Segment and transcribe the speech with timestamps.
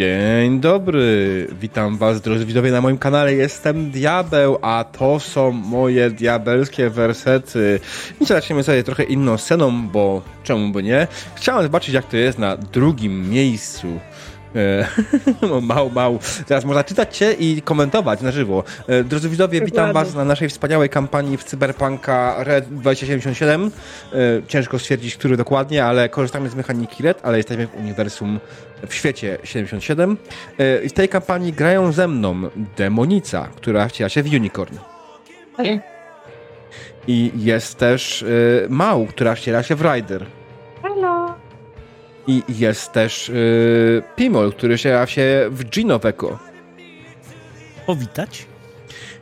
[0.00, 6.10] Dzień dobry, witam was drodzy widzowie na moim kanale, jestem Diabeł, a to są moje
[6.10, 7.80] diabelskie wersety.
[8.20, 11.06] I zaczniemy sobie trochę inną sceną, bo czemu by nie?
[11.34, 13.86] Chciałem zobaczyć jak to jest na drugim miejscu
[14.56, 14.86] E,
[15.62, 16.18] mał, mał.
[16.46, 18.64] Teraz można czytać się i komentować na żywo.
[18.86, 23.70] E, drodzy widzowie, witam was na naszej wspaniałej kampanii w Cyberpunka Red 2077.
[24.12, 28.40] E, ciężko stwierdzić, który dokładnie, ale korzystamy z mechaniki Red, ale jesteśmy w uniwersum
[28.86, 30.16] w świecie 77.
[30.84, 32.40] I w tej kampanii grają ze mną
[32.76, 34.76] Demonica, która wciela się w Unicorn.
[35.54, 35.80] Okay.
[37.06, 38.24] I jest też
[38.68, 40.26] Mał, która wciela się w Rider.
[42.26, 46.38] I jest też yy, Pimol, który się się w Ginoweko.
[47.86, 48.46] Powitać.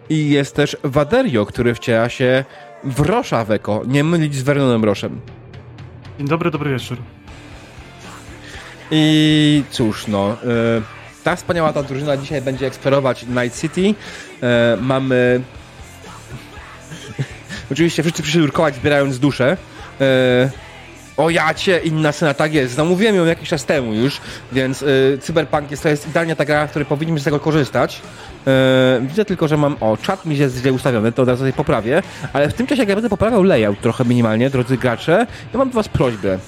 [0.08, 2.44] I jest też Waderio, który wciela się
[2.84, 3.82] w Rosza Weko.
[3.86, 5.20] Nie mylić z Vernonem Roszem.
[6.18, 6.98] Dzień dobry, dobry wieczór.
[8.90, 10.36] I cóż, no.
[10.44, 10.82] Yy,
[11.24, 13.80] ta wspaniała ta drużyna dzisiaj będzie eksplorować Night City.
[13.82, 13.94] Yy,
[14.80, 15.40] mamy.
[17.72, 19.56] Oczywiście wszyscy przyszli urkować, zbierając duszę.
[20.00, 20.06] Yy,
[21.18, 22.74] o jacie, inna scena, tak jest.
[22.74, 24.20] Zamówiłem ją jakiś czas temu już,
[24.52, 28.02] więc y, Cyberpunk jest, to jest idealnie ta gra, w której powinniśmy z tego korzystać.
[28.98, 31.52] Y, widzę tylko, że mam, o, czat mi jest źle ustawiony, to od razu sobie
[31.52, 35.58] poprawię, ale w tym czasie, jak ja będę poprawiał layout trochę minimalnie, drodzy gracze, ja
[35.58, 36.38] mam do was prośbę.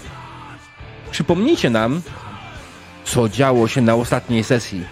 [1.10, 2.02] Przypomnijcie nam,
[3.04, 4.84] co działo się na ostatniej sesji.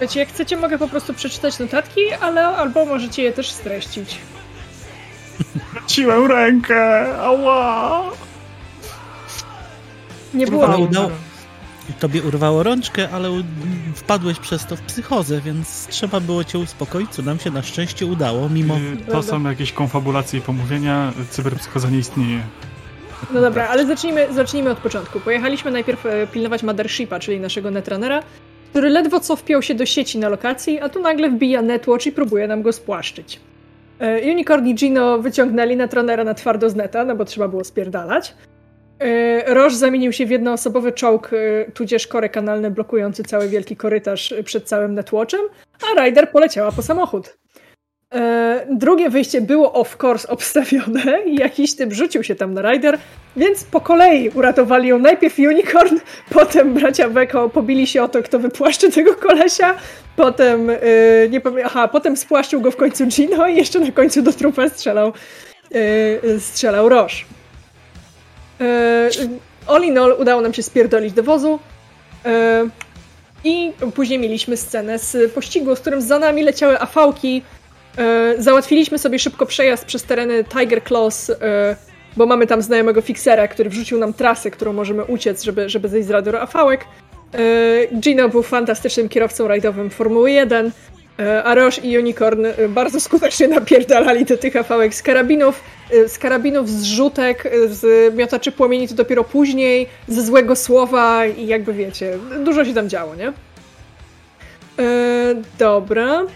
[0.00, 4.18] Wiecie, jak chcecie, mogę po prostu przeczytać notatki, ale albo możecie je też streścić.
[5.72, 7.14] Traciłem rękę!
[7.18, 8.02] Ała!
[10.34, 11.10] Nie było ale udało,
[12.00, 13.42] Tobie urwało rączkę, ale
[13.94, 18.06] wpadłeś przez to w psychozę, więc trzeba było cię uspokoić, co nam się na szczęście
[18.06, 18.76] udało, mimo...
[18.76, 22.42] Y, to są jakieś konfabulacje i pomówienia, cyberpsychoza nie istnieje.
[23.32, 25.20] No dobra, ale zacznijmy, zacznijmy od początku.
[25.20, 28.22] Pojechaliśmy najpierw e, pilnować Mothershipa, czyli naszego netrunnera,
[28.70, 32.12] który ledwo co wpiął się do sieci na lokacji, a tu nagle wbija netwatch i
[32.12, 33.40] próbuje nam go spłaszczyć.
[33.98, 38.34] E, Unicorn i Gino wyciągnęli Netronera na twardo z neta, no bo trzeba było spierdalać.
[38.98, 41.30] E, Roż zamienił się w jednoosobowy czołg,
[41.74, 45.40] tudzież korek kanalny blokujący cały wielki korytarz przed całym netwatchem,
[45.92, 47.43] a Ryder poleciała po samochód.
[48.14, 52.98] E, drugie wyjście było of course obstawione i jakiś typ rzucił się tam na Rider,
[53.36, 55.96] więc po kolei uratowali ją najpierw Unicorn,
[56.34, 59.74] potem bracia Beko pobili się o to, kto wypłaszczy tego kolesia,
[60.16, 64.22] potem yy, nie powiem, aha, potem spłaszczył go w końcu Gino i jeszcze na końcu
[64.22, 65.12] do trupa strzelał
[65.70, 67.26] yy, strzelał Roż.
[68.60, 68.66] Yy,
[69.66, 71.58] all in all udało nam się spierdolić do wozu.
[72.24, 72.30] Yy,
[73.44, 77.42] I później mieliśmy scenę z pościgu, z którym za nami leciały afałki,
[77.98, 81.76] E, załatwiliśmy sobie szybko przejazd przez tereny Tiger Claws, e,
[82.16, 86.08] bo mamy tam znajomego fixera, który wrzucił nam trasę, którą możemy uciec, żeby, żeby zejść
[86.08, 86.84] z radaru afałek.
[87.34, 90.70] E, Gino był fantastycznym kierowcą rajdowym Formuły 1,
[91.44, 95.60] a Roche i Unicorn bardzo skutecznie napierdalali do tych afałek z karabinów,
[96.06, 101.72] z karabinów, z rzutek, z miotaczy płomieni to dopiero później, ze złego słowa i jakby
[101.72, 103.32] wiecie, dużo się tam działo, nie?
[105.58, 106.26] dobra.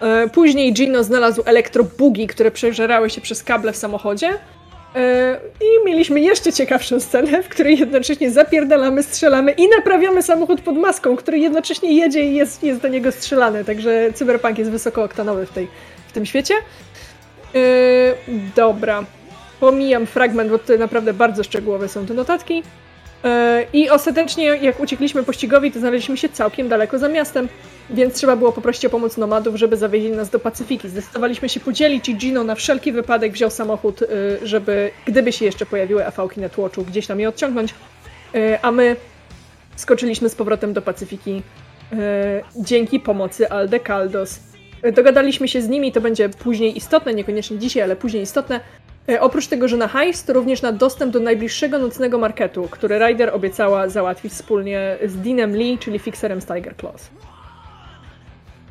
[0.00, 4.30] E, później Gino znalazł elektrobugi, które przeżerały się przez kable w samochodzie.
[4.94, 10.76] E, I mieliśmy jeszcze ciekawszą scenę, w której jednocześnie zapierdalamy, strzelamy i naprawiamy samochód pod
[10.76, 13.64] maską, który jednocześnie jedzie i jest, jest do niego strzelany.
[13.64, 15.68] Także cyberpunk jest wysokooktanowy w, tej,
[16.08, 16.54] w tym świecie.
[17.54, 17.60] Yy,
[18.56, 19.04] dobra.
[19.60, 22.62] Pomijam fragment, bo tutaj naprawdę bardzo szczegółowe są te notatki.
[23.26, 27.48] Yy, I ostatecznie, jak uciekliśmy pościgowi, to znaleźliśmy się całkiem daleko za miastem.
[27.90, 30.88] Więc trzeba było poprosić o pomoc nomadów, żeby zawieźli nas do Pacyfiki.
[30.88, 34.06] Zdecydowaliśmy się podzielić i Gino na wszelki wypadek wziął samochód, y,
[34.42, 37.74] żeby gdyby się jeszcze pojawiły afałki na tłoczu, gdzieś tam je odciągnąć.
[38.34, 38.96] Y, a my
[39.76, 41.42] skoczyliśmy z powrotem do Pacyfiki
[42.56, 44.40] dzięki pomocy Alde Caldos.
[44.92, 48.60] Dogadaliśmy się z nimi, to będzie później istotne, niekoniecznie dzisiaj, ale później istotne.
[49.20, 53.34] Oprócz tego, że na hajs, to również na dostęp do najbliższego nocnego marketu, który Ryder
[53.34, 57.10] obiecała załatwić wspólnie z Deanem Lee, czyli fixerem z Tiger Claws.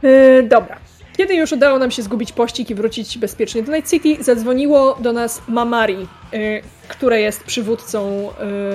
[0.04, 0.78] Yy, dobra.
[1.18, 5.14] Kiedy już udało nam się zgubić pościg i wrócić bezpiecznie do Night City, zadzwoniło do
[5.14, 8.30] nas Mamari, yy, które jest przywódcą,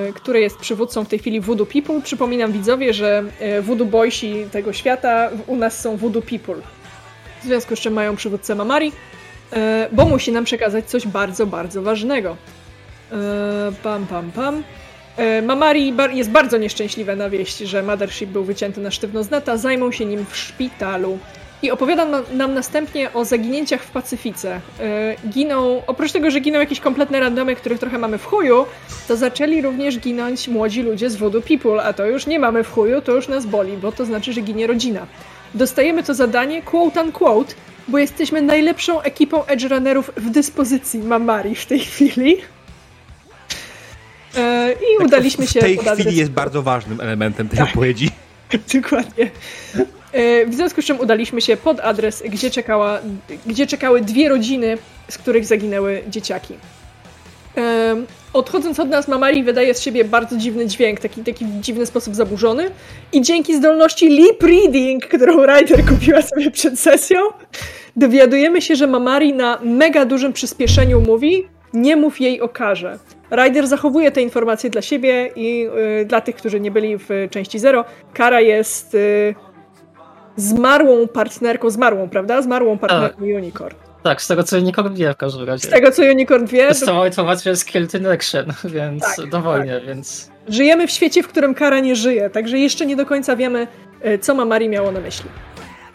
[0.07, 2.01] yy, które jest przywódcą w tej chwili Voodoo People.
[2.03, 6.63] Przypominam widzowie, że yy, Voodoo Boysi tego świata u nas są Voodoo People.
[7.43, 8.93] W związku z czym mają przywódcę Mamari,
[9.93, 12.37] bo musi nam przekazać coś bardzo, bardzo ważnego.
[13.11, 13.17] Yy,
[13.83, 14.63] pam, pam, pam.
[15.17, 19.57] E, Mamari jest bardzo nieszczęśliwa na wieść, że Mothership był wycięty na sztywno z neta,
[19.57, 21.19] zajmą się nim w szpitalu.
[21.63, 24.61] i opowiada nam następnie o zaginięciach w Pacyfice.
[25.29, 28.67] Giną, oprócz tego, że giną jakieś kompletne randomy, których trochę mamy w chuju,
[29.09, 32.73] to zaczęli również ginąć młodzi ludzie z Voodoo People, a to już nie mamy w
[32.73, 35.07] chuju, to już nas boli, bo to znaczy, że ginie rodzina.
[35.55, 37.55] Dostajemy to zadanie, quote unquote,
[37.89, 42.37] bo jesteśmy najlepszą ekipą edge runnerów w dyspozycji Mamari w tej chwili.
[44.37, 45.61] E, I tak udaliśmy się.
[45.61, 47.69] W tej chwili jest bardzo ważnym elementem tej tak.
[47.69, 48.11] odpowiedzi.
[48.75, 49.31] Dokładnie.
[50.13, 53.01] E, w związku z czym udaliśmy się pod adres, gdzie, czekała,
[53.47, 56.55] gdzie czekały dwie rodziny, z których zaginęły dzieciaki.
[57.57, 57.97] E,
[58.33, 62.15] odchodząc od nas, Mamali wydaje z siebie bardzo dziwny dźwięk, taki, taki w dziwny sposób
[62.15, 62.71] zaburzony.
[63.13, 67.21] I dzięki zdolności lip reading, którą Ryder kupiła sobie przed sesją,
[67.97, 72.99] dowiadujemy się, że Mamari na mega dużym przyspieszeniu mówi: Nie mów jej o karze.
[73.31, 75.67] Ryder zachowuje te informacje dla siebie i
[76.01, 77.85] y, dla tych, którzy nie byli w części zero,
[78.15, 79.35] Kara jest y,
[80.37, 82.43] zmarłą partnerką, zmarłą, prawda?
[82.43, 83.37] Zmarłą partnerką tak.
[83.37, 83.90] Unicorn.
[84.03, 85.69] Tak, z tego co Unicorn wie w każdym razie.
[85.69, 86.69] Z tego co Unicorn wie.
[86.69, 89.87] Dostała informację z Killed Action, więc tak, dowolnie, tak.
[89.87, 90.31] więc...
[90.49, 93.67] Żyjemy w świecie, w którym Kara nie żyje, także jeszcze nie do końca wiemy,
[94.07, 95.31] y, co ma Mari miało na myśli.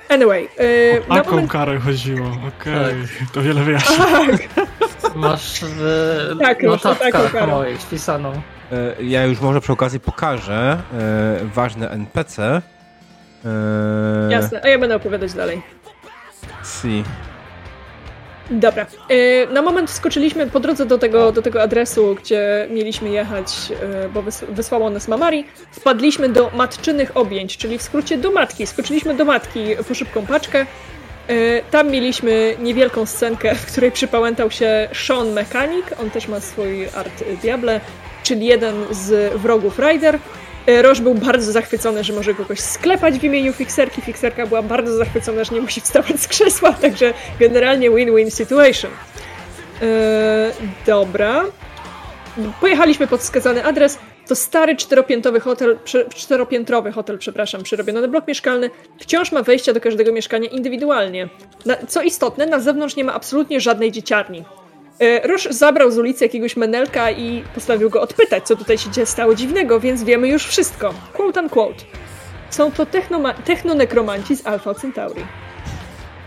[0.10, 0.50] Anyway.
[0.60, 1.52] Yy, o taką moment...
[1.52, 3.08] karę chodziło, okej, okay.
[3.20, 3.30] tak.
[3.34, 4.06] to wiele wyjaśnia.
[5.02, 5.16] Tak.
[5.16, 8.32] Masz w tak, notatkach moich wpisaną.
[8.72, 12.62] E, ja już może przy okazji pokażę e, ważne NPC.
[13.46, 14.32] E...
[14.32, 15.62] Jasne, a ja będę opowiadać dalej.
[16.64, 17.04] Si.
[18.52, 18.86] Dobra.
[19.10, 23.48] E, na moment skoczyliśmy po drodze do tego, do tego adresu, gdzie mieliśmy jechać,
[24.06, 25.46] e, bo wysłało nas Mamari.
[25.72, 28.68] Wpadliśmy do matczynych objęć, czyli w skrócie do matki.
[28.68, 30.66] Skoczyliśmy do matki po szybką paczkę.
[31.28, 35.86] E, tam mieliśmy niewielką scenkę, w której przypałętał się Sean Mechanic.
[36.02, 37.82] On też ma swój art Diable,
[38.24, 40.20] czyli jeden z wrogów Rider.
[40.68, 44.02] E, Roż był bardzo zachwycony, że może kogoś sklepać w imieniu Fixerki.
[44.02, 48.92] Fixerka była bardzo zachwycona, że nie musi wstawać z krzesła, także generalnie win-win situation.
[49.82, 50.52] Eee,
[50.86, 51.46] dobra.
[52.62, 54.00] Pojechaliśmy pod wskazany adres.
[54.28, 55.80] To stary czteropiętrowy hotel,
[56.16, 58.70] czteropiętrowy hotel, przepraszam, przyrobiony blok mieszkalny.
[59.00, 61.30] Wciąż ma wejścia do każdego mieszkania indywidualnie.
[61.66, 64.44] Na, co istotne, na zewnątrz nie ma absolutnie żadnej dzieciarni.
[65.00, 69.36] E, Rush zabrał z ulicy jakiegoś menelka i postanowił go odpytać, co tutaj się stało
[69.36, 70.94] dziwnego, więc wiemy już wszystko.
[71.14, 71.84] Quote unquote.
[72.50, 72.86] Są to
[73.46, 75.26] technonekromanci z Alpha Centauri.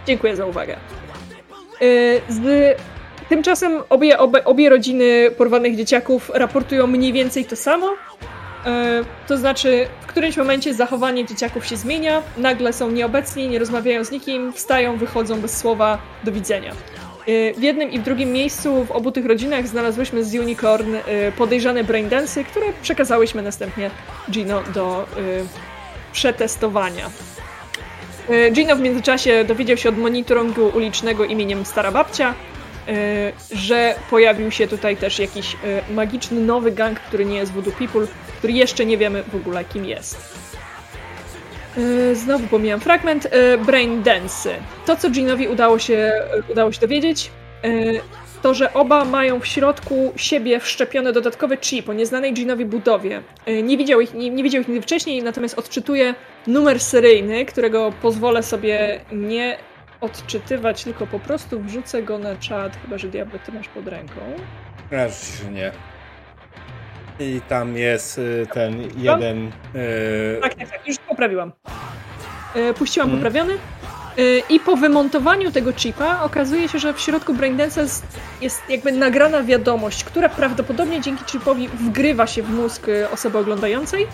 [0.06, 0.76] Dziękuję za uwagę.
[0.76, 0.76] E,
[2.28, 2.76] z...
[3.28, 7.94] Tymczasem obie, obie, obie rodziny porwanych dzieciaków raportują mniej więcej to samo.
[8.66, 14.04] E, to znaczy, w którymś momencie zachowanie dzieciaków się zmienia, nagle są nieobecni, nie rozmawiają
[14.04, 16.72] z nikim, wstają, wychodzą bez słowa, do widzenia.
[17.28, 21.02] Y, w jednym i w drugim miejscu w obu tych rodzinach znalazłyśmy z Unicorn y,
[21.36, 23.90] podejrzane braindensy, które przekazałyśmy następnie
[24.30, 25.46] Gino do y,
[26.12, 27.10] przetestowania.
[28.52, 32.34] Gino w międzyczasie dowiedział się od monitoringu ulicznego imieniem Stara Babcia,
[33.52, 35.56] że pojawił się tutaj też jakiś
[35.90, 38.06] magiczny nowy gang, który nie jest Voodoo People,
[38.38, 40.37] który jeszcze nie wiemy w ogóle kim jest.
[41.78, 43.28] E, znowu pomijam fragment.
[43.30, 44.54] E, Brain Dance.
[44.86, 46.12] To, co Jeanowi udało się,
[46.48, 47.30] udało się dowiedzieć,
[47.64, 47.68] e,
[48.42, 53.22] to, że oba mają w środku siebie wszczepiony dodatkowy chip o nieznanej Jeanowi budowie.
[53.62, 56.14] Nie widział ich, nie, nie widział ich nigdy wcześniej, natomiast odczytuje
[56.46, 59.58] numer seryjny, którego pozwolę sobie nie
[60.00, 64.20] odczytywać, tylko po prostu wrzucę go na czat, chyba że Diablo ty masz pod ręką.
[64.90, 65.72] Raczej nie.
[67.20, 69.44] I tam jest y, ten jeden.
[69.74, 70.38] Yy...
[70.42, 71.52] Tak, tak, tak, już poprawiłam.
[72.54, 73.24] Yy, puściłam hmm.
[73.24, 73.58] poprawiony.
[74.16, 78.02] Yy, I po wymontowaniu tego chipa okazuje się, że w środku Braindance'a
[78.40, 84.06] jest jakby nagrana wiadomość, która prawdopodobnie dzięki chipowi wgrywa się w mózg osoby oglądającej.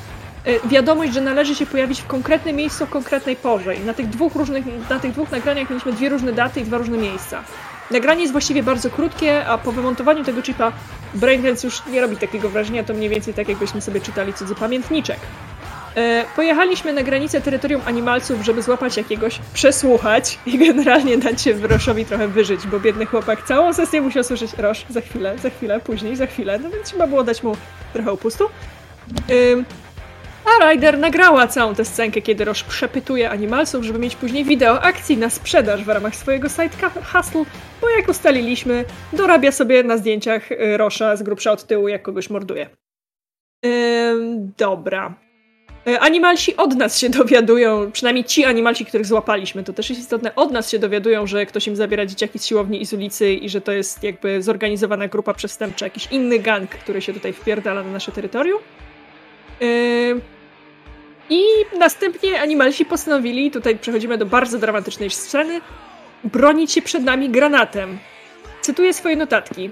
[0.64, 3.76] Wiadomość, że należy się pojawić w konkretnym miejscu, w konkretnej porze.
[3.76, 6.78] I na tych dwóch różnych, na tych dwóch nagraniach mieliśmy dwie różne daty i dwa
[6.78, 7.44] różne miejsca.
[7.90, 10.72] Nagranie jest właściwie bardzo krótkie, a po wymontowaniu tego chipa
[11.14, 15.18] Braindance już nie robi takiego wrażenia, to mniej więcej tak jakbyśmy sobie czytali cudzy pamiętniczek.
[15.96, 22.04] E, pojechaliśmy na granicę terytorium animalców, żeby złapać jakiegoś, przesłuchać i generalnie dać się Roszowi
[22.04, 26.16] trochę wyżyć, bo biedny chłopak całą sesję musiał słyszeć Rosz, za chwilę, za chwilę, później,
[26.16, 27.56] za chwilę, no więc trzeba było dać mu
[27.92, 28.44] trochę upustu.
[30.44, 35.16] A Ryder nagrała całą tę scenkę, kiedy Roż przepytuje animalsów, żeby mieć później wideo akcji
[35.16, 37.44] na sprzedaż w ramach swojego site hustle,
[37.80, 42.30] bo jak ustaliliśmy, dorabia sobie na zdjęciach y, Rosza z grubsza od tyłu, jak kogoś
[42.30, 42.68] morduje.
[44.58, 45.14] Dobra.
[45.88, 50.34] Y, animalsi od nas się dowiadują, przynajmniej ci animalsi, których złapaliśmy, to też jest istotne,
[50.34, 53.48] od nas się dowiadują, że ktoś im zabiera dzieciaki z siłowni i z ulicy i
[53.48, 57.90] że to jest jakby zorganizowana grupa przestępcza, jakiś inny gang, który się tutaj wpierdala na
[57.90, 58.58] nasze terytorium.
[59.60, 60.20] Yy,
[61.30, 61.42] I
[61.78, 65.60] następnie animalsi postanowili, tutaj przechodzimy do bardzo dramatycznej sceny,
[66.24, 67.98] bronić się przed nami granatem.
[68.60, 69.70] Cytuję swoje notatki.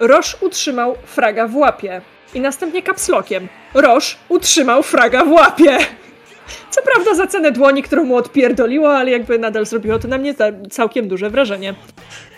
[0.00, 2.00] Roż utrzymał fraga w łapie.
[2.34, 3.48] I następnie kapslokiem.
[3.74, 5.78] Roż utrzymał fraga w łapie.
[6.70, 10.34] Co prawda za cenę dłoni, którą mu odpierdoliło, ale jakby nadal zrobiło to na mnie
[10.70, 11.74] całkiem duże wrażenie.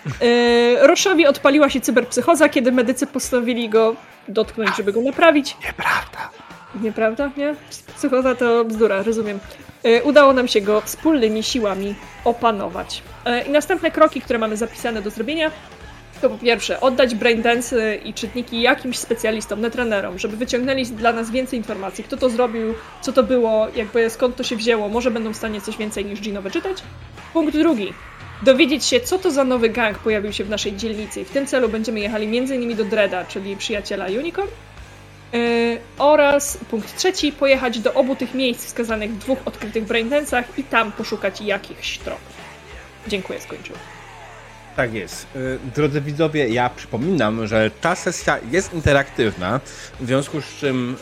[0.05, 3.95] Yy, Roszowi odpaliła się cyberpsychoza, kiedy medycy postanowili go
[4.27, 5.57] dotknąć, żeby go naprawić.
[5.65, 6.40] Nieprawda.
[6.81, 7.31] Nieprawda?
[7.37, 7.55] Nie?
[7.95, 9.39] Psychoza to bzdura, rozumiem.
[9.83, 13.03] Yy, udało nam się go wspólnymi siłami opanować.
[13.25, 15.51] Yy, I następne kroki, które mamy zapisane do zrobienia,
[16.21, 21.59] to po pierwsze oddać braindance i czytniki jakimś specjalistom, netrenerom, żeby wyciągnęli dla nas więcej
[21.59, 25.37] informacji, kto to zrobił, co to było, jakby skąd to się wzięło, może będą w
[25.37, 26.77] stanie coś więcej niż Gino wyczytać.
[27.33, 27.93] Punkt drugi.
[28.41, 31.45] Dowiedzieć się, co to za nowy gang pojawił się w naszej dzielnicy i w tym
[31.45, 32.75] celu będziemy jechali m.in.
[32.75, 34.47] do Dreda, czyli przyjaciela Unicorn.
[35.33, 40.63] Yy, oraz punkt trzeci, pojechać do obu tych miejsc wskazanych w dwóch odkrytych braindance'ach i
[40.63, 42.33] tam poszukać jakichś tropów.
[43.07, 43.81] Dziękuję, skończyłem.
[44.75, 45.27] Tak jest.
[45.35, 49.59] Y, drodzy widzowie, ja przypominam, że ta sesja jest interaktywna,
[49.99, 50.97] w związku z czym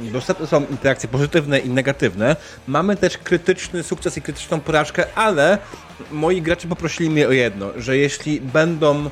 [0.00, 2.36] yy, dostępne są interakcje pozytywne i negatywne.
[2.66, 5.58] Mamy też krytyczny sukces i krytyczną porażkę, ale
[6.10, 9.10] moi gracze poprosili mnie o jedno, że jeśli będą e,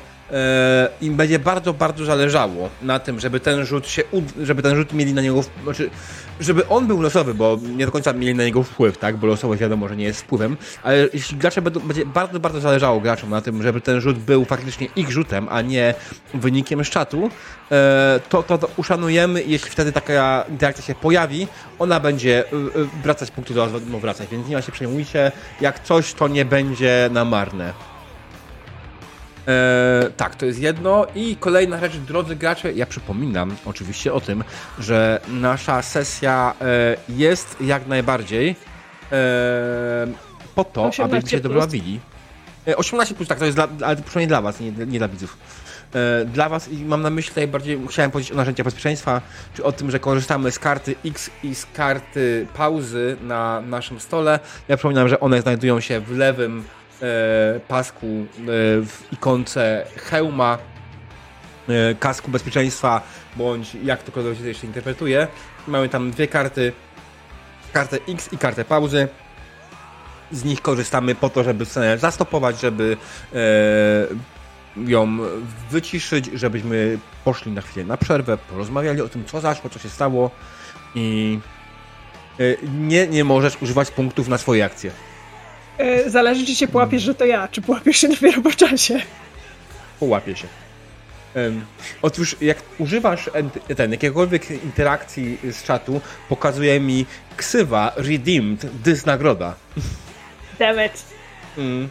[1.01, 4.03] im będzie bardzo, bardzo zależało na tym, żeby ten rzut się,
[4.43, 5.89] żeby ten rzut mieli na niego, znaczy,
[6.39, 9.61] żeby on był losowy, bo nie do końca mieli na niego wpływ, tak, bo losowość
[9.61, 13.41] wiadomo, że nie jest wpływem, ale jeśli gracze będą, będzie bardzo, bardzo zależało graczom na
[13.41, 15.93] tym, żeby ten rzut był faktycznie ich rzutem, a nie
[16.33, 17.29] wynikiem z czatu,
[17.71, 19.43] e, to, to, to uszanujemy.
[19.43, 21.47] Jeśli wtedy taka interakcja się pojawi,
[21.79, 22.51] ona będzie e,
[23.03, 25.31] wracać punktu do was, wracać, więc nie ma się przejmujcie,
[25.61, 27.98] jak coś, to nie będzie na marne.
[29.49, 31.07] E, tak, to jest jedno.
[31.15, 34.43] I kolejna rzecz, drodzy gracze, ja przypominam oczywiście o tym,
[34.79, 38.55] że nasza sesja e, jest jak najbardziej
[39.11, 40.07] e,
[40.55, 41.99] po to, abyście się dobrze bawili.
[42.77, 45.37] 18 plus, tak, to jest dla, ale przynajmniej dla was, nie, nie dla widzów.
[46.25, 49.21] Dla was i mam na myśli tutaj bardziej, chciałem powiedzieć o narzędziach bezpieczeństwa,
[49.53, 54.39] czy o tym, że korzystamy z karty X i z karty pauzy na naszym stole.
[54.67, 56.78] Ja przypominam, że one znajdują się w lewym e,
[57.67, 58.25] pasku e,
[58.85, 60.57] w ikonce hełma,
[61.69, 63.01] e, kasku bezpieczeństwa,
[63.35, 65.27] bądź jak to kogoś jeszcze interpretuje.
[65.67, 66.73] Mamy tam dwie karty,
[67.73, 69.07] kartę X i kartę pauzy.
[70.31, 72.97] Z nich korzystamy po to, żeby scenę zastopować, żeby
[73.33, 73.37] e,
[74.87, 75.17] ją
[75.71, 80.31] wyciszyć, żebyśmy poszli na chwilę na przerwę, porozmawiali o tym, co zaszło, co się stało
[80.95, 81.39] i
[82.39, 84.91] e, nie, nie możesz używać punktów na swoje akcje.
[85.79, 89.01] E, zależy, czy się połapiesz, że to ja, czy połapiesz się dopiero po czasie.
[89.99, 90.47] Połapię się.
[91.35, 91.65] Um,
[92.01, 93.29] otóż jak używasz
[93.77, 97.05] ten, jakiegokolwiek interakcji z czatu, pokazuje mi
[97.37, 99.55] ksywa redeemed, dys nagroda.
[100.59, 101.05] Damn it.
[101.57, 101.89] Mm.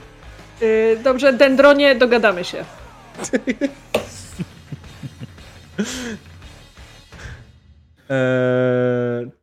[0.62, 2.64] Y, dobrze, Dendronie, dogadamy się.
[8.10, 9.30] eee,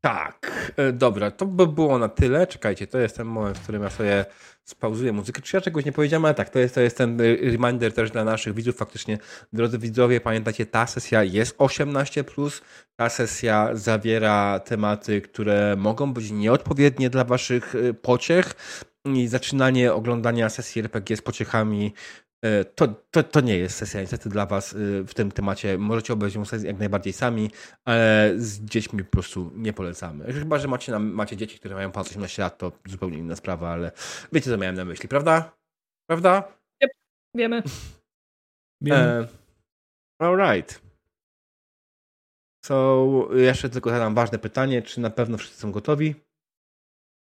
[0.00, 2.46] tak, e, dobra, to by było na tyle.
[2.46, 4.24] Czekajcie, to jest ten moment, w którym ja sobie
[4.64, 5.42] spauzuję muzykę.
[5.42, 8.10] Czy ja czegoś nie powiedziałem, ale tak, to jest, to jest ten e, reminder też
[8.10, 8.76] dla naszych widzów.
[8.76, 9.18] Faktycznie,
[9.52, 12.60] drodzy widzowie, pamiętacie, ta sesja jest 18+,
[12.96, 18.54] ta sesja zawiera tematy, które mogą być nieodpowiednie dla waszych e, pociech
[19.04, 21.92] i zaczynanie oglądania sesji RPG z pociechami
[22.74, 25.78] to, to, to nie jest sesja niestety dla Was e, w tym temacie.
[25.78, 27.50] Możecie obejrzeć ją sesję jak najbardziej sami,
[27.84, 30.32] ale z dziećmi po prostu nie polecamy.
[30.32, 33.92] Chyba, że macie, macie dzieci, które mają ponad 18 lat, to zupełnie inna sprawa, ale
[34.32, 35.56] wiecie, co miałem na myśli, prawda?
[36.08, 36.52] Prawda?
[36.84, 36.90] Yep,
[37.34, 37.62] wiemy.
[38.82, 38.98] wiemy.
[38.98, 39.28] E,
[40.22, 40.82] alright.
[42.64, 46.14] So, jeszcze tylko zadam ważne pytanie, czy na pewno wszyscy są gotowi?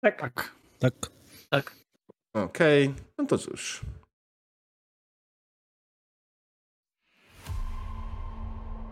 [0.05, 0.21] Tak.
[0.21, 0.55] Tak.
[0.79, 0.95] Tak.
[1.51, 1.77] tak.
[2.35, 3.03] Okej, okay.
[3.19, 3.81] no to cóż.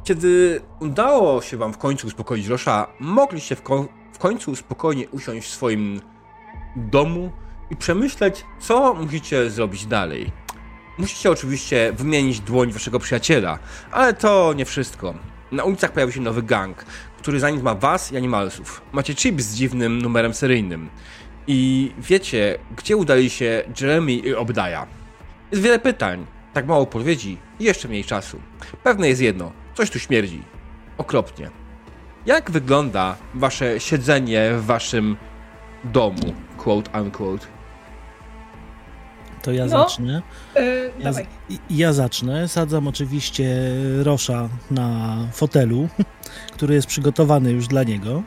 [0.08, 5.48] Kiedy udało się wam w końcu uspokoić Rosza, mogliście w, ko w końcu spokojnie usiąść
[5.48, 6.00] w swoim
[6.76, 7.32] domu
[7.70, 10.32] i przemyśleć, co musicie zrobić dalej.
[10.98, 13.58] Musicie oczywiście wymienić dłoń waszego przyjaciela,
[13.92, 15.14] ale to nie wszystko.
[15.52, 16.84] Na ulicach pojawił się nowy gang,
[17.18, 18.82] który za nim ma was i animalsów.
[18.92, 20.90] Macie chip z dziwnym numerem seryjnym.
[21.46, 24.86] I wiecie, gdzie udali się Jeremy i Obdaja.
[25.50, 28.40] Jest wiele pytań, tak mało odpowiedzi i jeszcze mniej czasu.
[28.82, 30.42] Pewne jest jedno, Coś tu śmierdzi.
[30.96, 31.50] Okropnie.
[32.26, 35.16] Jak wygląda wasze siedzenie w waszym
[35.84, 37.46] domu, quote unquote?
[39.42, 40.22] To ja no, zacznę.
[40.56, 41.10] Yy, ja,
[41.70, 42.48] ja, zacznę.
[42.48, 43.46] Sadzam oczywiście
[44.02, 45.88] Rosza na fotelu,
[46.54, 48.22] który jest przygotowany już dla niego.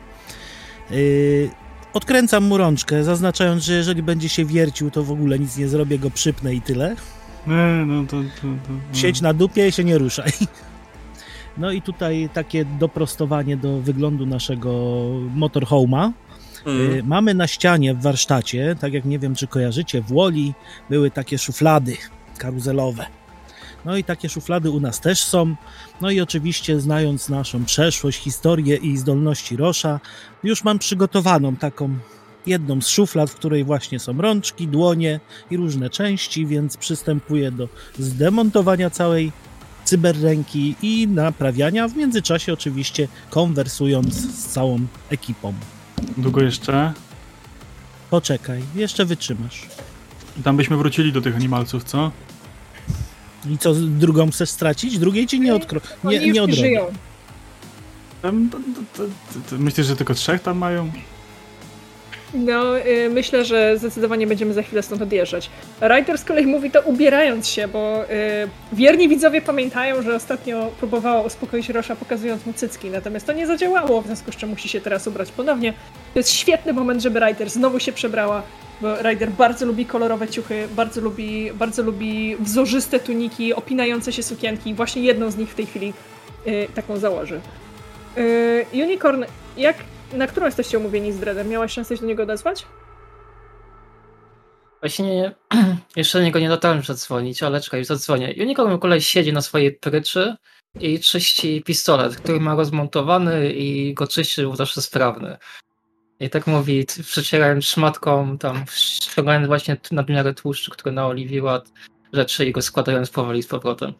[0.90, 1.50] Yy,
[1.92, 5.98] odkręcam mu rączkę, zaznaczając, że jeżeli będzie się wiercił, to w ogóle nic nie zrobię,
[5.98, 6.96] go przypnę i tyle.
[7.46, 8.10] Nie, no to...
[8.16, 8.98] to, to no.
[8.98, 10.32] Siedź na dupie i się nie ruszaj.
[11.56, 14.70] No i tutaj takie doprostowanie do wyglądu naszego
[15.36, 16.10] motorhome'a.
[16.66, 17.06] Mm.
[17.06, 20.54] Mamy na ścianie w warsztacie, tak jak nie wiem, czy kojarzycie, w Woli
[20.90, 21.96] były takie szuflady
[22.38, 23.06] karuzelowe.
[23.84, 25.56] No i takie szuflady u nas też są.
[26.00, 30.00] No i oczywiście, znając naszą przeszłość, historię i zdolności Rosza,
[30.44, 31.98] już mam przygotowaną taką
[32.46, 37.68] jedną z szuflad, w której właśnie są rączki, dłonie i różne części, więc przystępuję do
[37.98, 39.32] zdemontowania całej
[39.92, 44.78] cyberręki i naprawiania, w międzyczasie oczywiście konwersując z całą
[45.10, 45.54] ekipą.
[46.16, 46.92] Długo jeszcze?
[48.10, 49.66] Poczekaj, jeszcze wytrzymasz.
[50.44, 52.10] Tam byśmy wrócili do tych animalców, co?
[53.50, 54.98] I co, drugą chcesz stracić?
[54.98, 55.80] Drugiej ci nie, odkro...
[56.04, 56.60] Nie, nie nie odrobię.
[56.62, 56.86] żyją.
[59.58, 60.92] Myślisz, że tylko trzech tam mają?
[62.34, 65.50] No, y, myślę, że zdecydowanie będziemy za chwilę stąd odjeżdżać.
[65.80, 68.06] Ryder z kolei mówi to ubierając się, bo y,
[68.72, 74.02] wierni widzowie pamiętają, że ostatnio próbowała uspokoić Rosza pokazując mu cycki, natomiast to nie zadziałało,
[74.02, 75.72] w związku z czym musi się teraz ubrać ponownie.
[76.12, 78.42] To jest świetny moment, żeby Ryder znowu się przebrała,
[78.80, 84.74] bo Ryder bardzo lubi kolorowe ciuchy, bardzo lubi, bardzo lubi wzorzyste tuniki, opinające się sukienki.
[84.74, 85.92] Właśnie jedną z nich w tej chwili
[86.46, 87.40] y, taką założy.
[88.72, 89.24] Unicorn,
[89.56, 89.76] jak,
[90.14, 91.48] na którą jesteście umówieni z Dreadem?
[91.48, 92.66] Miałaś szansę się do niego odezwać?
[94.80, 95.34] Właśnie
[95.96, 98.34] jeszcze do niego nie dotarłem zadzwonić, ale czekaj, już zadzwonię.
[98.40, 100.36] Unicorn kolej siedzi na swojej pryczy
[100.80, 105.36] i czyści pistolet, który ma rozmontowany i go czyści był zawsze sprawny.
[106.20, 111.62] I tak mówi, przecierając szmatką, tam ściągając właśnie nadmiary tłuszczu, który naoliwiła
[112.12, 113.92] rzeczy i go składając powoli z powrotem.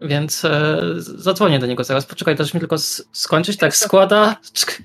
[0.00, 2.06] Więc e, zadzwonię do niego zaraz.
[2.06, 2.76] Poczekaj, dasz mi tylko
[3.12, 3.56] skończyć.
[3.56, 4.82] Tak, składa, czk, czk,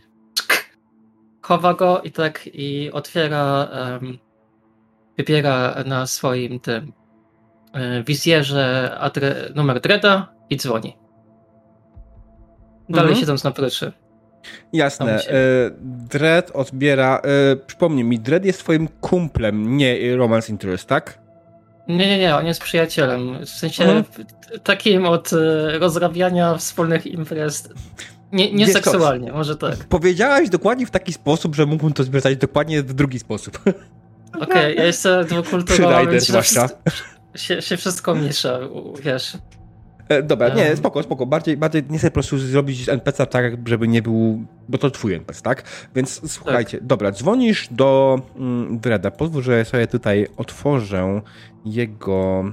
[1.44, 4.18] chowa go i tak i otwiera, em,
[5.18, 6.94] wybiera na swoim tym
[7.74, 10.98] e, wizjerze adre, numer Dreda i dzwoni.
[12.90, 13.20] Dalej Mhm.
[13.20, 13.92] siedząc na pryczy.
[14.74, 15.20] Jasne.
[15.20, 15.36] Się- E,
[16.10, 17.22] Dread odbiera.
[17.24, 21.20] E, przypomnij mi, Dread jest twoim kumplem, nie romance interest, tak?
[21.88, 23.46] Nie, nie, nie, on jest przyjacielem.
[23.46, 24.04] W sensie Mhm.
[24.64, 25.30] takim od
[25.80, 27.70] rozrabiania wspólnych imprez.
[28.34, 28.84] Nie, nie Wiesz co?
[28.84, 29.76] seksualnie, może tak.
[29.76, 33.60] Powiedziałaś dokładnie w taki sposób, że mógłbym to zwracać dokładnie w drugi sposób.
[34.42, 36.70] Okej, ja jestem dwukulturowa, więc się, zwłaszcza.
[37.36, 38.60] się, się wszystko miesza,
[39.04, 39.38] wiesz.
[40.10, 40.78] E, dobra, nie, Em.
[40.78, 41.26] spoko, spoko.
[41.26, 45.14] Bardziej, bardziej nie chcę po prostu zrobić NPC tak, żeby nie był, bo to twój
[45.14, 45.64] NPC, tak?
[45.96, 49.12] Więc słuchajcie, dobra, dzwonisz do mm, Dreda.
[49.12, 51.22] Pozwól, że sobie tutaj otworzę
[51.66, 52.44] jego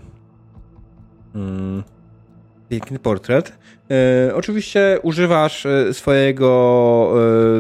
[1.35, 1.83] mm,
[2.69, 3.59] piękny portret.
[3.91, 7.13] E, oczywiście używasz e, swojego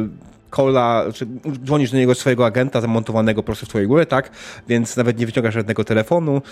[0.06, 1.26] e, kola, czy
[1.64, 4.30] dzwonisz do niego swojego agenta zamontowanego prosto w twojej górze, tak?
[4.68, 6.42] Więc nawet nie wyciągasz żadnego telefonu.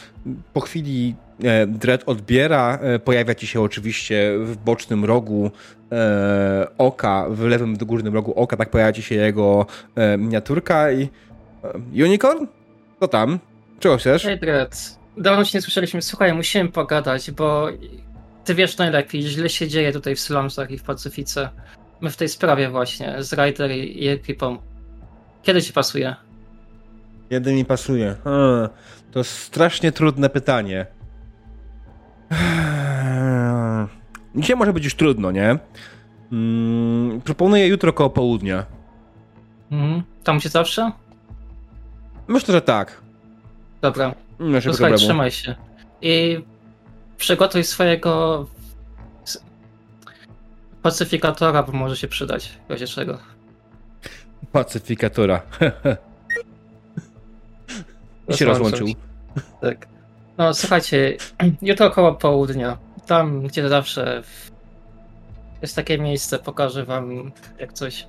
[0.52, 1.14] Po chwili
[1.44, 5.50] e, Dread odbiera, e, pojawia ci się oczywiście w bocznym rogu
[5.92, 11.08] e, oka, w lewym górnym rogu oka, tak pojawia ci się jego e, miniaturka i
[11.64, 12.46] e, Unicorn?
[13.00, 13.38] Co tam?
[13.80, 14.22] Czego chcesz?
[14.22, 14.98] Hej, Dredd.
[15.16, 16.02] Dawno się nie słyszeliśmy.
[16.02, 17.68] Słuchaj, musimy pogadać, bo
[18.48, 21.50] ty wiesz najlepiej, źle się dzieje tutaj w slumsach i w Pacyfice.
[22.00, 24.58] My w tej sprawie właśnie, z Ryder i i ekipą.
[25.42, 26.16] Kiedy ci pasuje?
[27.30, 28.16] Jeden mi pasuje.
[28.24, 28.68] A,
[29.12, 30.86] to strasznie trudne pytanie.
[34.36, 35.58] Dzisiaj może być już trudno, nie?
[36.32, 38.66] Mm, proponuję jutro koło południa.
[39.70, 40.02] Mhm.
[40.24, 40.92] Tam się zawsze?
[42.28, 43.02] Myślę, że tak.
[43.80, 44.98] Dobra, Nie ma słuchaj, problemu.
[44.98, 45.54] trzymaj się.
[46.02, 46.44] I
[47.18, 48.46] przygotuj swojego
[50.82, 53.18] pacyfikatora, bo może się przydać w razie czego.
[54.52, 55.42] Pacyfikatora.
[58.28, 58.86] I się Rozłączył.
[59.60, 59.88] Tak.
[60.38, 61.16] No słuchajcie,
[61.62, 64.22] jutro około południa, tam gdzie zawsze
[65.62, 68.06] jest takie miejsce, pokażę wam jak coś.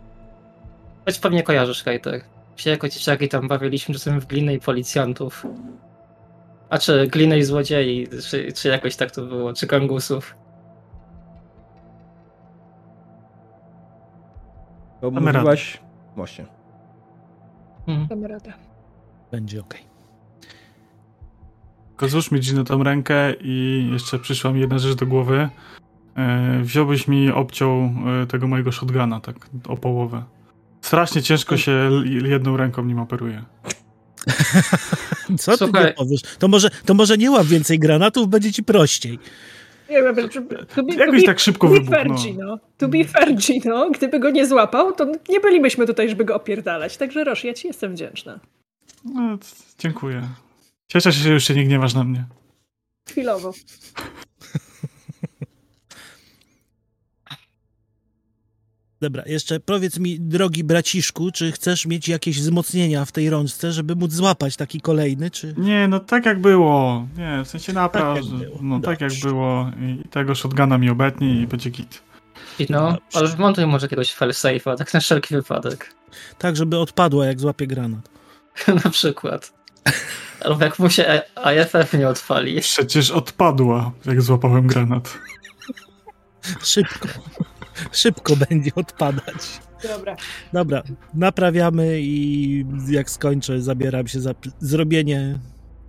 [1.05, 2.21] Choć pewnie kojarzysz Kajter.
[2.55, 5.45] Się jako dzieciaki tam bawiliśmy czasem w glinę i policjantów.
[6.69, 10.35] A czy glinę i złodziei, czy, czy jakoś tak to było, czy kangusów.
[15.01, 15.81] To mówiłaś...
[16.15, 16.45] Właśnie.
[18.09, 18.53] Damy radę.
[19.31, 19.75] Będzie ok.
[21.89, 25.49] Tylko złóż mi Gino tą rękę i jeszcze przyszła mi jedna rzecz do głowy.
[26.15, 27.71] E, wziąłbyś mi obciął
[28.23, 29.35] e, tego mojego shotguna, tak
[29.67, 30.23] o połowę.
[30.81, 31.89] Strasznie ciężko się
[32.23, 33.43] jedną ręką nim operuje.
[35.37, 35.93] Co ty Słuchaj.
[35.93, 36.21] powiesz?
[36.39, 39.19] To może, to może nie łap więcej granatów, będzie ci prościej.
[39.89, 42.17] Nie wiem, to be, to Jakoś be, tak szybko to be wybuchnął.
[42.17, 42.59] Gino.
[42.77, 43.91] To be fair, Gino.
[43.91, 46.97] Gdyby go nie złapał, to nie bylibyśmy tutaj, żeby go opierdalać.
[46.97, 48.39] Także Roż, ja ci jestem wdzięczna.
[49.05, 49.37] No,
[49.79, 50.27] dziękuję.
[50.87, 52.25] Cieszę się, że już się nie gniewasz na mnie.
[53.09, 53.53] Chwilowo.
[59.01, 63.95] Dobra, jeszcze powiedz mi, drogi braciszku, czy chcesz mieć jakieś wzmocnienia w tej rączce, żeby
[63.95, 65.53] móc złapać taki kolejny, czy...
[65.57, 67.07] Nie, no tak jak było.
[67.17, 68.39] Nie, w sensie naprawdę.
[68.39, 68.61] Tak.
[68.61, 69.27] No tak jak Dobrze.
[69.27, 69.71] było.
[69.79, 72.01] I tego shotguna mi obetnie i będzie git.
[72.59, 73.01] I no, Dobrze.
[73.13, 75.93] ale wmontuj może jakiegoś failsafe'a, tak na wszelki wypadek.
[76.37, 78.09] Tak, żeby odpadła, jak złapie granat.
[78.83, 79.53] na przykład.
[80.45, 81.21] Albo jak mu się
[81.55, 82.61] IFF nie odpali.
[82.61, 85.17] Przecież odpadła, jak złapałem granat.
[86.63, 87.07] Szybko.
[87.91, 89.59] Szybko będzie odpadać.
[89.97, 90.15] Dobra.
[90.53, 95.39] Dobra, naprawiamy i jak skończę, zabieram się za zrobienie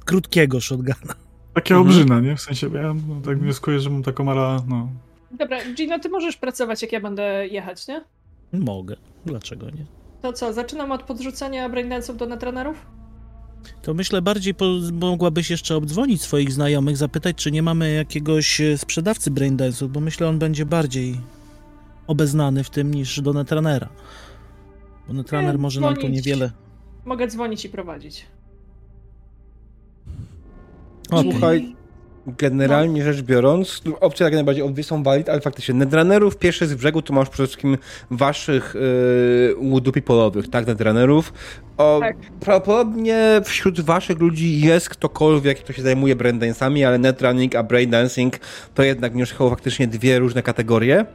[0.05, 1.15] krótkiego shotguna.
[1.55, 1.81] Takie Mhm.
[1.89, 2.37] obrzyna, nie?
[2.37, 4.89] W sensie, ja no, tak wnioskuję, że mam taką ala, no.
[5.31, 8.05] Dobra, Gino, ty możesz pracować, jak ja będę jechać, nie?
[8.53, 8.97] Mogę.
[9.27, 9.85] Dlaczego nie?
[10.23, 12.87] To co, zaczynam od podrzucania braindance'ów do netrunnerów?
[13.83, 18.79] To myślę, bardziej po, mogłabyś jeszcze obdzwonić swoich znajomych, zapytać, czy nie mamy jakiegoś e,
[18.79, 21.21] sprzedawcy braindance'ów, bo myślę, on będzie bardziej
[22.11, 23.89] obeznany w tym niż do Netrunnera.
[25.09, 26.17] Bo Netrunner Nie, może nam tu dzwonić.
[26.27, 26.51] niewiele...
[27.05, 28.27] Mogę dzwonić i prowadzić.
[31.11, 31.33] Okej.
[31.33, 31.77] Słuchaj,
[32.27, 36.75] generalnie rzecz biorąc, no, opcje jak najbardziej obie są valid, ale faktycznie netrunnerów pierwszy z
[36.75, 37.79] brzegu to masz przede wszystkim
[38.11, 41.33] waszych yy, łudupi polowych, tak, netrunnerów.
[41.77, 42.17] O, Tak.
[42.41, 48.39] Prawdopodobnie wśród waszych ludzi jest ktokolwiek, kto się zajmuje braindance'ami, ale netrunning a braindancing
[48.75, 51.07] to jednak mimo faktycznie dwie różne kategorie.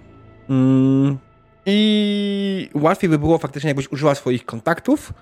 [0.49, 1.17] Mm.
[1.65, 5.13] I łatwiej by było faktycznie, jakbyś użyła swoich kontaktów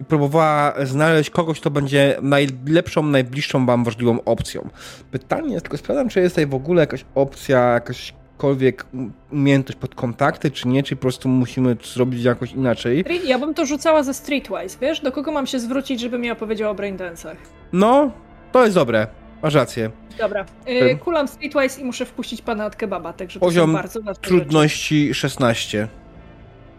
[0.00, 4.68] i próbowała znaleźć kogoś, kto będzie najlepszą, najbliższą wam możliwą opcją.
[5.10, 8.86] Pytanie jest, tylko sprawdzam, czy jest tutaj w ogóle jakaś opcja, jakaśkolwiek
[9.32, 13.04] umiejętność pod kontakty, czy nie, czy po prostu musimy zrobić jakoś inaczej.
[13.26, 15.00] Ja bym to rzucała ze Streetwise, wiesz?
[15.00, 17.36] Do kogo mam się zwrócić, żeby mi opowiedział o braindance'ach?
[17.72, 18.12] No,
[18.52, 19.06] to jest dobre.
[19.42, 19.90] Masz rację.
[20.18, 20.44] Dobra.
[20.66, 25.88] Yy, kulam Streetwise i muszę wpuścić pana od kebaba, także Poziom bardzo Trudności 16.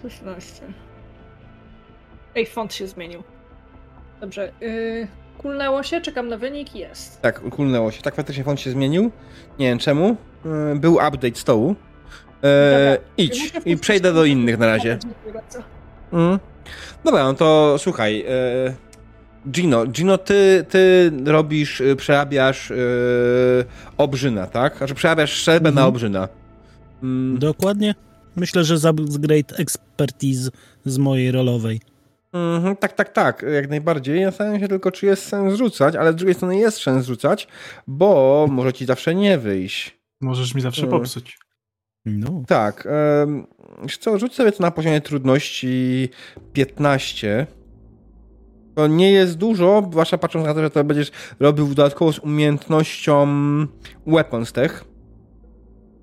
[0.03, 0.15] rzeczy.
[0.17, 0.63] 16.
[2.35, 3.23] Ej, font się zmienił.
[4.21, 4.51] Dobrze.
[4.61, 7.21] Yy, kulnęło się, czekam na wynik, jest.
[7.21, 8.01] Tak, kulnęło się.
[8.01, 9.11] Tak faktycznie font się zmienił.
[9.59, 10.15] Nie wiem czemu.
[10.45, 11.75] Yy, Był update stołu.
[12.43, 13.07] Dobra.
[13.17, 14.97] idź i przejdę do innych na razie.
[15.33, 15.59] Bardzo.
[16.13, 16.39] Mm.
[17.03, 18.21] Dobra, no to słuchaj.
[18.21, 18.73] E,
[19.51, 22.75] Gino, Gino, ty, ty robisz, y, przerabiasz e,
[23.97, 24.77] obrzyna, tak?
[24.77, 25.75] Znaczy przerabiasz strzelbę Mhm.
[25.75, 26.27] na obrzyna.
[27.03, 27.95] Mm, Dokładnie.
[28.35, 30.49] Myślę, że za great expertise
[30.85, 31.81] z mojej rolowej.
[32.33, 34.23] Mhm, tak, tak, tak, jak najbardziej.
[34.23, 37.47] Zastanawiam się tylko, czy jest sens rzucać, ale z drugiej strony jest sens rzucać,
[37.87, 39.97] bo może ci zawsze nie wyjść.
[40.21, 40.91] Możesz mi zawsze Mm.
[40.91, 41.37] popsuć.
[42.05, 42.43] No.
[42.47, 42.87] Tak,
[43.83, 46.09] wiesz co, rzuć sobie to na poziomie trudności
[46.53, 47.47] 15.
[48.75, 53.27] To nie jest dużo, zwłaszcza patrząc na to, że to będziesz robił dodatkowo z umiejętnością
[54.07, 54.83] Weapons Tech.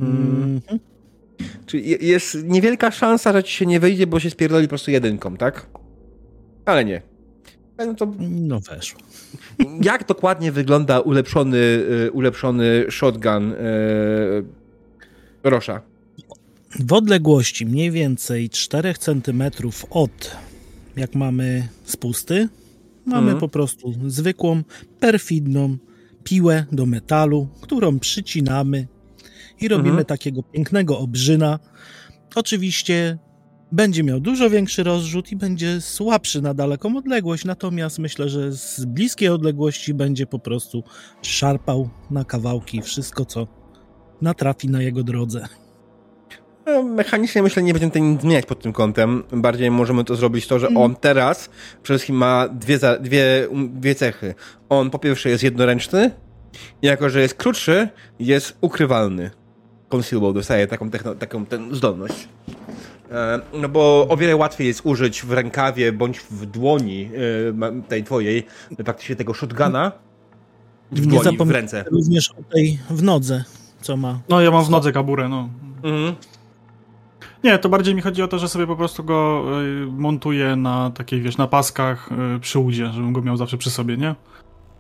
[0.01, 0.61] Mm.
[1.67, 4.91] Czyli je- jest niewielka szansa, że ci się nie wyjdzie, bo się spierdoli po prostu
[4.91, 5.67] jedynką, tak?
[6.65, 7.03] Ale nie.
[7.79, 9.01] No to No weszło.
[9.83, 11.57] jak dokładnie wygląda ulepszony,
[12.07, 13.57] y, ulepszony shotgun y,
[15.45, 15.81] Rosza?
[16.81, 19.43] W odległości mniej więcej 4 cm
[19.91, 20.37] od
[20.97, 22.49] jak mamy spusty,
[23.07, 23.39] mamy Mhm.
[23.41, 24.63] po prostu zwykłą,
[25.01, 25.77] perfidną
[26.25, 28.89] piłę do metalu, którą przycinamy
[29.61, 30.07] i robimy Mhm.
[30.07, 31.59] takiego pięknego obrzyna.
[32.35, 33.19] Oczywiście
[33.73, 38.85] będzie miał dużo większy rozrzut i będzie słabszy na daleką odległość, natomiast myślę, że z
[38.85, 40.83] bliskiej odległości będzie po prostu
[41.23, 43.47] szarpał na kawałki wszystko, co
[44.23, 45.49] natrafi na jego drodze.
[46.75, 49.23] No, Mechanicznie myślę, nie będziemy tutaj nic zmieniać pod tym kątem.
[49.33, 50.85] Bardziej możemy to zrobić to, że Mhm.
[50.87, 51.51] on teraz
[51.83, 54.35] przede wszystkim ma dwie, za- dwie, um, dwie cechy.
[54.69, 56.11] On po pierwsze jest jednoręczny,
[56.83, 59.31] i jako że jest krótszy, jest ukrywalny.
[59.89, 62.29] Concealable dostaje taką, techno, taką ten zdolność.
[63.13, 67.11] E, No bo o wiele łatwiej jest użyć w rękawie bądź w dłoni
[67.79, 68.47] e, tej twojej,
[68.85, 69.93] praktycznie tego shotguna
[70.93, 71.85] w Nie dłoni, w zapomnij- ręce.
[71.93, 73.45] Również o tej w nodze,
[73.81, 74.21] co ma.
[74.29, 75.49] No ja mam w nodze kaburę, no.
[75.83, 76.15] Mhm.
[77.45, 80.91] Nie, to bardziej mi chodzi o to, że sobie po prostu go y, montuję na
[80.91, 84.15] takiej, wiesz, na paskach y, przy udzie, żebym go miał zawsze przy sobie, nie?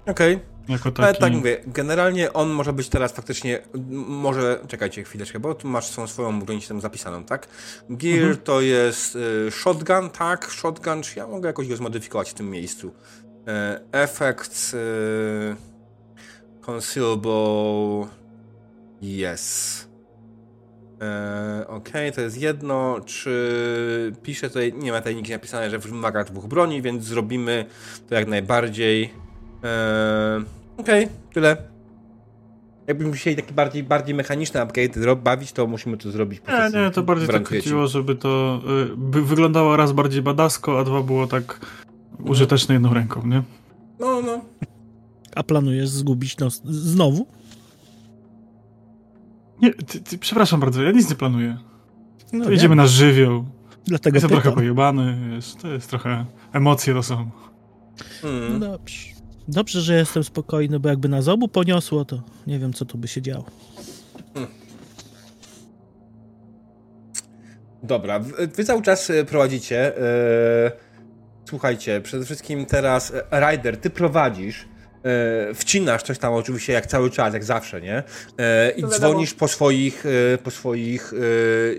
[0.06, 0.38] Okej.
[0.68, 1.02] Jako taki...
[1.02, 3.62] Ale tak mówię, generalnie on może być teraz faktycznie,
[4.06, 7.48] może, czekajcie chwileczkę, bo tu masz tą swoją broń tam zapisaną, tak?
[7.90, 8.36] Gear Mhm.
[8.36, 10.50] to jest y, shotgun, tak?
[10.50, 12.94] Shotgun, czy ja mogę jakoś go zmodyfikować w tym miejscu?
[13.46, 15.56] E, effects, y,
[16.66, 18.06] concealable,
[19.02, 19.89] Yes.
[21.00, 23.00] Eee, Okej, to jest jedno.
[23.04, 27.64] Czy piszę tutaj, nie ma tutaj nigdzie napisane, że wymaga dwóch broni, więc zrobimy
[28.08, 29.02] to jak najbardziej.
[29.02, 30.44] Eee,
[30.76, 31.56] Okej, tyle.
[32.86, 36.90] Jakbyśmy chcieli taki bardziej, bardziej mechaniczny upgrade bawić, to musimy to zrobić po Nie, nie,
[36.90, 38.60] to bardziej tak chodziło, żeby to
[38.92, 41.60] y, by wyglądało raz bardziej badasko, a dwa było tak
[42.24, 43.42] użyteczne jedną ręką, nie?
[44.00, 44.40] No, no.
[45.36, 47.26] A planujesz zgubić nos znowu?
[49.62, 51.56] Nie, ty, ty, przepraszam bardzo, ja nic nie planuję.
[52.32, 53.44] No To idziemy na żywioł.
[53.84, 56.24] Dlatego Jestem trochę pojebany, wiesz, to jest trochę...
[56.52, 57.30] Emocje to są.
[58.22, 58.60] No Mm.
[58.60, 59.06] dobrze.
[59.48, 63.08] Dobrze, że jestem spokojny, bo jakby nas obu poniosło, to nie wiem, co tu by
[63.08, 63.44] się działo.
[67.82, 69.98] Dobra, wy wy cały czas e, prowadzicie.
[69.98, 70.72] e,
[71.48, 74.68] Słuchajcie, przede wszystkim teraz e, Ryder, ty prowadzisz.
[75.04, 78.02] E, Wcinasz coś tam oczywiście jak cały czas, jak zawsze, nie?
[78.38, 81.12] E, I dzwonisz po swoich, e, po swoich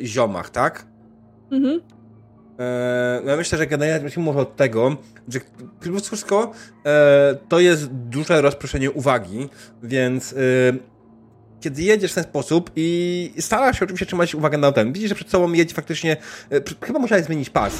[0.03, 0.86] ziomach, tak?
[1.51, 1.81] Mhm.
[3.23, 5.39] No ja myślę, że generalnie zacznijmy może od tego, że
[5.86, 6.51] mimo wszystko
[6.86, 9.49] e, to jest duże rozproszenie uwagi,
[9.84, 10.36] więc
[11.62, 15.15] kiedy jedziesz w ten sposób i starasz się oczywiście trzymać uwagę na ten, widzisz, że
[15.15, 16.17] przed sobą jedzie faktycznie,
[16.52, 17.74] e, chyba musiałeś zmienić pas,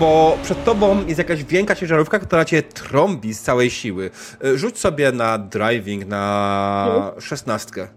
[0.00, 4.10] bo przed tobą jest jakaś wielka ciężarówka, która cię trąbi z całej siły.
[4.44, 7.88] E, Rzuć sobie na driving na szesnastkę.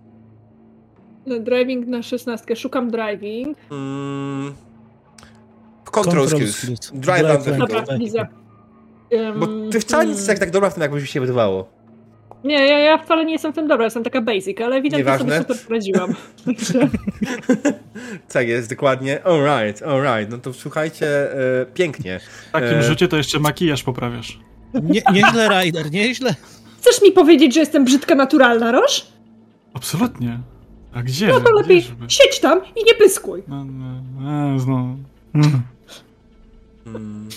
[1.25, 2.55] No, Driving na 16.
[2.55, 3.57] Szukam driving.
[3.71, 4.53] Mm.
[5.91, 6.55] Control, Control skills.
[6.55, 6.91] skills.
[6.93, 8.27] Drive Drive widzę.
[9.39, 11.80] Bo ty wcale nie jesteś jak tak dobra w tym, jakby się wydawało.
[12.43, 15.37] Nie, ja, ja wcale nie jestem w tym dobra, jestem taka basic, ale ewidentnie Nieważne.
[15.37, 16.13] sobie super poradziłam.
[18.33, 19.23] Tak jest, dokładnie.
[19.23, 20.31] Alright, alright.
[20.31, 21.07] No to słuchajcie,
[21.61, 22.19] e, pięknie.
[22.49, 22.83] W takim E.
[22.83, 24.39] rzucie to jeszcze makijaż poprawiasz.
[24.73, 26.35] Nie, nieźle, Ryder, nieźle.
[26.79, 29.07] Chcesz mi powiedzieć, że jestem brzydka naturalna, Roż?
[29.73, 30.39] Absolutnie.
[30.93, 31.27] A gdzie?
[31.27, 32.05] No to lepiej Gdzieżby?
[32.07, 33.43] siedź tam i nie pyskuj.
[33.47, 34.95] No, no, no, no.
[35.35, 35.61] Mm.
[36.87, 37.29] Mm,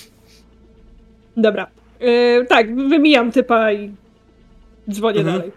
[1.37, 1.67] Dobra.
[2.01, 3.91] Yy, tak, wymijam typa i
[4.91, 5.39] dzwonię Mhm.
[5.39, 5.53] dalej.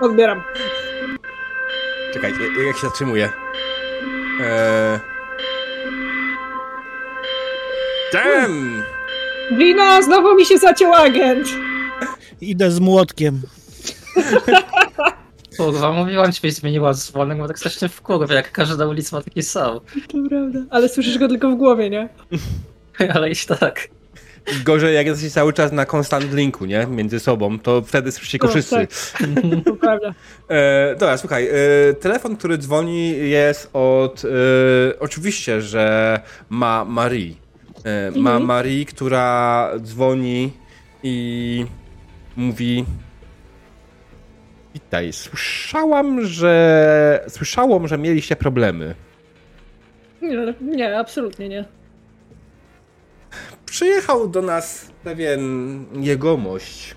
[0.00, 0.42] Odbieram.
[2.14, 2.32] czekaj,
[2.66, 3.32] jak, się zatrzymuję?
[4.40, 5.00] E...
[8.12, 8.82] Damn!
[9.52, 11.48] Glina, znowu mi się zaciął agent.
[12.40, 13.42] Idę z młotkiem.
[15.56, 19.22] Kurwa, mówiłam ci, byś zmieniła dzwonek, bo tak strasznie w kurwie, jak każda ulica ma
[19.22, 19.80] taki sam.
[20.08, 20.58] To prawda.
[20.70, 22.08] Ale słyszysz go tylko w głowie, nie?
[23.14, 23.88] Ale iść tak.
[24.64, 26.86] Gorzej, jak jesteście cały czas na constant linku, nie?
[26.86, 28.74] Między sobą, to wtedy słyszycie go No, wszyscy.
[28.76, 28.88] tak.
[29.64, 30.14] To prawda.
[30.48, 34.28] E, dobra, słuchaj, e, telefon, który dzwoni jest od, e,
[35.00, 37.34] oczywiście, że ma Marie.
[37.84, 38.44] E, ma Mhm.
[38.44, 40.52] Marie, która dzwoni
[41.02, 41.66] i
[42.36, 42.84] mówi
[44.74, 48.94] Witaj, słyszałam, że słyszałam, że mieliście problemy.
[50.22, 51.64] Nie, nie, absolutnie nie.
[53.70, 56.96] Przyjechał do nas pewien jegomość,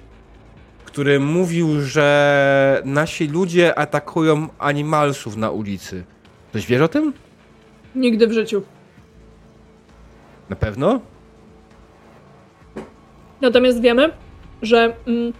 [0.85, 6.03] który mówił, że nasi ludzie atakują animalsów na ulicy.
[6.49, 7.13] Ktoś wiesz o tym?
[7.95, 8.61] Nigdy w życiu.
[10.49, 10.99] Na pewno?
[13.41, 14.09] Natomiast wiemy,
[14.61, 15.33] że mm,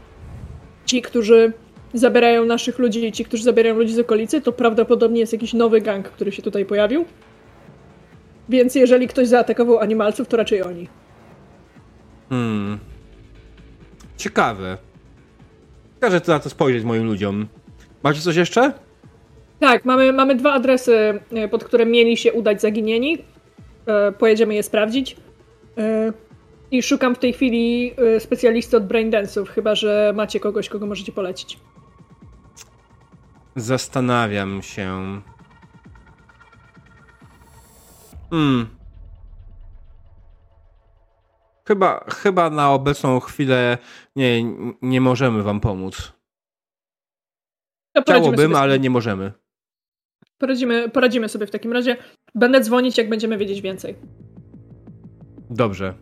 [0.86, 1.54] ci, którzy
[1.94, 5.82] zabierają naszych ludzi i ci, którzy zabierają ludzi z okolicy, to prawdopodobnie jest jakiś nowy
[5.82, 7.06] gang, który się tutaj pojawił.
[8.50, 11.01] Więc jeżeli ktoś zaatakował animalców, to raczej oni.
[12.32, 12.80] Hmm.
[14.17, 14.78] Ciekawe.
[16.00, 17.48] Każę to na to spojrzeć moim ludziom.
[18.04, 18.74] Macie coś jeszcze?
[19.60, 23.17] Tak, mamy, mamy dwa adresy, e, pod które mieli się udać zaginieni.
[23.86, 25.15] E, pojedziemy je sprawdzić.
[25.78, 26.13] E,
[26.72, 31.12] I szukam w tej chwili e, specjalisty od braindance'ów, chyba że macie kogoś, kogo możecie
[31.12, 31.60] polecić.
[33.56, 35.22] Zastanawiam się.
[38.30, 38.81] Hmm.
[41.71, 43.77] Chyba, chyba na obecną chwilę
[44.15, 44.43] nie,
[44.81, 46.13] nie możemy wam pomóc.
[47.93, 49.31] Poradzimy Chciałbym, ale nie możemy.
[50.38, 51.97] Poradzimy, poradzimy sobie w takim razie.
[52.36, 53.95] Będę dzwonić, jak będziemy wiedzieć więcej.
[55.49, 55.93] Dobrze.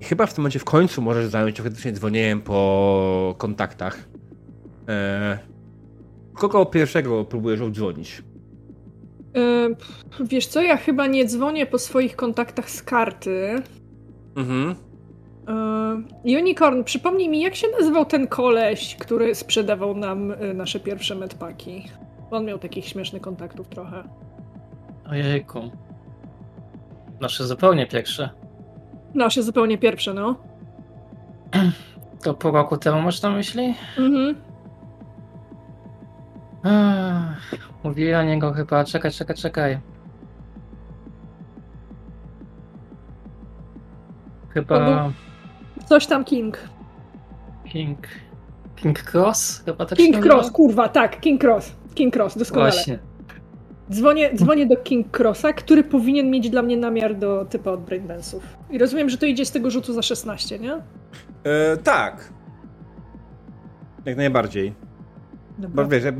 [0.00, 4.08] I chyba w tym momencie w końcu możesz zająć się faktycznie dzwonieniem po kontaktach.
[4.88, 5.38] Eee,
[6.34, 8.22] kogo pierwszego próbujesz obdzwonić?
[9.36, 9.68] E,
[10.24, 13.62] wiesz co, ja chyba nie dzwonię po swoich kontaktach z karty.
[14.36, 14.74] Mhm.
[15.48, 21.14] E, Unicorn, przypomnij mi, jak się nazywał ten koleś, który sprzedawał nam e, nasze pierwsze
[21.14, 21.88] medpaki?
[22.30, 24.04] On miał takich śmiesznych kontaktów trochę.
[25.10, 25.70] Ojejku.
[27.20, 28.30] Nasze zupełnie pierwsze.
[29.14, 30.36] Nasze zupełnie pierwsze, no.
[32.22, 33.74] To pół roku temu masz na myśli?
[33.98, 34.49] Mhm.
[36.62, 38.84] Ach, Mówili o niego chyba.
[38.84, 39.78] Czekaj, czekaj, czekaj.
[44.48, 45.10] Chyba
[45.86, 46.58] Coś tam King.
[47.64, 47.98] King.
[48.76, 49.62] King Cross?
[49.64, 50.34] Chyba tak King nazywa?
[50.34, 51.72] Cross, kurwa, tak, King Cross.
[51.94, 52.70] King Cross, doskonale.
[52.70, 52.98] Właśnie.
[53.90, 58.40] Dzwonię, dzwonię do King Crossa, który powinien mieć dla mnie namiar do typa od Braindance'ów.
[58.70, 60.72] I rozumiem, że to idzie z tego rzutu za 16, nie?
[60.74, 62.32] E, tak.
[64.04, 64.74] Jak najbardziej.
[65.58, 65.84] Dobra.
[65.84, 66.12] Bo wiesz, ja,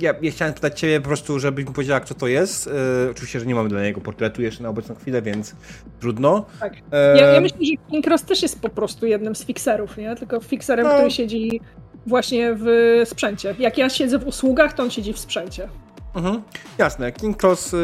[0.00, 2.66] ja, ja chciałem pytać ciebie po prostu, żebyś mi powiedziała, kto to jest.
[3.06, 5.54] E, oczywiście, że nie mamy dla niego portretu jeszcze na obecną chwilę, więc
[6.00, 6.46] trudno.
[6.60, 6.72] Tak.
[6.92, 10.16] E, Ja, ja myślę, że King Cross też jest po prostu jednym z fixerów, nie?
[10.16, 10.94] Tylko fixerem, No.
[10.94, 11.60] który siedzi
[12.06, 12.66] właśnie w
[13.04, 13.54] sprzęcie.
[13.58, 15.68] Jak ja siedzę w usługach, to on siedzi w sprzęcie.
[16.14, 16.42] Mhm.
[16.78, 17.76] Jasne, King Cross, y,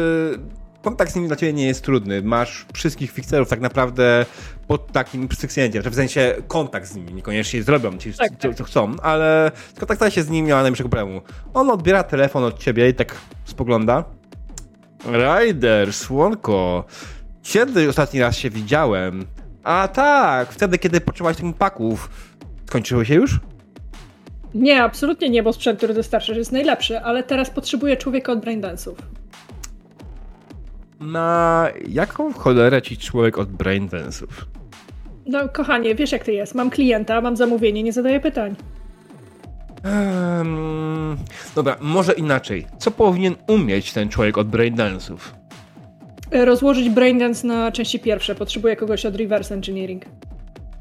[0.85, 2.21] kontakt z nim dla ciebie nie jest trudny.
[2.21, 4.25] Masz wszystkich fixerów tak naprawdę
[4.67, 8.57] pod takim psyksjęciem, w sensie kontakt z nimi, niekoniecznie zrobią ci, Tak, co, tak.
[8.57, 11.21] co chcą, ale kontaktować się z nim nie ma najmniejszego problemu.
[11.53, 14.03] On odbiera telefon od ciebie i tak spogląda.
[15.05, 16.85] Ryder, słonko,
[17.43, 19.25] kiedy ostatni raz się widziałem?
[19.63, 22.09] A tak, wtedy, kiedy potrzebowałaś tych paków.
[22.67, 23.39] Skończyły się już?
[24.53, 28.93] Nie, absolutnie nie, bo sprzęt, który dostarczasz jest najlepszy, ale teraz potrzebuję człowieka od Braindance'ów.
[30.99, 34.27] Na jaką cholerę ci człowiek od Braindance'ów?
[35.27, 36.55] No, kochanie, wiesz jak to jest.
[36.55, 38.55] Mam klienta, mam zamówienie, nie zadaję pytań.
[39.83, 41.17] Um,
[41.55, 42.65] dobra, może inaczej.
[42.79, 45.17] Co powinien umieć ten człowiek od Braindance'ów?
[46.31, 48.35] E, Rozłożyć Braindance na części pierwsze.
[48.35, 50.03] Potrzebuję kogoś od Reverse Engineering.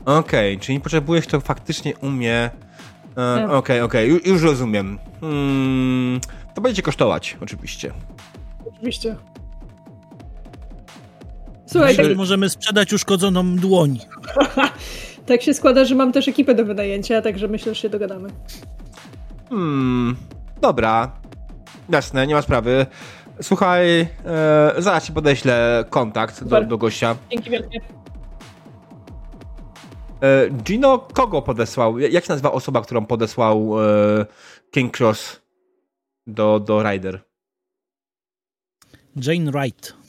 [0.04, 2.34] Okej, czyli potrzebujesz, kto faktycznie umie...
[2.42, 2.50] e,
[3.14, 3.50] Tak.
[3.50, 4.98] Okej, okej, ju- już rozumiem.
[5.20, 6.20] Hmm,
[6.54, 7.92] to będzie kosztować, oczywiście.
[8.66, 9.16] Oczywiście.
[11.74, 13.98] Słuchaj, tak, że możemy sprzedać uszkodzoną dłoń.
[15.26, 18.28] tak się składa, że mam też ekipę do wynajęcia, także myślę, że się dogadamy.
[19.48, 20.16] Hmm,
[20.60, 21.12] dobra.
[21.88, 22.86] Jasne, nie ma sprawy.
[23.42, 24.06] Słuchaj, e,
[24.78, 26.66] zaraz ci podeślę kontakt do, Super.
[26.66, 27.16] do gościa.
[27.30, 27.80] Dzięki wielkie.
[30.22, 31.98] E, Gino, kogo podesłał?
[31.98, 34.26] Jak się nazywa osoba, którą podesłał e,
[34.70, 35.42] King Cross
[36.26, 37.20] do, do Ryder?
[39.16, 40.03] Jane Wright.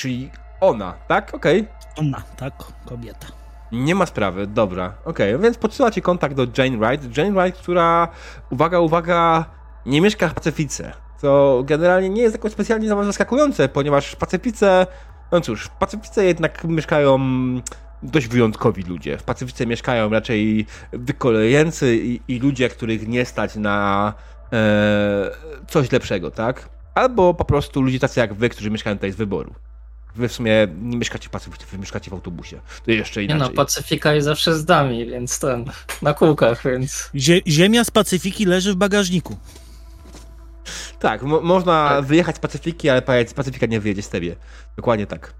[0.00, 1.34] Czyli ona, tak?
[1.34, 1.66] Okej.
[1.98, 2.52] Ona, tak,
[2.86, 3.26] kobieta.
[3.72, 4.94] Nie ma sprawy, dobra.
[5.04, 7.16] Okej, więc podsyła ci kontakt do Jane Wright.
[7.16, 8.08] Jane Wright, która,
[8.50, 9.44] uwaga, uwaga,
[9.86, 10.92] nie mieszka w Pacyfice.
[11.18, 14.86] Co generalnie nie jest jakoś specjalnie za- zaskakujące, ponieważ w Pacyfice,
[15.32, 17.18] no cóż, w Pacyfice jednak mieszkają
[18.02, 19.18] dość wyjątkowi ludzie.
[19.18, 24.14] W Pacyfice mieszkają raczej wykolejeńcy i, i ludzie, których nie stać na
[24.52, 25.30] e,
[25.68, 26.68] coś lepszego, tak?
[26.94, 29.54] Albo po prostu ludzie tacy jak wy, którzy mieszkają tutaj z wyboru.
[30.16, 32.60] Wy w sumie nie mieszkacie w Pacyfice, wy mieszkacie w autobusie.
[32.84, 33.48] To jeszcze Nie inaczej.
[33.48, 35.64] no, Pacyfika jest zawsze z nami, więc ten,
[36.02, 37.10] na kółkach, więc...
[37.14, 39.36] Zie ziemia z Pacyfiki leży w bagażniku.
[40.98, 42.04] Tak, mo można Tak.
[42.04, 44.36] wyjechać z Pacyfiki, ale z Pacyfika nie wyjedzie z tebie.
[44.76, 45.34] Dokładnie tak.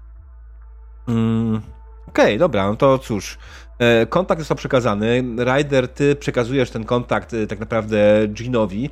[1.07, 1.61] Mm,
[2.07, 3.37] Okej, dobra, no to cóż.
[3.79, 5.23] E, Kontakt został przekazany.
[5.37, 8.89] Ryder, ty przekazujesz ten kontakt e, tak naprawdę Ginowi.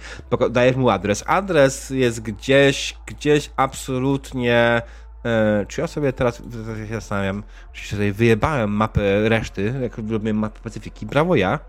[0.52, 1.24] Dajesz mu adres.
[1.28, 4.82] Adres jest gdzieś, gdzieś absolutnie.
[5.26, 9.98] E, czy ja sobie teraz teraz się zastanawiam, czy się tutaj wyjebałem mapę reszty, jak
[9.98, 11.06] robiłem mapę Pacyfiki.
[11.06, 11.60] Brawo ja.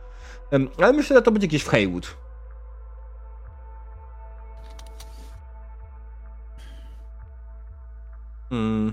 [0.51, 2.17] Em, ale myślę, że to będzie gdzieś w Haywood.
[8.51, 8.93] Mm.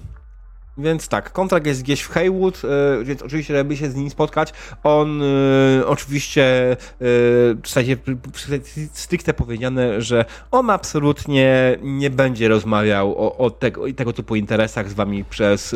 [0.78, 4.54] Więc tak, kontrakt jest gdzieś w Haywood, e, więc oczywiście, żeby się z nim spotkać,
[4.84, 6.76] on e, oczywiście, e,
[7.64, 7.98] w sensie
[8.94, 14.94] stricte powiedziane, że on absolutnie nie będzie rozmawiał o, o tego, tego typu interesach z
[14.94, 15.76] wami przez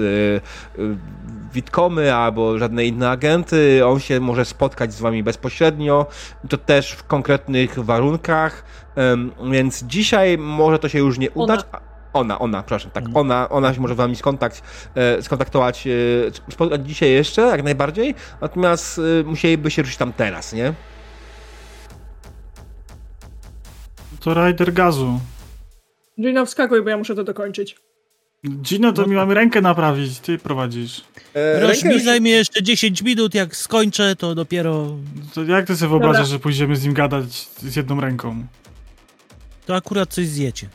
[1.54, 3.82] Witkomy albo żadne inne agenty.
[3.86, 6.06] On się może spotkać z wami bezpośrednio,
[6.50, 8.64] to też w konkretnych warunkach,
[9.52, 11.60] więc dzisiaj może to się już nie udać.
[11.72, 13.18] a- Ona, ona, przepraszam, tak, Mhm.
[13.26, 14.62] ona, ona się może z wami skontakt,
[14.96, 15.92] e, skontaktować, e,
[16.52, 20.74] spotkać dzisiaj jeszcze, jak najbardziej, natomiast e, musieliby się ruszyć tam teraz, nie?
[24.20, 25.20] To Rider gazu.
[26.22, 27.76] Gino, wskakuj, bo ja muszę to dokończyć.
[28.62, 31.04] Gino, to mi mamy rękę naprawić, ty prowadzisz.
[31.34, 34.96] E, Roż mi już- zajmie jeszcze 10 minut, jak skończę, to dopiero
[35.34, 36.32] To jak ty sobie wyobrażasz, Dobra.
[36.32, 38.46] że pójdziemy z nim gadać z jedną ręką?
[39.66, 40.68] to akurat coś zjecie.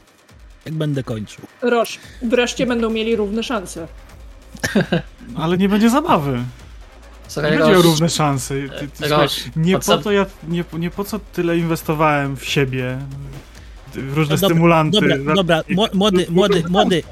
[0.66, 1.44] Jak będę kończył.
[1.62, 3.88] Roż, wreszcie będą mieli równe szanse.
[5.36, 6.32] Ale nie będzie zabawy.
[6.32, 6.44] Nie
[7.28, 8.54] Słuchaj, będzie miał Roż, równe szanse.
[8.54, 12.36] Ty, ty, słuchaj, Roż, nie, po podsum- to ja, nie, nie po co tyle inwestowałem
[12.36, 12.98] w siebie,
[13.94, 15.00] w różne No dobra, stymulanty.
[15.00, 17.02] Dobra, dobra, mło- młody, młody, młody,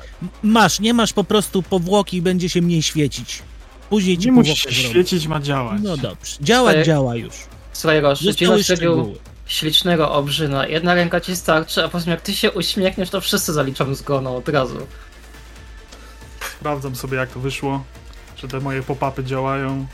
[0.42, 3.42] masz, nie masz po prostu powłoki i będzie się mniej świecić.
[3.90, 4.90] Później ci Nie musi powłokę się zrobię.
[4.90, 5.80] świecić, ma działać.
[5.82, 6.36] No dobrze.
[6.40, 7.34] Działać Słuchaj, działa już.
[7.72, 9.14] Słuchaj, Roż, zrobił szczegóły.
[9.46, 10.66] Ślicznego obrzyna.
[10.66, 14.48] Jedna ręka ci starczy, a potem jak ty się uśmiechniesz, to wszyscy zaliczą zgoną od
[14.48, 14.86] razu.
[16.58, 17.84] Sprawdzam sobie, jak to wyszło.
[18.36, 19.86] Czy te moje pop-upy działają.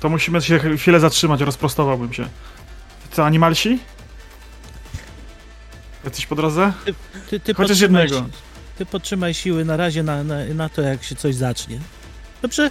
[0.00, 2.28] To musimy się chwilę zatrzymać, rozprostowałbym się.
[3.12, 3.78] Co, animalsi?
[6.04, 6.72] Jesteś po drodze?
[7.30, 8.26] Ty, ty Chociaż podtrzymaj jednego.
[8.26, 8.32] si-
[8.78, 11.78] Ty podtrzymaj siły na razie na, na, na to, jak się coś zacznie.
[12.42, 12.70] Dobrze?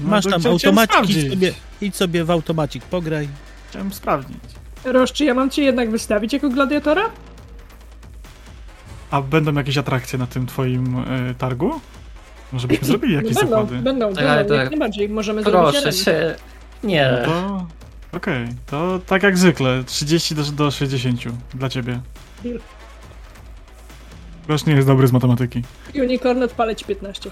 [0.00, 1.30] No Masz tam sprawdzić.
[1.30, 3.28] sobie, idź sobie w automacik, pograj.
[3.70, 4.38] Chciałem sprawdzić.
[4.84, 7.02] Roż, czy ja mam cię jednak wystawić jako gladiatora?
[9.10, 11.80] A będą jakieś atrakcje na tym twoim y, targu?
[12.52, 13.82] Może byśmy zrobili jakieś No będą, zakłady?
[13.82, 14.58] będą, Tak, będą, tak.
[14.58, 15.08] jak najbardziej.
[15.08, 15.92] Możemy zrobić Proszę arenę.
[15.92, 16.34] się.
[16.84, 17.18] Nie.
[17.26, 17.66] No to...
[18.12, 21.20] Okej, to tak jak zwykle, 30 do, do 60
[21.54, 22.00] dla ciebie.
[22.44, 22.58] Deal.
[24.66, 25.62] Nie jest dobry z matematyki.
[25.94, 27.30] Unicorn odpalę ci 15.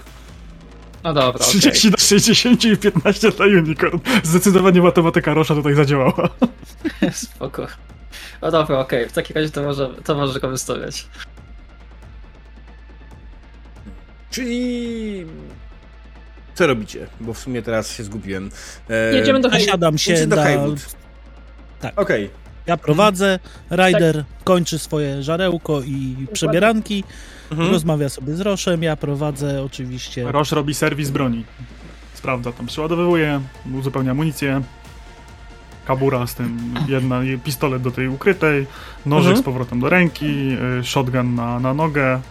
[1.03, 1.61] No dobra, okej.
[1.61, 3.99] 30 do 60 i 15 dla Unicorn.
[4.23, 6.29] Zdecydowanie matematyka Rosza tutaj zadziałała.
[7.11, 7.67] Spoko.
[8.41, 11.07] No dobra, okej, w takim razie to może, to może wystawiać.
[14.31, 15.25] Czyli...
[16.55, 17.07] Co robicie?
[17.19, 18.49] Bo w sumie teraz się zgubiłem.
[18.89, 19.49] E, Jedziemy do.
[19.49, 20.43] Zasiadam się do na...
[20.43, 20.79] Haywood.
[21.79, 21.99] Tak.
[21.99, 22.29] Okej.
[22.67, 23.39] Ja prowadzę,
[23.69, 27.03] Ryder kończy swoje żarełko i przebieranki,
[27.51, 27.71] Mhm.
[27.71, 30.31] rozmawia sobie z Roszem, ja prowadzę oczywiście...
[30.31, 31.45] Rosz robi serwis broni.
[32.13, 33.41] Sprawdza tam, przeładowywuje,
[33.73, 34.61] uzupełnia amunicję.
[35.85, 38.67] Kabura z tym, jedna pistolet do tej ukrytej,
[39.05, 39.43] nożyk Mhm.
[39.43, 40.25] z powrotem do ręki,
[40.79, 42.21] y, shotgun na, na nogę,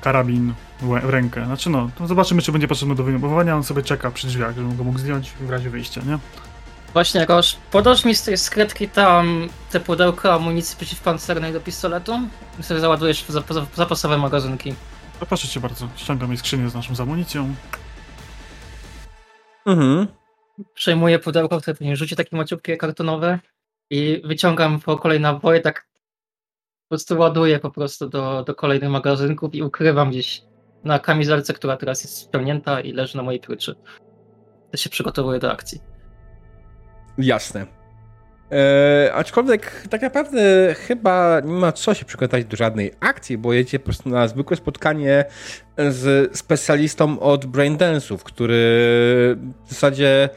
[0.00, 1.46] karabin w rękę.
[1.46, 3.56] Znaczy no, to zobaczymy, czy będzie potrzebny do wyjmowania.
[3.56, 6.18] On sobie czeka przy drzwiach, żebym go mógł zdjąć w razie wyjścia, nie?
[6.92, 12.12] Właśnie, Roż, podasz mi z tej skrytki tam te pudełka amunicji przeciwpancernej do pistoletu?
[12.60, 14.74] I sobie załadujesz w zap- zapasowe magazynki.
[15.20, 17.54] To proszę cię bardzo, ściągam jej skrzynię z naszą z amunicją.
[19.66, 20.06] Mhm.
[20.74, 23.38] Przejmuję pudełko, które pewnie rzuci takie maciupkie kartonowe
[23.90, 25.86] i wyciągam po kolei naboje, tak
[26.84, 30.42] po prostu ładuję po prostu do, do kolejnych magazynków i ukrywam gdzieś
[30.84, 33.74] na kamizelce, która teraz jest spełnięta i leży na mojej pryczy.
[34.70, 35.91] To się przygotowuję do akcji.
[37.18, 37.66] Jasne.
[38.52, 43.78] E, aczkolwiek tak naprawdę chyba nie ma co się przygotować do żadnej akcji, bo jedziecie
[43.78, 45.24] po prostu na zwykłe spotkanie
[45.78, 48.56] z specjalistą od braindance'ów, który
[49.64, 50.28] w zasadzie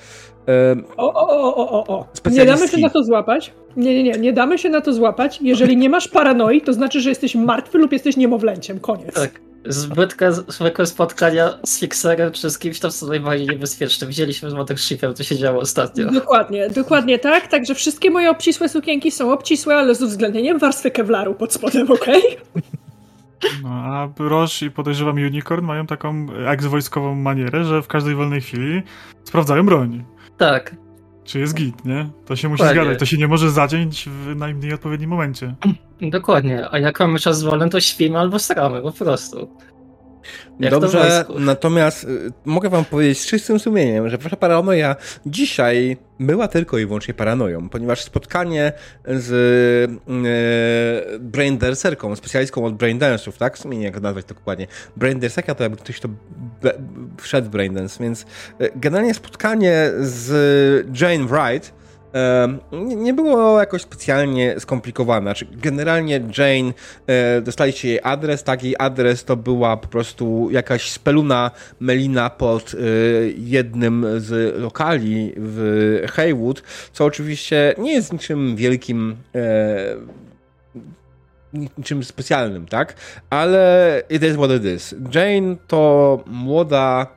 [0.47, 2.07] e, O, o, o, o, o.
[2.31, 3.53] Nie damy się na to złapać.
[3.77, 5.41] Nie, nie, nie, nie damy się na to złapać.
[5.41, 8.79] Jeżeli nie masz paranoi, to znaczy, że jesteś martwy lub jesteś niemowlęciem.
[8.79, 9.15] Koniec.
[9.15, 9.44] Tak.
[9.67, 14.07] Zbytkę, zwykłe spotkania z fixerem czy z kimś tam są najbardziej niebezpieczne.
[14.07, 16.11] Widzieliśmy z Mothershipem, co się działo ostatnio.
[16.11, 17.47] Dokładnie, dokładnie tak.
[17.47, 22.21] Także wszystkie moje obcisłe sukienki są obcisłe, ale z uwzględnieniem warstwy kevlaru pod spodem, okej?
[23.63, 28.83] No, a Roż i podejrzewam Unicorn mają taką ex-wojskową manierę, że w każdej wolnej chwili
[29.23, 30.03] sprawdzają broń.
[30.37, 30.75] Tak,
[31.25, 32.09] Czy jest git, nie?
[32.25, 32.81] To się musi Dokładnie.
[32.81, 35.55] zgadzać, to się nie może zadzieć w najmniej odpowiednim momencie.
[36.01, 36.67] dokładnie.
[36.71, 39.49] A jak mamy czas wolny, to śpimy albo staramy, po prostu.
[40.59, 44.95] Jak Dobrze, natomiast y, mogę wam powiedzieć z czystym sumieniem, że wasza paranoja
[45.25, 48.73] dzisiaj była tylko i wyłącznie paranoją, ponieważ spotkanie
[49.05, 49.31] z
[51.15, 53.57] y, Braindancerką, specjalistką od Braindance'ów, tak?
[53.57, 54.67] W sumie nie jak nazwać to dokładnie.
[54.97, 56.09] Braindancerka to jakby ktoś to
[56.61, 56.73] be,
[57.21, 58.25] wszedł w Braindance, więc y,
[58.75, 61.84] generalnie spotkanie z Jane Wright
[62.95, 65.21] nie było jakoś specjalnie skomplikowane.
[65.21, 66.73] Znaczy, generalnie Jane,
[67.07, 72.73] e, dostaliście jej adres, tak, jej adres to była po prostu jakaś speluna melina pod
[72.73, 72.77] e,
[73.37, 76.63] jednym z lokali w Haywood,
[76.93, 79.95] co oczywiście nie jest niczym wielkim e,
[81.77, 82.95] niczym specjalnym, tak?
[83.29, 84.95] Ale it is what it is.
[85.13, 87.07] Jane to młoda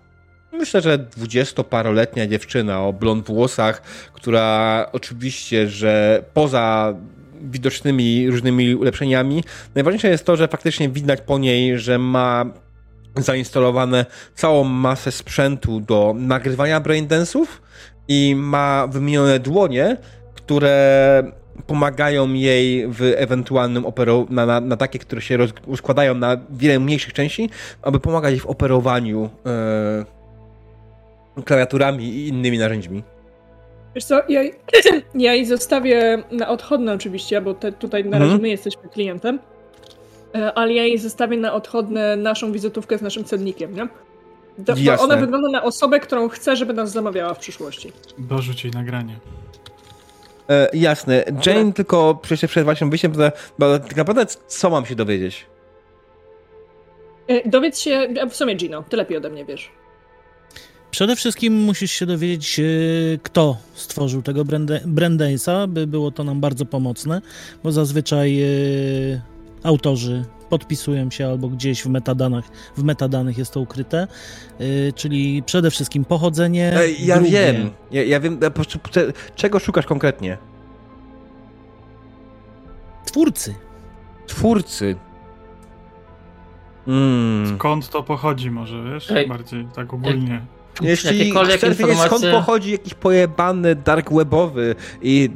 [0.58, 3.82] Myślę, że dwudziestoparoletnia dziewczyna o blond włosach,
[4.12, 6.94] która oczywiście, że poza
[7.40, 9.44] widocznymi różnymi ulepszeniami,
[9.74, 12.44] najważniejsze jest to, że faktycznie widać po niej, że ma
[13.16, 17.46] zainstalowane całą masę sprzętu do nagrywania braindance'ów
[18.08, 19.96] i ma wymienione dłonie,
[20.34, 21.22] które
[21.66, 26.80] pomagają jej w ewentualnym operowaniu, na, na, na takie, które się roz, rozkładają na wiele
[26.80, 27.50] mniejszych części,
[27.82, 30.17] aby pomagać jej w operowaniu e,
[31.44, 33.02] klawiaturami i innymi narzędziami.
[33.94, 34.40] Wiesz co, ja,
[35.14, 38.42] ja jej zostawię na odchodne oczywiście, bo te, tutaj na razie Mhm.
[38.42, 39.38] my jesteśmy klientem,
[40.34, 43.88] e, ale ja jej zostawię na odchodne naszą wizytówkę z naszym cennikiem, nie?
[44.66, 45.04] To, Jasne.
[45.04, 47.92] ona wygląda na osobę, którą chcę, żeby nas zamawiała w przyszłości.
[48.18, 49.16] Dorzuć jej nagranie.
[50.50, 51.24] E, jasne.
[51.46, 53.12] Jane tylko przecież przed waszym wyjściem,
[53.58, 55.46] bo, tak naprawdę co mam się dowiedzieć?
[57.28, 59.70] E, Dowiedz się, w sumie Gino, ty lepiej ode mnie wiesz.
[60.90, 64.42] Przede wszystkim musisz się dowiedzieć, y, kto stworzył tego
[64.86, 67.20] Brandeisa, by było to nam bardzo pomocne,
[67.64, 69.20] bo zazwyczaj y,
[69.62, 72.44] autorzy podpisują się albo gdzieś w metadanych,
[72.76, 74.06] w metadanych jest to ukryte,
[74.60, 76.72] y, czyli przede wszystkim pochodzenie.
[76.98, 77.70] Ja drugie- wiem.
[77.90, 78.40] Ja, ja wiem,
[79.36, 80.38] czego szukasz konkretnie?
[83.04, 83.54] Twórcy.
[84.26, 84.96] Twórcy.
[86.86, 87.56] Mm.
[87.56, 89.10] Skąd to pochodzi może, wiesz?
[89.10, 89.28] Ej.
[89.28, 90.40] Bardziej tak ogólnie.
[90.82, 95.30] Jeśli chcesz wiedzieć skąd informacje- pochodzi jakiś pojebany dark webowy i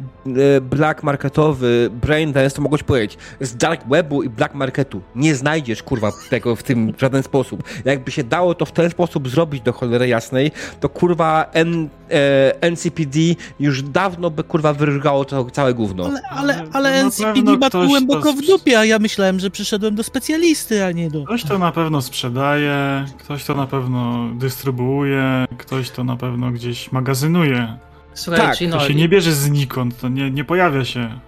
[0.60, 5.02] black marketowy brain dance, to mogłeś powiedzieć z dark webu i black marketu.
[5.14, 7.62] Nie znajdziesz kurwa tego w tym w żaden sposób.
[7.84, 10.50] Jakby się dało to w ten sposób zrobić do cholery jasnej,
[10.80, 13.18] to kurwa N, e, NCPD
[13.60, 16.04] już dawno by kurwa wyrżgało to całe gówno.
[16.04, 20.02] Ale, ale, ale NCPD ma głęboko to w dupie, a ja myślałem, że przyszedłem do
[20.02, 21.24] specjalisty, a nie do...
[21.24, 26.92] Ktoś to na pewno sprzedaje, ktoś to na pewno dystrybuuje, ktoś to na pewno gdzieś
[26.92, 27.76] magazynuje.
[28.14, 31.20] Słuchaj, Tak, Gino, To się nie bierze znikąd, to nie, nie pojawia się.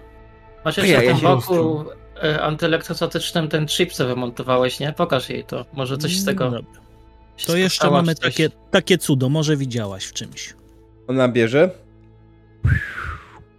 [0.65, 1.85] masz Ja- jeszcze ja się boku
[2.23, 4.93] e, antyelektrostatycznym ten chip, co wymontowałeś, nie?
[4.93, 5.65] Pokaż jej to.
[5.73, 6.81] Może coś z tego Dobra.
[7.47, 8.25] To jeszcze mamy coś.
[8.35, 10.55] takie, takie cudo, może widziałaś w czymś.
[11.09, 11.71] Ona bierze.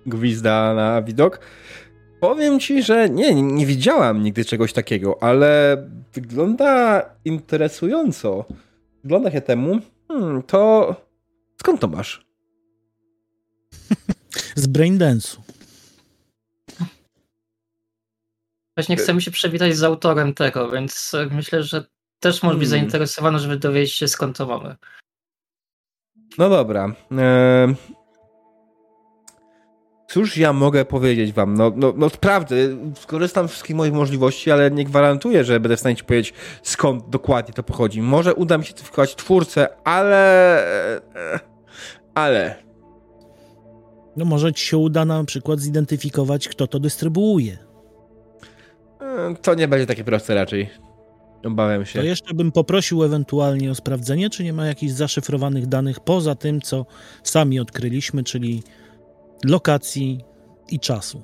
[0.05, 1.39] Gwizda na widok.
[2.19, 5.77] Powiem ci, że nie, nie widziałam nigdy czegoś takiego, ale
[6.13, 8.45] wygląda interesująco.
[9.03, 9.79] Wygląda się temu.
[10.07, 10.95] Hmm, to
[11.61, 12.24] skąd to masz?
[14.55, 15.37] Z Braindance'u.
[18.77, 21.85] Właśnie chcemy się przywitać z autorem tego, więc e, myślę, że
[22.19, 22.79] też może być Hmm.
[22.79, 24.75] zainteresowany, żeby dowiedzieć się skąd to mamy.
[26.37, 26.95] No dobra.
[27.11, 27.75] Eee...
[30.09, 31.53] Cóż ja mogę powiedzieć wam?
[31.53, 35.79] No, no, no prawdy, skorzystam z wszystkich moich możliwości, ale nie gwarantuję, że będę w
[35.79, 38.01] stanie ci powiedzieć, skąd dokładnie to pochodzi.
[38.01, 40.15] Może uda mi się wykładać twórcę, ale...
[41.15, 41.39] e,
[42.15, 42.64] Ale...
[44.17, 47.57] No może ci się uda na przykład zidentyfikować, kto to dystrybuuje.
[49.01, 50.69] E, To nie będzie takie proste raczej.
[51.45, 51.99] Obawiam się.
[51.99, 56.61] To jeszcze bym poprosił ewentualnie o sprawdzenie, czy nie ma jakichś zaszyfrowanych danych poza tym,
[56.61, 56.85] co
[57.23, 58.63] sami odkryliśmy, czyli
[59.43, 60.21] lokacji
[60.69, 61.23] i czasu.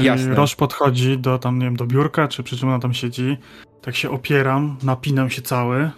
[0.00, 0.34] Jasne.
[0.34, 3.36] Roż podchodzi do tam, nie wiem, do biurka, czy przy czym ona tam siedzi.
[3.82, 5.90] Tak się opieram, napinam się cały,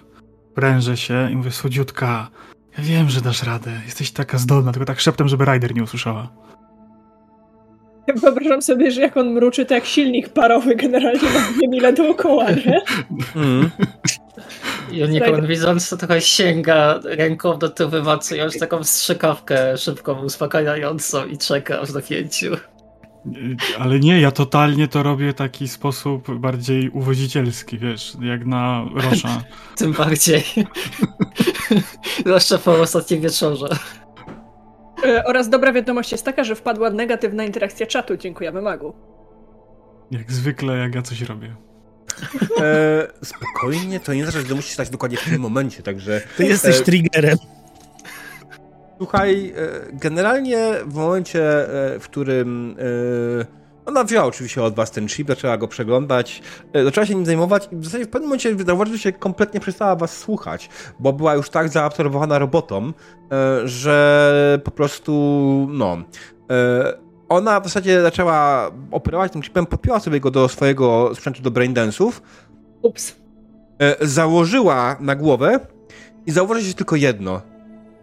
[0.55, 2.31] prężę się i mówię, słodziutka,
[2.79, 6.29] ja wiem, że dasz radę, jesteś taka zdolna, tylko tak szeptem, żeby Ryder nie usłyszała.
[8.17, 12.81] Wyobrażam sobie, że jak on mruczy, to jak silnik parowy generalnie ma mile dookoła, nie?
[13.37, 13.71] Mm.
[14.93, 21.39] I unicorn widząc to trochę sięga ręką do tyłu, wymacując taką strzykawkę szybką, uspokajającą i
[21.39, 22.57] czeka aż do pięciu.
[23.79, 29.43] Ale nie, ja totalnie to robię w taki sposób bardziej uwozicielski, wiesz, jak na Rosza.
[29.77, 30.45] Tym bardziej.
[32.27, 33.67] Zwłaszcza po ostatnim wieczorze.
[35.05, 38.17] E, Oraz dobra wiadomość jest taka, że wpadła negatywna interakcja czatu.
[38.17, 38.95] Dziękujemy Magu.
[40.11, 41.57] Jak zwykle, jak ja coś robię.
[42.61, 46.23] E, spokojnie, to nie znaczy, że musisz stać dokładnie w tym momencie, także...
[46.37, 47.39] Ty jesteś E, triggerem.
[49.03, 51.43] Słuchaj, e, generalnie w momencie,
[51.95, 56.43] e, w którym e, ona wzięła oczywiście od was ten chip, zaczęła go przeglądać,
[56.85, 59.97] zaczęła się nim zajmować i w zasadzie w pewnym momencie zauważyła, że się kompletnie przestała
[59.97, 62.93] was słuchać, bo była już tak zaabsorbowana robotą,
[63.65, 65.13] że po prostu,
[65.71, 65.97] no...
[67.29, 72.13] Ona w zasadzie zaczęła operować tym chipem, podpięła sobie go do swojego sprzętu do braindance'ów,
[72.83, 73.17] Ups.
[74.01, 75.61] założyła na głowę
[76.27, 77.41] i zauważyła się tylko jedno.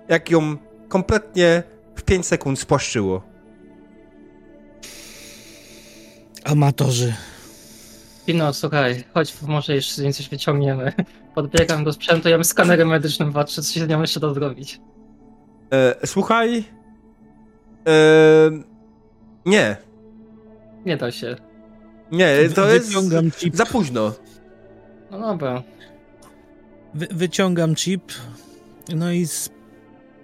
[0.10, 0.58] Jak ją
[0.90, 1.64] kompletnie
[1.96, 3.22] w 5 sekund spłaszczyło.
[6.44, 7.14] Amatorzy.
[8.26, 10.94] Pino, słuchaj, chodź, może jeszcze coś wyciągniemy.
[11.36, 14.82] Podbiegam do sprzętu, ja mam skanerem medycznym, patrzę, co się z nią jeszcze da zrobić.
[15.74, 16.64] E, słuchaj.
[17.88, 17.94] E,
[19.46, 19.78] nie.
[20.86, 21.36] Nie da się.
[22.12, 23.56] Nie, to Wy- jest wyciągam chip.
[23.56, 24.14] za późno.
[25.12, 25.64] No dobra.
[26.94, 28.04] Wy, wyciągam chip,
[28.96, 29.26] no i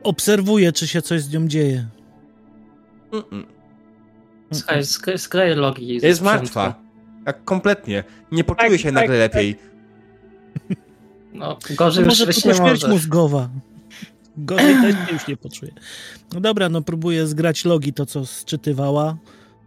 [0.05, 1.87] obserwuję, czy się coś z nią dzieje.
[3.11, 3.43] Mm-mm.
[4.53, 6.23] Słuchaj, sk- sklej logi Jest sprzętu.
[6.23, 6.75] martwa.
[7.25, 8.03] Jak kompletnie.
[8.31, 9.35] Nie poczuje Tak, się tak, nagle tak.
[9.35, 9.55] lepiej.
[11.33, 12.87] No, gorzej już może tylko nie śmierć może.
[12.93, 13.49] mózgowa.
[14.37, 15.71] Gorzej też się już nie poczuję.
[16.33, 19.17] No dobra, no próbuję zgrać logi, to co sczytywała.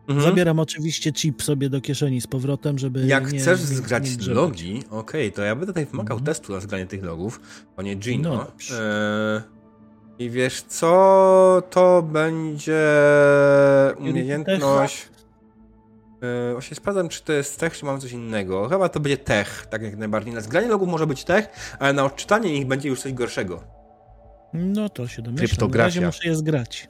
[0.08, 0.30] Mhm.
[0.30, 4.34] Zabieram oczywiście chip sobie do kieszeni z powrotem, żeby Jak nie, chcesz nie- zgrać nie
[4.34, 6.26] logi, okej, to ja będę tutaj wymagał Mhm.
[6.34, 7.40] testu na zgranie tych logów,
[7.76, 8.30] panie Gino.
[8.36, 9.42] No dobrze.
[10.18, 12.82] I wiesz co, to będzie
[13.98, 15.08] umiejętność...
[16.22, 18.68] Yy, właśnie sprawdzam, czy to jest tech, czy mam coś innego.
[18.68, 20.34] Chyba to będzie tech, tak jak najbardziej.
[20.34, 23.64] Na zgranie logów może być tech, ale na odczytanie ich będzie już coś gorszego.
[24.52, 25.44] No to się domyślam.
[25.44, 25.84] Na Kryptografia.
[25.84, 26.88] razie muszę je zgrać.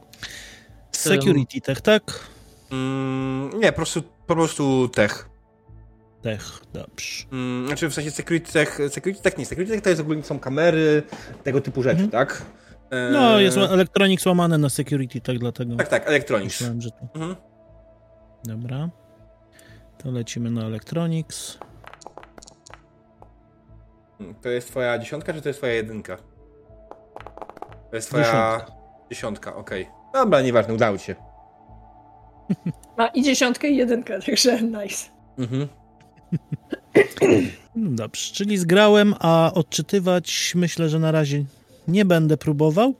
[0.92, 2.02] Security tech, tak?
[2.72, 5.28] Mm, nie, po prostu, po prostu tech.
[6.22, 6.42] Tech,
[6.72, 7.24] dobrze.
[7.32, 9.46] Mm, znaczy w sensie security tech, security tech nie.
[9.46, 11.02] Security tech to jest ogólnie są kamery,
[11.42, 12.10] tego typu rzeczy, Mhm.
[12.10, 12.42] tak?
[12.92, 16.60] Yy, No, jest Electronics łamane na security tech, dlatego Tak, tak, Electronics.
[16.60, 16.96] myślałem, że to...
[17.14, 17.36] Mhm.
[18.44, 18.88] Dobra.
[20.02, 21.58] To lecimy na Electronics.
[24.42, 26.16] To jest twoja dziesiątka, czy to jest twoja jedynka?
[27.90, 28.66] To jest twoja Dziesiątka.
[29.10, 29.88] dziesiątka, okej.
[30.14, 31.14] Dobra, nieważne, udało ci się.
[32.98, 35.08] Ma i dziesiątkę i jedynkę, także nice.
[35.38, 35.68] Mhm.
[37.76, 41.44] No Dobrze, czyli zgrałem, a odczytywać myślę, że na razie
[41.88, 42.94] nie będę próbował.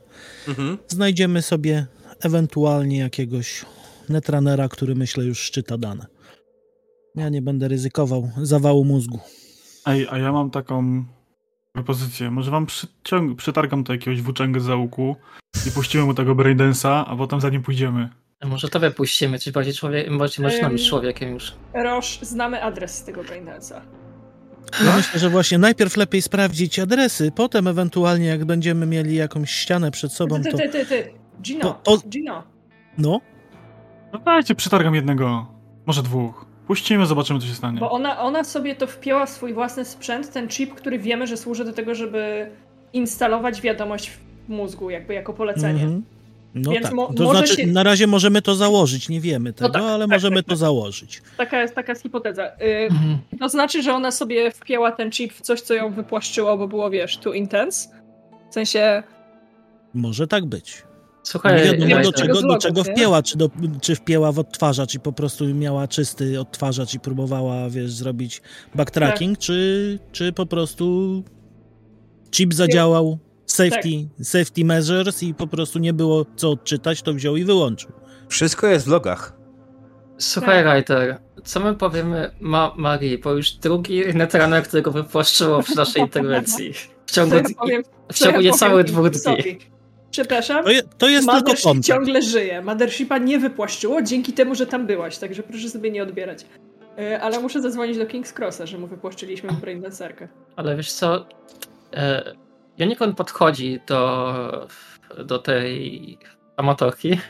[0.49, 0.79] Mhm.
[0.89, 1.87] Znajdziemy sobie
[2.21, 3.65] ewentualnie jakiegoś
[4.09, 6.07] netrunnera, który myślę już szczyta dane.
[7.15, 9.21] Ja nie będę ryzykował zawału mózgu.
[9.87, 11.05] Ej, a ja mam taką
[11.73, 12.31] propozycję.
[12.31, 12.67] Może wam
[13.37, 15.17] przytargam to jakiegoś włóczęgę za łuku
[15.69, 18.09] i puścimy mu tego braindance'a, a potem za nim pójdziemy.
[18.45, 20.73] Może to wypuścimy, czy bardziej człowiek, bardziej maszyną Ym.
[20.73, 21.53] niż człowiekiem już.
[21.75, 23.81] Roż, znamy adres tego Braindance'a.
[24.85, 29.91] Ja myślę, że właśnie najpierw lepiej sprawdzić adresy, potem ewentualnie jak będziemy mieli jakąś ścianę
[29.91, 31.11] przed sobą, Ty, to ty, ty, ty.
[31.43, 32.43] Gino, To- to- Gino.
[32.99, 33.21] no,
[34.13, 35.47] No dajcie, przytargam jednego.
[35.87, 36.47] Może dwóch.
[36.67, 37.81] Puścimy, zobaczymy, co się stanie.
[37.81, 41.37] Bo ona, ona sobie to wpięła w swój własny sprzęt, ten chip, który wiemy, że
[41.37, 42.51] służy do tego, żeby
[42.93, 45.83] instalować wiadomość w mózgu, jakby jako polecenie.
[45.83, 46.03] mhm.
[46.55, 46.95] No Więc tak.
[46.95, 50.17] mo- to znaczy, się- na razie możemy to założyć, nie wiemy tego, tak, ale tak,
[50.17, 50.59] możemy tak, to tak.
[50.59, 51.23] założyć.
[51.37, 52.47] Taka jest, taka jest hipoteza.
[52.47, 53.19] Y, Mhm.
[53.41, 56.91] to znaczy, że ona sobie wpięła ten chip w coś, co ją wypłaszczyło, bo było,
[56.91, 57.89] wiesz, too intense.
[58.51, 59.03] W sensie,
[59.95, 60.83] Może tak być.
[61.23, 65.01] Słuchaj, Nie wiadomo do czego, do czego wpięła, czy, do, czy wpięła w odtwarzacz i
[65.01, 68.43] po prostu miała czysty odtwarzacz i próbowała, wiesz, zrobić
[68.75, 69.45] backtracking, Tak.
[69.47, 71.23] czy, czy po prostu
[72.31, 73.19] chip zadziałał,
[73.53, 73.89] safety,
[74.19, 74.27] Tak.
[74.27, 77.91] safety measures i po prostu nie było co odczytać, to wziął i wyłączył.
[78.29, 79.33] Wszystko jest w logach.
[80.19, 86.03] Słuchaj, Ryder, co my powiemy Ma Marii, bo już drugi netrunner, którego wypłaszczyło przy naszej
[86.03, 86.73] interwencji.
[87.07, 87.83] W ciągu, ja powiem,
[88.13, 89.59] w co ja ciągu niecałych dwóch dni.
[90.11, 91.87] Przepraszam, To, je, to jest tylko Mothership kontakt.
[91.87, 92.63] ciągle żyje.
[92.63, 96.47] Mothershipa nie wypłaszczyło dzięki temu, że tam byłaś, także proszę sobie nie odbierać.
[96.99, 100.29] Y, Ale muszę zadzwonić do King's Crossa, że mu wypłaszczyliśmy Braindancerkę.
[100.57, 101.27] Ale wiesz co,
[101.95, 102.33] e,
[102.81, 104.67] Unicorn podchodzi do,
[105.25, 106.19] do tej
[106.57, 107.21] amatorki,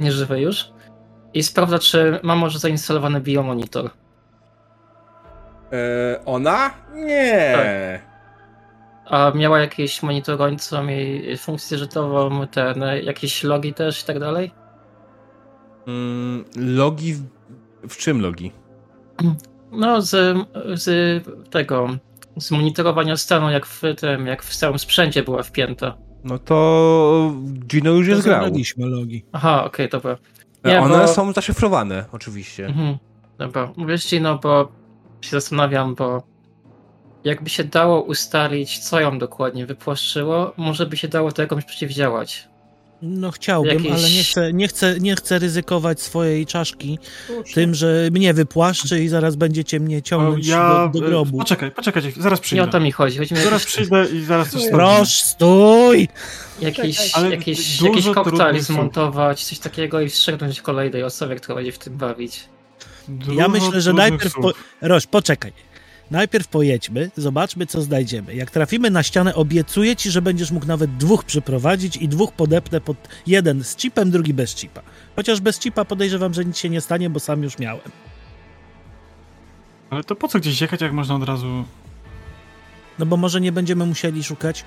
[0.00, 0.72] nieżywej już,
[1.34, 3.90] i sprawdza, czy ma może zainstalowany biomonitor.
[5.72, 6.70] E, ona?
[6.94, 7.52] Nie.
[7.54, 8.12] Tak.
[9.06, 14.52] A miała jakieś monitorującą jej funkcję żytową, ten, jakieś logi też i tak dalej?
[15.86, 17.14] Mm, logi.
[17.14, 17.22] W,
[17.88, 18.52] w czym logi?
[19.72, 20.36] No, z,
[20.74, 21.88] z tego,
[22.38, 25.96] z monitorowania stanu, jak w tym, jak w całym sprzęcie była wpięta.
[26.24, 27.34] No to
[27.66, 28.42] Gino już To jest grał.
[28.80, 29.24] logi.
[29.32, 30.16] Aha, okej, dobra.
[30.62, 32.66] E, Nie, One bo- są zaszyfrowane, oczywiście.
[32.66, 32.98] Mhm.
[33.38, 34.72] Dobra, wiesz ci, no bo
[35.20, 36.22] się zastanawiam, bo
[37.24, 42.48] jakby się dało ustalić, co ją dokładnie wypłaszczyło, może by się dało to jakoś przeciwdziałać.
[43.02, 47.54] No chciałbym, Jakieś- ale nie chcę, nie, chcę, nie chcę ryzykować swojej czaszki Słusznie.
[47.54, 50.88] tym, że mnie wypłaszczy i zaraz będziecie mnie ciągnąć ja.
[50.92, 51.38] do, do e, grobu.
[51.38, 52.68] Poczekaj, poczekaj, zaraz Nie o przyjdę.
[52.68, 53.18] to mi chodzi.
[53.18, 55.24] Chodzi mi o Zaraz przyjdę i zaraz coś Proszę.
[55.24, 56.08] stój!
[56.60, 61.78] jakiś, Ale jakiś, jakiś koktajl zmontować, coś takiego i wstrzyknąć kolejnej osobie, która będzie w
[61.78, 62.44] tym bawić.
[63.08, 64.34] Dużo Ja myślę, że najpierw.
[64.34, 64.52] Po...
[64.80, 65.52] Roś, poczekaj.
[66.12, 68.34] Najpierw pojedźmy, zobaczmy, co znajdziemy.
[68.34, 72.80] Jak trafimy na ścianę, obiecuję ci, że będziesz mógł nawet dwóch przyprowadzić i dwóch podepnę
[72.80, 72.96] pod
[73.26, 74.82] jeden z chipem, drugi bez chipa.
[75.16, 77.90] Chociaż bez chipa podejrzewam, że nic się nie stanie, bo sam już miałem.
[79.90, 81.64] Ale to po co gdzieś jechać, jak można od razu.
[82.98, 84.64] No bo może nie będziemy musieli szukać,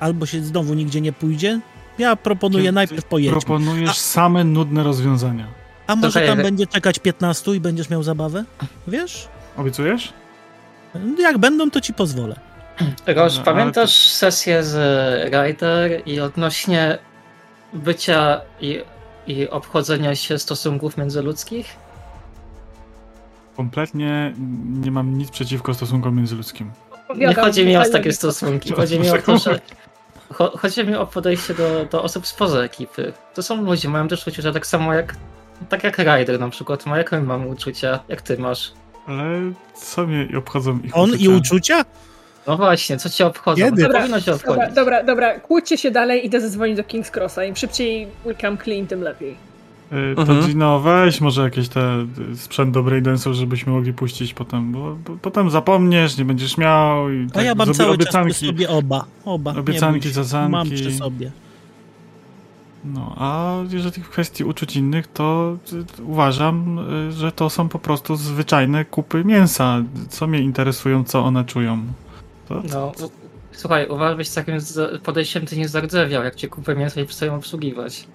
[0.00, 1.60] albo się znowu nigdzie nie pójdzie.
[1.98, 3.40] Ja proponuję Ty- najpierw pojedźmy.
[3.40, 5.46] Proponujesz A- same nudne rozwiązania.
[5.86, 8.44] A może tam będzie czekać 15 i będziesz miał zabawę?
[8.86, 9.28] Wiesz?
[9.56, 10.12] Obiecujesz?
[11.18, 12.36] Jak będą, to ci pozwolę.
[13.06, 14.74] Roż, No, pamiętasz sesję z
[15.34, 16.98] Ryder i odnośnie
[17.72, 18.82] bycia i,
[19.26, 21.76] i obchodzenia się stosunków międzyludzkich?
[23.56, 24.32] Kompletnie
[24.82, 26.70] nie mam nic przeciwko stosunkom międzyludzkim.
[27.16, 29.60] Nie chodzi mi o takie stosunki, chodzi mi o to, że
[30.32, 33.12] cho- chodzi mi o podejście do, do osób spoza ekipy.
[33.34, 35.14] To są ludzie, mają też uczucia tak samo jak
[35.68, 38.72] tak jak Ryder na przykład ma, jak my mamy uczucia, jak ty masz.
[39.06, 39.40] Ale
[39.74, 41.36] co mnie obchodzą ich On i uczucia?
[41.36, 41.84] uczucia?
[42.46, 43.62] No właśnie, co cię obchodzą?
[43.64, 43.82] Kiedy?
[43.82, 44.74] To powinno cię Dobra, obchodzić.
[44.74, 47.44] dobra, dobra, kłóćcie się dalej, idę zadzwonić do King's Crossa.
[47.44, 49.36] Im szybciej we come clean, tym lepiej.
[49.92, 50.42] Y, To Mhm.
[50.46, 55.16] Gino, weź może jakieś te y, sprzęt do Braidensu, żebyśmy mogli puścić potem, bo, bo
[55.22, 58.34] potem zapomniesz, nie będziesz miał i A tak ja mam cały czas obiecanki.
[58.34, 59.04] przy sobie oba.
[59.24, 59.54] Oba.
[59.58, 60.52] Obiecanki, zazanki.
[60.52, 61.30] Mam przy sobie.
[62.84, 65.56] No, a jeżeli w kwestii uczuć innych, to
[65.98, 66.78] y, uważam,
[67.08, 69.82] y, że to są po prostu zwyczajne kupy mięsa.
[70.08, 71.82] Co mnie interesują, co one czują.
[72.48, 73.10] To, No, u-
[73.52, 77.34] słuchaj, uważaj, z takim z- podejściem ty nie zardzewiał, jak cię kupę mięsa i przestają
[77.34, 78.06] obsługiwać.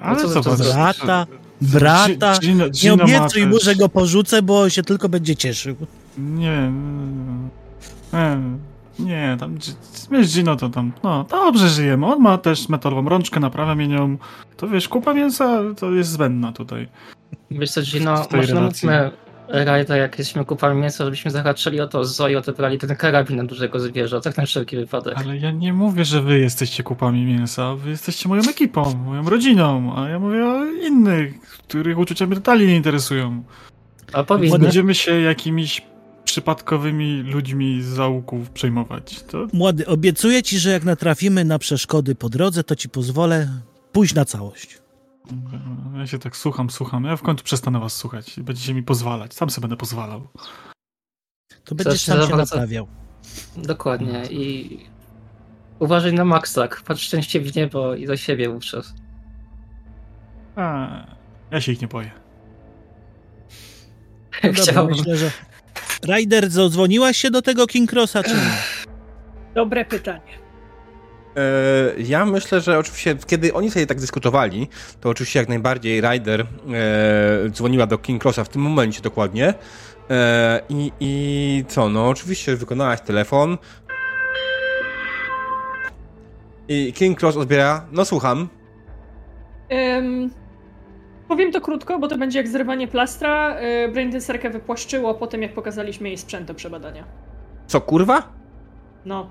[0.00, 1.26] ale co co za- Brata,
[1.60, 2.38] brata.
[2.40, 5.76] Gino, Nie Gino ma obiecuj mu, że go porzucę, bo się tylko będzie cieszył.
[6.18, 6.72] Nie.
[8.12, 8.73] Nie, nie
[9.38, 9.58] tam.
[10.10, 10.92] Wiesz, Gino to tam.
[11.02, 12.06] No, dobrze żyjemy.
[12.06, 14.16] On ma też metalową rączkę, naprawia mnie nią.
[14.56, 16.88] To wiesz, kupa mięsa to jest zbędna tutaj.
[17.50, 19.10] Wiesz co, Gino, może namówmy
[19.48, 23.44] Rajda, jak jesteśmy kupami mięsa, żebyśmy zahaczyli o to z Zoe, odebrali ten karabin na
[23.44, 25.14] dużego zwierza, tak na wszelki wypadek.
[25.16, 27.74] Ale ja nie mówię, że wy jesteście kupami mięsa.
[27.74, 29.94] Wy jesteście moją ekipą, moją rodziną.
[29.96, 33.42] A ja mówię o innych, których uczucia mnie totalnie nie interesują.
[34.12, 34.66] A Nie powiedz, Ładnie.
[34.66, 35.82] będziemy się jakimiś
[36.24, 39.22] przypadkowymi ludźmi z zaułków przejmować.
[39.22, 43.48] To Młody, obiecuję ci, że jak natrafimy na przeszkody po drodze, to ci pozwolę
[43.92, 44.78] pójść na całość.
[45.96, 47.04] ja się tak słucham, słucham.
[47.04, 48.40] Ja w końcu przestanę was słuchać.
[48.40, 49.34] Będziecie mi pozwalać.
[49.34, 50.28] Sam sobie będę pozwalał.
[51.64, 52.86] To będziesz się sam się zawraca- naprawiał.
[53.56, 54.78] dokładnie i
[55.78, 58.94] uważaj na Maxlak, patrz szczęście w niebo i za siebie wówczas.
[60.56, 60.88] A,
[61.50, 62.10] ja się ich nie boję.
[64.44, 64.96] No dobra, Chciałbym.
[64.96, 65.30] myślę, że...
[66.02, 68.50] Ryder, zadzwoniłaś się do tego King Crossa, czy nie?
[69.54, 70.20] Dobre pytanie.
[71.36, 71.40] E,
[72.02, 74.68] Ja myślę, że oczywiście, kiedy oni sobie tak dyskutowali,
[75.00, 76.46] to oczywiście jak najbardziej Ryder e,
[77.50, 79.54] dzwoniła do King Crossa w tym momencie dokładnie.
[80.10, 83.58] E, i, I co, no oczywiście wykonałaś telefon.
[86.68, 88.48] I King Cross odbiera, no słucham.
[89.68, 90.30] Em,
[91.34, 93.60] powiem to krótko, bo to będzie jak zrywanie plastra.
[93.60, 97.04] Yy, Braindenserkę wypłaszczyło po tym, jak pokazaliśmy jej sprzęt do przebadania.
[97.66, 98.32] Co kurwa?
[99.04, 99.30] No.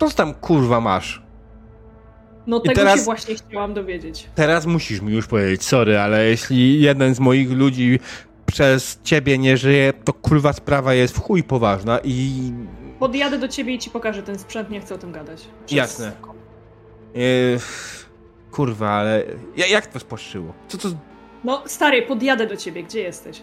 [0.00, 1.22] Co tam kurwa masz?
[2.46, 4.28] No I tego teraz- się właśnie chciałam dowiedzieć.
[4.34, 8.00] Teraz musisz mi już powiedzieć, sorry, ale jeśli jeden z moich ludzi
[8.46, 12.52] przez ciebie nie żyje, to kurwa sprawa jest w chuj poważna i
[12.98, 15.48] Podjadę do ciebie i ci pokażę ten sprzęt, nie chcę o tym gadać.
[15.66, 16.12] Przez- Jasne.
[17.14, 17.58] Yy,
[18.50, 19.24] kurwa, ale
[19.56, 20.54] ja- jak to spłaszczyło?
[20.68, 20.88] Co to...
[21.44, 23.42] No, stary, podjadę do ciebie, gdzie jesteś?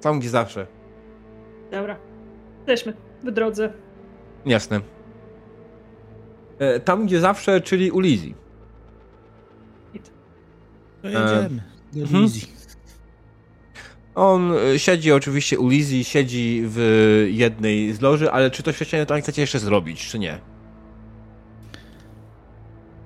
[0.00, 0.66] Tam gdzie zawsze.
[1.70, 1.96] Dobra.
[2.58, 3.72] Jesteśmy w drodze.
[4.46, 4.80] Jasne.
[6.58, 8.34] E, Tam gdzie zawsze, czyli u Lizzie.
[11.02, 11.62] To jedziemy.
[11.92, 12.22] Do mhm.
[12.22, 12.48] Lizji.
[14.14, 19.06] On e, siedzi oczywiście u Lizzie, siedzi w jednej z loży, ale czy to świadczenie
[19.06, 20.40] to chcecie jeszcze zrobić, czy nie?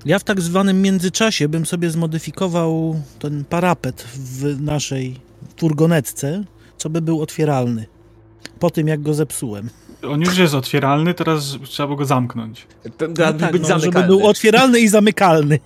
[0.09, 5.17] Ja w tak zwanym międzyczasie bym sobie zmodyfikował ten parapet w naszej
[5.57, 6.45] furgonetce,
[6.77, 7.87] co by był otwieralny.
[8.59, 9.71] Po tym, jak go zepsułem.
[10.09, 12.67] On już jest otwieralny, teraz trzeba go zamknąć.
[12.99, 15.59] To, No to tak, być no, żeby był otwieralny i zamykalny.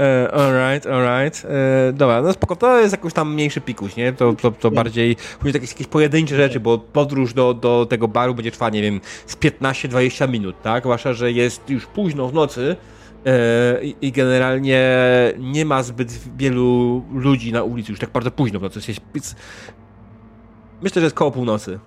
[0.00, 1.44] E, alright, alright.
[1.44, 4.12] E, dobra, no spoko, to jest jakiś tam mniejszy pikuś, nie?
[4.12, 8.34] To, to, to bardziej później jakieś, jakieś pojedyncze rzeczy, bo podróż do, do tego baru
[8.34, 10.82] będzie trwała, nie wiem, z 15-20 minut, tak?
[10.82, 12.76] Zwłaszcza, że jest już późno w nocy
[13.26, 14.88] e, i, i generalnie
[15.38, 18.80] nie ma zbyt wielu ludzi na ulicy, już tak bardzo późno w nocy.
[18.88, 19.36] Jest, jest,
[20.82, 21.78] myślę, że jest koło północy.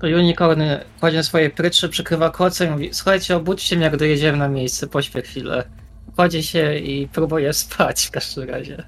[0.00, 0.62] To Unicorn
[1.00, 4.86] kładzie na swoje pryczy, przykrywa koce i mówi słuchajcie, obudźcie mnie jak dojedziemy na miejsce,
[4.86, 5.64] pośpię chwilę.
[6.16, 8.84] Kładzie się i próbuje spać w każdym razie.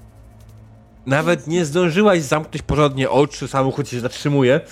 [1.05, 4.59] Nawet nie zdążyłaś zamknąć porządnie oczy, samochód się zatrzymuje.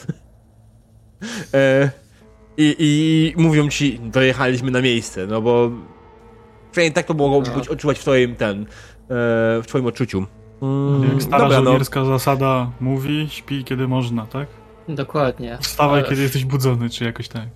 [1.53, 1.89] E,
[2.57, 5.71] i, I mówią ci, dojechaliśmy na miejsce, no bo
[6.71, 7.55] przynajmniej tak to mogło No.
[7.55, 8.65] być odczuwać w twoim ten, e,
[9.61, 10.25] w twoim odczuciu.
[10.61, 11.63] Mm, Jak stara dobra, no.
[11.65, 14.47] żołnierska zasada mówi, śpi kiedy można, tak?
[14.95, 15.57] Dokładnie.
[15.61, 17.47] Wstawaj, Ale- kiedy jesteś budzony, czy jakoś tak.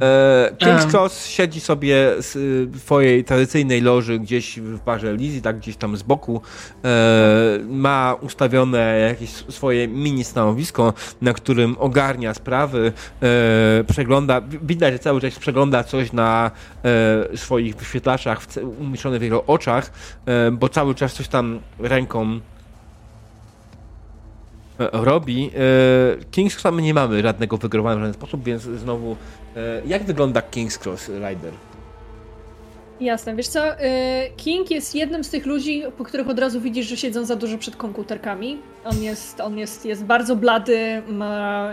[0.00, 0.90] E, King's.
[0.90, 6.02] Cross siedzi sobie y, swojej tradycyjnej loży gdzieś w barze Lizzie, tak gdzieś tam z
[6.02, 6.42] boku.
[6.84, 14.98] E, ma ustawione jakieś swoje mini stanowisko, na którym ogarnia sprawy, e, przegląda, widać, że
[14.98, 16.50] cały czas przegląda coś na
[17.32, 19.92] e, swoich wyświetlaczach w umieszczonych w jego oczach,
[20.52, 22.40] bo cały czas coś tam ręką
[24.92, 25.50] robi.
[25.54, 29.16] E, King's Cross my nie mamy żadnego wygrywania w żaden sposób, więc znowu
[29.56, 31.52] e, jak wygląda King's Cross Rider?
[33.02, 33.80] Jasne, wiesz co, y,
[34.36, 37.58] King jest jednym z tych ludzi, po których od razu widzisz, że siedzą za dużo
[37.58, 38.58] przed komputerkami.
[38.84, 41.70] On jest, on jest, jest bardzo blady, ma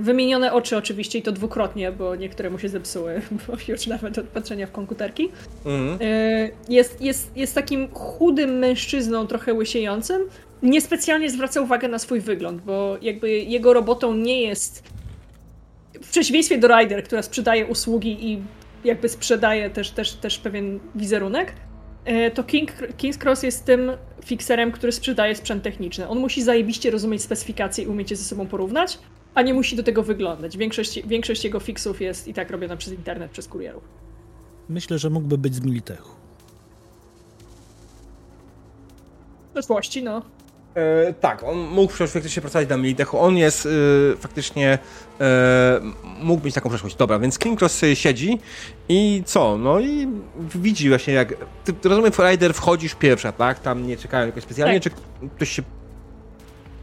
[0.00, 4.26] wymienione oczy oczywiście i to dwukrotnie, bo niektóre mu się zepsuły, bo już nawet od
[4.26, 5.28] patrzenia w komputerki.
[5.66, 5.98] Mhm.
[6.68, 10.22] Jest, jest, jest takim chudym mężczyzną, trochę łysiejącym.
[10.62, 14.82] Niespecjalnie zwraca uwagę na swój wygląd, bo jakby jego robotą nie jest
[16.02, 18.42] w przeciwieństwie do Ryder, która sprzedaje usługi i
[18.84, 21.52] jakby sprzedaje też, też, też pewien wizerunek,
[22.04, 23.90] e, to King, King's Cross jest tym
[24.24, 26.08] fixerem, który sprzedaje sprzęt techniczny.
[26.08, 28.98] On musi zajebiście rozumieć specyfikacje i umieć je ze sobą porównać,
[29.34, 30.56] a nie musi do tego wyglądać.
[30.56, 33.82] Większość, większość jego fixów jest i tak robiona przez internet, przez kurierów.
[34.68, 36.10] Myślę, że mógłby być z Militechu.
[39.48, 40.22] W przeszłości, no.
[40.74, 43.18] E, tak, on mógł faktycznie pracować na Militechu.
[43.18, 44.78] On jest e, faktycznie.
[45.20, 45.80] E,
[46.22, 46.96] mógł mieć taką przeszłość.
[46.96, 48.38] Dobra, więc King Cross siedzi
[48.88, 49.58] i co?
[49.58, 50.08] No i
[50.54, 51.34] widzi właśnie jak.
[51.64, 53.60] Ty, ty rozumiem, Rider wchodzisz pierwsza, tak?
[53.60, 54.92] Tam nie czekają jakoś specjalnie, Tak.
[54.92, 55.00] czy
[55.36, 55.62] ktoś się.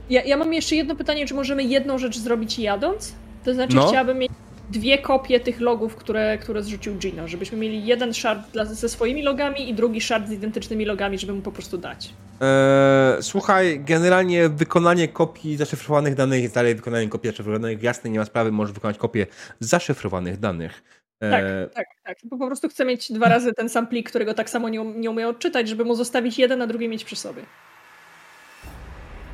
[0.10, 3.14] Ja, ja mam jeszcze jedno pytanie, czy możemy jedną rzecz zrobić jadąc?
[3.46, 3.88] To znaczy No.
[3.88, 4.32] chciałabym mieć
[4.70, 9.24] dwie kopie tych logów, które, które zrzucił Gino, żebyśmy mieli jeden shard dla, ze swoimi
[9.24, 12.13] logami i drugi shard z identycznymi logami, żeby mu po prostu dać.
[12.41, 17.84] E, słuchaj, generalnie wykonanie kopii zaszyfrowanych danych jest dalej wykonanie kopii zaszyfrowanych.
[17.84, 19.28] Jasne, nie ma sprawy, możesz wykonać kopię
[19.59, 20.84] zaszyfrowanych danych.
[21.22, 22.18] E, Tak, tak, tak.
[22.24, 25.09] Bo po prostu chcę mieć dwa razy ten sam plik, którego tak samo nie, nie
[25.09, 27.41] umiem odczytać, żeby mu zostawić jeden, a drugi mieć przy sobie.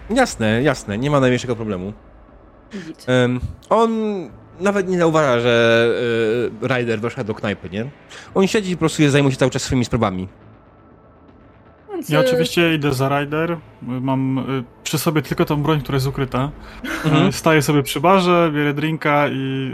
[0.09, 1.93] Jasne, jasne, nie ma najmniejszego problemu.
[3.07, 3.91] Em, on
[4.59, 5.87] nawet nie zauważa, że
[6.63, 7.85] y, Ryder doszedł do knajpy, nie?
[8.35, 10.27] On siedzi i po prostu zajmuje się cały czas swoimi sprawami.
[12.09, 13.57] Ja e, oczywiście idę za Rider.
[13.81, 16.51] Mam y, przy sobie tylko tą broń, która jest ukryta.
[17.05, 17.27] Mhm.
[17.27, 19.71] Y, Staję sobie przy barze, biorę drinka i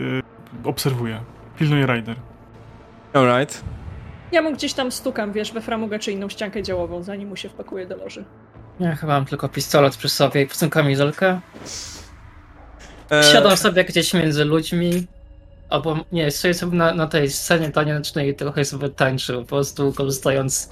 [0.64, 1.22] y, obserwuję.
[1.58, 2.16] Pilnuję Rider.
[3.14, 3.64] Alright.
[4.32, 7.50] Ja mu gdzieś tam stukam, wiesz, we framugę czy inną ściankę działową, zanim mu się
[7.50, 8.26] wpakuje do loży.
[8.80, 11.40] Ja chyba mam tylko pistolet przy sobie i pustą kamizelkę.
[13.12, 15.08] E, Siadam sobie gdzieś między ludźmi.
[15.70, 19.94] Albo nie, stoję sobie na, na tej scenie tanecznej i trochę sobie tańczę, po prostu
[19.94, 20.70] korzystając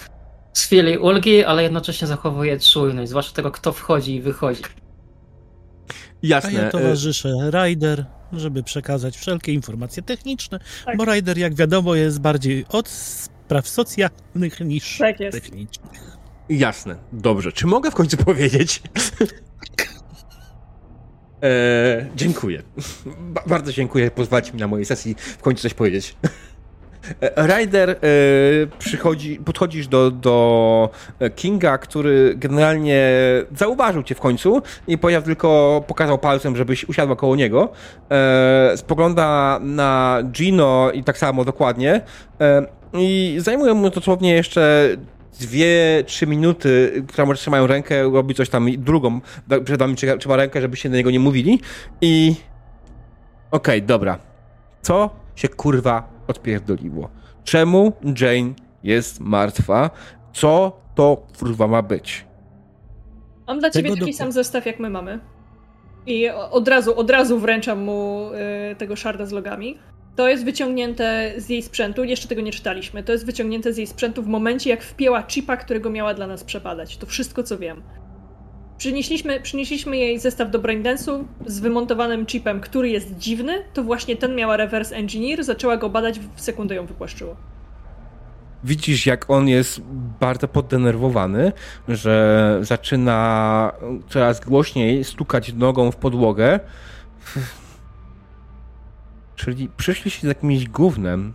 [0.54, 4.64] z chwili ulgi, ale jednocześnie zachowuję czujność, zwłaszcza tego, kto wchodzi i wychodzi.
[4.64, 6.54] A Jasne.
[6.54, 10.98] ja e, towarzyszę Rider, żeby przekazać wszelkie informacje techniczne, Tak.
[10.98, 15.42] bo Rider, jak wiadomo, jest bardziej od spraw socjalnych niż Tak jest.
[15.42, 16.18] technicznych.
[16.50, 17.52] Jasne, dobrze.
[17.52, 18.82] Czy mogę w końcu powiedzieć?
[21.44, 22.62] E, dziękuję.
[23.18, 24.12] Ba- bardzo dziękuję.
[24.12, 26.16] Pozwólcie mi na mojej sesji w końcu coś powiedzieć.
[27.22, 27.96] E, Ryder, e,
[28.80, 30.90] przychodzi, podchodzisz do, do
[31.36, 33.12] Kinga, który generalnie
[33.56, 37.72] zauważył cię w końcu i powiedział tylko, pokazał palcem, żebyś usiadła koło niego.
[38.12, 42.02] E, spogląda na Gino i tak samo dokładnie.
[42.42, 44.90] E, I zajmuje mu dosłownie jeszcze
[45.38, 49.22] dwie, trzy minuty, która może trzymają rękę, robi coś tam drugą,
[49.66, 51.60] przed wami trzyma- rękę, żebyście do niego nie mówili
[52.02, 52.36] i
[53.52, 54.20] okej, dobra.
[54.82, 57.10] Co się kurwa odpierdoliło?
[57.44, 59.90] Czemu Jane jest martwa?
[60.34, 62.26] Co to kurwa ma być?
[63.48, 65.20] Mam dla ciebie Tego taki do- sam zestaw, jak my mamy.
[66.06, 68.30] I od razu, od razu wręczam mu
[68.72, 69.78] y, tego szarda z logami.
[70.18, 73.04] To jest wyciągnięte z jej sprzętu, jeszcze tego nie czytaliśmy.
[73.04, 76.44] To jest wyciągnięte z jej sprzętu w momencie, jak wpięła chipa, którego miała dla nas
[76.44, 76.98] przebadać.
[76.98, 77.82] To wszystko, co wiem.
[78.78, 83.64] Przynieśliśmy, przynieśliśmy jej zestaw do Braindance'u z wymontowanym chipem, który jest dziwny.
[83.74, 87.36] To właśnie ten miała reverse engineer, zaczęła go badać, w sekundę ją wypłaszczyło.
[88.64, 89.82] Widzisz, jak on jest
[90.20, 91.52] bardzo poddenerwowany,
[91.88, 93.72] że zaczyna
[94.10, 96.60] coraz głośniej stukać nogą w podłogę.
[99.38, 101.34] Czyli przyszli się z jakimś gównem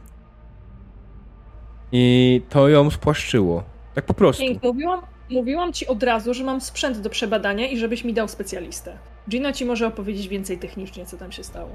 [1.92, 3.64] i to ją spłaszczyło.
[3.94, 4.42] Tak po prostu.
[4.42, 5.00] King, mówiłam,
[5.30, 8.98] mówiłam ci od razu, że mam sprzęt do przebadania i żebyś mi dał specjalistę.
[9.30, 11.70] Gino ci może opowiedzieć więcej technicznie, co tam się stało.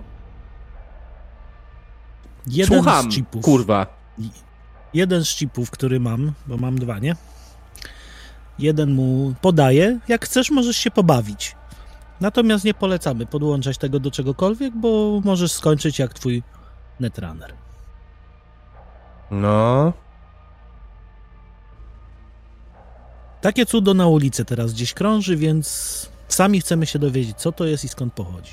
[2.47, 3.87] Jeden Słucham, z chipów, kurwa.
[4.93, 7.15] jeden z chipów, który mam, bo mam dwa, nie?
[8.59, 11.55] Jeden mu podaje, jak chcesz, możesz się pobawić.
[12.21, 16.43] Natomiast nie polecamy podłączać tego do czegokolwiek, bo możesz skończyć jak twój
[16.99, 17.53] netrunner.
[19.31, 19.93] No.
[23.41, 27.83] Takie cudo na ulicy teraz gdzieś krąży, więc sami chcemy się dowiedzieć, co to jest
[27.83, 28.51] i skąd pochodzi.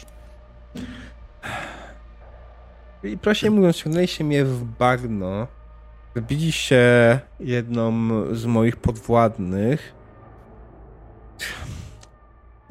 [3.05, 5.47] I proszę mówiąc, ciągnęliście mnie w bagno.
[6.15, 7.93] Wybiliście jedną
[8.35, 10.04] z moich podwładnych.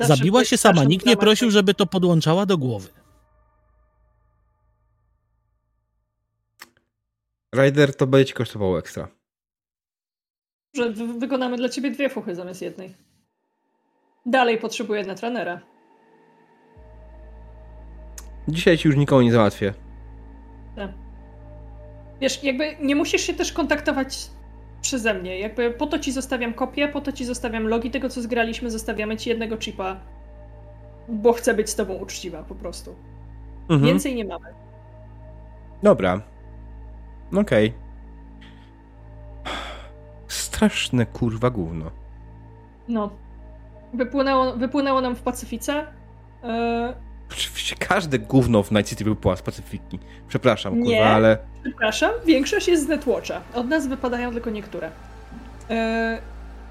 [0.08, 2.89] Zabiła się sama, nikt nie prosił, żeby to podłączała do głowy.
[7.56, 9.08] Rider to będzie ci kosztowało ekstra.
[10.76, 12.95] Że wy- wykonamy dla ciebie dwie fuchy zamiast jednej.
[14.26, 15.62] Dalej potrzebuję na trenera.
[18.47, 19.74] Dzisiaj ci już nikogo nie załatwię.
[22.22, 24.30] Wiesz, jakby nie musisz się też kontaktować
[24.84, 25.40] przeze mnie.
[25.40, 29.18] Jakby po to ci zostawiam kopię, po to ci zostawiam logi tego, co zgraliśmy, zostawiamy
[29.18, 29.96] ci jednego chipa.
[31.10, 32.96] Bo chcę być z tobą uczciwa, po prostu.
[33.70, 33.82] Mhm.
[33.82, 34.48] Więcej nie mamy.
[35.84, 36.22] Dobra.
[37.36, 37.74] Okej.
[40.28, 41.92] Straszne kurwa gówno.
[42.88, 43.10] No.
[43.94, 45.88] Wypłynęło, wypłynęło nam w Pacyfice.
[46.44, 46.94] E,
[47.32, 50.00] Oczywiście każde gówno w Night City wypływa z Pacyfiki.
[50.28, 51.06] Przepraszam, kurwa, Nie.
[51.06, 51.38] ale...
[51.64, 53.42] Przepraszam, większość jest z Netwatcha.
[53.54, 54.92] Od nas wypadają tylko niektóre.
[55.70, 56.22] E,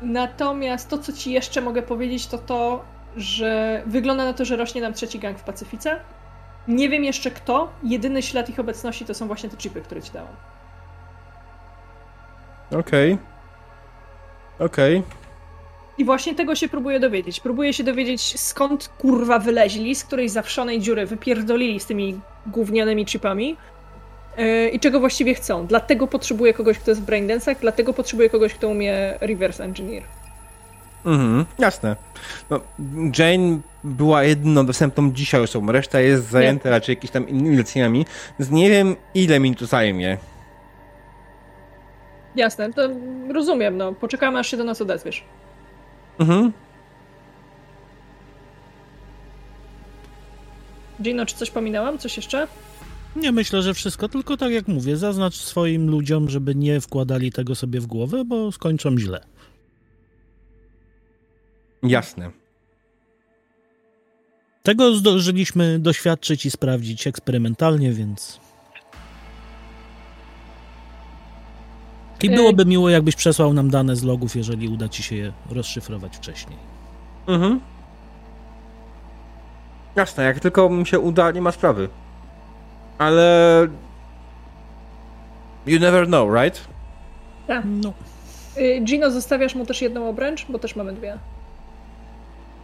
[0.03, 2.85] natomiast to, co ci jeszcze mogę powiedzieć, to to,
[3.17, 6.01] że wygląda na to, że rośnie nam trzeci gang w Pacyfice.
[6.69, 7.73] Nie wiem jeszcze kto.
[7.83, 10.33] Jedyny ślad ich obecności to są właśnie te chipy, które ci dałam.
[12.81, 13.19] Okej.
[14.59, 15.03] Okej.
[16.03, 17.41] I właśnie tego się próbuję dowiedzieć.
[17.41, 23.57] Próbuję się dowiedzieć, skąd kurwa wyleźli, z której zawszonej dziury wypierdolili z tymi gównianymi chipami
[24.37, 25.67] yy, i czego właściwie chcą.
[25.67, 30.03] Dlatego potrzebuję kogoś, kto jest w braindensach, dlatego potrzebuję kogoś, kto umie reverse engineer.
[31.05, 31.97] Mhm, jasne.
[32.51, 32.61] No,
[33.19, 38.07] Jane była jedyną dostępną dzisiaj osobą, reszta jest zajęta raczej jakimiś tam innymi lekcjami,
[38.39, 40.19] więc nie wiem ile mi to zajmie.
[42.37, 42.89] Jasne, to
[43.33, 43.93] rozumiem, no.
[43.93, 45.25] Poczekamy, aż się do nas odezwiesz.
[46.19, 46.53] Mhm.
[51.03, 51.99] Gino, czy coś pominęłam?
[51.99, 52.49] Coś jeszcze?
[53.17, 57.55] Nie myślę, że wszystko, tylko tak jak mówię, zaznacz swoim ludziom, żeby nie wkładali tego
[57.55, 59.25] sobie w głowę, bo skończą źle.
[61.83, 62.31] Jasne.
[64.63, 68.41] Tego zdążyliśmy doświadczyć i sprawdzić eksperymentalnie, więc.
[72.23, 72.35] I Ej.
[72.37, 76.57] byłoby miło, jakbyś przesłał nam dane z logów, jeżeli uda ci się je rozszyfrować wcześniej.
[77.27, 77.61] Mhm.
[79.97, 81.89] Jasne, jak tylko mi się uda, nie ma sprawy.
[82.99, 83.69] Ale...
[85.67, 86.69] You never know, right?
[87.65, 87.93] No,
[88.57, 90.47] Yy, Gino, zostawiasz mu też jedną obręcz?
[90.49, 91.19] Bo też mamy dwie.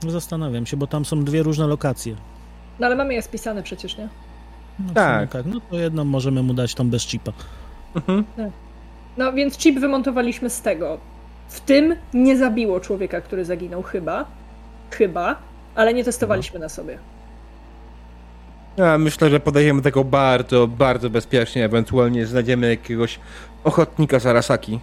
[0.08, 2.16] zastanawiam się, bo tam są dwie różne lokacje.
[2.78, 4.08] No ale mamy je spisane przecież, nie?
[4.78, 5.30] No, Tak.
[5.32, 5.52] sumie tak.
[5.54, 7.32] No to jedną możemy mu dać tą bez chipa.
[7.94, 8.24] Mhm.
[9.18, 10.98] No więc chip wymontowaliśmy z tego.
[11.48, 14.24] W tym nie zabiło człowieka, który zaginął, chyba.
[14.90, 15.36] Chyba,
[15.74, 16.98] ale nie testowaliśmy na sobie.
[18.76, 21.64] Ja myślę, że podejdziemy do tego bardzo, bardzo bezpiecznie.
[21.64, 23.20] Ewentualnie znajdziemy jakiegoś
[23.64, 24.80] ochotnika z Arasaki.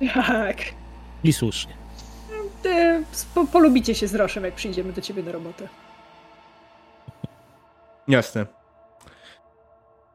[0.00, 0.56] Jak?
[1.24, 1.72] I słusznie.
[2.62, 5.68] Ty po, polubicie się z Roszem, jak przyjdziemy do ciebie na robotę.
[8.08, 8.46] Jasne.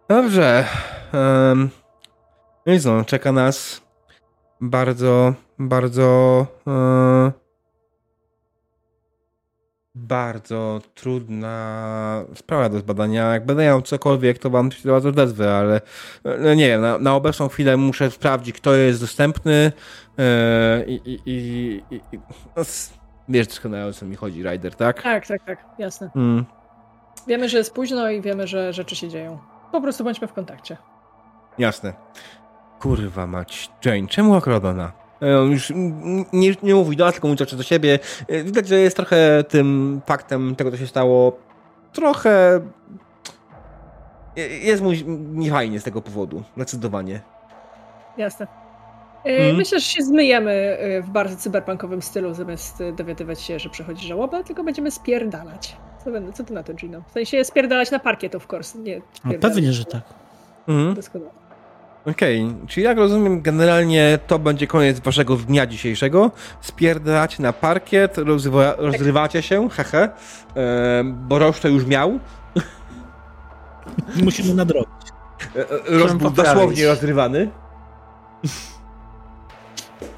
[0.09, 0.65] Dobrze.
[1.13, 1.69] Um,
[2.65, 3.81] no, czeka nas
[4.61, 7.31] bardzo, bardzo e,
[9.95, 13.33] bardzo trudna sprawa do zbadania.
[13.33, 15.81] Jak będę miał cokolwiek, to wam się was odezwę, ale
[16.23, 19.71] no nie wiem, na, na obecną chwilę muszę sprawdzić, kto jest dostępny
[20.19, 22.19] e, i, i, i, i, i
[22.55, 22.63] no,
[23.29, 25.01] wiesz doskonale o co mi chodzi, Ryder, tak?
[25.01, 26.09] Tak, tak, tak, jasne.
[26.15, 26.45] Mm.
[27.27, 29.39] Wiemy, że jest późno i wiemy, że rzeczy się dzieją.
[29.71, 30.77] Po prostu bądźmy w kontakcie.
[31.57, 31.93] Jasne.
[32.81, 33.69] Kurwa mać.
[33.85, 34.91] Jane, czemu akurat ona?
[35.21, 35.71] E, on Już
[36.33, 37.99] nie, nie mówi do nas, tylko mówi coś do siebie.
[38.27, 41.37] E, Widać, że jest trochę tym faktem tego, co się stało,
[41.93, 42.61] trochę...
[44.35, 44.91] je- Jest mu
[45.33, 46.43] niefajnie z tego powodu.
[46.55, 47.21] Zdecydowanie.
[48.17, 48.47] Jasne.
[49.25, 49.55] E, Mhm.
[49.57, 54.07] Myślę, że się zmyjemy e, w bardzo cyberpunkowym stylu, zamiast e, dowiadywać się, że przechodzi
[54.07, 55.75] żałoba, tylko będziemy spierdalać.
[56.03, 57.01] Co, będę- co ty na to, Gino?
[57.07, 58.79] W sensie spierdalać na parkiet, of course.
[58.79, 60.01] Nie, No, pewnie, że tak.
[60.67, 60.95] Mhm.
[60.95, 61.31] Doskonale.
[62.05, 66.31] Okej, czyli jak rozumiem, generalnie to będzie koniec waszego dnia dzisiejszego.
[66.61, 70.09] Spierdać na parkiet, rozrywa, rozrywacie się, hehe,
[70.55, 72.19] e, bo Roż to już miał.
[74.23, 74.89] Musimy nadrobić.
[75.55, 76.53] E, e, Roż był poprawić.
[76.53, 77.49] dosłownie rozrywany.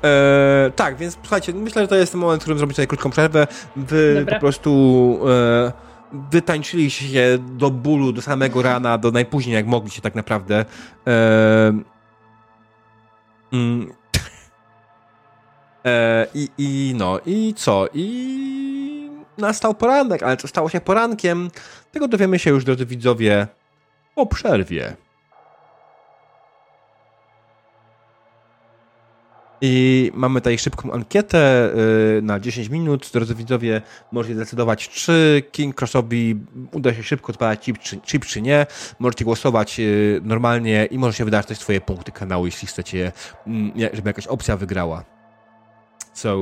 [0.03, 3.09] E, tak, więc słuchajcie, myślę, że to jest ten moment, w którym zrobicie sobie krótką
[3.09, 3.47] przerwę.
[3.75, 4.35] Wy Dobra.
[4.35, 5.71] po prostu e,
[6.13, 10.65] wytańczyliście się do bólu, do samego rana, do najpóźniej jak mogliście tak naprawdę.
[11.07, 11.73] E,
[13.53, 13.93] mm,
[15.85, 17.87] e, i, I no, i co?
[17.93, 21.51] I nastał poranek, ale co stało się porankiem,
[21.91, 23.47] tego dowiemy się już, drodzy widzowie,
[24.15, 24.95] po przerwie.
[29.65, 31.69] I mamy tutaj szybką ankietę
[32.17, 33.09] y, na 10 minut.
[33.13, 36.35] Drodzy widzowie, możecie zdecydować, czy King Crossowi
[36.71, 38.65] uda się szybko odpalać chip czy, chip, czy nie.
[38.99, 43.11] Możecie głosować y, normalnie i możecie wydać też swoje punkty kanału, jeśli chcecie,
[43.47, 45.03] mm, żeby jakaś opcja wygrała.
[46.13, 46.37] So,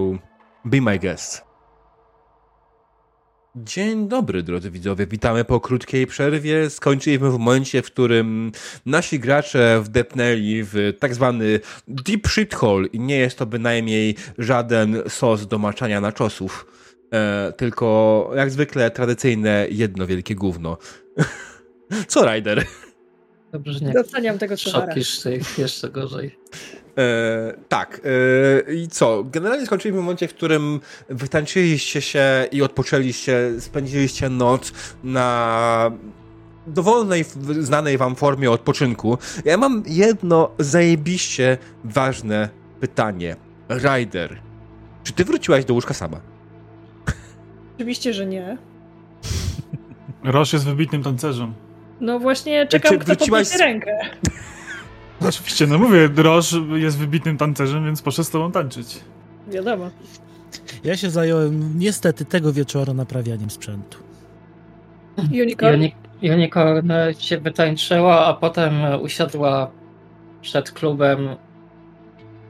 [0.65, 1.50] be my guest.
[3.55, 5.07] Dzień dobry, drodzy widzowie.
[5.07, 6.69] Witamy po krótkiej przerwie.
[6.69, 8.51] Skończyliśmy w momencie, w którym
[8.85, 15.01] nasi gracze wdepnęli w tak zwany deep shit hole i nie jest to bynajmniej żaden
[15.07, 16.65] sos do maczania na czosów,
[17.13, 20.77] e, tylko jak zwykle tradycyjne jedno wielkie gówno.
[22.07, 22.65] Co, Ryder?
[23.51, 24.87] Dobrze, że nie Doceniam tego towara.
[24.87, 26.37] szokisz tych jeszcze gorzej.
[26.97, 28.01] E, tak.
[28.67, 29.23] E, I co?
[29.23, 30.79] Generalnie skończyliśmy w momencie, w którym
[31.09, 34.73] wytańczyliście się i odpoczęliście, spędziliście noc
[35.03, 35.91] na
[36.67, 37.25] dowolnej,
[37.59, 39.17] znanej wam formie odpoczynku.
[39.45, 43.35] Ja mam jedno zajebiście ważne pytanie.
[43.69, 44.41] Ryder,
[45.03, 46.19] czy ty wróciłaś do łóżka sama?
[47.75, 48.57] Oczywiście, że nie.
[50.23, 51.53] Roż jest wybitnym tancerzem.
[52.01, 53.79] No właśnie czekam, Czy kto wróciłaś podniesie
[55.29, 58.99] Oczywiście, no mówię, Roż jest wybitnym tancerzem, więc poszedł z tobą tańczyć.
[59.47, 59.89] Wiadomo.
[60.83, 63.97] Ja się zająłem niestety tego wieczoru naprawianiem sprzętu.
[65.31, 65.75] Unicorn.
[65.75, 69.71] Uni- Unicorn się wytańczyła, a potem usiadła
[70.41, 71.29] przed klubem,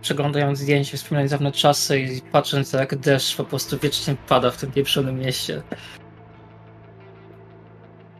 [0.02, 4.72] przeglądając zdjęcia, wspominając dawne czasy i patrząc jak deszcz po prostu wiecznie pada w tym
[4.72, 5.62] pieprzonym mieście.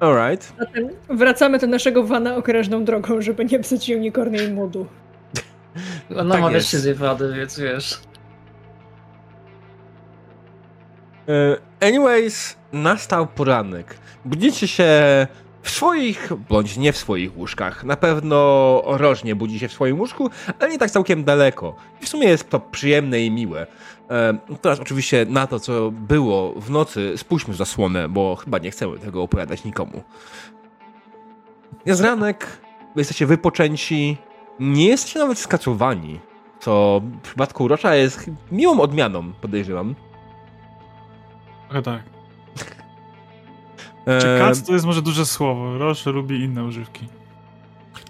[0.02, 0.54] Alright.
[0.60, 4.86] Zatem wracamy do naszego wana okrężną drogą, żeby nie psuć unicorn jej modu.
[6.18, 6.72] Ona Tak ma jest.
[6.72, 8.00] też się wady, więc wiesz.
[11.30, 13.96] E, Anyways, nastał poranek.
[14.26, 14.88] Budzicie się
[15.62, 17.84] w swoich, bądź nie w swoich łóżkach.
[17.84, 18.38] Na pewno
[18.86, 20.30] rożnie budzi się w swoim łóżku,
[20.60, 21.76] ale nie tak całkiem daleko.
[22.02, 23.68] I w sumie jest to przyjemne i miłe.
[24.12, 29.00] E, Teraz oczywiście na to, co było w nocy, spuśćmy zasłonę, bo chyba nie chcemy
[29.00, 30.04] tego opowiadać nikomu.
[31.86, 32.48] Jest ranek,
[32.96, 34.18] jesteście wypoczęci,
[34.60, 36.20] nie jesteście nawet skacowani,
[36.60, 39.96] co w przypadku Rocza jest miłą odmianą, podejrzewam.
[41.70, 42.02] Trochę tak.
[44.06, 45.78] E, Czy kac to jest może duże słowo.
[45.78, 47.08] Roż lubi inne używki.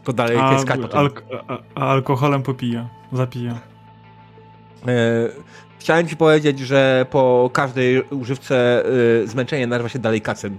[0.04, 0.80] To dalej A, jest kac.
[0.80, 3.60] alk- a, a alkoholem popija, zapija.
[5.82, 8.86] Chciałem ci powiedzieć, że po każdej używce
[9.23, 10.57] e, zmęczenie nazywa się dalej kacem.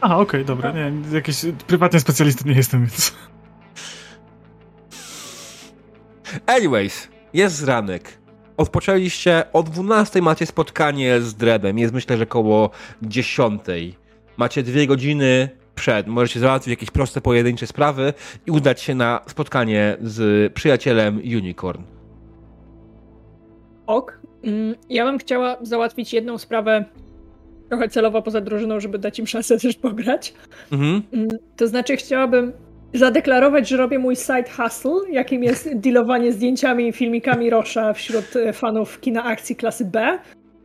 [0.00, 0.72] A, okej, dobra.
[0.72, 3.14] Nie, jakiś prywatnie specjalistą nie jestem, więc...
[6.46, 8.18] Anyways, jest ranek.
[8.56, 11.78] Odpoczęliście, o 12 macie spotkanie z Dredem.
[11.78, 12.70] Jest myślę, że koło
[13.02, 13.62] 10.
[14.36, 16.06] Macie dwie godziny przed.
[16.06, 18.14] Możecie załatwić jakieś proste, pojedyncze sprawy
[18.46, 21.82] i udać się na spotkanie z przyjacielem Unicorn.
[23.86, 24.21] Ok.
[24.44, 26.84] Mm, Ja bym chciała załatwić jedną sprawę
[27.68, 30.34] trochę celowo poza drużyną, żeby dać im szansę też pograć.
[30.72, 31.02] Mhm.
[31.12, 32.52] Mm, To znaczy chciałabym
[32.94, 38.52] zadeklarować, że robię mój side hustle, jakim jest dealowanie zdjęciami i filmikami Rosza wśród e,
[38.52, 40.18] fanów kina akcji klasy B.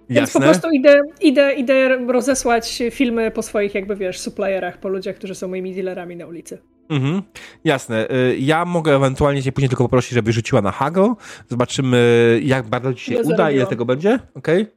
[0.10, 0.42] Więc po Jasne.
[0.42, 5.48] prostu idę, idę, idę rozesłać filmy po swoich jakby, wiesz, supplayerach, po ludziach, którzy są
[5.48, 6.58] moimi dealerami na ulicy.
[6.90, 7.22] Mhm,
[7.64, 8.08] jasne.
[8.12, 11.16] Y, Ja mogę ewentualnie cię później tylko poprosić, żebyś rzuciła na Hago.
[11.50, 13.68] Zobaczymy, jak bardzo ci się Ile uda, ile zarobiłam.
[13.70, 14.20] tego będzie.
[14.36, 14.68] Okej.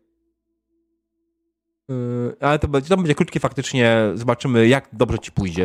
[1.90, 3.96] Y, Ale to będzie, to będzie krótkie faktycznie.
[4.14, 5.64] Zobaczymy, jak dobrze ci pójdzie.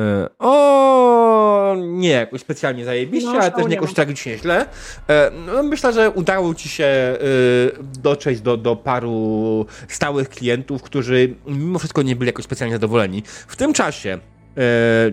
[0.00, 0.02] Y,
[0.38, 4.66] O, nie jakoś specjalnie zajebiście, No, ale też nie jakoś tragicznie źle.
[5.08, 11.34] E, No, myślę, że udało ci się y, dotrzeć do, do paru stałych klientów, którzy
[11.46, 13.22] mimo wszystko nie byli jakoś specjalnie zadowoleni.
[13.26, 14.18] W tym czasie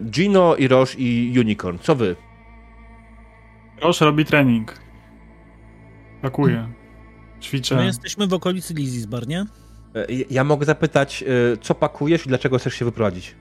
[0.09, 2.15] Gino i Roche i Unicorn, co wy?
[3.81, 4.79] Roż robi trening.
[6.21, 6.67] Pakuje.
[7.41, 7.75] Ćwiczę.
[7.75, 9.41] My jesteśmy w okolicy Lizis Bar, nie?
[9.95, 13.35] E, Ja mogę zapytać, e, co pakujesz i dlaczego chcesz się wyprowadzić?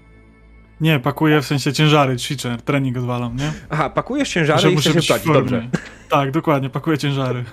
[0.80, 3.52] Nie, pakuję w sensie ciężary, ćwiczę, trening odwalam, nie?
[3.70, 5.68] Aha, pakujesz ciężary Że i muszę chcesz się wyprowadzić, dobrze.
[6.08, 7.44] Tak, dokładnie, pakuję ciężary.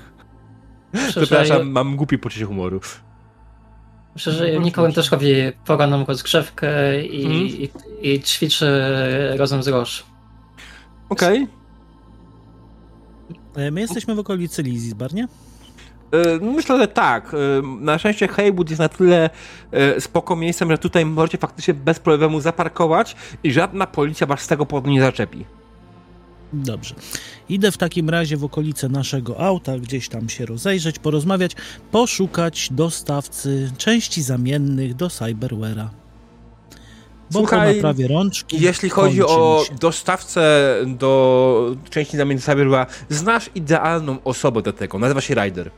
[1.10, 2.80] Przepraszam, mam głupie poczucie humoru.
[4.16, 5.34] Myślę, że Unicorn też robi
[5.66, 7.42] poranną rozgrzewkę i, Mhm.
[7.48, 7.70] i,
[8.02, 8.66] i ćwiczy
[9.38, 10.04] razem z Roż.
[11.10, 11.48] Okej.
[13.56, 15.24] E, My jesteśmy w okolicy Lizis Bar, nie?
[15.24, 17.34] E, Myślę, że tak.
[17.34, 17.38] E,
[17.82, 19.30] Na szczęście Haywood jest na tyle
[20.00, 24.66] spoko miejscem, że tutaj możecie faktycznie bez problemu zaparkować i żadna policja was z tego
[24.66, 25.46] powodu nie zaczepi.
[26.54, 26.96] Dobrze.
[27.50, 31.56] Idę w takim razie w okolice naszego auta, gdzieś tam się rozejrzeć, porozmawiać,
[31.92, 35.88] poszukać dostawcy części zamiennych do Cyberware'a.
[37.32, 38.62] Bo Słuchaj, naprawie rączki.
[38.62, 39.76] Jeśli chodzi o się.
[39.76, 45.00] dostawcę do części zamiennych Cyberwa, znasz idealną osobę do tego.
[45.00, 45.72] Nazywa się Ryder.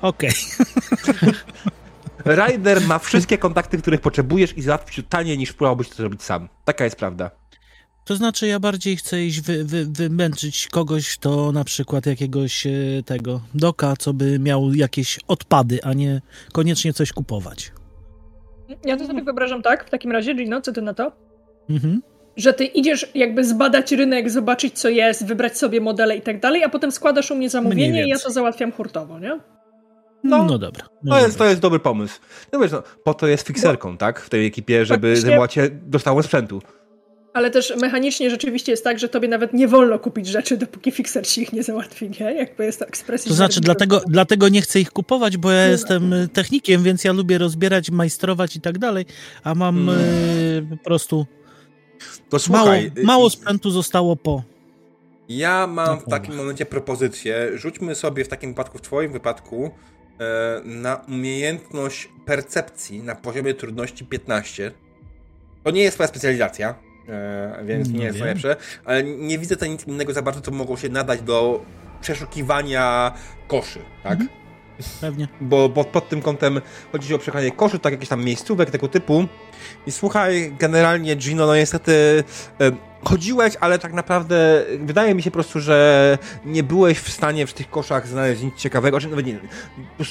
[0.00, 0.32] Okej,
[2.24, 6.48] Ryder ma wszystkie kontakty, których potrzebujesz i załatwi taniej niż próbowałbyś to zrobić sam.
[6.64, 7.41] Taka jest prawda.
[8.04, 12.70] To znaczy, ja bardziej chcę iść wy, wy, wymęczyć kogoś, to na przykład jakiegoś e,
[13.06, 16.20] tego doka, co by miał jakieś odpady, a nie
[16.52, 17.72] koniecznie coś kupować.
[18.84, 21.12] Ja to sobie wyobrażam tak, w takim razie, Gino, co ty na to?
[21.70, 22.02] Mhm.
[22.36, 26.64] Że ty idziesz jakby zbadać rynek, zobaczyć co jest, wybrać sobie modele i tak dalej,
[26.64, 29.38] a potem składasz u mnie zamówienie i ja to załatwiam hurtowo, nie?
[30.24, 30.58] No, No.
[30.58, 30.84] dobra.
[30.84, 32.20] To Może jest, to jest dobry pomysł.
[32.52, 34.20] No wiesz, no, po to jest fikserką, tak?
[34.20, 36.62] W tej ekipie, żeby zajmować się dostawą sprzętu.
[37.32, 41.26] Ale też mechanicznie rzeczywiście jest tak, że tobie nawet nie wolno kupić rzeczy, dopóki fixer
[41.26, 42.34] ci ich nie załatwi, nie?
[42.34, 43.28] Jakby jest to ekspresja.
[43.28, 47.12] To znaczy, dlatego, dlatego nie chcę ich kupować, bo ja jestem e, technikiem, więc ja
[47.12, 49.06] lubię rozbierać, majstrować i tak dalej,
[49.44, 49.98] a mam Mm.
[50.72, 51.26] e, po prostu
[52.30, 54.42] To mało, słuchaj, mało y, sprzętu zostało po.
[55.28, 56.18] Ja mam w Dobra.
[56.18, 57.50] takim momencie propozycję.
[57.54, 59.70] Rzućmy sobie w takim wypadku, w Twoim wypadku,
[60.20, 64.72] e, na umiejętność percepcji na poziomie trudności 15.
[65.64, 66.74] To nie jest Twoja specjalizacja,
[67.64, 70.76] więc nie Nie jest najlepsze, ale nie widzę tutaj nic innego za bardzo, co mogło
[70.76, 71.64] się nadać do
[72.00, 73.12] przeszukiwania
[73.48, 74.12] koszy, tak?
[74.12, 74.42] Mhm.
[75.00, 75.28] Pewnie.
[75.40, 76.60] bo, bo pod tym kątem
[76.92, 79.24] chodzi o przekazanie koszy, tak jakichś tam miejscówek tego typu.
[79.86, 82.24] I słuchaj, generalnie Gino, no niestety
[82.60, 82.72] e,
[83.04, 87.52] chodziłeś, ale tak naprawdę wydaje mi się po prostu, że nie byłeś w stanie w
[87.52, 89.38] tych koszach znaleźć nic ciekawego, czy nawet nie,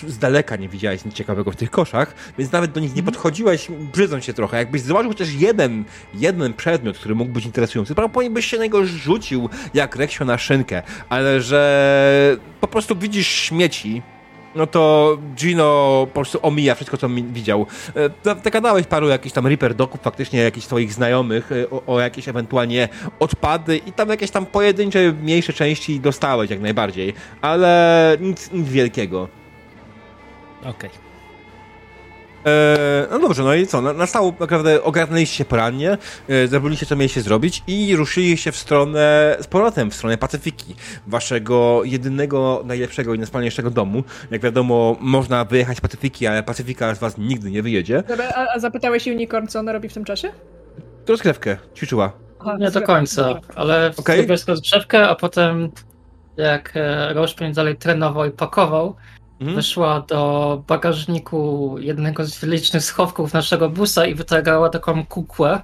[0.08, 3.68] z daleka nie widziałeś nic ciekawego w tych koszach, więc nawet do nich nie podchodziłeś,
[3.94, 4.58] brzydząc się trochę.
[4.58, 8.86] Jakbyś zobaczył chociaż jeden, jeden przedmiot, który mógł być interesujący, prawdopodobnie byś się na niego
[8.86, 14.02] rzucił jak reksio na szynkę, ale że po prostu widzisz śmieci,
[14.56, 17.66] no to Gino po prostu omija wszystko, co widział.
[17.96, 22.00] E, za- Zagadałeś paru jakichś tam Reaper doków, faktycznie jakichś swoich znajomych e, o, o
[22.00, 28.52] jakieś ewentualnie odpady i tam jakieś tam pojedyncze, mniejsze części dostałeś jak najbardziej, ale nic,
[28.52, 29.28] nic wielkiego.
[30.66, 31.11] Okej.
[32.46, 33.82] E, no dobrze, no i co?
[33.82, 35.98] Na- Nastało, naprawdę ogarnęliście się porannie,
[36.30, 40.76] e, zrobiliście co mieliście zrobić i ruszyliście w stronę, z powrotem w stronę Pacyfiki,
[41.08, 44.04] waszego jedynego, najlepszego i najspalniejszego domu.
[44.32, 48.04] Jak wiadomo, można wyjechać z Pacyfiki, ale Pacyfika z was nigdy nie wyjedzie.
[48.08, 50.32] Dobra, a, a zapytałeś Unicorn, co ona robi w tym czasie?
[51.06, 52.12] To rozgrywkę ćwiczyła.
[52.40, 54.26] Aha, Nie do końca, ale Okej.
[54.26, 54.38] okay.
[54.48, 55.72] rozgrzewkę, a potem
[56.38, 58.96] jak e, Roszpin dalej trenował i pakował,
[59.42, 59.56] Mhm.
[59.56, 65.62] weszła do bagażniku jednego z licznych schowków naszego busa i wytargała taką kukłę,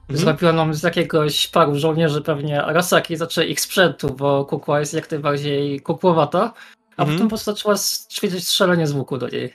[0.00, 0.18] Mhm.
[0.18, 5.80] zrobioną z jakiegoś paru żołnierzy pewnie Arasaki, znaczy ich sprzętu, bo kukła jest jak najbardziej
[5.80, 6.52] kukłowata,
[6.96, 7.08] a Mhm.
[7.08, 7.74] potem po prostu zaczęła
[8.12, 9.54] ćwiczyć strzelanie z łuku do niej.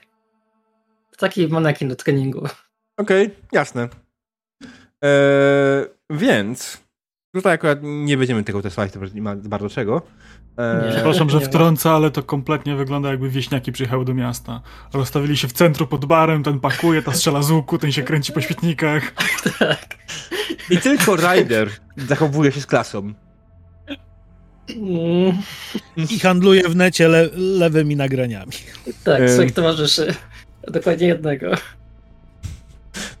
[1.18, 2.46] Taki manekin do treningu.
[2.96, 3.88] Okej, jasne.
[5.02, 6.80] Eee, więc
[7.34, 10.02] tutaj akurat nie będziemy tego testować, to nie ma bardzo czego.
[10.58, 10.90] Eee.
[10.92, 14.60] Przepraszam, że wtrącę, ale to kompletnie wygląda jakby wieśniaki przyjechały do miasta.
[14.92, 18.32] Rozstawili się w centrum pod barem, ten pakuje, ta strzela z łuku, ten się kręci
[18.32, 19.12] po świetnikach.
[19.58, 19.96] tak.
[20.70, 23.12] I tylko Ryder zachowuje się z klasą.
[24.76, 25.36] Mm,
[26.10, 28.52] I handluje w necie le, lewymi nagraniami.
[29.04, 29.28] tak, Em.
[29.28, 30.14] swoich towarzyszy.
[30.68, 31.50] Dokładnie jednego.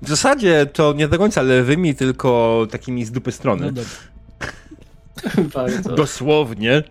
[0.02, 3.72] W zasadzie to nie do końca lewymi, tylko takimi z dupy strony.
[3.72, 3.82] No.
[5.96, 6.82] Dosłownie.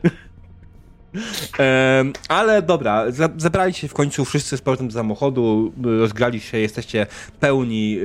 [2.30, 7.08] Ale dobra, za- zabrali się w końcu wszyscy z powrotem do samochodu, rozgrali się, jesteście
[7.40, 7.98] pełni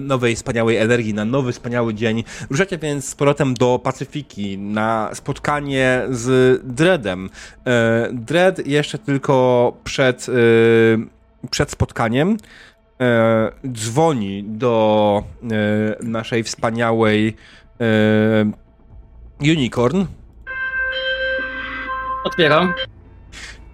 [0.00, 2.24] nowej, wspaniałej energii na nowy, wspaniały dzień.
[2.50, 7.30] Ruszacie więc z powrotem do Pacyfiki na spotkanie z Dreadem.
[7.66, 10.32] E, Dread jeszcze tylko przed, y,
[11.50, 12.36] przed spotkaniem
[13.00, 17.36] e, dzwoni do e, naszej wspaniałej
[17.80, 18.52] e,
[19.40, 20.04] Unicorn,
[22.24, 22.74] Otwieram.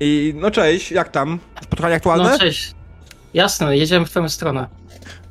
[0.01, 1.39] I no cześć, jak tam?
[1.63, 2.31] Spotkanie aktualne?
[2.31, 2.75] No cześć.
[3.35, 4.69] Jasne, jedziemy w twoją stronę.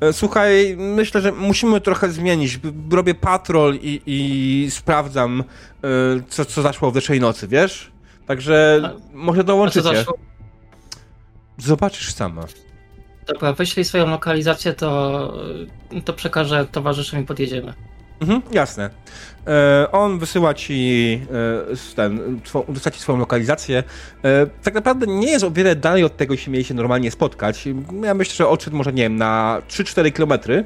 [0.00, 2.60] E, Słuchaj, myślę, że musimy trochę zmienić.
[2.92, 5.44] Robię patrol i, i sprawdzam,
[5.84, 5.86] e,
[6.28, 7.90] co, co zaszło w zeszłej nocy, wiesz?
[8.26, 9.82] Także A- może dołączycie.
[9.82, 10.14] zaszło?
[11.58, 12.42] Zobaczysz sama.
[13.26, 15.32] Dobra, wyślij swoją lokalizację, to,
[16.04, 17.74] to przekażę towarzyszom i podjedziemy.
[18.20, 18.90] Mhm, jasne.
[19.46, 21.20] E, on wysyła ci
[21.92, 23.82] e, ten, wysyła ci swoją lokalizację.
[24.24, 27.68] E, tak naprawdę nie jest o wiele dalej od tego, jeśli mieli się normalnie spotkać.
[28.02, 30.64] Ja myślę, że odszedł może, nie wiem, na 3-4 kilometry.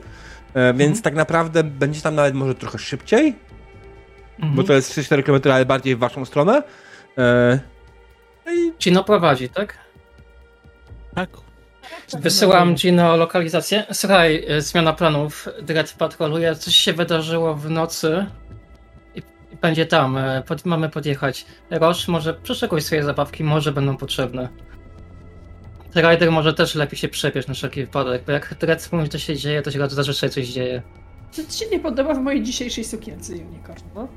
[0.55, 3.35] E, więc tak naprawdę będzie tam nawet może trochę szybciej,
[4.39, 4.55] Mhm.
[4.57, 6.63] bo to jest 3-4 km, ale bardziej w waszą stronę.
[7.19, 7.61] E,
[8.81, 9.79] Gino prowadzi, tak?
[11.15, 11.31] Tak.
[12.19, 13.85] Wysyłam Gino lokalizację.
[13.93, 15.49] Słuchaj, e, zmiana planów.
[15.63, 16.55] Dread patroluje.
[16.55, 18.27] Coś się wydarzyło w nocy.
[19.15, 19.23] I
[19.63, 20.17] będzie tam.
[20.19, 21.47] e, Pod, mamy podjechać.
[21.71, 24.49] Roż, może przeszykuj swoje zabawki, może będą potrzebne.
[25.97, 29.37] Rider może też lepiej się przepiesz na wszelki wypadek, bo jak Dread mówi, to się
[29.37, 30.83] dzieje, to się zazwyczaj coś dzieje.
[31.31, 34.09] Co ci się nie podoba w mojej dzisiejszej sukience, Unicorn, no?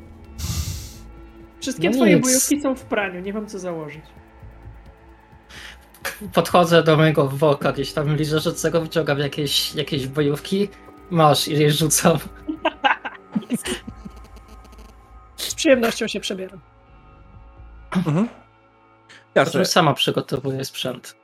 [1.61, 2.26] Wszystkie No twoje nic.
[2.26, 4.02] bojówki są w praniu, nie mam co założyć.
[6.34, 10.69] Podchodzę do mojego worka, gdzieś tam liżerzącego, wyciągam jakieś, jakieś bojówki.
[11.10, 12.18] Masz i je rzucam.
[15.38, 16.60] Z przyjemnością się przebieram.
[17.95, 18.27] Mhm.
[19.36, 19.65] Jasne.
[19.65, 21.15] sama przygotowuję sprzęt.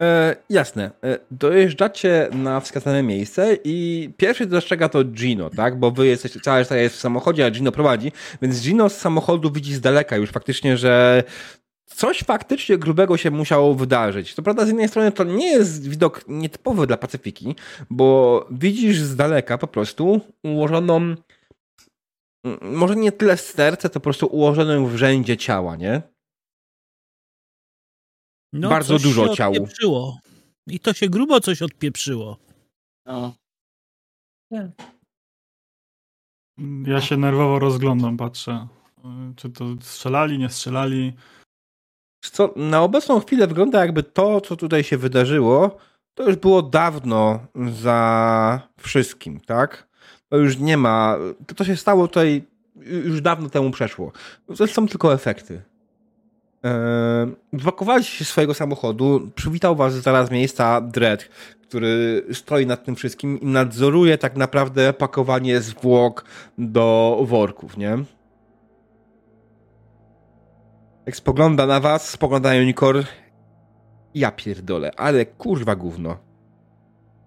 [0.00, 0.90] E, jasne.
[1.04, 5.78] E, dojeżdżacie na wskazane miejsce i pierwszy dostrzega to Gino, tak?
[5.78, 9.50] Bo wy jesteście, cała reszta jest w samochodzie, a Gino prowadzi, więc Gino z samochodu
[9.50, 11.24] widzi z daleka już faktycznie, że
[11.88, 14.34] coś faktycznie grubego się musiało wydarzyć.
[14.34, 17.54] To prawda, z jednej strony to nie jest widok nietypowy dla Pacyfiki,
[17.90, 21.16] bo widzisz z daleka po prostu ułożoną mm,
[22.62, 26.02] może nie tyle serce, to po prostu ułożoną w rzędzie ciała, nie?
[28.52, 29.52] No, Bardzo coś dużo ciał.
[30.66, 32.36] I to się grubo coś odpieprzyło.
[33.06, 33.34] No.
[36.86, 38.68] Ja się nerwowo rozglądam, patrzę.
[39.36, 41.12] Czy to strzelali, nie strzelali.
[42.20, 45.76] Co, na obecną chwilę wygląda jakby to, co tutaj się wydarzyło,
[46.14, 47.40] to już było dawno
[47.82, 49.88] za wszystkim, tak?
[50.28, 51.16] To już nie ma.
[51.46, 52.42] To, co się stało tutaj,
[52.76, 54.12] już dawno temu przeszło.
[54.56, 55.62] To są tylko efekty.
[56.62, 61.28] Eee, się swojego samochodu, przywitał was zaraz miejsca Dread,
[61.62, 66.24] który stoi nad tym wszystkim i nadzoruje tak naprawdę pakowanie zwłok
[66.58, 67.98] do worków, nie?
[71.08, 73.02] Jak spogląda na was, spogląda na Unicorn.
[74.14, 76.16] Ja pierdolę, ale kurwa gówno.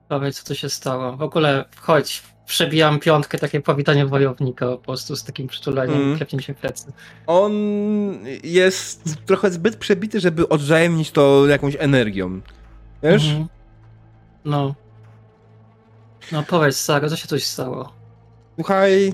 [0.09, 1.17] Powiedz, co tu się stało.
[1.17, 2.23] W ogóle chodź.
[2.45, 6.05] Przebijam piątkę, takie powitanie wojownika po prostu z takim przytuleniem, Mm.
[6.05, 6.17] mm.
[6.17, 6.93] klepnięciem plecy.
[7.27, 7.53] On
[8.43, 12.41] jest trochę zbyt przebity, żeby odwzajemnić to jakąś energią.
[13.03, 13.27] Wiesz?
[13.29, 13.47] Mhm.
[14.45, 14.75] No.
[16.31, 17.93] No powiedz, Sara, co się tu stało?
[18.55, 19.13] Słuchaj,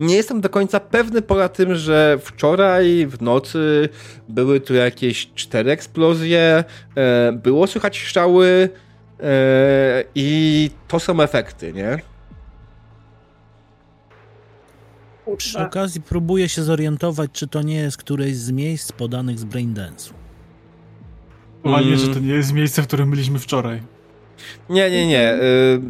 [0.00, 3.88] nie jestem do końca pewny poza tym, że wczoraj w nocy
[4.28, 6.64] były tu jakieś cztery eksplozje,
[6.96, 8.68] e, było słychać strzały
[9.20, 11.98] e, i to są efekty, nie?
[15.36, 20.12] Przy okazji próbuję się zorientować, czy to nie jest któreś z miejsc podanych z Braindance'u.
[21.64, 21.98] A nie, Mm.
[21.98, 23.82] że to nie jest miejsce, w którym byliśmy wczoraj.
[24.68, 25.34] Nie, nie, nie.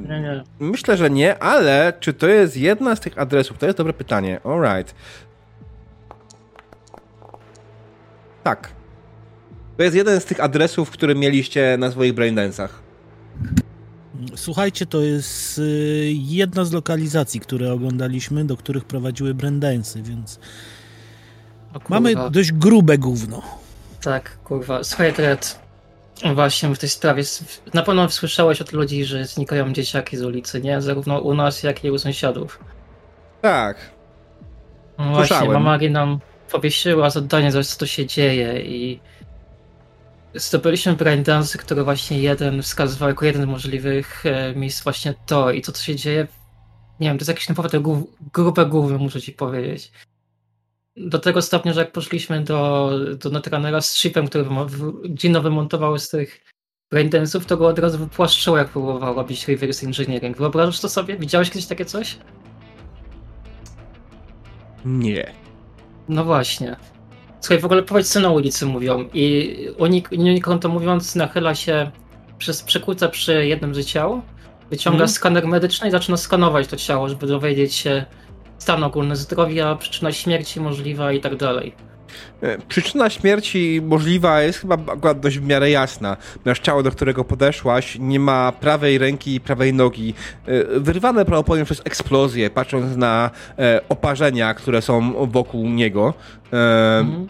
[0.09, 0.45] Nie, nie.
[0.61, 3.59] Myślę, że nie, ale czy to jest jedna z tych adresów?
[3.59, 4.41] To jest dobre pytanie.
[4.45, 4.95] Alright.
[8.45, 8.73] Tak.
[9.77, 12.83] To jest jeden z tych adresów, które mieliście na swoich braindensach.
[14.37, 20.39] Słuchajcie, to jest y, jedna z lokalizacji, które oglądaliśmy, do których prowadziły Braindance'y, więc
[21.89, 23.43] mamy dość grube gówno.
[24.01, 24.85] Tak, kurwa.
[24.85, 25.68] Słuchaj, Red.
[26.35, 27.23] Właśnie w tej sprawie.
[27.75, 30.83] Na pewno słyszałeś od ludzi, że znikają dzieciaki z ulicy, nie?
[30.83, 32.61] Zarówno u nas, jak i u sąsiadów.
[33.43, 33.91] Tak.
[34.99, 35.53] No właśnie, Słyszałem.
[35.53, 36.19] mama Agi nam
[36.51, 39.01] powiesiła zadanie, za co to się dzieje i
[40.35, 45.63] zdobyliśmy braindance, który właśnie jeden wskazywał jako jeden z możliwych e, miejsc właśnie to i
[45.63, 46.27] to, co się dzieje,
[47.01, 47.83] nie wiem, to jest jakieś naprawdę
[48.33, 49.93] grube głowy, muszę ci powiedzieć.
[51.01, 54.45] Do tego stopnia, że jak poszliśmy do, do Netrunnera z chipem, który
[55.09, 56.45] Gino wymontował z tych
[56.95, 60.37] braindance'ów, to go od razu wypłaszczyło, jak próbował robić reverse engineering.
[60.37, 61.17] Wyobrażasz to sobie?
[61.17, 62.19] Widziałeś kiedyś takie coś?
[64.85, 65.33] Nie.
[66.09, 66.77] No właśnie.
[67.41, 69.09] Słuchaj, w ogóle powiedz, co na ulicy mówią.
[69.15, 71.91] I unik, Unicorn to mówiąc, nachyla się
[72.39, 74.23] przez przekłóca przy jednym z ciał,
[74.71, 75.09] wyciąga Mhm.
[75.09, 78.05] skaner medyczny i zaczyna skanować to ciało, żeby dowiedzieć się
[78.59, 81.89] stan ogólny zdrowia, przyczyna śmierci możliwa i tak dalej.
[82.43, 86.17] E, Przyczyna śmierci możliwa jest chyba akurat dość w miarę jasna.
[86.45, 90.15] Nasz ciało, do którego podeszłaś, nie ma prawej ręki i prawej nogi.
[90.47, 96.15] E, Wyrwane prawdopodobnie przez eksplozję, patrząc na e, oparzenia, które są wokół niego.
[96.53, 97.27] Mhm.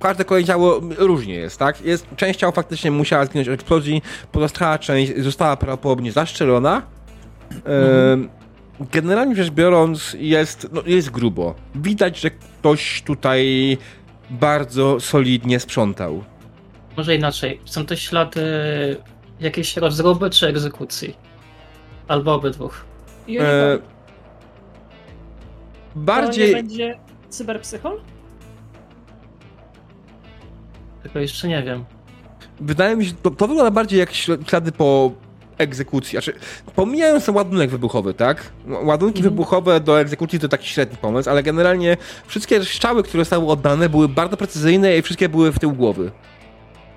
[0.00, 1.80] każde kolejne ciało różnie jest, tak?
[1.80, 4.02] Jest, część ciał faktycznie musiała zginąć od eksplozji,
[4.32, 6.82] pozostała część została prawdopodobnie zaszczelona.
[7.66, 8.43] E,
[8.80, 11.54] Generalnie rzecz biorąc, jest, no, jest grubo.
[11.74, 13.78] Widać, że ktoś tutaj
[14.30, 16.24] bardzo solidnie sprzątał.
[16.96, 17.60] Może inaczej.
[17.64, 18.40] Są to ślady
[19.40, 21.16] jakiejś rozruby czy egzekucji?
[22.08, 22.84] Albo obydwóch.
[23.28, 23.84] Unicorn, E, to
[25.98, 26.52] nie bardziej.
[26.52, 26.98] będzie
[27.28, 28.00] cyberpsychol?
[31.02, 31.84] Tego jeszcze nie wiem.
[32.60, 35.12] Wydaje mi się, to, to wygląda bardziej jak śl- ślady po
[35.58, 36.10] egzekucji.
[36.10, 36.32] Znaczy,
[36.74, 38.52] pomijając ładunek wybuchowy, tak?
[38.66, 39.34] Ładunki Mhm.
[39.34, 44.08] wybuchowe do egzekucji to taki średni pomysł, ale generalnie wszystkie strzały, które zostały oddane, były
[44.08, 46.10] bardzo precyzyjne i wszystkie były w tył głowy.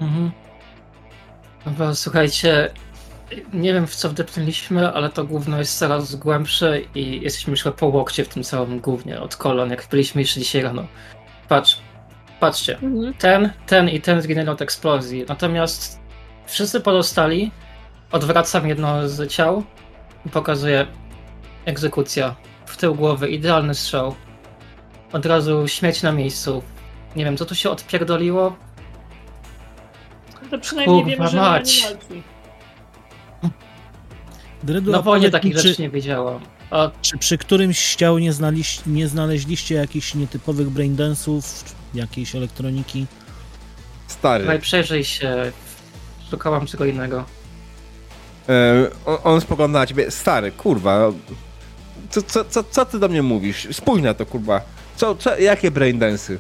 [0.02, 0.32] Mhm.
[1.66, 2.70] Dobra, słuchajcie,
[3.54, 7.86] Nie wiem w co wdepnęliśmy, ale to gówno jest coraz głębsze i jesteśmy już po
[7.86, 10.88] łokcie w tym całym gównie od kolon, jak byliśmy jeszcze dzisiaj rano.
[11.50, 11.78] Patrz,
[12.40, 12.78] patrzcie.
[12.82, 13.14] Mhm.
[13.14, 15.26] Ten, ten i ten zginęli od eksplozji.
[15.30, 16.00] Natomiast
[16.46, 17.52] wszyscy pozostali,
[18.12, 19.64] odwracam jedno z ciał
[20.26, 20.88] i pokazuję
[21.66, 22.36] egzekucja.
[22.66, 24.16] W tył głowy, idealny strzał.
[25.14, 26.64] Od razu śmierć na miejscu.
[27.16, 28.56] Nie wiem, co tu się odpierdoliło.
[30.52, 31.84] To przynajmniej Kurwa wiemy, że mać.
[31.84, 32.24] nie walki.
[34.64, 36.40] Dredu, Na a wojnie takich czy, rzeczy nie wiedziałam.
[36.72, 43.06] A czy przy którymś z ciał nie, znaliś, nie znaleźliście jakichś nietypowych braindensów, jakiejś elektroniki?
[44.08, 44.44] Stary.
[44.44, 45.52] Słuchaj, przejrzyj się.
[46.30, 47.26] Szukałam czego innego.
[48.50, 50.12] E, on, on spogląda na ciebie.
[50.12, 51.12] Stary, kurwa.
[52.10, 53.68] Co, co, co, co ty do mnie mówisz?
[53.72, 54.62] Spójrz na to, kurwa.
[54.96, 56.40] Co, co, jakie braindensy?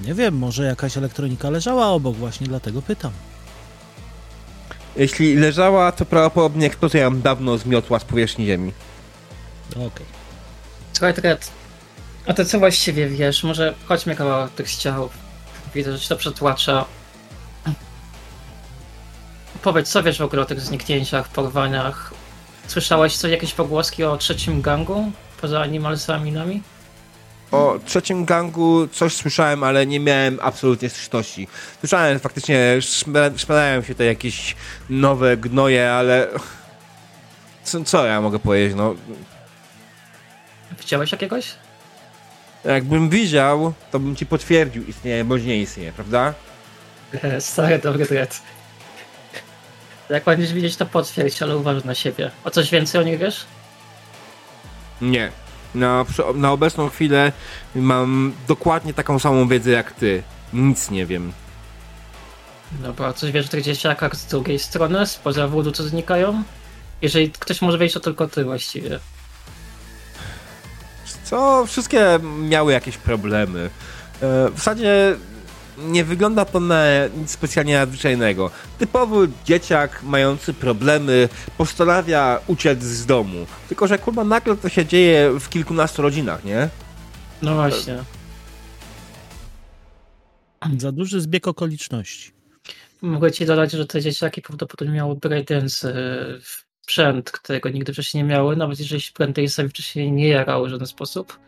[0.00, 3.12] Nie wiem, może jakaś elektronika leżała obok, właśnie dlatego pytam.
[4.96, 8.72] Jeśli leżała, to prawdopodobnie eksplozja ją dawno zmiotła z powierzchni ziemi.
[9.70, 10.06] Okej.
[10.92, 11.50] Słuchaj, Tret,
[12.26, 13.44] a ty co właściwie wiesz?
[13.44, 15.08] Może chodźmy kawałek tych ciał.
[15.74, 16.84] Widzę, że ci to przetłacza.
[19.62, 22.14] Powiedz, co wiesz w ogóle o tych zniknięciach, porwaniach?
[22.66, 25.12] Słyszałeś co, jakieś pogłoski o trzecim gangu?
[25.40, 26.62] Poza animalsami nami?
[27.52, 31.48] O trzecim gangu coś słyszałem, ale nie miałem absolutnie styczności.
[31.80, 32.78] Słyszałem, faktycznie
[33.36, 34.56] szmelają się te jakieś
[34.90, 36.28] nowe gnoje, ale...
[37.64, 38.94] Co, co ja mogę powiedzieć, no...
[40.78, 41.54] Widziałeś jakiegoś?
[42.64, 46.34] Jakbym widział, to bym ci potwierdził istnieje bądź nie istnieje, prawda?
[47.38, 48.40] Stary, dobry Tret.
[50.10, 52.30] Jak będziesz widzieć, to potwierdź, ale uważaj na siebie.
[52.44, 53.44] O coś więcej o nich wiesz?
[55.00, 55.32] Nie.
[55.74, 56.04] Na,
[56.34, 57.32] na obecną chwilę
[57.74, 60.22] mam dokładnie taką samą wiedzę jak ty.
[60.52, 61.32] Nic nie wiem.
[62.72, 66.42] Dobra, a coś wiesz o tych dzieciakach z drugiej strony, spoza wódu, co znikają?
[67.02, 68.98] Jeżeli ktoś może wejść, to tylko ty właściwie.
[71.24, 71.66] Co?
[71.66, 72.18] Wszystkie
[72.48, 73.70] miały jakieś problemy.
[74.22, 75.16] E, W zasadzie
[75.88, 76.84] nie wygląda to na
[77.16, 78.50] nic specjalnie nadzwyczajnego.
[78.78, 81.28] Typowy dzieciak mający problemy
[81.58, 83.46] postanawia uciec z domu.
[83.68, 86.68] Tylko, że kurwa nagle to się dzieje w kilkunastu rodzinach, nie?
[87.42, 87.98] No właśnie.
[90.78, 92.32] Za duży zbieg okoliczności.
[93.02, 95.94] Mogę ci dodać, że te dzieciaki prawdopodobnie miały breakdance
[96.82, 100.86] sprzęt, którego nigdy wcześniej nie miały, nawet jeżeli się breakdance'ami wcześniej nie jarały w żaden
[100.86, 101.38] sposób.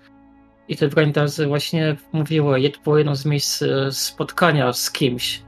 [0.69, 5.43] I te breakdance właśnie mówiły, je- było jedno z miejsc e, spotkania z kimś.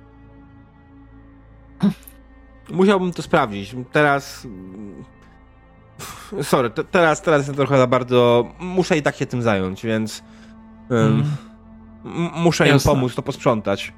[2.71, 3.77] Musiałbym to sprawdzić.
[3.93, 4.45] Teraz.
[4.45, 5.05] mm,
[6.43, 8.49] Sorry, te- teraz, teraz jestem trochę za bardzo.
[8.61, 10.23] Muszę i tak się tym zająć, więc.
[10.91, 11.25] em,
[12.05, 12.31] Mm.
[12.37, 13.93] muszę im pomóc to posprzątać.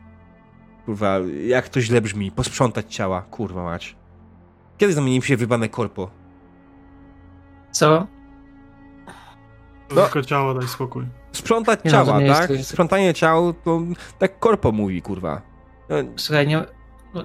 [0.85, 2.31] Kurwa, jak to źle brzmi.
[2.33, 3.97] Posprzątać ciała, kurwa mać.
[4.79, 6.11] Kiedy zamieni się w wybane korpo?
[7.73, 8.07] Co?
[9.95, 10.03] No.
[10.03, 11.05] Tylko ciała, daj spokój.
[11.33, 12.51] Sprzątać Nie no, ciała, nie jest tak?
[12.51, 13.81] jest- Sprzątanie ciał to
[14.19, 15.43] tak korpo mówi, kurwa.
[15.89, 16.65] No, Słuchaj, nie,
[17.15, 17.23] no,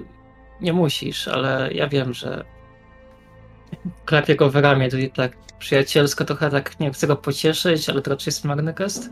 [0.60, 2.44] nie musisz, ale ja wiem, że
[4.04, 8.10] klepię go w ramię tutaj tak przyjacielsko, trochę tak nie chcę go pocieszyć, ale to
[8.10, 9.10] raczej jest marny gest.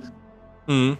[0.69, 0.97] mm.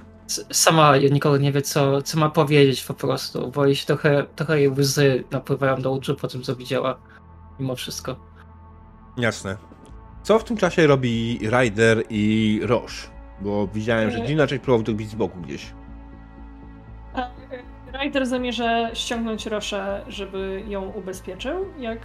[0.53, 4.59] Sama nikogo nie wie, co, co ma powiedzieć po prostu, bo jej się trochę, trochę
[4.61, 6.99] jej łzy napływają do oczu po tym, co widziała,
[7.61, 8.17] mimo wszystko.
[9.17, 9.57] Jasne.
[10.23, 13.09] Co w tym czasie robi Ryder i Roche?
[13.41, 14.27] Bo widziałem, że E.
[14.27, 15.67] Gina część próbował to bić z boku gdzieś.
[17.15, 21.99] A y, Ryder zamierza ściągnąć Roszę, żeby ją ubezpieczył, jak...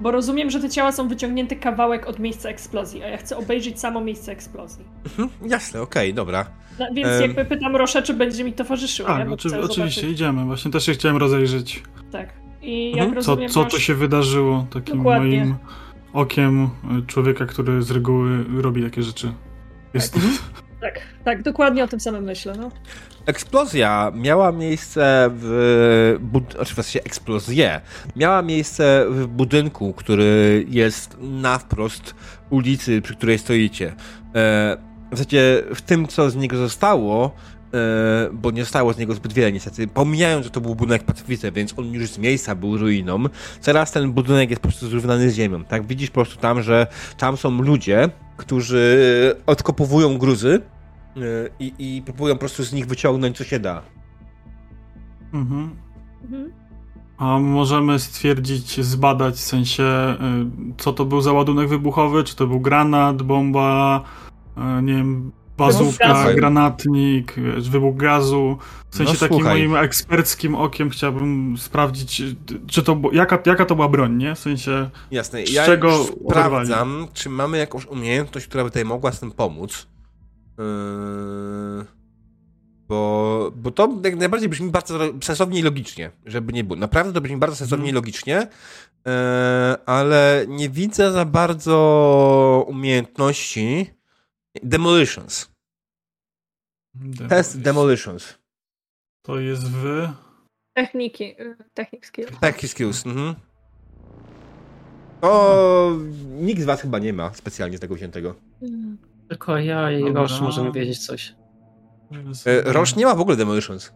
[0.00, 3.80] Bo rozumiem, że te ciała są wyciągnięte kawałek od miejsca eksplozji, a ja chcę obejrzeć
[3.80, 4.84] samo miejsce eksplozji.
[5.04, 6.46] Mhm, jasne, okej, dobra.
[6.78, 7.22] No, więc Em.
[7.22, 9.08] jakby pytam Roszę, czy będzie mi towarzyszyła.
[9.08, 10.44] Tak, Bo oczy, oczywiście zobaczyć- idziemy.
[10.44, 11.82] Właśnie też się chciałem rozejrzeć,
[12.12, 12.28] Tak.
[12.62, 13.14] I Mhm.
[13.14, 13.72] jak co, rozumiem, co masz...
[13.72, 15.38] tu się wydarzyło takim Dokładnie.
[15.38, 15.54] moim
[16.12, 16.70] okiem
[17.06, 19.32] człowieka, który z reguły robi takie rzeczy.
[19.94, 20.18] Jest,
[20.80, 22.70] Tak, tak, dokładnie o tym samym myślę, no.
[23.26, 26.16] Eksplozja miała miejsce w.
[26.20, 27.80] Bud- znaczy właściwie eksplozję.
[28.16, 32.14] Miała miejsce w budynku, który jest na wprost
[32.50, 33.94] ulicy, przy której stoicie.
[34.34, 34.76] E,
[35.12, 37.34] w zasadzie w tym, co z niego zostało,
[38.32, 41.78] bo nie zostało z niego zbyt wiele niestety, pomijając, że to był budynek Pacyfice, więc
[41.78, 43.24] on już z miejsca był ruiną,
[43.62, 45.64] teraz ten budynek jest po prostu zrównany z ziemią.
[45.64, 46.86] Tak widzisz po prostu tam, że
[47.18, 50.62] tam są ludzie, którzy odkopowują gruzy
[51.18, 53.82] Yy, i, i próbują po prostu z nich wyciągnąć co się da.
[55.32, 55.76] mhm.
[56.24, 56.52] Mhm.
[57.18, 62.24] A możemy stwierdzić, zbadać w sensie, y, co to był za ładunek wybuchowy?
[62.24, 64.04] Czy to był granat, bomba,
[64.82, 68.58] nie wiem, bazuka, granatnik, wiesz, wybuch gazu.
[68.90, 72.22] W sensie No, takim moim eksperckim okiem chciałbym sprawdzić,
[72.66, 74.34] czy to, jaka, jaka to była broń, nie?
[74.34, 75.46] W sensie, Jasne.
[75.46, 79.86] Z Ja czego sprawdzam, czy mamy jakąś umiejętność, która by tutaj mogła z tym pomóc.
[80.58, 81.84] Yy,
[82.88, 86.80] bo, bo to jak najbardziej brzmi bardzo sensownie i logicznie, żeby nie było.
[86.80, 88.48] Naprawdę to brzmi bardzo sensownie i logicznie,
[89.06, 89.12] yy,
[89.86, 93.97] ale nie widzę za bardzo umiejętności.
[94.62, 95.50] Demolitions.
[97.28, 98.38] Test Demolitions.
[99.22, 100.08] To jest w...
[100.76, 102.26] Techniki, y, technik skill.
[102.40, 103.06] Tech skills.
[103.06, 103.34] Mhm.
[105.22, 105.90] O,
[106.40, 108.34] nikt z was chyba nie ma specjalnie tego wziętego.
[109.28, 110.22] Tylko ja i Dobra.
[110.22, 111.34] Roż możemy wiedzieć coś.
[112.46, 113.92] E, Roż nie ma w ogóle Demolitions.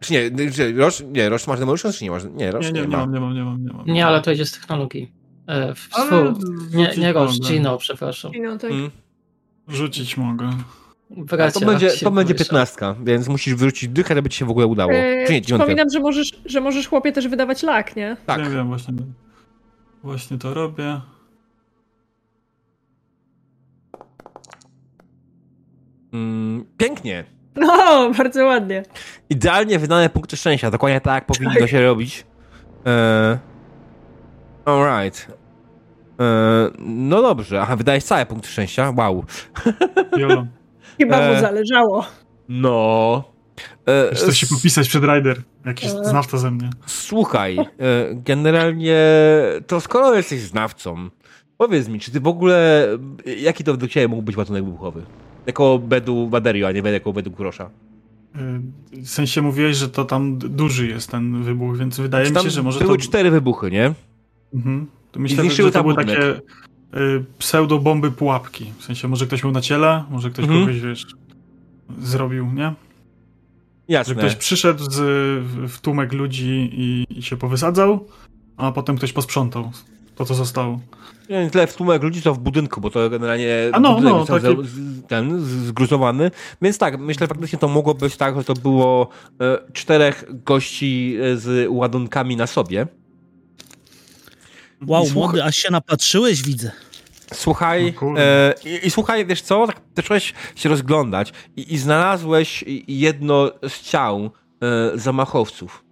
[0.00, 2.22] czy nie, czy Roż, nie, Roż masz Demolitions, czy nie masz?
[2.24, 3.06] Nie, Roż Nie, nie, nie, nie ma.
[3.06, 3.86] mam, nie mam, nie mam, nie mam.
[3.86, 5.12] Nie, ale to idzie z technologii.
[5.50, 6.34] E, w, Ale
[6.72, 7.32] nie, nie mogę.
[7.32, 8.32] Gino, przepraszam.
[8.42, 8.70] No tak.
[8.70, 8.90] Mm.
[9.68, 10.50] Rzucić mogę.
[11.10, 12.34] Bracia To będzie, to będzie pomyślą.
[12.34, 14.92] piętnastka, więc musisz wyrzucić dychę, żeby ci się w ogóle udało.
[14.92, 15.66] E, czy nie, dziewiątkę.
[15.66, 18.16] Przypominam, że możesz, że możesz chłopie też wydawać lak, nie?
[18.26, 18.44] Tak.
[18.44, 18.94] Nie wiem, właśnie,
[20.02, 21.00] właśnie to robię.
[26.12, 27.24] Mm, pięknie.
[27.56, 28.82] No, bardzo ładnie.
[29.30, 32.26] Idealnie wydane punkty szczęścia, dokładnie tak powinno się robić.
[32.86, 33.38] E...
[34.64, 35.39] Alright.
[36.20, 36.70] E...
[36.78, 38.92] No dobrze, aha, wydajesz całe punkty szczęścia?
[38.96, 39.24] Wow.
[40.16, 40.46] Jolo.
[40.98, 41.34] Chyba E.
[41.34, 42.04] mu zależało.
[42.48, 43.24] No.
[44.28, 45.42] E, się popisać przed Rider.
[45.66, 46.04] Jakiś E.
[46.04, 46.70] znawca ze mnie.
[46.86, 47.64] Słuchaj, e,
[48.14, 48.98] generalnie
[49.66, 51.10] to skoro jesteś znawcą,
[51.56, 52.88] powiedz mi, czy ty w ogóle,
[53.40, 55.02] jaki to według ciebie mógł być ładunek wybuchowy?
[55.46, 57.70] Jako bedu baterii, a nie jako bedu grosza.
[58.92, 62.62] W sensie mówiłeś, że to tam duży jest ten wybuch, więc wydaje mi się, że
[62.62, 63.04] może były to...
[63.04, 63.94] cztery wybuchy, nie?
[64.54, 64.86] Mhm.
[65.12, 66.16] To myślę, że to były budynek.
[66.16, 66.40] takie
[67.00, 68.72] y, pseudo-bomby pułapki.
[68.78, 70.60] W sensie może ktoś miał na ciele, może ktoś Mhm.
[70.66, 71.06] kogoś, wiesz,
[71.98, 72.62] zrobił, nie?
[72.64, 72.74] Że
[73.88, 74.14] Jasne.
[74.14, 74.96] ktoś przyszedł z,
[75.70, 78.06] w- tłumek ludzi i, i się powysadzał,
[78.56, 79.70] a potem ktoś posprzątał
[80.14, 80.80] to, co zostało.
[81.30, 84.38] Nie tyle w tłumek ludzi, co w budynku, bo to generalnie A no, budynek no,
[84.62, 86.30] z- ten, zgruzowany.
[86.62, 89.08] Więc tak, myślę, że faktycznie to mogło być tak, że to było
[89.40, 92.86] e, czterech gości e, z ładunkami na sobie.
[94.86, 96.70] Wow, Słucha- młody, aż się napatrzyłeś, widzę.
[97.32, 102.64] Słuchaj, No e, i, i słuchaj, wiesz co, tak zacząłeś się rozglądać i, i znalazłeś
[102.88, 104.30] jedno z ciał
[104.60, 105.84] e, zamachowców.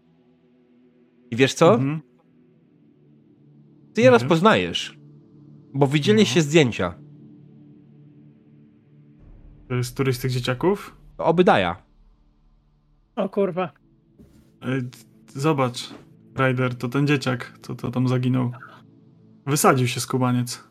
[1.31, 1.75] I wiesz co?
[1.75, 2.01] Mhm.
[3.95, 4.23] Ty je Mhm.
[4.23, 4.99] rozpoznajesz,
[5.75, 6.45] bo widzieliście No.
[6.47, 6.95] zdjęcia.
[9.69, 10.97] To jest któryś z tych dzieciaków?
[11.19, 11.83] Obydaja.
[13.17, 13.73] O kurwa.
[15.35, 15.91] Zobacz,
[16.37, 18.53] Ryder, to ten dzieciak, co to tam zaginął.
[19.49, 20.65] Wysadził się skubaniec.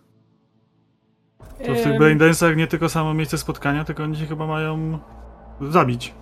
[1.66, 5.00] To w tych Em, braindance'ach nie tylko samo miejsce spotkania, tylko oni się chyba mają
[5.62, 6.14] zabić.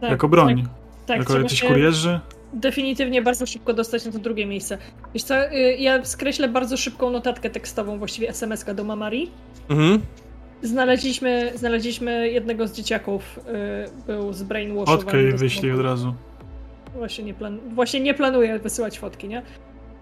[0.00, 0.62] tak, jako broń.
[0.62, 0.70] Tak,
[1.06, 2.20] tak jako jacyś kurierzy.
[2.52, 4.78] definitywnie bardzo szybko dostać na to drugie miejsce.
[5.14, 9.30] Wiesz co, y, ja skreślę bardzo szybką notatkę tekstową, właściwie SMS-ka do Mamari.
[9.68, 10.00] Mhm.
[10.62, 15.02] Znaleźliśmy, znaleźliśmy jednego z dzieciaków, y, był zbrainwashowany.
[15.02, 16.14] Fotkę jej do wyślij od razu.
[16.94, 17.58] Właśnie nie, plan...
[17.74, 19.42] Właśnie nie planuję wysyłać fotki, nie?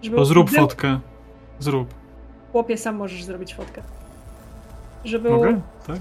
[0.01, 0.59] Żeby To zrób był...
[0.59, 0.99] fotkę.
[1.61, 1.93] Zrób.
[2.51, 3.81] Chłopie, sam możesz zrobić fotkę.
[5.05, 5.61] Żeby Mogę?
[5.87, 5.97] Tak?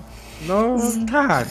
[0.49, 1.49] No Z- tak.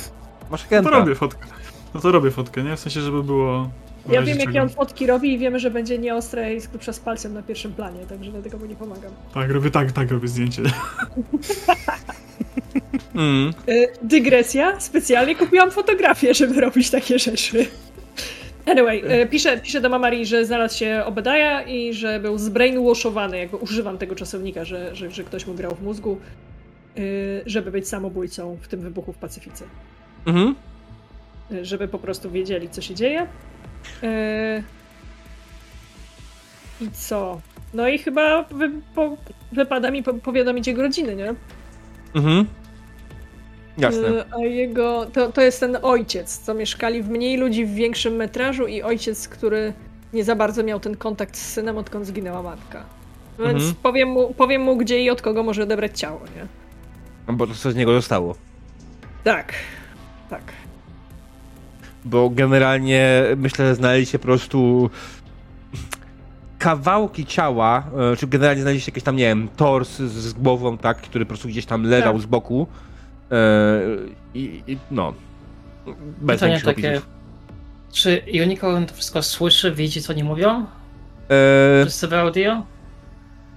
[0.52, 1.48] Masz No to robię fotkę.
[1.94, 2.76] No to robię fotkę, nie?
[2.76, 3.69] W sensie, żeby było...
[4.10, 6.99] Ja wiem, jakie on fotki robi i wiemy, że będzie nieostre i z grubsza z
[6.99, 9.11] palcem na pierwszym planie, także dlatego mu nie pomagam.
[9.34, 10.61] Tak, robię tak, tak robię zdjęcie.
[13.15, 13.53] Mm.
[13.69, 14.80] Y, dygresja.
[14.80, 17.65] Specjalnie kupiłam fotografię, żeby robić takie rzeczy.
[18.65, 23.57] Anyway, y, piszę, piszę do Mamari, że znalazł się Obadaja i że był zbrainwashowany, jakby
[23.57, 26.18] używam tego czasownika, że, że, że ktoś mu grał w mózgu,
[26.98, 29.65] y, żeby być samobójcą w tym wybuchu w Pacyfice.
[30.26, 30.56] Mhm.
[31.52, 33.27] Y, Żeby po prostu wiedzieli, co się dzieje.
[36.81, 37.41] I co?
[37.73, 39.18] No i chyba wy, po,
[39.52, 41.34] wypada mi po, powiadomić jego rodziny, nie?
[42.15, 42.45] Mhm.
[43.81, 44.07] Jasne.
[44.10, 45.06] Y, A jego.
[45.06, 49.27] To, to jest ten ojciec, co mieszkali w mniej ludzi w większym metrażu, i ojciec,
[49.27, 49.73] który
[50.14, 52.84] nie za bardzo miał ten kontakt z synem, odkąd zginęła matka.
[53.39, 53.73] Więc Mhm.
[53.84, 56.45] powiem, mu, powiem mu, gdzie i od kogo może odebrać ciało, nie?
[57.27, 58.35] No Bo to co z niego zostało.
[59.23, 59.53] Tak.
[60.30, 60.41] Tak.
[62.06, 64.89] Bo generalnie myślę, że znaleźliście po prostu
[66.60, 67.84] kawałki ciała,
[68.14, 71.30] e, czy generalnie znaleźliście jakiś tam, nie wiem, tors z, z głową, tak, który po
[71.30, 72.22] prostu gdzieś tam leżał Tak.
[72.22, 72.68] z boku.
[73.31, 73.81] E,
[74.34, 75.14] i, I no.
[76.22, 76.89] Bez Pytanie takie.
[76.89, 77.10] opisów.
[77.91, 80.65] Czy Unicorn to wszystko słyszy, widzi, co oni mówią?
[81.30, 82.65] E, Wszyscy w audio?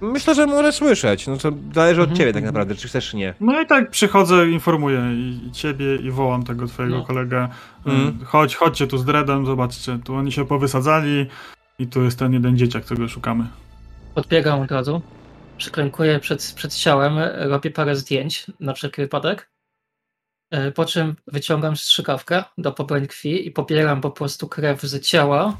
[0.01, 1.27] Myślę, że może słyszeć.
[1.27, 2.17] No to zależy od Mhm.
[2.17, 3.33] ciebie tak naprawdę, czy chcesz, czy nie.
[3.39, 7.03] No i tak przychodzę, informuję i, i ciebie i wołam tego twojego No.
[7.05, 7.47] kolegę.
[7.85, 8.19] Mhm.
[8.21, 9.99] Y, Chodź, chodźcie tu z Dreadem, zobaczcie.
[10.05, 11.25] Tu oni się powysadzali
[11.79, 13.47] i tu jest ten jeden dzieciak, którego szukamy.
[14.15, 15.01] Podbiegam od razu,
[15.57, 17.13] przyklękuję przed, przed ciałem,
[17.49, 19.52] robię parę zdjęć na wszelki wypadek, e,
[20.75, 25.57] po czym wyciągam strzykawkę do pobrań krwi i pobieram po prostu krew z ciała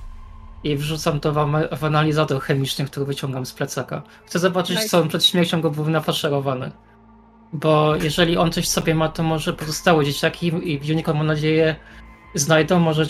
[0.64, 1.34] i wrzucam to
[1.72, 4.02] w, analizator chemiczny, który wyciągam z plecaka.
[4.26, 4.90] Chcę zobaczyć, Nice.
[4.90, 6.72] co on przed śmiercią go był nafaszerowany.
[7.54, 11.76] Bo jeżeli on coś sobie ma, to może pozostałe dzieciaki i Unicorn, mam nadzieję,
[12.36, 13.06] znajdą, może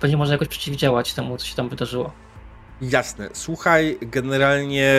[0.00, 2.12] będzie może jakoś przeciwdziałać temu, co się tam wydarzyło.
[2.82, 3.28] Jasne.
[3.32, 4.92] Słuchaj, generalnie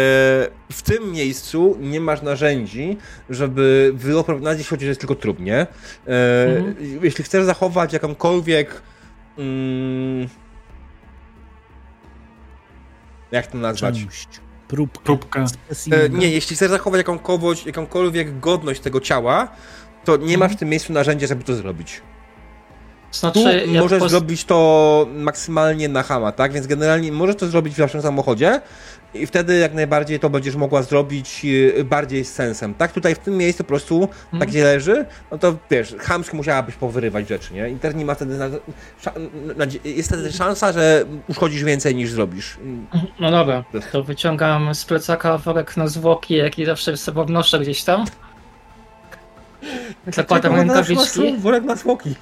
[0.71, 2.97] w tym miejscu nie masz narzędzi,
[3.29, 5.57] żeby wyoprowadzić, choć jest tylko trup, nie?
[5.57, 5.67] E,
[6.57, 6.75] Mhm.
[7.03, 8.81] Jeśli chcesz zachować jakąkolwiek...
[9.37, 10.27] Mm,
[13.31, 13.95] jak to nazwać?
[13.95, 14.27] Część,
[14.67, 15.45] próbkę, Próbkę.
[15.91, 19.47] E, nie, jeśli chcesz zachować jakąkolwiek, jakąkolwiek godność tego ciała,
[20.05, 22.01] to nie masz w tym miejscu narzędzia, żeby to zrobić.
[23.11, 26.53] Tu Znaczy, ja możesz zrobić to maksymalnie na hama, tak?
[26.53, 28.61] Więc generalnie możesz to zrobić w naszym samochodzie
[29.13, 31.45] i wtedy jak najbardziej to będziesz mogła zrobić
[31.79, 32.91] e, bardziej z sensem, tak?
[32.91, 34.49] Tutaj w tym miejscu po prostu, tak Mhm.
[34.51, 37.69] gdzie leży, no to wiesz, chamsko musiałabyś powyrywać rzeczy, nie?
[37.69, 38.49] Internet nie ma wtedy, na,
[39.55, 42.57] nadzie- jest wtedy szansa, że uszkodzisz więcej niż zrobisz.
[43.19, 47.83] No dobra, to wyciągam z plecaka worek na zwłoki, jaki zawsze z sobą noszę gdzieś
[47.83, 48.05] tam.
[50.07, 51.37] Zakładam rękawiczki.
[51.37, 52.15] Worek na smoki.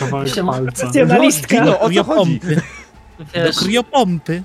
[0.00, 0.72] Kawałek Się- palca.
[0.72, 1.64] Profesjonalistka.
[1.64, 2.40] No, o co chodzi?
[3.34, 4.42] Wiesz, Do kriopompy.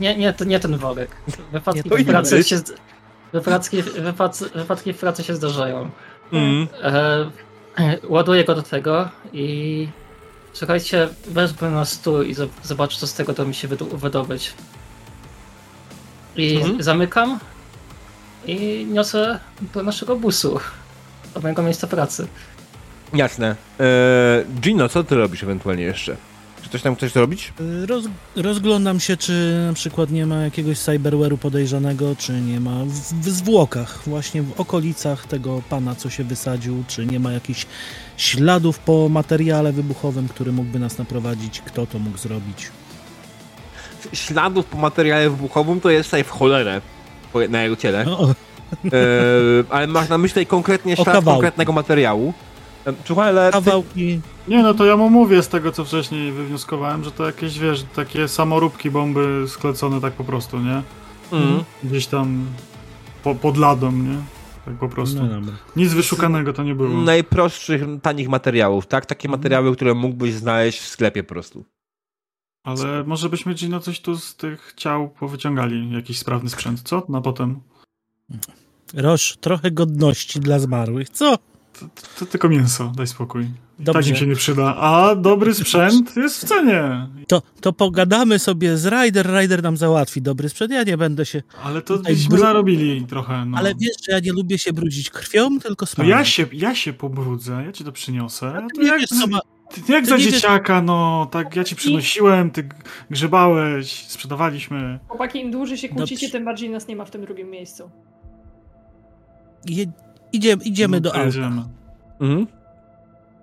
[0.00, 1.10] nie, nie, to nie ten worek.
[1.52, 2.56] Wypadki to w pracy się...
[3.32, 5.90] Wypadki, wypadki, wypadki w pracy się zdarzają.
[6.32, 6.66] Mm.
[6.82, 9.88] E, ładuję go do tego i
[10.52, 14.54] słuchajcie, wezmę na stół i zob- zobaczę, co z tego to mi się wydobyć.
[16.36, 16.82] I Mhm.
[16.82, 17.38] zamykam
[18.46, 19.40] i niosę
[19.74, 20.60] do naszego busu,
[21.34, 22.26] do mojego miejsca pracy.
[23.14, 23.56] Jasne.
[23.80, 23.86] Eee,
[24.60, 26.16] Gino, co ty robisz ewentualnie jeszcze?
[26.62, 27.52] Czy coś tam chcesz zrobić?
[27.60, 28.04] Y, Roz,
[28.36, 32.90] rozglądam się, czy na przykład nie ma jakiegoś cyberware'u podejrzanego, czy nie ma w,
[33.22, 37.66] w zwłokach, właśnie w okolicach tego pana, co się wysadził, czy nie ma jakichś
[38.16, 42.70] śladów po materiale wybuchowym, który mógłby nas naprowadzić, kto to mógł zrobić.
[44.12, 46.80] Śladów po materiale wybuchowym to jest tutaj w cholerę
[47.48, 48.04] na jego ciele.
[48.04, 48.34] No,
[48.84, 48.90] Eee,
[49.70, 52.34] ale masz na myśli konkretnie ślad konkretnego materiału.
[53.04, 57.10] Słuchaj, ale kawałki, Nie no, to ja mu mówię z tego, co wcześniej wywnioskowałem, że
[57.10, 60.82] to jakieś, wiesz, takie samoróbki, bomby sklecone tak po prostu, nie?
[61.32, 62.46] mm, Gdzieś tam
[63.22, 64.16] po, pod ladą, nie?
[64.64, 65.22] Tak po prostu.
[65.24, 65.52] no.
[65.76, 67.00] Nic wyszukanego to nie było.
[67.00, 69.06] najprostszych, tanich materiałów, tak?
[69.06, 69.40] Takie Mhm.
[69.40, 71.64] materiały, które mógłbyś znaleźć w sklepie po prostu.
[72.64, 77.02] Ale może byśmy Gino coś tu z tych ciał powyciągali, jakiś sprawny sprzęt, co?
[77.08, 77.60] Na potem.
[78.94, 81.34] Roż, trochę godności dla zmarłych, co?
[81.80, 81.86] To,
[82.18, 83.46] to tylko mięso, daj spokój.
[83.78, 84.00] Dobrze.
[84.00, 84.76] tak im się nie przyda.
[84.76, 87.08] A dobry sprzęt jest w cenie.
[87.28, 91.42] To, to pogadamy sobie z Ryder, Ryder nam załatwi dobry sprzęt, ja nie będę się...
[91.64, 93.58] Ale to byśmy bru- zarobili trochę, no.
[93.58, 96.10] Ale wiesz, że ja nie lubię się brudzić krwią, tylko To smarem.
[96.10, 98.66] ja się, ja się pobrudzę, ja ci to przyniosę.
[98.76, 99.40] To jak, wiesz, ma...
[99.74, 102.68] ty, jak ty za nie wiesz- dzieciaka, no, tak ja ci przynosiłem, ty
[103.10, 104.98] grzebałeś, sprzedawaliśmy.
[105.08, 106.32] Chłopaki, im dłużej się kłócicie, Dobrze.
[106.38, 107.90] tym bardziej nas nie ma w tym drugim miejscu.
[110.36, 111.62] Je, idziemy idziemy No, do auta.
[112.20, 112.46] Mhm.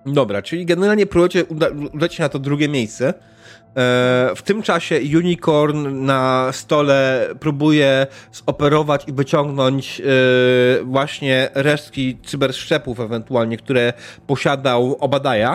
[0.05, 3.07] Dobra, czyli generalnie próbujecie uda, udać się na to drugie miejsce.
[3.09, 12.99] E, w tym czasie Unicorn na stole próbuje zoperować i wyciągnąć e, właśnie resztki cyberszczepów
[12.99, 13.93] ewentualnie, które
[14.27, 15.53] posiadał Obadaja.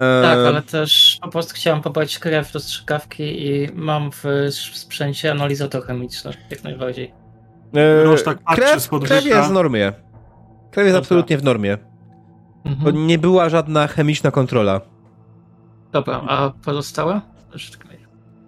[0.00, 5.30] E, Tak, ale też po prostu chciałem pobrać krew do strzykawki i mam w sprzęcie
[5.30, 7.12] analizator chemiczny, jak najbardziej.
[7.74, 9.92] e, Roż tak patrzy krew, krew jest w normie.
[10.74, 10.98] Krew jest Dobra.
[10.98, 11.76] absolutnie w normie.
[12.64, 13.06] To Mhm.
[13.06, 14.80] nie była żadna chemiczna kontrola.
[15.92, 17.20] Dobra, a pozostałe?
[17.52, 17.98] Mówię.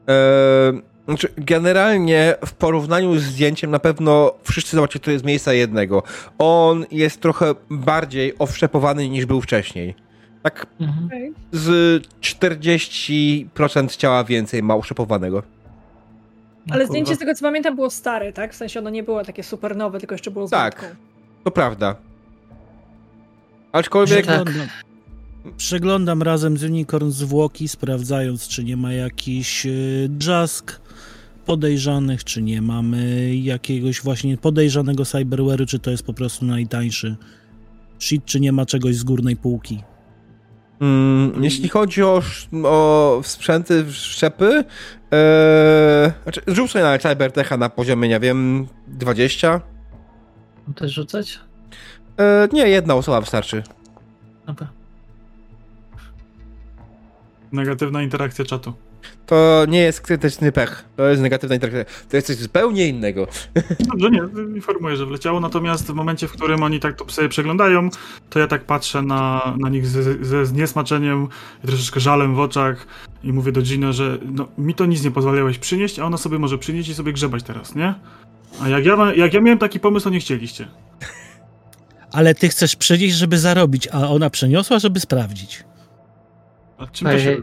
[0.09, 6.03] Eee, znaczy, generalnie w porównaniu z zdjęciem na pewno wszyscy zobaczycie, to jest miejsca jednego.
[6.39, 9.95] On jest trochę bardziej owszczepowany niż był wcześniej.
[10.43, 11.35] Tak Mhm.
[11.53, 15.43] Z 40% ciała więcej ma oszczepowanego.
[16.67, 16.87] No Ale kurwa.
[16.93, 18.53] zdjęcie z tego co pamiętam było stare, tak?
[18.53, 20.81] W sensie ono nie było takie super nowe, tylko jeszcze było z Tak.
[20.81, 20.97] wędką.
[21.45, 21.97] To prawda.
[23.73, 24.45] Aczkolwiek Tak.
[24.45, 24.69] Przeglądam,
[25.57, 30.81] przeglądam razem z Unicorn zwłoki, sprawdzając, czy nie ma jakichś y, drzask
[31.47, 37.17] podejrzanych, czy nie mamy jakiegoś właśnie podejrzanego cyberware'u, czy to jest po prostu najtańszy
[37.99, 39.83] shit, czy nie ma czegoś z górnej półki.
[40.81, 42.23] Mm, jeśli chodzi o,
[42.65, 44.65] o sprzęty, szczepy,
[45.13, 49.61] e, znaczy, rzuć sobie na Cybertecha na poziomie, nie wiem, 20.
[50.67, 51.41] Mam też rzucać?
[52.19, 53.63] E, nie, jedna osoba wystarczy.
[54.47, 54.67] Dobra.
[57.53, 58.73] Negatywna interakcja czatu.
[59.27, 60.85] To nie jest krytyczny pech.
[60.97, 61.85] To jest negatywna interakcja.
[62.09, 63.27] To jest coś zupełnie innego.
[63.91, 64.23] Dobrze, nie,
[64.55, 67.89] informuję, że wleciało, natomiast w momencie, w którym oni tak to sobie przeglądają,
[68.31, 71.29] to ja tak patrzę na, na nich ze, ze zniesmaczeniem
[71.65, 72.87] i troszeczkę żalem w oczach
[73.25, 76.39] i mówię do Gino, że no, mi to nic nie pozwalałeś przynieść, a ona sobie
[76.39, 77.95] może przynieść i sobie grzebać teraz, nie?
[78.63, 80.69] A jak ja, jak ja miałem taki pomysł, to nie chcieliście.
[82.13, 85.65] Ale ty chcesz przynieść, żeby zarobić, a ona przeniosła, żeby sprawdzić.
[86.79, 87.37] A czym to się...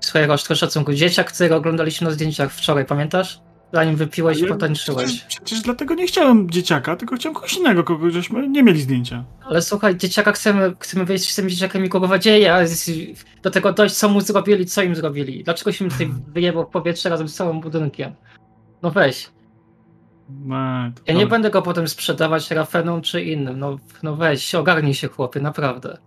[0.00, 0.92] Swojego szacunku.
[0.92, 3.40] Dzieciak, którego oglądaliśmy na zdjęciach wczoraj, pamiętasz?
[3.72, 5.04] Zanim wypiłeś i potańczyłeś.
[5.06, 9.24] Przecież, przecież dlatego nie chciałem dzieciaka, tylko chciałem kogoś innego, kogo żeśmy nie mieli zdjęcia.
[9.44, 12.60] Ale słuchaj, dzieciaka chcemy, chcemy wyjść z tym dzieciakiem i kogo dzieje, a
[13.42, 15.44] do tego dojść, co mu zrobili, co im zrobili.
[15.44, 18.14] Dlaczego się tutaj wyjebał w powietrze razem z całym budynkiem?
[18.82, 19.30] No weź.
[20.28, 20.56] No,
[21.06, 23.58] ja nie będę go potem sprzedawać Rafenom czy innym.
[23.58, 25.98] No, no weź, ogarnij się chłopie, naprawdę.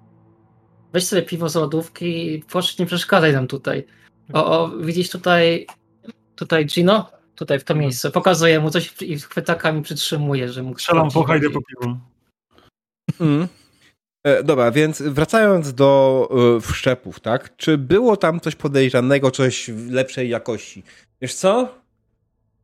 [0.94, 3.86] Weź sobie piwo z lodówki i proszę nie przeszkadzaj nam tutaj.
[4.34, 5.68] O, o widzisz tutaj,
[6.36, 7.12] tutaj Gino?
[7.36, 8.12] Tutaj w to miejsce.
[8.12, 10.80] Pokazuję mu coś i chwytakami przytrzymuje, że mógł...
[10.80, 11.98] Strzelam po hajdę po piwo.
[13.20, 13.48] Mm.
[14.24, 17.58] E, dobra, więc wracając do e, wszczepów, tak?
[17.58, 20.84] Czy było tam coś podejrzanego, coś lepszej jakości?
[21.22, 21.76] Wiesz co?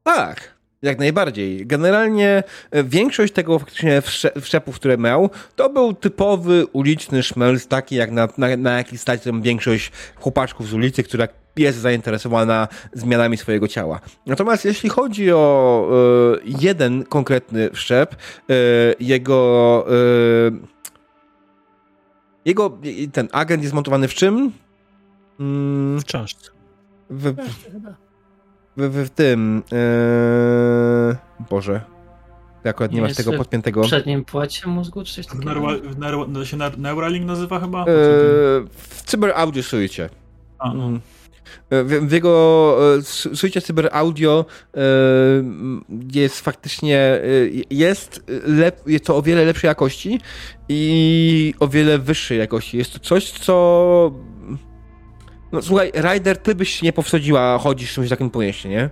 [0.03, 0.54] Tak.
[0.85, 1.67] Jak najbardziej.
[1.67, 4.01] Generalnie e, większość tego faktycznie
[4.41, 9.21] wszczepów, które miał, to był typowy uliczny szmelc, taki jak na, na, na jaki stać
[9.41, 13.99] większość chłopaczków z ulicy, która jest zainteresowana zmianami swojego ciała.
[14.25, 15.87] Natomiast jeśli chodzi o
[16.37, 18.55] y, jeden konkretny wszczep, y,
[18.99, 20.75] jego y,
[22.45, 22.77] jego
[23.13, 24.51] ten agent jest montowany w czym?
[25.39, 26.51] Mm, w czaszce.
[27.09, 28.04] W, w,
[28.77, 29.63] w, w tym.
[29.71, 31.17] Yy...
[31.49, 31.81] Boże.
[32.63, 33.83] Ty akurat nie, nie masz tego podpiętego.
[33.83, 35.45] W przednim płacie mózgu czy coś takiego?
[35.45, 37.79] Nerwa, nerwa, to się Neuralink nazywa chyba?
[37.79, 37.85] Yy,
[38.71, 40.09] w Cyber Audio Suite.
[40.63, 41.01] Mm.
[41.71, 42.77] W, w, jego
[43.33, 44.45] suite Cyber Audio
[46.13, 47.21] jest faktycznie
[47.69, 50.19] jest, lep, jest to o wiele lepszej jakości
[50.69, 52.77] i o wiele wyższej jakości.
[52.77, 54.11] Jest to coś, co
[55.55, 58.89] no słuchaj, Ryder, ty byś się nie powschodziła chodzić czymś takim po mieście, nie?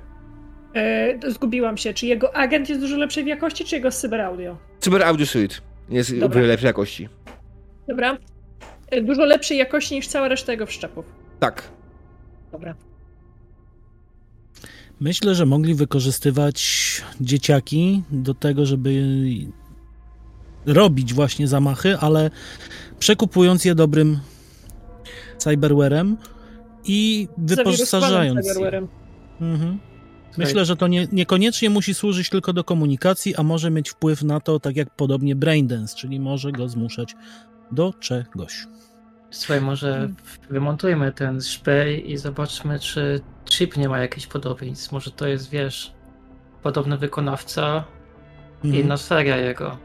[0.76, 1.94] E, zgubiłam się.
[1.94, 4.58] Czy jego agent jest dużo lepszej jakości, czy jego Cyber Audio?
[4.80, 5.56] Cyber Audio Suite
[5.90, 6.42] jest Dobra.
[6.42, 7.10] lepszej jakości.
[7.88, 8.18] Dobra.
[8.92, 11.06] E, dużo lepszej jakości niż cała reszta jego wszczepów.
[11.40, 11.64] Tak.
[12.52, 12.76] Dobra.
[15.00, 19.04] Myślę, że mogli wykorzystywać dzieciaki do tego, żeby
[20.66, 22.32] robić właśnie zamachy, ale
[23.00, 24.20] przekupując je dobrym
[25.38, 26.18] cyberwarem
[26.86, 28.58] i wyposażając
[29.42, 29.80] mhm.
[30.38, 34.40] Myślę, że to nie, niekoniecznie musi służyć tylko do komunikacji, a może mieć wpływ na
[34.40, 37.16] to, tak jak podobnie Braindance, czyli może go zmuszać
[37.72, 38.68] do czegoś.
[39.32, 40.10] Słuchaj, może
[40.50, 44.92] wymontujmy ten szpej i zobaczmy, czy chip nie ma jakichś podobieństw.
[44.92, 45.94] Może to jest, wiesz,
[46.64, 47.84] podobny wykonawca
[48.56, 48.76] mhm.
[48.76, 49.78] i inna seria jego.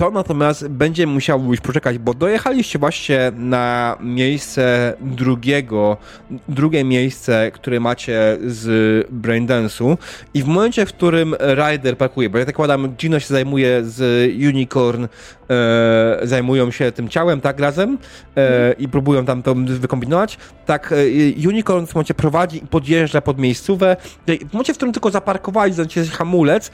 [0.00, 5.96] To natomiast będzie musiało już poczekać, bo dojechaliście właśnie na miejsce drugiego,
[6.48, 8.66] drugie miejsce, które macie z
[9.12, 9.96] Braindance'u
[10.34, 14.30] i w momencie, w którym Ryder parkuje, bo ja tak kładam, Gino się zajmuje z
[14.48, 15.06] Unicorn,
[15.50, 17.98] e, zajmują się tym ciałem, tak, razem
[18.36, 20.96] e, i próbują tam to wykombinować, tak, e,
[21.48, 23.96] Unicorn w momencie prowadzi i podjeżdża pod miejscówę,
[24.26, 26.70] w momencie, w którym tylko zaparkowali, znaczy hamulec,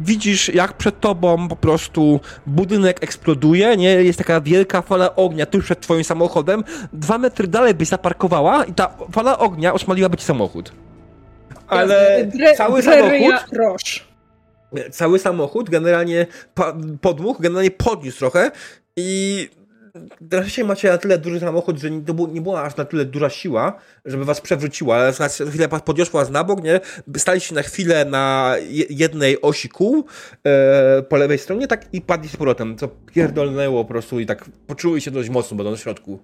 [0.00, 2.20] widzisz, jak przed tobą po prostu
[2.66, 3.88] budynek eksploduje, nie?
[3.88, 6.64] Jest taka wielka fala ognia tuż przed twoim samochodem.
[6.92, 10.72] Dwa metry dalej byś zaparkowała i ta fala ognia oszmaliłaby ci samochód.
[11.66, 13.34] Ale Dre, cały samochód...
[13.52, 14.08] Roż.
[14.90, 16.26] Cały samochód, generalnie
[17.00, 18.50] podmuch, generalnie podniósł trochę
[18.96, 19.48] i
[19.94, 23.78] na szczęście macie na tyle duży samochód, że nie, była aż na tyle duża siła,
[24.04, 26.80] żeby was przewróciła, ale na chwilę podniosła was na bok, nie?
[27.16, 28.54] Staliście na chwilę na
[28.90, 30.04] jednej osi kół
[30.46, 34.44] e, po lewej stronie, tak i padli z powrotem, co pierdolnęło po prostu i tak
[34.66, 36.18] poczuły się dość mocno, będąc w środku.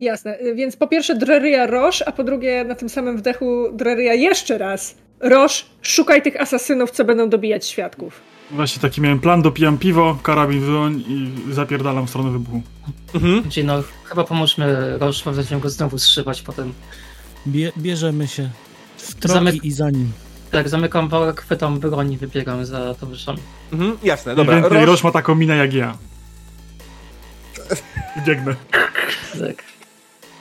[0.00, 4.58] Jasne, więc po pierwsze Dreria Roż, a po drugie na tym samym wdechu Dreria jeszcze
[4.58, 4.94] raz.
[5.20, 8.33] Roż, szukaj tych asasynów, co będą dobijać świadków.
[8.50, 12.62] Właśnie taki miałem plan, dopijam piwo, karabin w dłoń i zapierdalam w stronę wybuchu.
[13.14, 13.50] Mhm.
[13.50, 16.72] Czyli no, chyba pomóżmy Roż, mam nadzieję go znowu strzybać potem.
[17.46, 18.50] Bie bierzemy się
[18.96, 20.12] w troki Zamyk i za nim.
[20.50, 23.38] Tak, zamykam worek, chwytam broń i wybiegam za towarzyszami.
[23.72, 24.60] Mhm, jasne, dobra.
[24.60, 24.86] Roż...
[24.86, 25.98] Roż ma taką minę jak ja.
[28.26, 28.54] Biegnę.
[29.40, 29.64] Tak.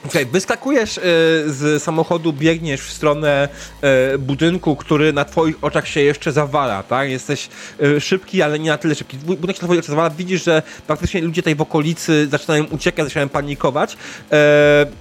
[0.06, 1.02] Okej, wyskakujesz e,
[1.46, 3.50] z samochodu, biegniesz w stronę
[3.82, 7.10] e, budynku, który na twoich oczach się jeszcze zawala, tak?
[7.10, 7.50] Jesteś
[7.98, 9.18] e, szybki, ale nie na tyle szybki.
[9.18, 12.64] Bu- Budynek się na twoich oczach zawala, widzisz, że praktycznie ludzie tutaj w okolicy zaczynają
[12.64, 13.98] uciekać, zaczynają panikować.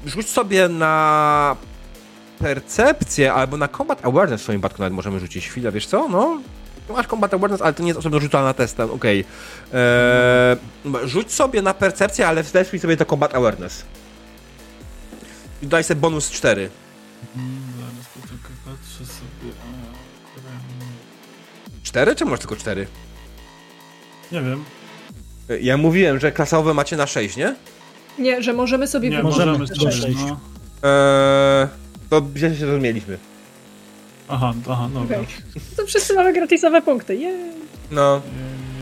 [0.06, 1.56] Rzuć sobie na
[2.38, 6.08] percepcję albo na combat awareness w swoim przypadku nawet możemy rzucić chwilę, wiesz co?
[6.08, 6.40] No,
[6.90, 9.24] masz combat awareness, ale to nie jest osobno rzucana testem, okej.
[9.74, 10.56] E,
[11.04, 13.84] Rzuć sobie na percepcję, ale wlesuj sobie to combat awareness.
[15.62, 16.70] I daj sobie bonus 4.
[17.36, 19.52] Mm, Zaraz poczekaj, patrzę sobie.
[19.60, 20.54] a, które-
[21.82, 22.86] 4 czy masz tylko 4?
[24.32, 24.64] Nie wiem.
[25.60, 27.54] Ja mówiłem, że klasowe macie na 6, nie?
[28.18, 29.32] Nie, że możemy sobie Nie, wybrać.
[29.34, 30.18] możemy możemy sobie strzelić.
[30.18, 30.30] sześć.
[30.30, 30.40] No.
[30.90, 31.68] Eee,
[32.10, 33.18] to źle się zrozumieliśmy.
[34.28, 35.16] Aha, aha, dobra.
[35.18, 35.28] Okej.
[35.76, 37.16] To wszyscy mamy gratisowe punkty.
[37.16, 37.52] Jej.
[37.90, 38.22] No.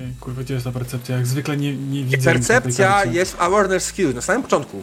[0.00, 1.16] Jej, Kurwa, gdzie jest ta percepcja?
[1.16, 2.16] Jak zwykle nie, nie widzę.
[2.16, 3.12] nic na tej Percepcja karcie.
[3.12, 4.82] jest w awareness skill, na samym początku.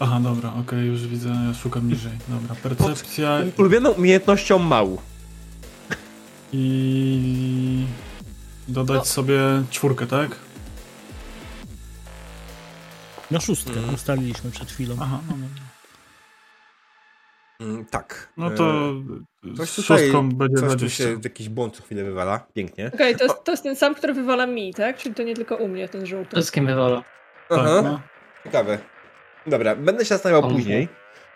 [0.00, 2.12] Aha, dobra, okej, już widzę, ja szukam niżej.
[2.28, 4.98] Dobra, percepcja Ulubioną umiejętnością mału.
[6.52, 7.86] i...
[8.68, 9.04] Dodać No.
[9.04, 9.38] sobie
[9.70, 10.30] czwórkę, tak?
[13.30, 13.94] No szóstkę Mhm.
[13.94, 14.96] ustaliliśmy przed chwilą.
[15.00, 15.62] Aha, no dobra.
[17.60, 18.32] Mm, tak.
[18.36, 18.64] No to
[19.44, 21.04] Eee, coś z tutaj, szóstką będzie coś tu 20.
[21.04, 22.38] się, jakiś błąd co chwilę wywala.
[22.54, 22.90] Pięknie.
[22.94, 24.96] Okej, to, jest, to jest ten sam, który wywala mi, tak?
[24.98, 26.36] Czyli to nie tylko u mnie ten żółty.
[26.36, 27.02] Wszystkim wywala.
[27.48, 28.00] Tak, Aha, no.
[28.44, 28.78] ciekawe.
[29.50, 30.56] Dobra, będę się zastanawiał Mhm.
[30.60, 30.88] później,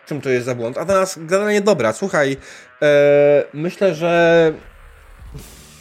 [0.07, 0.77] czym to jest za błąd.
[0.77, 2.37] A teraz generalnie dobra, słuchaj,
[2.81, 4.53] e, myślę, że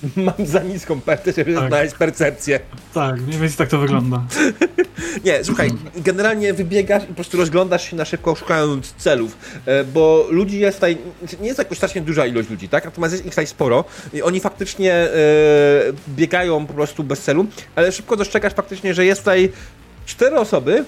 [0.17, 1.69] mam za niską percepcję, żeby Tak.
[1.69, 2.61] znaleźć percepcję.
[2.95, 4.23] tak, mniej więcej tak to wygląda.
[5.25, 9.37] Nie, słuchaj, generalnie wybiegasz i po prostu rozglądasz się na szybko, szukając celów,
[9.67, 10.99] e, bo ludzi jest tutaj,
[11.41, 12.85] nie jest jakoś strasznie duża ilość ludzi, tak?
[12.85, 15.09] Natomiast jest ich tutaj sporo i oni faktycznie e,
[16.09, 17.47] biegają po prostu bez celu,
[17.77, 19.53] ale szybko dostrzegasz faktycznie, że jest tutaj
[20.07, 20.85] cztery osoby,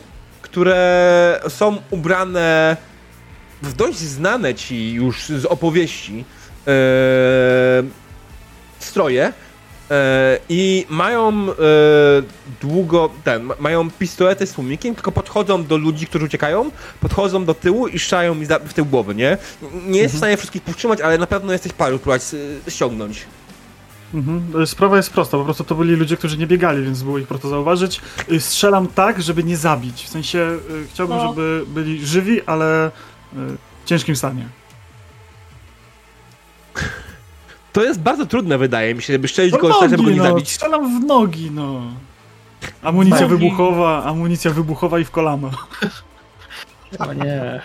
[0.47, 2.77] które są ubrane
[3.62, 6.24] w dość znane ci już z opowieści
[6.66, 6.73] e,
[8.78, 9.32] stroje,
[9.90, 11.55] E, I mają e,
[12.60, 16.70] długo, ten, ma- mają pistolety z tłumikiem, tylko podchodzą do ludzi, którzy uciekają,
[17.01, 19.39] podchodzą do tyłu i strzelają mi w tył głowy, nie?
[19.86, 22.23] Nie jest w stanie wszystkich powstrzymać, ale na pewno jesteś paru próbować
[22.68, 23.27] ściągnąć.
[24.14, 24.66] Mhm.
[24.66, 27.48] Sprawa jest prosta, po prostu to byli ludzie, którzy nie biegali, więc było ich prosto
[27.48, 28.00] zauważyć.
[28.32, 30.02] Y, Strzelam tak, żeby nie zabić.
[30.04, 30.38] W sensie
[30.70, 31.28] y, chciałbym, No.
[31.28, 32.90] żeby byli żywi, ale y,
[33.84, 34.46] w ciężkim stanie.
[37.72, 40.16] To jest bardzo trudne, wydaje mi się, żeby strzelić No go tak, żeby go nie
[40.16, 40.52] no, zabić.
[40.52, 41.82] strzelam w nogi, no.
[42.82, 43.30] Amunicja Nogi.
[43.36, 45.50] wybuchowa, amunicja wybuchowa i w kolano.
[46.98, 47.60] O nie,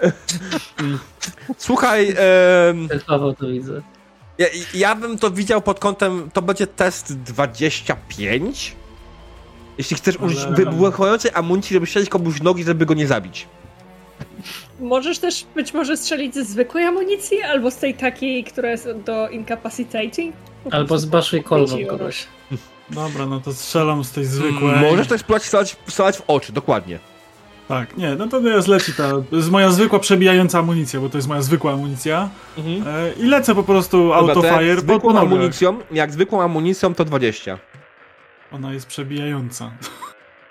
[1.58, 3.82] Słuchaj, em, ten Paweł to widzę.
[4.38, 8.76] Ja, ja bym to widział pod kątem, to będzie test 25?
[9.78, 13.46] Jeśli chcesz użyć wybuchającej amunicji, żeby strzelić komuś w nogi, żeby go nie zabić.
[14.80, 19.28] Możesz też być może strzelić ze zwykłej amunicji, albo z tej takiej, która jest do
[19.28, 20.34] incapacitating.
[20.70, 22.26] Albo z baszu i kolbą kogoś.
[22.90, 24.76] Dobra, no to strzelam z tej zwykłej.
[24.90, 26.98] Możesz też strzelać, strzelać w oczy, dokładnie.
[27.68, 29.10] Tak, nie, no to jest leci ta.
[29.10, 32.28] To jest moja zwykła przebijająca amunicja, bo to jest moja zwykła amunicja.
[32.86, 37.04] E, I lecę po prostu Dobra, autofire jak po zwykłą amunicją, jak zwykłą amunicją to
[37.04, 37.58] 20.
[38.52, 39.70] Ona jest przebijająca.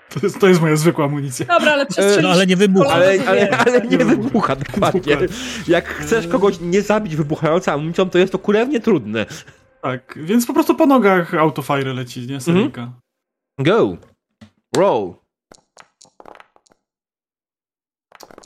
[0.08, 1.46] To jest, to jest moja zwykła amunicja.
[1.46, 2.22] Dobra, ale przestrzelić...
[2.22, 2.90] No ale nie wybucha.
[2.90, 3.56] Ale, ale, nie.
[3.58, 5.00] ale nie Nie wybucha, dokładnie.
[5.00, 5.28] Dokładnie.
[5.68, 9.26] Jak chcesz kogoś nie zabić wybuchającą amunicją, to jest to kurewnie trudne.
[9.82, 12.40] Tak, więc po prostu po nogach autofire leci, nie?
[12.40, 12.92] Seryjka.
[13.58, 13.96] Go.
[14.76, 15.14] Roll.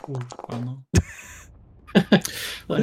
[0.08, 0.82] Kurwa, no.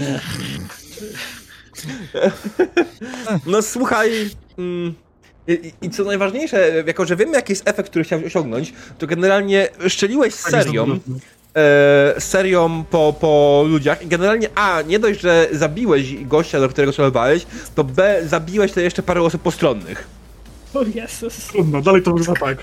[3.45, 4.29] No słuchaj.
[4.57, 4.93] Mm,
[5.47, 9.67] i, I co najważniejsze, jako że wiemy jaki jest efekt, który chciałeś osiągnąć, to generalnie
[9.87, 10.99] szczeliłeś z serią,
[11.55, 16.93] e, serią po, po ludziach i generalnie A, nie dość, że zabiłeś gościa, do którego
[16.93, 17.45] celowałeś,
[17.75, 20.07] to B, zabiłeś to jeszcze parę osób postronnych.
[20.73, 21.47] O Jezus.
[21.47, 22.57] Trudno, dalej to wygląda tak.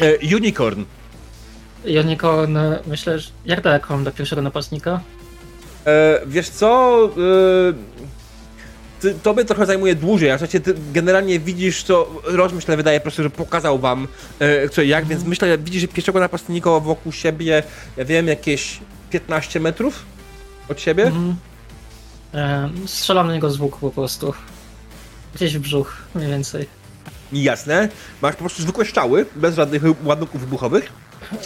[0.00, 0.84] E, unicorn.
[1.84, 3.30] Unicorn, myślę, że...
[3.44, 5.00] Jak daleko mam do pierwszego napastnika?
[5.86, 6.98] E, wiesz co?
[7.04, 7.72] E,
[9.00, 13.30] ty, tobie trochę zajmuje dłużej, a ty generalnie widzisz, co rozmyśle wydaje po prostu, że
[13.30, 14.08] pokazał wam
[14.38, 17.62] e, co jak, więc myślę, widzisz że pierwszego napastnika wokół siebie,
[17.96, 18.80] ja wiem, jakieś
[19.10, 20.02] 15 metrów
[20.68, 21.04] od siebie.
[21.04, 21.36] Mhm.
[22.34, 24.34] E, strzelam na niego z łuku po prostu.
[25.34, 26.66] Gdzieś w brzuch, mniej więcej.
[27.32, 27.88] Jasne.
[28.22, 30.92] Masz po prostu zwykłe szczały, bez żadnych ładunków wybuchowych.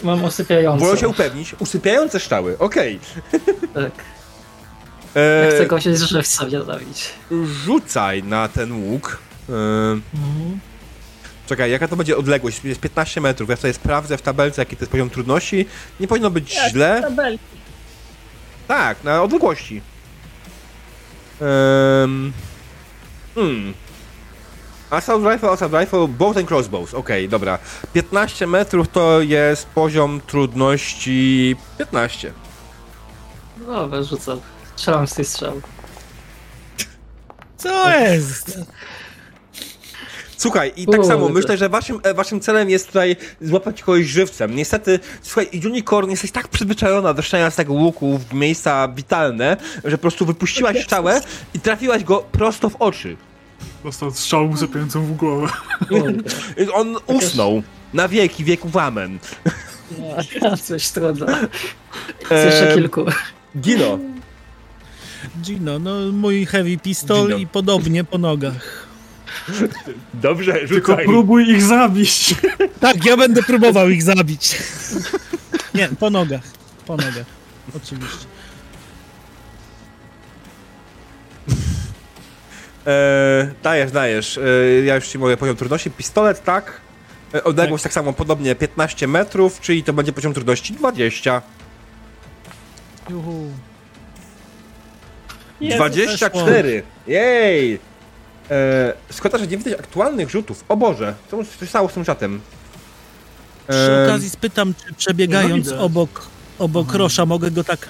[0.03, 0.87] Mam osypiającą.
[0.87, 1.55] Wolę się upewnić.
[1.59, 3.01] Usypiające szczały, okej.
[3.75, 3.93] Tak.
[5.17, 5.97] E, Ja chcę kogoś mnie
[6.65, 7.11] zabić.
[7.65, 9.19] Rzucaj na ten łuk.
[9.49, 10.61] E, Mhm.
[11.47, 12.65] Czekaj, jaka to będzie odległość?
[12.65, 13.51] Jest 15 metrów.
[13.51, 15.67] Ja sobie sprawdzę w tabelce, jaki to jest poziom trudności.
[16.01, 17.01] Nie powinno być Jak źle.
[17.03, 17.45] Tabelki.
[18.69, 19.83] Tak, na odległości.
[21.41, 22.33] Um,
[23.35, 23.75] hmm.
[24.91, 26.95] Assault Rifle, Assault Rifle, Bow and Crossbows.
[26.95, 27.59] Okej, dobra.
[27.93, 32.33] 15 metrów to jest poziom trudności 15.
[33.67, 34.41] No, wyrzucam.
[34.77, 35.61] Strzelam z tej strzały.
[37.57, 38.59] Co jest?
[40.37, 41.09] Słuchaj, i tak Kurde.
[41.09, 44.55] samo myślę, że waszym, e, waszym celem jest tutaj złapać kogoś żywcem.
[44.55, 49.99] Niestety, słuchaj, Unicorn, jesteś tak przyzwyczajona do strzelania z tego łuku w miejsca witalne, że
[49.99, 51.21] po prostu wypuściłaś strzałę
[51.55, 53.17] i trafiłaś go prosto w oczy.
[53.85, 55.49] Dostał strzał usypiającą w głowę.
[56.73, 57.63] On usnął.
[57.95, 59.19] Na wieki, wieków amen.
[60.43, 61.27] No, coś trudno.
[62.31, 63.05] Em, kilku.
[63.61, 63.99] Gino.
[65.43, 67.39] Gino, no mój heavy pistol Gino.
[67.39, 68.87] i podobnie po nogach.
[70.15, 72.35] Dobrze, Tylko próbuj ich zabić.
[72.81, 74.57] Tak, ja będę próbował ich zabić.
[75.75, 76.43] Nie, po nogach.
[76.87, 77.27] Po nogach.
[77.77, 78.27] Oczywiście.
[82.87, 84.39] E, dajesz, dajesz.
[84.39, 85.91] E, ja już ci mówię poziom trudności.
[85.91, 86.81] Pistolet, tak.
[87.35, 87.93] E, odległość tak.
[87.93, 91.43] samo, podobnie 15 metrów, czyli to będzie poziom trudności 20.
[93.11, 93.47] Juhu.
[95.61, 96.83] Jezu, 24!
[97.07, 97.79] Jej!
[98.51, 100.65] E, szkoda, że nie widać aktualnych rzutów.
[100.69, 102.41] O Boże, co się stało z tym czatem?
[103.69, 106.27] Przy E, okazji spytam, czy przebiegając No obok,
[106.59, 107.89] obok Rosza mogę go tak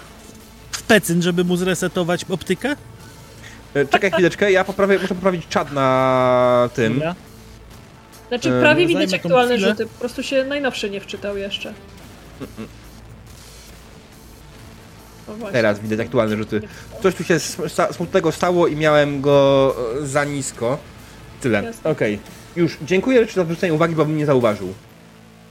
[0.71, 2.77] w pecyn, żeby mu zresetować optykę?
[3.75, 6.95] E, czekaj chwileczkę, ja poprawię, muszę poprawić czat na tym.
[6.95, 7.15] Dobra.
[8.29, 9.71] Znaczy E, prawie widać zajmę tą aktualne chwilę.
[9.71, 11.73] rzuty, po prostu się najnowszy nie wczytał jeszcze.
[15.29, 15.53] No właśnie.
[15.53, 16.63] Teraz widać aktualne rzuty.
[17.03, 17.39] Coś tu się
[17.69, 20.79] sta- smutnego stało i miałem go e, za nisko.
[21.41, 21.63] Tyle.
[21.63, 21.91] Jasne.
[21.91, 22.19] Okej.
[22.57, 24.75] Już, dziękuję Ryczy za zwrócenie uwagi, bo bym nie zauważył.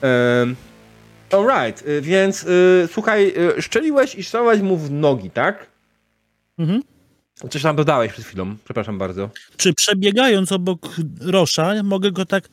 [0.02, 0.56] Um,
[1.32, 5.68] alright, y, więc y, słuchaj, y, szczeliłeś i strzelałeś mu w nogi, tak?
[6.60, 6.82] Mhm.
[7.50, 9.30] Coś tam dodałeś przed chwilą, przepraszam bardzo.
[9.58, 10.80] Czy przebiegając obok
[11.22, 12.50] Rosza mogę go tak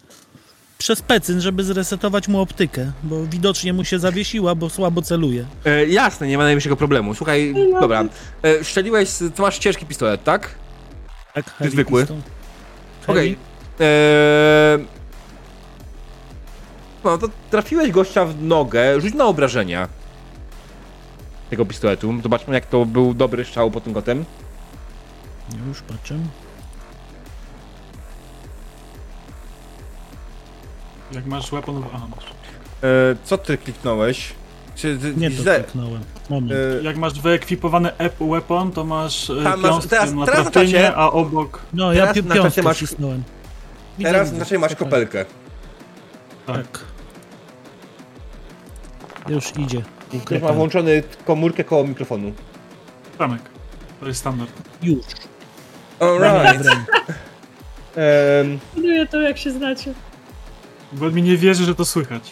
[0.78, 5.46] przez pecyn, żeby zresetować mu optykę, bo widocznie mu się zawiesiła, bo słabo celuje.
[5.64, 7.14] E, jasne, nie ma najmniejszego problemu.
[7.14, 8.04] Słuchaj, dobra.
[8.44, 10.54] E, szczeliłeś, to masz ciężki pistolet, tak?
[11.34, 12.06] Tak, heavy zwykły?
[13.06, 13.36] Okej.
[13.78, 13.84] Heavy.
[13.84, 14.86] Eee...
[17.04, 19.88] No to trafiłeś gościa w nogę, rzuć na obrażenia
[21.50, 22.14] tego pistoletu.
[22.22, 24.24] Zobaczmy jak to był dobry strzał pod tym kotem.
[25.68, 26.18] Już patrzę.
[31.12, 31.85] Jak masz weapon...
[31.94, 32.24] Aha, masz.
[32.24, 34.32] Eee, co ty kliknąłeś?
[34.74, 35.62] Czy ty, Nie to źle?
[35.64, 36.01] kliknąłem.
[36.31, 36.52] Moment.
[36.52, 40.44] Eee, Jak masz wyekwipowany ep weapon, to masz e, Tam masz- piąstkę teraz- na teraz
[40.44, 41.62] na trafienie, czacie- a obok...
[41.73, 43.23] No, ja teraz pi- na czacie piątkę masz- wcisnąłem.
[43.98, 44.36] Widzę, teraz widzę.
[44.44, 44.86] znaczy masz Czekaj.
[44.86, 45.24] kopelkę.
[46.47, 46.66] Tak.
[49.28, 49.82] Już idzie.
[50.24, 52.32] Ktoś ma włączony komórkę koło mikrofonu.
[53.18, 53.43] Ramek.
[54.01, 54.51] To jest standard.
[54.82, 55.05] Już.
[56.01, 56.66] Alright.
[58.74, 59.93] Szanuję to, jak się znacie.
[60.93, 62.31] Bo mi nie wierzy, że to słychać.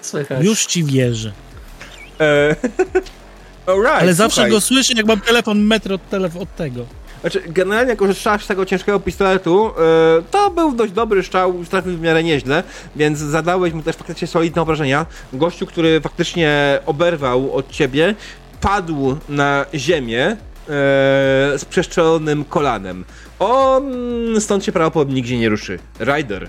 [0.00, 0.44] Słychać.
[0.44, 1.32] Już ci wierzę.
[2.20, 2.54] eee,
[3.66, 4.50] Alright, Ale zawsze słuchaj.
[4.50, 6.86] go słyszę, jak mam telefon metr od, telef- od tego.
[7.20, 9.72] Znaczy, generalnie jak korzystasz z tego ciężkiego pistoletu, e,
[10.30, 12.62] to był dość dobry strzał, trafił w miarę nieźle,
[12.96, 15.06] więc zadałeś mu też faktycznie solidne obrażenia.
[15.32, 18.14] Gościu, który faktycznie oberwał od ciebie,
[18.60, 20.36] padł na ziemię e,
[21.58, 23.04] z przeszczelonym kolanem.
[23.38, 23.94] On
[24.40, 25.78] stąd się prawdopodobnie nigdzie nie ruszy.
[26.00, 26.48] Rider.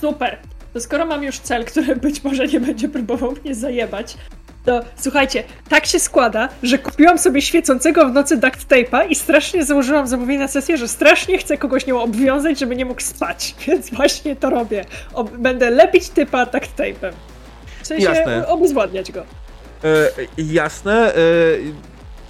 [0.00, 0.38] Super.
[0.72, 4.16] To skoro mam już cel, który być może nie będzie próbował mnie zajebać,
[4.64, 9.64] to słuchajcie, tak się składa, że kupiłam sobie świecącego w nocy duct tape'a i strasznie
[9.64, 13.54] założyłam zamówienie na sesję, że strasznie chcę kogoś nią obwiązać, żeby nie mógł spać.
[13.66, 14.84] Więc właśnie to robię.
[15.12, 17.12] Ob- będę lepić typa duct tape'em.
[17.82, 18.48] W sensie Jasne.
[18.48, 19.20] obezwładniać go.
[19.84, 21.14] E, jasne.
[21.14, 21.18] E,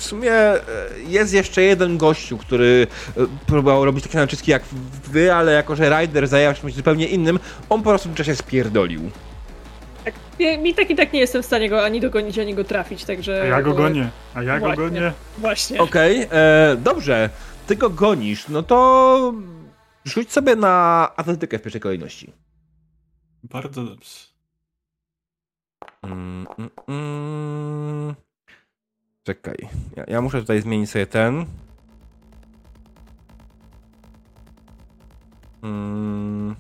[0.05, 0.61] w sumie e,
[1.09, 2.87] jest jeszcze jeden gościu, który
[3.17, 4.63] e, próbował robić takie naciski jak
[5.05, 8.37] wy, ale jako, że Rider zajął się czymś zupełnie innym, on po prostu w czasie
[8.37, 9.11] spierdolił.
[10.05, 10.15] Tak,
[10.63, 13.43] mi, tak i tak nie jestem w stanie go ani dogonić, ani go trafić, także...
[13.43, 14.11] A ja go gonię.
[14.35, 14.85] A ja go Właśnie.
[14.85, 15.13] gonię.
[15.39, 15.81] Właśnie.
[15.81, 17.31] Okej, e, dobrze.
[17.67, 19.35] Ty go gonisz, no to
[20.05, 22.33] rzuć sobie na atletykę w pierwszej kolejności.
[23.43, 24.11] Bardzo dobrze.
[26.03, 28.15] Mm, mm, mm.
[29.25, 29.57] Czekaj,
[29.97, 31.47] ja, ja muszę tutaj zmienić sobie ten.
[35.63, 36.55] Mm.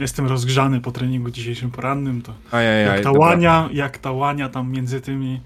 [0.00, 3.20] Jestem rozgrzany po treningu dzisiejszym porannym, to Ajajaj, jak ta dobra.
[3.20, 5.40] łania, jak ta łania tam między tymi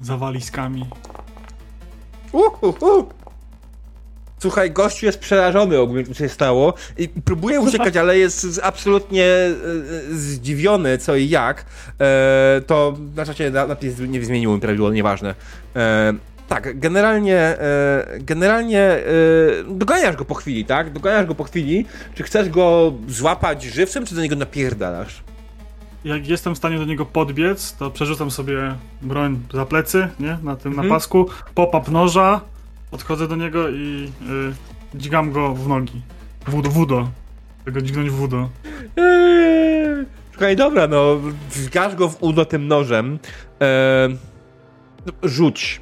[0.00, 0.86] zawaliskami.
[2.32, 3.08] Uhuhu.
[4.38, 9.54] Słuchaj, gościu jest przerażony ogólnie, co się stało i próbuje uciekać, ale jest absolutnie e,
[10.10, 11.64] zdziwiony, co i jak.
[12.00, 15.34] E, to na czacie napis nie zmieniło mi prawidłowo, nieważne.
[15.76, 16.12] E,
[16.48, 19.02] tak, generalnie, e, generalnie e,
[19.68, 20.92] doganiasz go po chwili, tak?
[20.92, 21.86] Doganiasz go po chwili.
[22.14, 25.22] Czy chcesz go złapać żywcem, czy do niego napierdalasz?
[26.04, 30.38] Jak jestem w stanie do niego podbiec, to przerzucam sobie broń za plecy, nie?
[30.42, 30.88] Na tym Mhm.
[30.88, 32.40] napasku, pop-up noża,
[32.90, 34.12] podchodzę do niego i
[34.94, 36.02] y, dźgam go w nogi.
[36.46, 37.08] Wudo, wudo.
[37.64, 38.48] Tego dźgnąć wudo.
[38.96, 40.06] Eee,
[40.36, 43.18] Słuchaj, dobra, no, zgasz go w udo tym nożem.
[43.60, 44.16] Eee,
[45.22, 45.80] rzuć.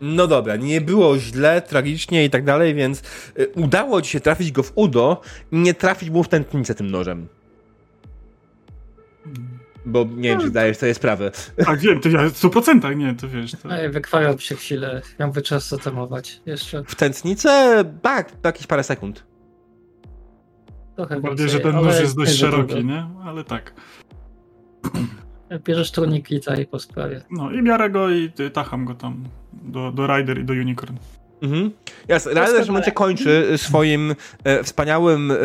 [0.00, 3.02] No dobra, nie było źle, tragicznie i tak dalej, więc
[3.38, 5.20] y, udało ci się trafić go w udo
[5.52, 7.28] i nie trafić mu w tętnicę tym nożem.
[9.86, 11.30] Bo nie wiem, czy zdajesz sobie sprawę.
[11.66, 13.52] Tak, wiem, to ja w 100% nie, to wiesz.
[13.52, 13.76] To...
[13.76, 16.84] Ej, wykwajał się chwilę, miałby czas zatamować jeszcze.
[16.84, 19.24] W tętnicę, tak, jakieś parę sekund.
[20.96, 22.88] Trochę bardziej, więcej, że ten nóż jest dość szeroki, długo.
[22.88, 23.06] nie?
[23.24, 23.74] Ale tak.
[25.64, 27.22] Bierzesz turnikita i po sprawie.
[27.30, 30.94] No i biorę go i tacham go tam do, do Rider i do Unicorn.
[31.42, 31.70] Mhm.
[32.08, 35.36] Jasne, Ryder w momencie kończy swoim e, wspaniałym e,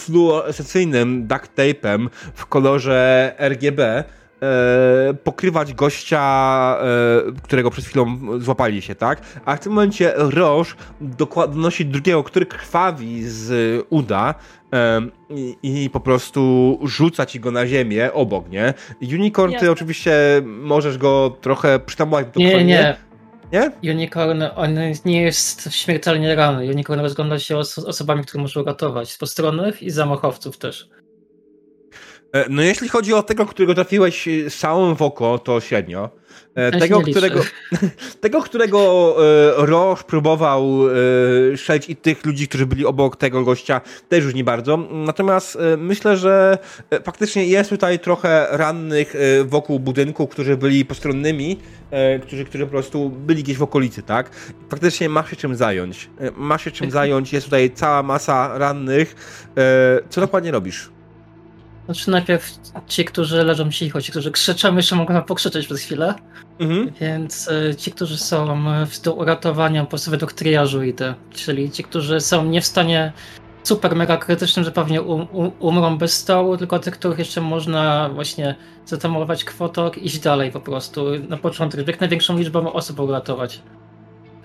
[0.00, 4.04] fluorescencyjnym duct tape'em w kolorze RGB e,
[5.24, 9.20] pokrywać gościa, e, którego przed chwilą złapali się, tak?
[9.44, 13.52] A w tym momencie Roche dokła- donosi drugiego, który krwawi z
[13.90, 14.34] uda
[14.72, 15.00] e,
[15.30, 18.74] i, i po prostu rzuca ci go na ziemię obok, nie?
[19.02, 20.12] Unicorn, ty oczywiście
[20.44, 22.26] możesz go trochę przytamować.
[22.36, 22.96] Nie, nie.
[23.52, 23.70] Nie?
[23.92, 24.74] Unicorn, on
[25.04, 26.64] nie jest śmiertelnie ranny.
[26.66, 29.10] Unicorn rozgląda się os- osobami, które może uratować.
[29.12, 30.88] Z postronnych i zamachowców też.
[32.32, 36.10] E, No jeśli chodzi o tego, którego trafiłeś e, strzałem w oko, to średnio.
[36.54, 37.40] E, Ja Tego, którego,
[38.20, 39.14] tego, którego
[39.56, 40.80] Roche próbował
[41.56, 44.76] strzelić i tych ludzi, którzy byli obok tego gościa, też już nie bardzo.
[44.76, 46.58] Natomiast myślę, że
[47.04, 49.14] faktycznie jest tutaj trochę rannych
[49.44, 51.58] wokół budynku, którzy byli postronnymi,
[52.22, 54.30] którzy, którzy po prostu byli gdzieś w okolicy, tak?
[54.70, 56.10] Faktycznie ma się czym zająć.
[56.36, 59.14] Ma się czym zająć, jest tutaj cała masa rannych.
[60.10, 60.90] Co dokładnie robisz?
[61.86, 62.50] Znaczy najpierw
[62.86, 66.14] ci, którzy leżą cicho, ci, którzy krzyczą, jeszcze mogą nam pokrzyczeć przez chwilę.
[66.58, 66.92] Mhm.
[67.00, 71.14] Więc y, ci, którzy są w- do uratowania, po prostu według triażu idę.
[71.30, 73.12] Czyli ci, którzy są nie w stanie
[73.62, 78.08] super mega krytycznym, że pewnie um, um, umrą bez stołu, tylko tych, których jeszcze można
[78.14, 78.54] właśnie
[78.86, 81.04] zatamować kwotok, iść dalej po prostu.
[81.28, 83.62] Na początek, jak największą liczbę osób uratować.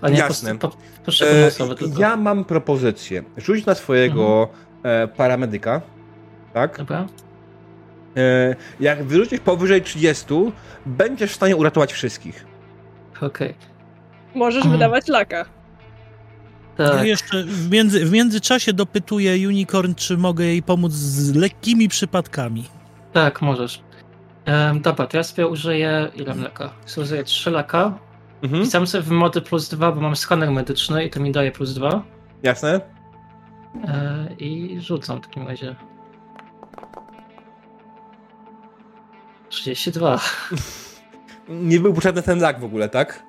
[0.00, 0.58] A nie Jasne.
[0.58, 2.00] Po, po, poszczególne E, osoby tylko.
[2.00, 3.22] ja mam propozycję.
[3.36, 4.48] Rzuć na swojego
[4.82, 5.04] Mhm.
[5.04, 5.80] e, paramedyka.
[6.54, 6.78] Tak?
[6.78, 7.06] Dobra?
[8.18, 10.26] E, jak wyrzucisz powyżej 30,
[10.86, 12.46] będziesz w stanie uratować wszystkich.
[13.20, 13.54] Okej.
[14.34, 14.72] Możesz Mm.
[14.72, 15.44] wydawać laka.
[16.76, 17.06] Tak.
[17.06, 22.64] jeszcze w, między, w międzyczasie dopytuję Unicorn, czy mogę jej pomóc z lekkimi przypadkami.
[23.12, 23.82] Tak, możesz.
[24.46, 26.70] Um, dobra, to ja sobie użyję ile mleka?
[26.86, 27.98] Sobie użyję 3 leka.
[28.42, 28.62] Mhm.
[28.62, 31.74] Pisałem sobie w mody plus 2, bo mam skaner medyczny i to mi daje plus
[31.74, 32.02] 2.
[32.42, 32.80] Jasne?
[33.84, 35.74] E, I rzucam w takim razie.
[39.48, 40.20] 32.
[41.48, 43.22] Nie był potrzebny ten lag w ogóle, tak?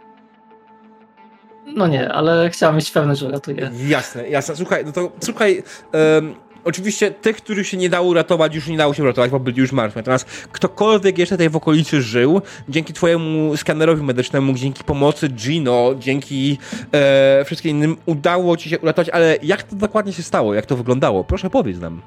[1.76, 3.72] No nie, ale chciałem mieć pewność, że ratuję.
[3.88, 4.56] Jasne, jasne.
[4.56, 5.64] Słuchaj, no to słuchaj.
[5.92, 9.60] em, oczywiście tych, których się nie dało uratować, już nie dało się uratować, bo byli
[9.60, 10.00] już martwi.
[10.00, 16.58] Natomiast ktokolwiek jeszcze tutaj w okolicy żył, dzięki twojemu skanerowi medycznemu, dzięki pomocy Gino, dzięki
[16.92, 20.54] e, wszystkim innym, udało ci się uratować, ale jak to dokładnie się stało?
[20.54, 21.24] Jak to wyglądało?
[21.24, 22.02] Proszę powiedz nam.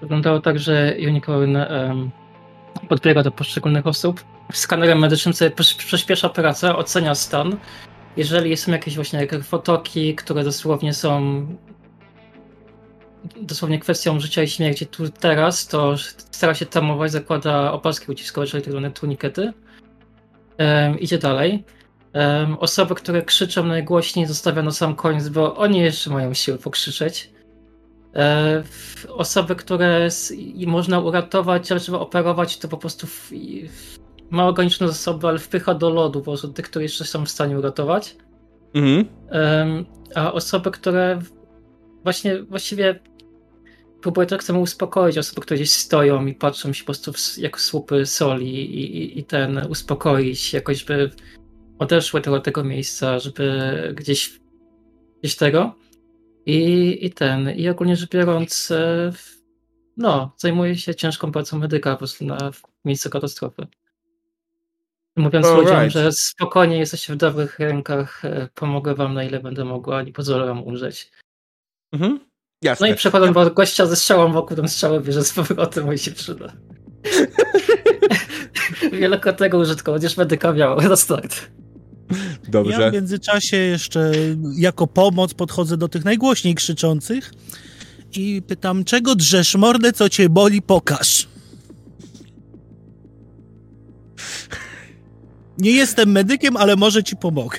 [0.00, 2.10] Wyglądało tak, że Unicorn um,
[2.88, 4.24] podbiega do poszczególnych osób.
[4.52, 7.56] Skanerem medycznym sobie przyspiesza pracę, ocenia stan.
[8.16, 11.46] Jeżeli są jakieś właśnie krwotoki, które dosłownie są
[13.36, 15.96] dosłownie kwestią życia i śmierci tu teraz, to
[16.30, 19.52] stara się tamować, zakłada opaski uciskowe, czyli tak zwane turnikety.
[20.58, 21.64] Um, idzie dalej.
[22.14, 27.30] Um, osoby, które krzyczą najgłośniej zostawia na sam koniec, bo oni jeszcze mają siłę pokrzyczeć.
[28.16, 28.62] E,
[29.08, 33.32] Osoby, które i można uratować, ale trzeba operować, to po prostu w,
[33.68, 33.98] w,
[34.30, 37.58] ma ograniczone zasoby, ale wpycha do lodu po prostu tych, które jeszcze są w stanie
[37.58, 38.16] uratować.
[38.74, 39.06] Mhm.
[40.14, 41.18] A osoby, które
[42.02, 43.00] właśnie właściwie
[44.00, 47.60] próbuję tak samo uspokoić, osoby, które gdzieś stoją i patrzą się po prostu w, jak
[47.60, 51.10] słupy soli i, i, i ten uspokoić, jakoś by
[51.78, 54.40] odeszły od tego miejsca, żeby gdzieś
[55.22, 55.74] gdzieś tego.
[56.46, 59.12] I, i ten, i ogólnie rzecz biorąc, e,
[59.96, 63.66] no, zajmuję się ciężką pracą medyka po prostu na w miejscu katastrofy.
[65.16, 65.74] Mówiąc Alright.
[65.74, 70.12] ludziom, że spokojnie jesteście w dobrych rękach, e, pomogę wam na ile będę mogła i
[70.12, 71.10] pozwolę wam umrzeć.
[71.92, 72.20] Mhm.
[72.62, 72.86] Jasne.
[72.86, 76.10] No i przekładam wa- gościa ze strzałą wokół, tą strzałę bierze z powrotem, i się
[76.10, 76.52] przyda.
[78.92, 81.50] Wielokrotnego użytku, chociaż medyka miał na start.
[82.48, 82.82] Dobrze.
[82.82, 84.12] Ja w międzyczasie jeszcze
[84.56, 87.32] jako pomoc podchodzę do tych najgłośniej krzyczących
[88.16, 91.28] i pytam, czego drzesz mordę, co cię boli, pokaż.
[95.58, 97.58] Nie jestem medykiem, ale może ci pomogę.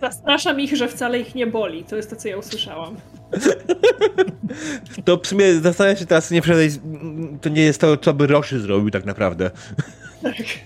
[0.00, 1.84] Zastraszam ich, że wcale ich nie boli.
[1.84, 2.96] To jest to, co ja usłyszałam.
[5.04, 6.70] To w sumie zastanawiam się teraz, nie przedej,
[7.40, 9.50] to nie jest to, co by Roszy zrobił tak naprawdę.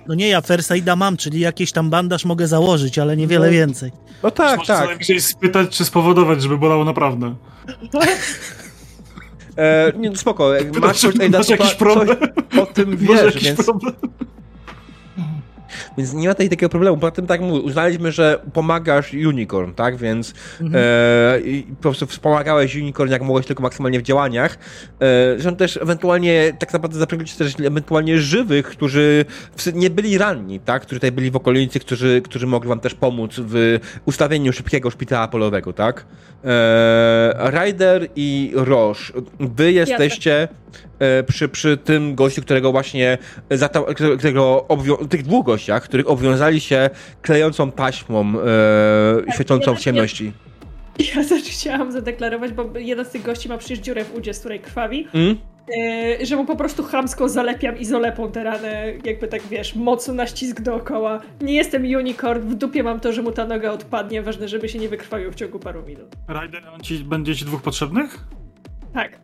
[0.06, 3.52] No nie, ja Fersaida mam, czyli jakiś tam bandaż mogę założyć, ale niewiele No.
[3.52, 3.92] więcej.
[4.22, 4.88] No tak, Można co tak.
[4.88, 7.34] najwyżej spytać, czy spowodować, żeby bolało naprawdę.
[9.56, 12.16] E, nie, spoko, jak masz, Masz, ej, masz jakiś problem?
[12.60, 13.94] o tym Masz wiesz, jakiś więc, problem?
[15.98, 16.96] Więc nie ma tutaj takiego problemu.
[16.96, 20.84] Poza tym tak mówię, uznaliśmy, że pomagasz Unicorn, tak, więc Mhm.
[20.84, 24.58] e, po prostu wspomagałeś Unicorn jak mogłeś tylko maksymalnie w działaniach.
[25.00, 29.24] E, zresztą też ewentualnie tak naprawdę zaprosić też ewentualnie żywych, którzy
[29.74, 33.34] nie byli ranni, tak, którzy tutaj byli w okolicy, którzy, którzy mogli wam też pomóc
[33.38, 36.06] w ustawieniu szybkiego szpitala polowego, tak.
[36.44, 40.48] E, Ryder i Roche, wy jesteście
[40.98, 43.18] e, przy, przy tym gościu, którego właśnie
[44.18, 46.90] którego obwią- tych dwóch gościach, których obwiązali się
[47.22, 48.32] klejącą taśmą
[49.28, 50.32] e, świecącą ja- w ciemności.
[51.16, 54.38] Ja też chciałam zadeklarować, bo jeden z tych gości ma przecież dziurę w udzie, z
[54.40, 55.36] której krwawi, Mm?
[56.20, 60.26] e, że mu po prostu chamsko zalepiam izolepą te rany, jakby tak wiesz, mocno na
[60.26, 61.20] ścisk dookoła.
[61.40, 64.78] Nie jestem unicorn, w dupie mam to, że mu ta noga odpadnie, ważne, żeby się
[64.78, 66.06] nie wykrwawił w ciągu paru minut.
[66.28, 68.18] Ryder, on ci będzie ci dwóch potrzebnych?
[68.94, 69.18] Tak.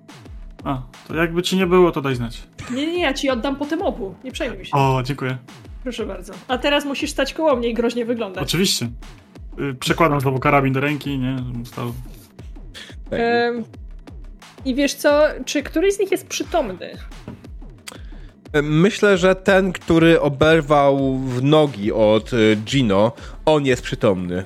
[0.65, 2.43] A, to jakby ci nie było, to daj znać.
[2.74, 4.70] Nie, nie, ja ci oddam potem obu, nie przejmuj się.
[4.73, 5.37] O, dziękuję.
[5.82, 6.32] Proszę bardzo.
[6.48, 8.43] A teraz musisz stać koło mnie i groźnie wyglądać.
[8.43, 8.89] Oczywiście.
[9.61, 11.36] Y, Przekładam znowu karabin do ręki, nie?
[11.39, 11.93] Żebym stał.
[13.11, 13.20] Tak.
[13.20, 13.65] Em,
[14.65, 16.90] I wiesz co, czy któryś z nich jest przytomny?
[18.62, 23.12] Myślę, że ten, który oberwał w nogi od e, Gino,
[23.47, 24.44] on jest przytomny.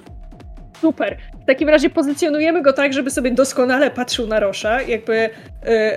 [0.81, 1.19] Super.
[1.45, 4.83] W takim razie pozycjonujemy go tak, żeby sobie doskonale patrzył na Rosza.
[4.83, 5.31] Jakby y,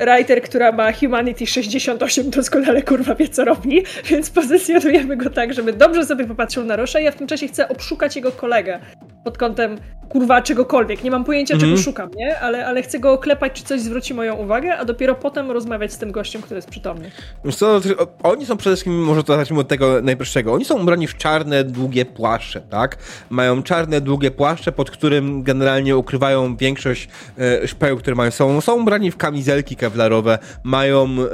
[0.06, 5.74] writer, która ma Humanity 68, doskonale kurwa wie co robi, więc pozycjonujemy go tak, żeby
[5.74, 7.00] dobrze sobie popatrzył na Rosza.
[7.00, 8.80] Ja w tym czasie chcę obszukać jego kolegę
[9.24, 9.78] pod kątem
[10.10, 11.04] kurwa czegokolwiek.
[11.04, 11.72] Nie mam pojęcia, Mhm.
[11.72, 12.40] czego szukam, nie?
[12.40, 15.98] Ale, ale chcę go oklepać, czy coś zwróci moją uwagę, a dopiero potem rozmawiać z
[15.98, 17.12] tym gościem, który jest przytomny.
[17.56, 17.68] Co,
[17.98, 21.18] o- oni są przede wszystkim, może to zacznijmy od tego najprostszego, oni są ubrani w
[21.18, 22.98] czarne, długie płaszcze, tak?
[23.30, 28.32] Mają czarne, długie płaszcze, pod którym generalnie ukrywają większość e, szpeł, które mają.
[28.32, 31.28] Są, są ubrani w kamizelki kevlarowe, mają e,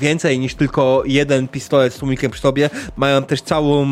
[0.00, 3.86] więcej niż tylko jeden pistolet z tłumikiem przy sobie, mają też całą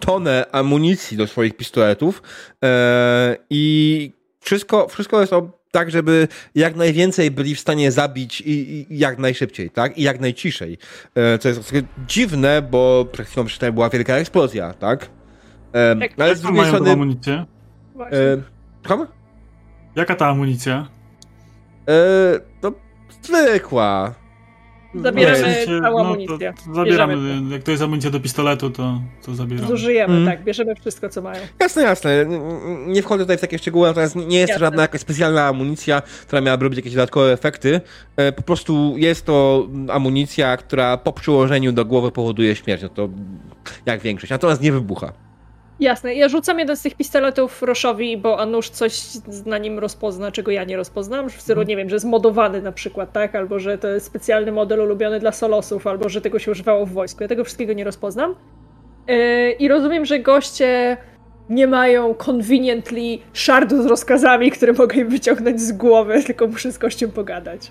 [0.00, 2.22] tonę amunicji do swoich pistoletów
[2.64, 8.86] e, i wszystko, wszystko jest o, tak, żeby jak najwięcej byli w stanie zabić i,
[8.92, 9.98] i jak najszybciej, tak?
[9.98, 10.78] I jak najciszej.
[11.14, 11.72] E, co jest
[12.06, 15.08] dziwne, bo przed chwilą była wielka eksplozja, tak?
[15.74, 16.90] E, ale z drugiej strony...
[16.90, 17.44] amunicję?
[17.94, 18.18] Właśnie.
[18.18, 18.42] E,
[18.86, 19.06] słucham?
[19.96, 20.88] Jaka ta amunicja?
[21.88, 21.92] E,
[22.60, 22.72] to
[23.22, 24.14] zwykła.
[24.94, 26.54] Zabieramy sensie, całą no, to- amunicję.
[26.66, 27.14] to Zabieramy.
[27.16, 29.68] Bierzemy Jak to jest amunicja do pistoletu, to, to zabieramy.
[29.68, 30.26] Zużyjemy, Mm.
[30.26, 31.42] tak, bierzemy wszystko, co mają.
[31.60, 32.26] Jasne, jasne.
[32.86, 34.66] Nie wchodzę tutaj w takie szczegóły, natomiast nie jest to Jasne.
[34.66, 37.80] żadna jakaś specjalna amunicja, która miałaby robić jakieś dodatkowe efekty.
[38.16, 42.82] E, Po prostu jest to amunicja, która po przyłożeniu do głowy powoduje śmierć.
[42.82, 43.08] No to
[43.86, 44.30] jak większość.
[44.30, 45.12] Natomiast nie wybucha.
[45.82, 49.00] Jasne, ja rzucam jeden z tych pistoletów Roszowi, bo a nuż coś
[49.46, 51.30] na nim rozpozna, czego ja nie rozpoznam.
[51.30, 53.34] W stylu, nie wiem, że jest modowany na przykład, tak?
[53.34, 56.92] Albo że to jest specjalny model ulubiony dla solosów, albo że tego się używało w
[56.92, 57.22] wojsku.
[57.22, 58.34] Ja tego wszystkiego nie rozpoznam.
[59.08, 60.96] Yy, I rozumiem, że goście
[61.50, 66.78] nie mają conveniently szardu z rozkazami, które mogę im wyciągnąć z głowy, tylko muszę z
[66.78, 67.70] gościem pogadać.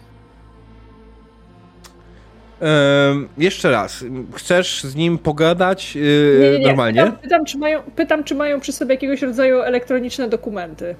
[3.37, 4.05] Jeszcze raz,
[4.35, 6.67] chcesz z nim pogadać yy, Nie, nie, nie.
[6.67, 7.01] normalnie?
[7.03, 10.95] Pytam, pytam, czy mają, pytam, czy mają przy sobie jakiegoś rodzaju elektroniczne dokumenty.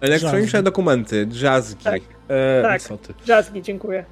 [0.00, 1.84] Elektroniczne dokumenty, drzazgi.
[1.84, 2.00] Tak.
[2.28, 2.80] E, Tak.
[3.24, 4.04] Drzazgi, dziękuję.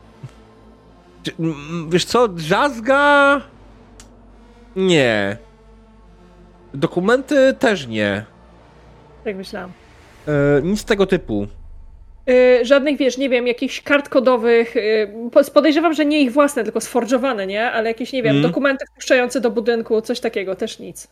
[1.89, 3.41] Wiesz co, drzazga?
[4.77, 5.37] Nie.
[6.75, 8.25] Dokumenty też nie.
[9.25, 9.71] Tak myślałam.
[10.29, 10.33] E,
[10.63, 11.47] nic tego typu.
[12.31, 14.77] Y, żadnych, wiesz, nie wiem, jakichś kart kodowych.
[14.77, 17.71] y, po- podejrzewam, że nie ich własne, tylko sforżowane, nie?
[17.73, 18.43] Ale jakieś, nie wiem, Mm.
[18.43, 21.09] dokumenty wpuszczające do budynku, coś takiego, też nic.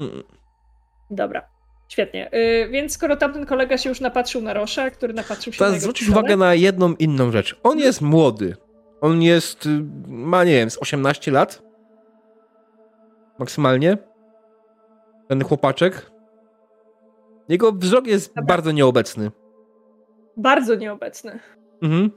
[0.00, 0.22] Mm.
[1.10, 1.42] Dobra.
[1.88, 2.30] Świetnie.
[2.34, 5.72] Y, więc skoro tamten kolega się już napatrzył na Rosza, który napatrzył się na Teraz
[5.74, 7.56] jego zwrócisz pistolet, uwagę na jedną inną rzecz.
[7.62, 8.56] On jest młody.
[9.00, 9.68] On jest,
[10.06, 11.62] ma nie wiem, z 18 lat.
[13.38, 13.98] maksymalnie.
[15.28, 16.10] Ten chłopaczek.
[17.48, 18.42] Jego wzrok jest Dobra.
[18.44, 19.30] bardzo nieobecny.
[20.36, 21.38] Bardzo nieobecny.
[21.82, 22.10] Mhm.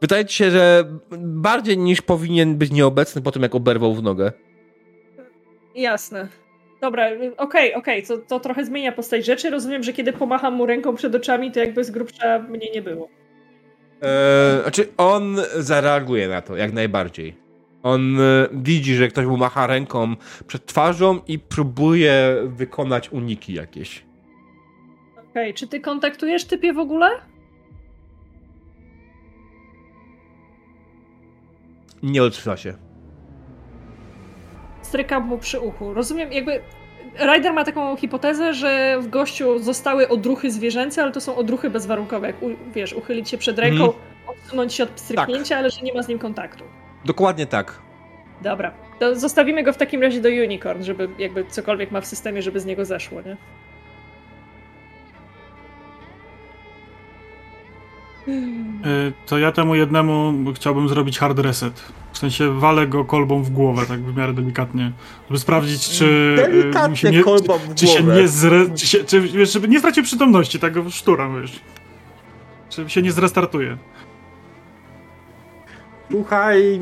[0.00, 0.84] Wydaje ci się, że
[1.18, 4.32] bardziej niż powinien być nieobecny po tym, jak oberwał w nogę.
[5.74, 6.28] Jasne.
[6.80, 9.50] Dobra, okej, okej, to, to trochę zmienia postać rzeczy.
[9.50, 13.08] Rozumiem, że kiedy pomacham mu ręką przed oczami, to jakby z grubsza mnie nie było.
[14.02, 17.36] Eee, znaczy, on zareaguje na to jak najbardziej.
[17.82, 20.16] On e, widzi, że ktoś mu macha ręką
[20.46, 24.04] przed twarzą i próbuje wykonać uniki jakieś.
[25.30, 27.10] Okej, czy ty kontaktujesz typie w ogóle?
[32.02, 32.74] Nie odzywa się.
[34.82, 35.94] Strykam mu przy uchu.
[35.94, 36.60] Rozumiem, jakby.
[37.18, 42.26] Ryder ma taką hipotezę, że w gościu zostały odruchy zwierzęce, ale to są odruchy bezwarunkowe.
[42.26, 44.02] Jak u, wiesz, uchylić się przed ręką, Mhm.
[44.26, 46.64] odsunąć się od stryknięcia, ale że nie ma z nim kontaktu.
[47.04, 47.78] Dokładnie tak.
[48.42, 48.72] Dobra.
[48.98, 52.60] To zostawimy go w takim razie do Unicorn, żeby jakby cokolwiek ma w systemie, żeby
[52.60, 53.36] z niego zeszło, nie?
[59.26, 61.82] To ja temu jednemu chciałbym zrobić hard reset.
[62.12, 64.92] W sensie walę go kolbą w głowę, tak w miarę delikatnie.
[65.28, 66.04] Żeby sprawdzić, czy.
[66.84, 69.68] y, mu się nie, kolbą w czy się nie zre, czy, się, czy wiesz, żeby
[69.68, 71.60] nie stracił przytomności, tak go szturam, wiesz.
[72.68, 73.76] Czy się nie zrestartuje.
[76.10, 76.80] Słuchaj...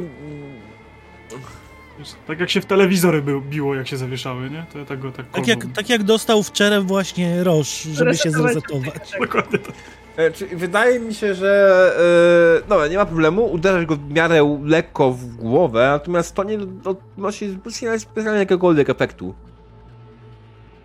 [1.98, 4.64] Wiesz, Tak jak się w telewizory by, biło, jak się zawieszały, nie?
[4.72, 8.16] To ja tak go tak Tak jak, tak jak dostał w czerep właśnie roż, żeby
[8.16, 8.52] się Resetować.
[8.52, 9.10] zresetować.
[9.20, 9.74] Dokładnie tak.
[10.16, 12.62] E, czy- Wydaje mi się, że.
[12.68, 13.44] No, nie ma problemu.
[13.52, 17.58] Uderzasz go w miarę lekko w głowę, natomiast to nie odnosi
[17.98, 19.34] specjalnie jakiegokolwiek efektu.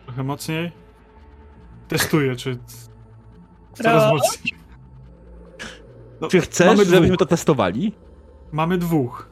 [0.05, 0.71] Trochę mocniej.
[1.87, 2.57] Testuję, czy.
[3.73, 4.53] Coraz mocniej.
[6.21, 6.93] No, Czy chcesz, mamy dwóch.
[6.95, 7.93] żebyśmy to testowali?
[8.51, 9.29] Mamy dwóch.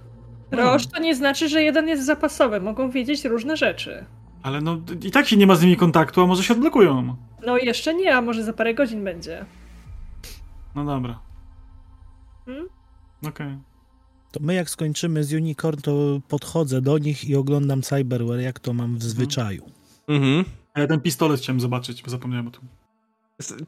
[0.51, 2.59] Roż to nie znaczy, że jeden jest zapasowy.
[2.61, 4.05] Mogą wiedzieć różne rzeczy.
[4.43, 7.15] Ale no i tak się nie ma z nimi kontaktu, a może się odblokują.
[7.45, 9.45] No jeszcze nie, a może za parę godzin będzie.
[10.75, 11.19] No dobra.
[12.45, 12.67] Hmm?
[13.27, 13.57] Okej.
[14.31, 18.73] To my jak skończymy z Unicorn, to podchodzę do nich i oglądam Cyberware, jak to
[18.73, 19.69] mam w zwyczaju.
[20.07, 20.45] Mhm.
[20.73, 22.61] A Ja ten pistolet chciałem zobaczyć, bo zapomniałem o tym.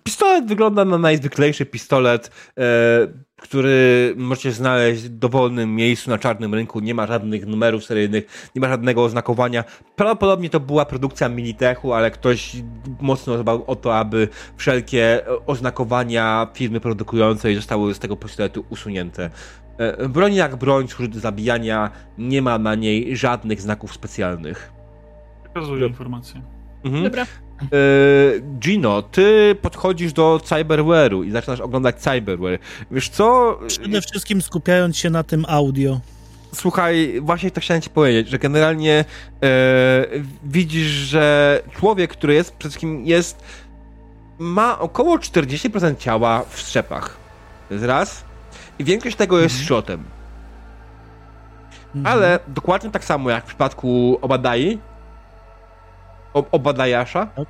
[0.03, 3.07] Pistolet wygląda na najzwyklejszy pistolet, e,
[3.41, 6.79] który możecie znaleźć w dowolnym miejscu na czarnym rynku.
[6.79, 9.63] Nie ma żadnych numerów seryjnych, nie ma żadnego oznakowania.
[9.95, 12.55] Prawdopodobnie to była produkcja Militechu, ale ktoś
[13.01, 19.29] mocno dbał o to, aby wszelkie oznakowania firmy produkującej zostały z tego pistoletu usunięte.
[19.77, 24.71] E, broń jak broń, służy do zabijania, nie ma na niej żadnych znaków specjalnych.
[25.43, 26.41] Przekazuję informację.
[26.83, 27.03] Mhm.
[27.03, 27.25] Dobra.
[27.61, 27.67] E,
[28.59, 32.59] Gino, ty podchodzisz do Cyberware'u i zaczynasz oglądać Cyberware.
[32.91, 33.59] Wiesz co?
[33.67, 35.99] Przede wszystkim skupiając się na tym audio.
[36.53, 39.05] Słuchaj, właśnie to chciałem ci powiedzieć, że generalnie
[39.43, 40.05] e,
[40.43, 43.43] widzisz, że człowiek, który jest przede wszystkim jest
[44.39, 47.17] ma około 40% ciała w strzepach.
[47.67, 48.23] To jest raz.
[48.79, 49.65] I większość tego jest Mhm.
[49.67, 50.03] szrotem.
[51.95, 52.05] Mhm.
[52.17, 54.79] Ale dokładnie tak samo jak w przypadku Obadai,
[56.51, 57.47] Obadajasza, Ob-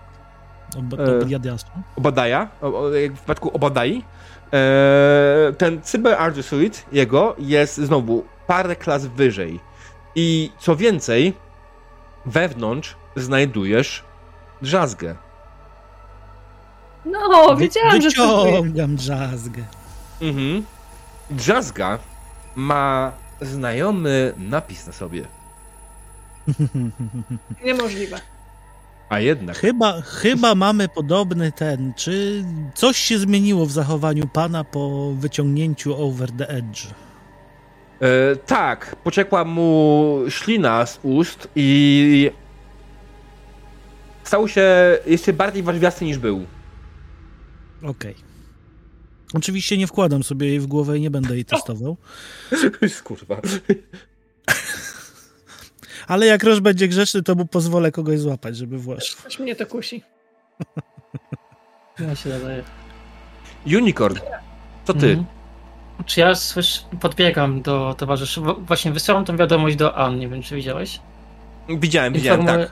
[0.99, 1.19] e.
[1.95, 2.47] Obadaja,
[3.09, 4.03] w przypadku Obadai,
[4.53, 9.59] e, ten Cyber Ardusuit jego jest znowu parę klas wyżej.
[10.15, 11.33] I co więcej,
[12.25, 14.03] wewnątrz znajdujesz
[14.61, 15.15] drzazgę.
[17.05, 19.63] No, wiedziałam, że to Wyciągam drzazgę.
[20.21, 20.65] Mhm.
[21.29, 21.99] Drzazga
[22.55, 25.25] ma znajomy napis na sobie.
[27.65, 28.19] niemożliwe.
[29.09, 29.57] A jednak.
[29.57, 31.93] Chyba, chyba mamy podobny ten.
[31.93, 32.45] Czy
[32.75, 36.87] coś się zmieniło w zachowaniu pana po wyciągnięciu over the edge?
[38.01, 42.31] E, tak, pociekła mu ślina z ust i
[44.23, 46.45] stał się jeszcze bardziej warźwiasty niż był.
[47.83, 48.15] Okej.
[49.33, 51.97] Oczywiście nie wkładam sobie jej w głowę i nie będę jej testował.
[53.03, 53.41] Kurwa.
[56.07, 59.17] Ale jak Roż będzie grzeczny, to mu pozwolę kogoś złapać, żeby włożył.
[59.23, 60.03] Coś mnie to kusi.
[61.99, 62.63] Ja się nadaje.
[63.65, 64.17] Unicorn,
[64.85, 65.07] to ty.
[65.09, 65.25] Mhm.
[66.05, 68.41] Czy ja słysz, podbiegam do towarzyszy.
[68.41, 70.99] Właśnie wysyłam tą wiadomość do Ann, nie wiem czy widziałeś.
[71.69, 72.71] Widziałem, widziałem, Informuję- tak.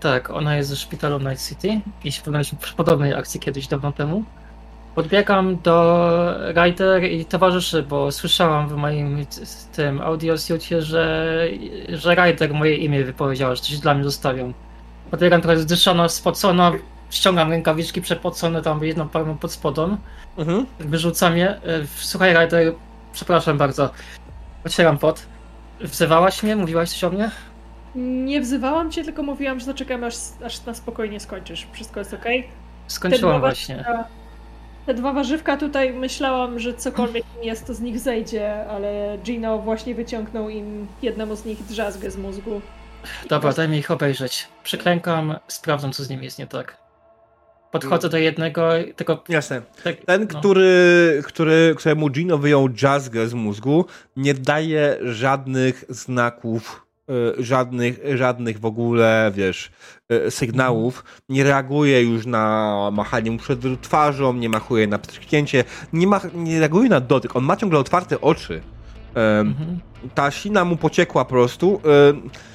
[0.00, 3.92] Tak, ona jest ze szpitalu Night City i się poznaliśmy przy podobnej akcji kiedyś dawno
[3.92, 4.24] temu.
[4.94, 9.26] Podbiegam do Ryder i towarzyszy, bo słyszałam w moim
[9.72, 11.44] tym audiosucie, że,
[11.88, 14.52] że Ryder moje imię wypowiedziała, że coś dla mnie zostawią.
[15.10, 16.72] Podbiegam trochę zdyszona, spocona,
[17.10, 19.96] ściągam rękawiczki przepocone, tam jedną parą pod spodem.
[20.38, 20.66] Mhm.
[20.78, 21.48] Wyrzucam je.
[21.50, 21.60] E,
[21.96, 22.72] Słuchaj, Ryder,
[23.12, 23.90] przepraszam bardzo.
[24.66, 25.22] Otwieram pot.
[25.80, 26.56] Wzywałaś mnie?
[26.56, 27.30] Mówiłaś coś o mnie?
[28.24, 30.14] Nie wzywałam cię, tylko mówiłam, że zaczekamy aż,
[30.44, 31.66] aż na spokojnie skończysz.
[31.72, 32.48] Wszystko jest okej?
[32.86, 33.76] Skończyłam Te dwa właśnie.
[33.76, 34.04] warzywka-
[34.86, 39.58] Te dwa warzywka tutaj myślałam, że cokolwiek im jest, to z nich zejdzie, ale Gino
[39.58, 42.60] właśnie wyciągnął im jednemu z nich drzazgę z mózgu.
[43.28, 44.48] Dobra, daj mi ich obejrzeć.
[44.64, 46.76] Przyklękam, sprawdzam, co z nimi jest nie tak.
[47.70, 49.62] Podchodzę do jednego, tylko Jasne.
[49.84, 50.38] tak, Ten, no.
[50.38, 53.84] który, który, któremu Gino wyjął jazzgę z mózgu,
[54.16, 56.86] nie daje żadnych znaków,
[57.38, 59.70] żadnych, żadnych w ogóle, wiesz,
[60.08, 61.04] e, sygnałów.
[61.28, 66.58] Nie reaguje już na machanie mu przed twarzą, nie machuje na pstryknięcie, nie, mach, nie
[66.58, 67.36] reaguje na dotyk.
[67.36, 68.60] On ma ciągle otwarte oczy.
[69.14, 69.80] Mhm.
[70.14, 71.80] ta sina mu pociekła po prostu.
[71.84, 72.50] E,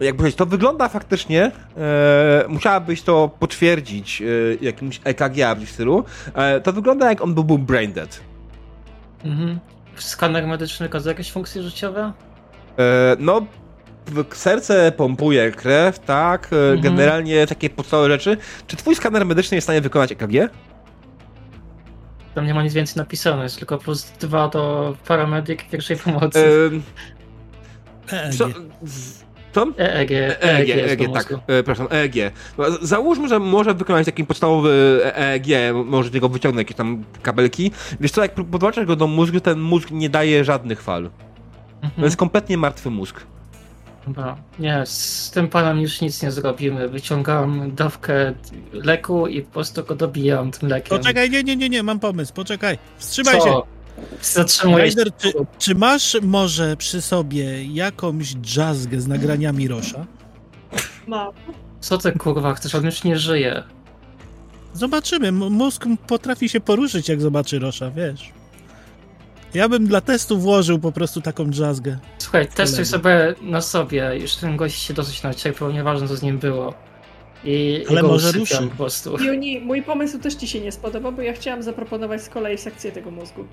[0.00, 4.24] jak powiedzieć, to wygląda faktycznie, e, musiałabyś to potwierdzić e,
[4.60, 6.04] jakimś EKG w stylu,
[6.34, 8.20] e, to wygląda jak on by był brain dead.
[9.24, 9.58] Mhm.
[9.96, 12.12] Skaner medyczny jakieś funkcje życiowe?
[12.78, 13.46] E, no,
[14.06, 16.80] w- serce pompuje krew, tak, e, Mhm.
[16.80, 18.36] generalnie takie podstawowe rzeczy.
[18.66, 20.48] Czy twój skaner medyczny jest w stanie wykonać EKG?
[22.34, 26.70] Tam nie ma nic więcej napisane, jest tylko plus dwa do paramedyk pierwszej pomocy.
[28.12, 28.34] E, EEG.
[28.34, 28.48] co,
[28.82, 29.66] z- co?
[29.78, 30.10] EEG,
[30.40, 32.14] EEG, EEG, tak, e, przepraszam, EEG.
[32.58, 35.46] No, Załóżmy, że może wykonać taki podstawowy EEG,
[35.84, 37.70] może tego wyciągnąć jakieś tam kabelki.
[38.00, 41.10] Wiesz co, jak podłączasz go do mózgu, ten mózg nie daje żadnych fal.
[41.80, 42.04] To Mhm.
[42.04, 43.20] jest kompletnie martwy mózg.
[44.06, 44.36] Dobra.
[44.58, 46.88] Nie, z tym panem już nic nie zrobimy.
[46.88, 48.32] Wyciągam dawkę
[48.72, 50.98] leku i po prostu go dobijam tym lekiem.
[50.98, 52.78] Poczekaj, nie, nie, nie, nie, mam pomysł, poczekaj.
[52.98, 53.40] Wstrzymaj się.
[53.40, 53.66] Co?
[54.22, 54.96] Zatrzymuję się.
[54.96, 60.06] Raider, czy, czy masz może przy sobie jakąś jazzgę z nagraniami Rosza?
[61.06, 61.30] Ma.
[61.80, 62.74] Co ty kurwa chcesz?
[62.74, 63.62] On już nie żyje.
[64.74, 65.28] Zobaczymy.
[65.28, 68.32] M- Mózg potrafi się poruszyć, jak zobaczy Rosza, wiesz.
[69.54, 71.98] Ja bym dla testu włożył po prostu taką jazzgę.
[72.18, 74.10] Słuchaj, testuj sobie na sobie.
[74.20, 76.74] Już ten gość się dosyć nacierpiał, nieważne co z nim było.
[77.44, 78.68] I Ale może ruszy.
[78.68, 79.24] po prostu.
[79.24, 82.92] Juni, mój pomysł też ci się nie spodoba, bo ja chciałam zaproponować z kolei sekcję
[82.92, 83.44] tego mózgu.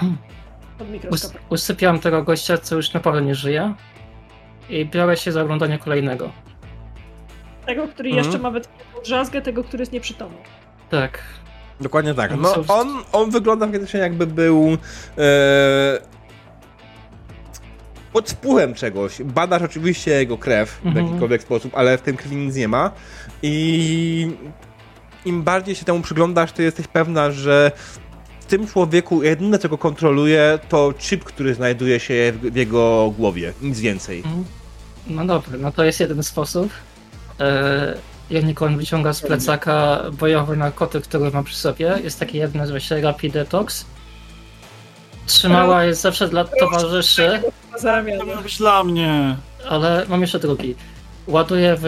[0.78, 1.42] Pod Us mikroskopem.
[1.50, 3.74] usypiam tego gościa, co już naprawdę nie żyje.
[4.70, 6.30] I biorę się za oglądanie kolejnego.
[7.66, 8.24] Tego, który Mhm.
[8.26, 10.38] jeszcze ma wytkniętą drzazgę, tego, który jest nieprzytomny.
[10.90, 11.18] Tak.
[11.80, 12.32] Dokładnie tak.
[12.38, 14.78] No, są- on, on wygląda faktycznie jakby był
[15.18, 15.98] e,
[18.12, 19.22] pod wpływem czegoś.
[19.22, 21.06] Badasz oczywiście jego krew w Mhm.
[21.06, 22.90] jakikolwiek sposób, ale w tym krwi nic nie ma.
[23.42, 24.30] I
[25.24, 27.72] im bardziej się temu przyglądasz, to jesteś pewna, że
[28.40, 33.52] w tym człowieku jedyne, co go kontroluje, to chip, który znajduje się w, jego głowie.
[33.62, 34.18] Nic więcej.
[34.18, 34.44] Mhm.
[35.06, 36.70] No dobra, no to jest jeden sposób.
[37.40, 37.94] Eee,
[38.30, 41.98] Unicorn wyciąga z plecaka bojowy narkotyk, który ma przy sobie.
[42.04, 43.84] Jest taki jeden, nazywa się Rapid Detox.
[45.26, 47.42] Trzymała jest zawsze dla towarzyszy.
[48.18, 49.36] To miał być dla mnie.
[49.68, 50.74] ale mam jeszcze drugi.
[51.26, 51.84] Ładuję w,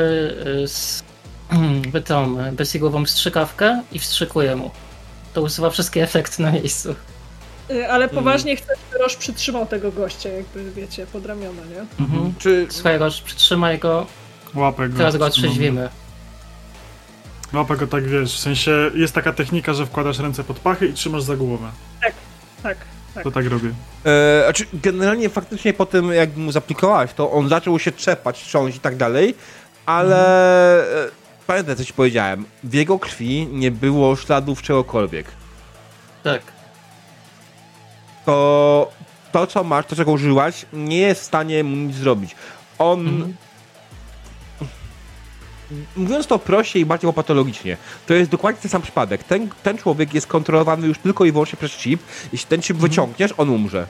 [1.95, 4.71] w tą bezsigłową strzykawkę i wstrzykuję mu.
[5.35, 6.95] To usuwa wszystkie efekty na miejscu.
[7.71, 12.05] Y, Ale poważnie chcę, żeby Roż przytrzymał tego gościa, jakby wiecie, pod ramiona, nie?
[12.05, 12.35] Mhm.
[12.39, 14.07] Czy Słuchaj, Roż, przytrzymaj go,
[14.55, 14.99] Łapę go.
[14.99, 15.89] teraz go otrzeźwimy.
[17.52, 20.93] Łapę go tak, wiesz, w sensie jest taka technika, że wkładasz ręce pod pachy i
[20.93, 21.68] trzymasz za głowę.
[22.02, 22.12] Tak,
[22.62, 22.77] tak.
[23.24, 23.70] To tak robię.
[24.05, 28.77] E, znaczy, generalnie faktycznie po tym, jak mu zaplikowałaś, to on zaczął się trzepać, trząść
[28.77, 29.35] i tak dalej,
[29.86, 31.09] ale e,
[31.47, 32.44] pamiętaj, co ci powiedziałem.
[32.64, 35.27] W jego krwi nie było śladów czegokolwiek.
[36.23, 36.43] Tak.
[38.24, 38.90] To
[39.32, 42.36] to, co masz, to, czego użyłaś, nie jest w stanie mu nic zrobić.
[42.78, 43.36] On, Mhm.
[45.97, 47.77] Mówiąc to prościej i bardziej patologicznie,
[48.07, 49.25] to jest dokładnie ten sam przypadek.
[49.25, 52.01] Ten, ten człowiek jest kontrolowany już tylko i wyłącznie przez chip.
[52.33, 53.87] Jeśli ten chip wyciągniesz, on umrze.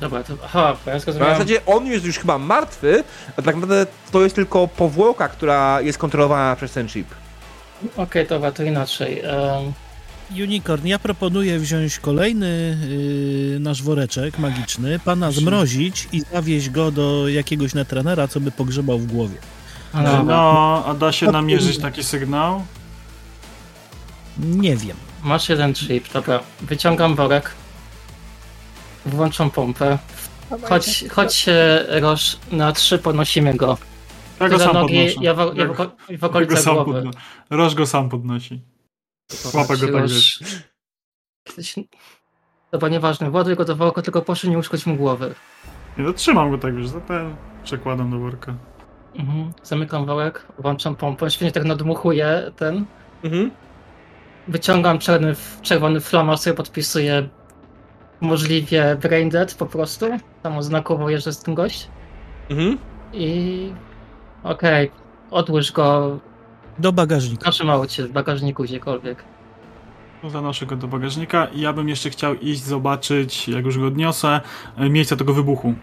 [0.00, 0.34] Dobra, to.
[0.44, 1.34] Aha, bo ja Na zrozumiałem.
[1.34, 3.04] zasadzie on jest już chyba martwy,
[3.36, 7.06] a tak naprawdę to jest tylko powłoka, która jest kontrolowana przez ten chip.
[7.96, 9.20] Okej, dobra, to inaczej.
[9.20, 9.72] Em,
[10.42, 12.78] Unicorn, ja proponuję wziąć kolejny
[13.52, 18.98] yy, nasz woreczek magiczny, pana zmrozić i zawieźć go do jakiegoś netrenera, co by pogrzebał
[18.98, 19.36] w głowie.
[19.94, 22.64] No, No, a da się namierzyć taki sygnał?
[24.38, 24.96] Nie wiem.
[25.22, 26.40] Masz jeden chip, dobra.
[26.60, 27.50] Wyciągam worek.
[29.06, 29.98] Włączam pompę.
[30.68, 33.78] Chodź, chodź się, Roż, na trzy ponosimy go.
[34.40, 35.24] Ja go za sam nogi, podnoszę.
[35.24, 35.76] ja w, ja Ja w,
[36.20, 36.92] go okolice sam głowy.
[36.92, 37.10] podno...
[37.50, 38.60] Roż go sam podnosi.
[39.54, 40.44] Łapę go tak, wiesz.
[41.46, 41.74] Jesteś...
[42.72, 45.34] Dobra, nieważne, właduj go do worka, tylko proszę nie uszkodź mu głowy.
[45.98, 48.54] Nie, no trzymam go tak, wiesz, za ten przekładam do worka.
[49.16, 49.52] Mhm.
[49.62, 52.84] Zamykam worek, włączam pompę, świetnie tak nadmuchuję ten.
[53.24, 53.50] Mhm.
[54.48, 57.28] Wyciągam czerwony, czerwony flamar, sobie podpisuję
[58.20, 60.06] możliwie brain dead po prostu.
[60.42, 61.88] Tam oznakowuję, że jest ten gość.
[62.50, 62.78] Mhm.
[63.12, 63.72] I
[64.42, 64.90] okej,
[65.30, 66.18] odłóż go
[66.78, 67.46] Do w bagażnika.
[67.46, 69.24] naszym aucie, w bagażniku, gdziekolwiek.
[70.22, 73.86] No, Zanoszę go do bagażnika i ja bym jeszcze chciał iść zobaczyć, jak już go
[73.86, 74.40] odniosę,
[74.76, 75.74] e, miejsce tego wybuchu.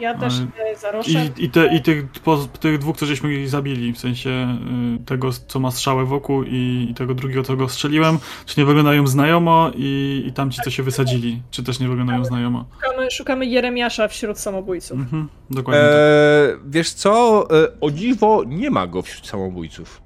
[0.00, 1.10] Ja też e, zaroszę.
[1.10, 4.58] I, i, te, i tych, po, tych dwóch, co żeśmy zabili, w sensie
[5.00, 8.66] y, tego, co ma strzałę wokół i, i tego drugiego, co go strzeliłem, czy nie
[8.66, 12.64] wyglądają znajomo i, i tamci, co się wysadzili, czy też nie wyglądają znajomo.
[12.80, 14.98] Szukamy, szukamy Jeremiasza wśród samobójców.
[14.98, 15.92] Mhm, dokładnie tak.
[15.92, 17.46] Eee, wiesz co?
[17.50, 20.02] E, o dziwo nie ma go wśród samobójców.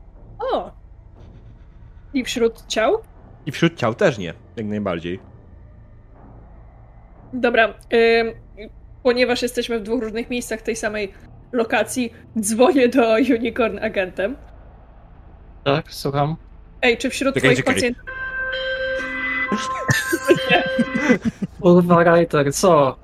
[0.53, 0.71] O!
[2.15, 2.99] I wśród ciał?
[3.47, 5.21] I wśród ciał też nie, jak najbardziej.
[7.33, 7.75] Dobra.
[7.93, 8.42] ym,
[9.03, 11.13] ponieważ jesteśmy w dwóch różnych miejscach tej samej
[11.53, 14.37] lokacji, dzwonię do Unicorn agentem.
[15.65, 16.37] Tak, słucham.
[16.83, 17.75] Ej, czy wśród Czekaj, twoich czekaj.
[17.75, 18.03] pacjentów...
[21.61, 22.97] Kurwa, Reiter, co?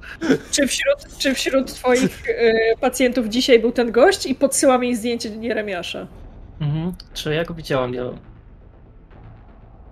[0.51, 4.27] Czy wśród, czy wśród twoich y, pacjentów dzisiaj był ten gość?
[4.27, 6.07] I podsyła mi zdjęcie Jeremiasza.
[6.61, 6.93] Mhm.
[7.15, 7.95] Czy ja go widziałam?
[7.95, 8.03] Ja...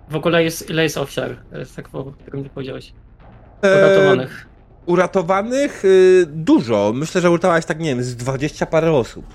[0.09, 1.31] W ogóle jest, ile jest ofiar?
[1.51, 2.93] E, Tak, po którym nie powiedziałeś.
[3.63, 4.46] Eee, Uratowanych.
[4.87, 6.91] Uratowanych y, dużo.
[6.95, 9.25] Myślę, że uratowałaś tak, nie wiem, z 20 parę osób.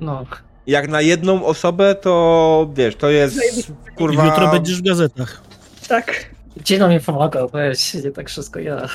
[0.00, 0.24] No,
[0.66, 3.36] Jak na jedną osobę, to wiesz, to jest.
[3.36, 4.26] I kurwa.
[4.26, 5.42] jutro będziesz w gazetach.
[5.88, 6.30] Tak.
[6.56, 7.48] gdzie nam nie pomagał?
[7.48, 8.88] Weź, nie tak wszystko ja.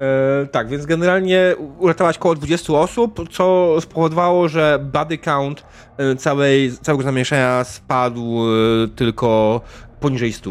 [0.00, 5.64] E, tak, więc generalnie uratowałaś około 20 osób, co spowodowało, że body count
[5.98, 9.60] e, całej, całego zamieszania spadł e, tylko
[10.00, 10.50] poniżej 100.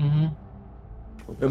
[0.00, 0.30] Mhm.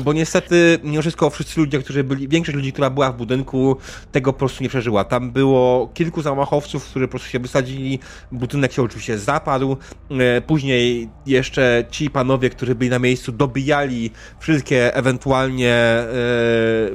[0.03, 3.77] Bo niestety, mimo wszystko, wszyscy ludzie, którzy byli, większość ludzi, która była w budynku,
[4.11, 5.03] tego po prostu nie przeżyła.
[5.03, 7.99] Tam było kilku zamachowców, którzy po prostu się wysadzili,
[8.31, 9.77] budynek się oczywiście zapadł.
[10.11, 16.06] E, Później jeszcze ci panowie, którzy byli na miejscu, dobijali wszystkie ewentualnie, e,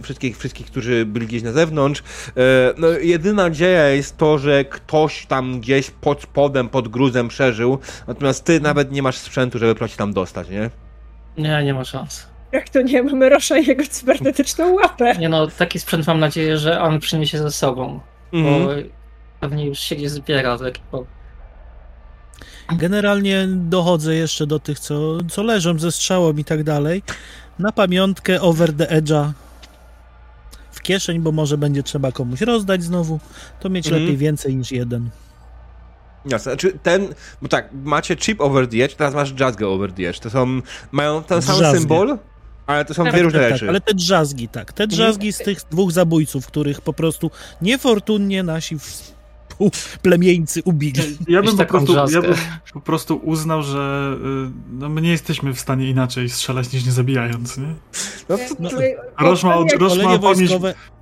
[0.02, 2.02] wszystkich, wszystkich, którzy byli gdzieś na zewnątrz.
[2.36, 7.78] E, No, jedyna nadzieja jest to, że ktoś tam gdzieś pod spodem, pod gruzem przeżył,
[8.06, 10.70] natomiast ty nawet nie masz sprzętu, żeby się tam dostać, nie?
[11.38, 12.33] Nie, nie ma szans.
[12.54, 15.14] Jak to nie, mamy Rosza i jego cybernetyczną łapę.
[15.18, 18.00] Nie no, taki sprzęt mam nadzieję, że on przyniesie ze sobą,
[18.32, 18.88] bo Mhm.
[19.40, 21.04] pewnie już się gdzieś zbiera z ekipą.
[22.72, 27.02] Generalnie dochodzę jeszcze do tych, co, co leżą ze strzałem i tak dalej.
[27.58, 29.30] Na pamiątkę over the edge'a
[30.72, 33.20] w kieszeń, bo może będzie trzeba komuś rozdać znowu,
[33.60, 34.02] to mieć Mhm.
[34.02, 35.10] lepiej więcej niż jeden.
[36.24, 40.08] Jasne, znaczy ten, bo tak, macie chip over the edge, teraz masz jazzgę over the
[40.08, 40.18] edge.
[40.18, 40.60] To są,
[40.92, 42.18] mają ten sam symbol,
[42.66, 43.60] ale to są Tak, dwie różne tak, rzeczy.
[43.60, 44.72] tak, ale te drzazgi, tak.
[44.72, 47.30] Te drzazgi z tych dwóch zabójców, których po prostu
[47.62, 48.76] niefortunnie nasi
[50.02, 51.02] plemieńcy ubili.
[51.28, 52.34] Ja bym, po prostu, ja bym
[52.72, 54.16] po prostu uznał, że
[54.48, 57.74] y, no, my nie jesteśmy w stanie inaczej strzelać niż nie zabijając, nie?
[58.28, 58.70] No, No,
[59.20, 60.50] Roż ma, jak, Roż ma Szkolenie pamięć,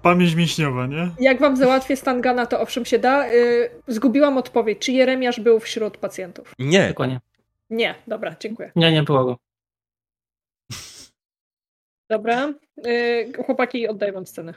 [0.02, 1.10] pamięć mięśniowa, nie?
[1.20, 3.28] jak wam załatwię stangana, to owszem się da.
[3.32, 4.78] Y, zgubiłam odpowiedź.
[4.78, 6.54] Czy Jeremiasz był wśród pacjentów?
[6.58, 6.88] nie.
[6.88, 7.20] Dokładnie.
[7.70, 8.72] Nie, dobra, dziękuję.
[8.76, 9.36] Nie, nie było go.
[12.12, 12.48] Dobra.
[12.86, 14.54] Y, chłopaki, oddaję wam scenę.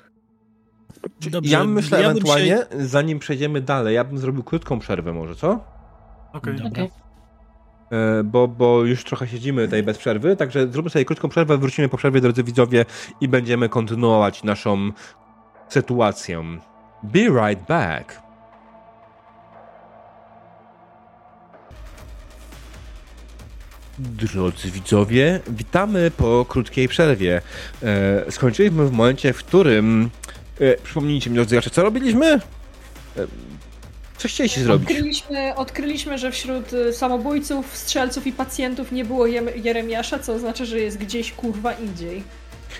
[1.31, 5.35] Dobrze, ja myślę ja ewentualnie, się- zanim przejdziemy dalej, ja bym zrobił krótką przerwę może,
[5.35, 5.59] co?
[6.33, 6.55] Okej.
[6.55, 6.69] Dobra.
[6.69, 6.89] Okej.
[7.91, 11.89] E, Bo, bo już trochę siedzimy tutaj bez przerwy, także zróbmy sobie krótką przerwę, wrócimy
[11.89, 12.85] po przerwie, drodzy widzowie,
[13.21, 14.91] i będziemy kontynuować naszą
[15.69, 16.43] sytuację.
[17.03, 18.21] Be right back.
[23.99, 27.41] Drodzy widzowie, witamy po krótkiej przerwie.
[27.83, 30.09] E, skończyliśmy w momencie, w którym.
[30.59, 32.25] E, przypomnijcie mi, drodzy, jeszcze co robiliśmy?
[32.25, 32.39] E,
[34.17, 34.89] co chcieliście zrobić?
[34.89, 39.27] Odkryliśmy, odkryliśmy, że wśród y, samobójców, strzelców i pacjentów nie było
[39.63, 42.23] Jeremiasza, co oznacza, że jest gdzieś kurwa indziej.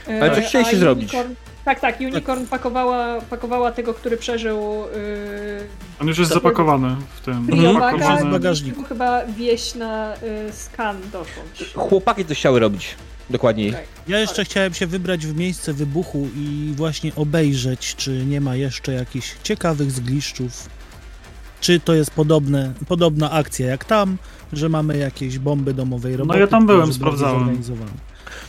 [0.08, 1.14] Y, Ale co chcieliście zrobić?
[1.14, 1.36] Unicorn-
[1.66, 4.60] Tak, tak, Unicorn pakowała, pakowała tego, który przeżył
[4.96, 5.68] yy,
[6.02, 7.48] On już jest To- zapakowany w tym.
[7.48, 8.30] Priobaga Zapakowany.
[8.30, 8.84] w bagażniku.
[8.84, 10.18] chyba wieść na y,
[10.54, 11.74] skan dokądś.
[11.76, 12.96] Chłopaki coś chciały robić.
[13.30, 13.70] Dokładniej.
[13.70, 13.86] Okej.
[14.08, 18.94] Ja jeszcze chciałem się wybrać w miejsce wybuchu i właśnie obejrzeć, czy nie ma jeszcze
[18.94, 20.70] jakichś ciekawych zgliszczów.
[21.62, 24.18] Czy to jest podobne, podobna akcja jak tam,
[24.54, 26.40] że mamy jakieś bomby domowej roboty.
[26.40, 27.64] ja tam byłem, sprawdzałem.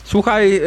[0.03, 0.61] Słuchaj, e,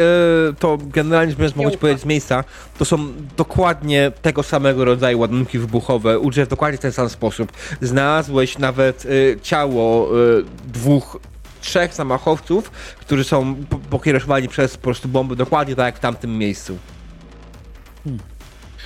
[0.59, 2.43] to generalnie rzecz mogę ci powiedzieć z miejsca,
[2.79, 7.51] to są dokładnie tego samego rodzaju ładunki wybuchowe, w dokładnie ten sam sposób.
[7.81, 11.19] Znalazłeś nawet e, ciało e, dwóch,
[11.61, 16.37] trzech zamachowców, którzy są po- pokierowani przez po prostu bomby dokładnie tak jak w tamtym
[16.37, 16.77] miejscu.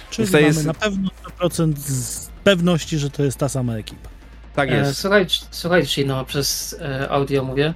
[0.09, 4.09] Czyli To mamy jest- na pewno 100% z pewności, że to jest ta sama ekipa.
[4.55, 4.97] Tak E, jest.
[4.99, 7.73] Słuchaj, słuchaj Gino, przez e, audio mówię.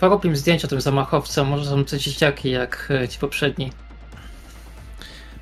[0.00, 3.72] Porób im zdjęcia tym zamachowcom, może są te dzieciaki jak e, ci poprzedni.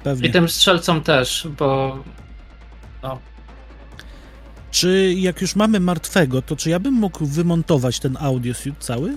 [0.05, 0.29] Pewnie.
[0.29, 1.99] I tym strzelcom też, bo
[3.03, 3.19] no,
[4.71, 9.11] Czy jak już mamy martwego, to czy ja bym mógł wymontować ten audiosuit cały?
[9.11, 9.15] E,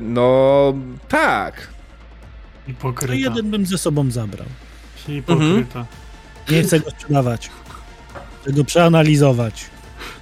[0.00, 0.74] no,
[1.08, 1.66] tak.
[1.66, 3.14] To Hipokryta.
[3.14, 4.46] jeden bym ze sobą zabrał.
[4.96, 5.86] Hipokryta.
[6.50, 7.50] Nie chcę go sprzedawać.
[8.42, 9.71] Chcę go przeanalizować.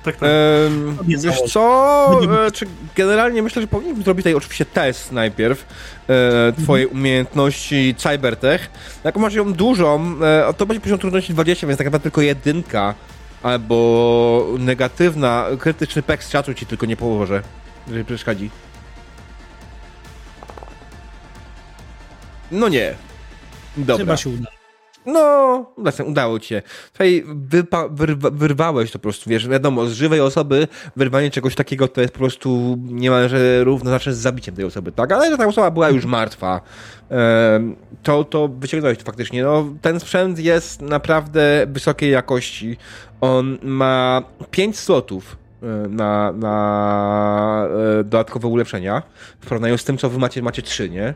[0.02, 0.28] Tak, tak.
[0.28, 2.20] Ehm, wiesz co?
[2.46, 2.66] E, czy
[2.96, 5.66] generalnie myślę, że powinniśmy zrobić tutaj oczywiście test najpierw
[6.08, 8.70] e, twojej umiejętności Cybertech.
[9.04, 12.94] Jak masz ją dużą, e, to będzie poziom trudności 20, więc tak naprawdę tylko jedynka
[13.42, 17.42] albo negatywna, krytyczny pek z czatu ci tylko nie położę,
[17.86, 18.50] jeżeli przeszkadzi.
[22.50, 22.94] No nie.
[23.76, 23.96] Dobra.
[23.96, 24.59] Chyba się uda.
[25.06, 26.62] No, właśnie, udało ci się.
[26.92, 31.88] Tutaj wypa- wyrwa- wyrwałeś to po prostu, wiesz, wiadomo, z żywej osoby wyrwanie czegoś takiego
[31.88, 35.12] to jest po prostu niemalże równoznaczne z zabiciem tej osoby, tak?
[35.12, 36.60] Ale że ta osoba była już martwa,
[38.02, 39.42] to, to wyciągnąłeś to faktycznie.
[39.42, 42.76] No, ten sprzęt jest naprawdę wysokiej jakości.
[43.20, 47.66] On ma 5 slotów e, na, na
[48.00, 49.02] e, dodatkowe ulepszenia
[49.40, 51.14] w porównaniu z tym, co wy macie, macie 3, nie?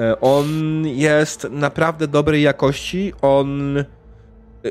[0.00, 0.46] E, On
[0.86, 3.12] jest naprawdę dobrej jakości.
[3.22, 3.84] On e,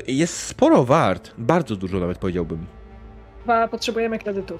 [0.08, 1.32] jest sporo wart.
[1.38, 2.66] Bardzo dużo nawet powiedziałbym.
[3.44, 4.58] Dwa, potrzebujemy kredytu.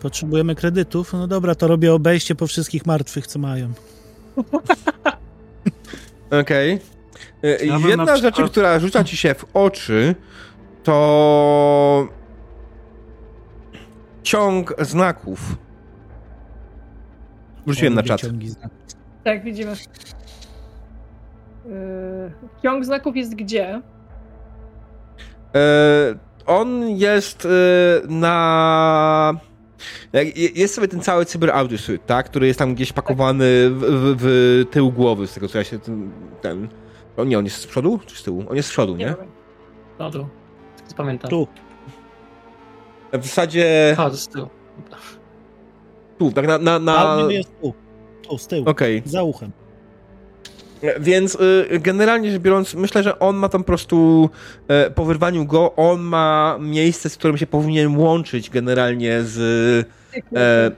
[0.00, 1.12] Potrzebujemy kredytów.
[1.12, 3.72] No dobra, to robię obejście po wszystkich martwych, co mają.
[6.40, 6.78] Okej.
[7.42, 10.14] E, Ja bym Jedna na z rzeczy, przykład- która rzuca ci się w oczy,
[10.82, 12.08] to
[14.22, 15.56] ciąg znaków.
[17.66, 18.20] Wrzuciłem na czat.
[18.20, 18.79] ciągi znaków.
[19.30, 19.72] Tak, widzimy.
[21.64, 22.32] Yy,
[22.62, 23.82] ciąg znaków jest gdzie?
[25.54, 26.14] E,
[26.46, 27.48] On jest e,
[28.08, 29.34] na.
[30.54, 32.26] Jest sobie ten cały cyber audiosuit, tak?
[32.26, 35.78] Który jest tam gdzieś pakowany w, w, w tył głowy, z tego co ja się
[35.78, 36.10] ten.
[36.40, 36.68] ten...
[37.16, 38.44] O nie, on jest z przodu czy z tyłu?
[38.48, 39.06] On jest z przodu, nie?
[39.06, 39.16] wiem.
[39.98, 40.28] No tu.
[40.96, 41.30] Pamiętam.
[41.30, 41.48] Tu.
[43.12, 43.94] W zasadzie.
[43.96, 44.48] Chodź z tyłu.
[46.18, 46.58] Tu, tak na.
[46.58, 47.16] na, na...
[47.28, 47.74] Jest tu.
[48.30, 48.68] Tu, z tyłu.
[48.68, 49.02] Okej.
[49.04, 49.50] Za uchem.
[51.00, 54.30] Więc y, generalnie rzecz biorąc, myślę, że on ma tam po prostu
[54.68, 59.36] e, po wyrwaniu go, on ma miejsce, z którym się powinien łączyć generalnie z,
[60.36, 60.70] e,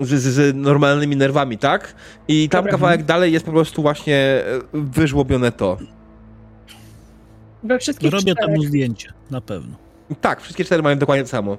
[0.00, 1.94] z, z, z normalnymi nerwami, tak?
[2.28, 2.72] I tam Dobra.
[2.72, 4.42] kawałek dalej jest po prostu właśnie e,
[4.72, 5.78] wyżłobione to.
[7.62, 8.50] We wszystkich Robię czterech.
[8.50, 9.76] temu zdjęcie, na pewno.
[10.20, 11.56] Tak, wszystkie cztery mają dokładnie to samo.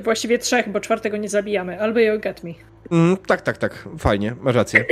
[0.00, 1.80] Właściwie trzech, bo czwartego nie zabijamy.
[1.80, 2.50] Albo you get me.
[2.90, 4.84] Mm, tak, tak, tak, fajnie, masz rację.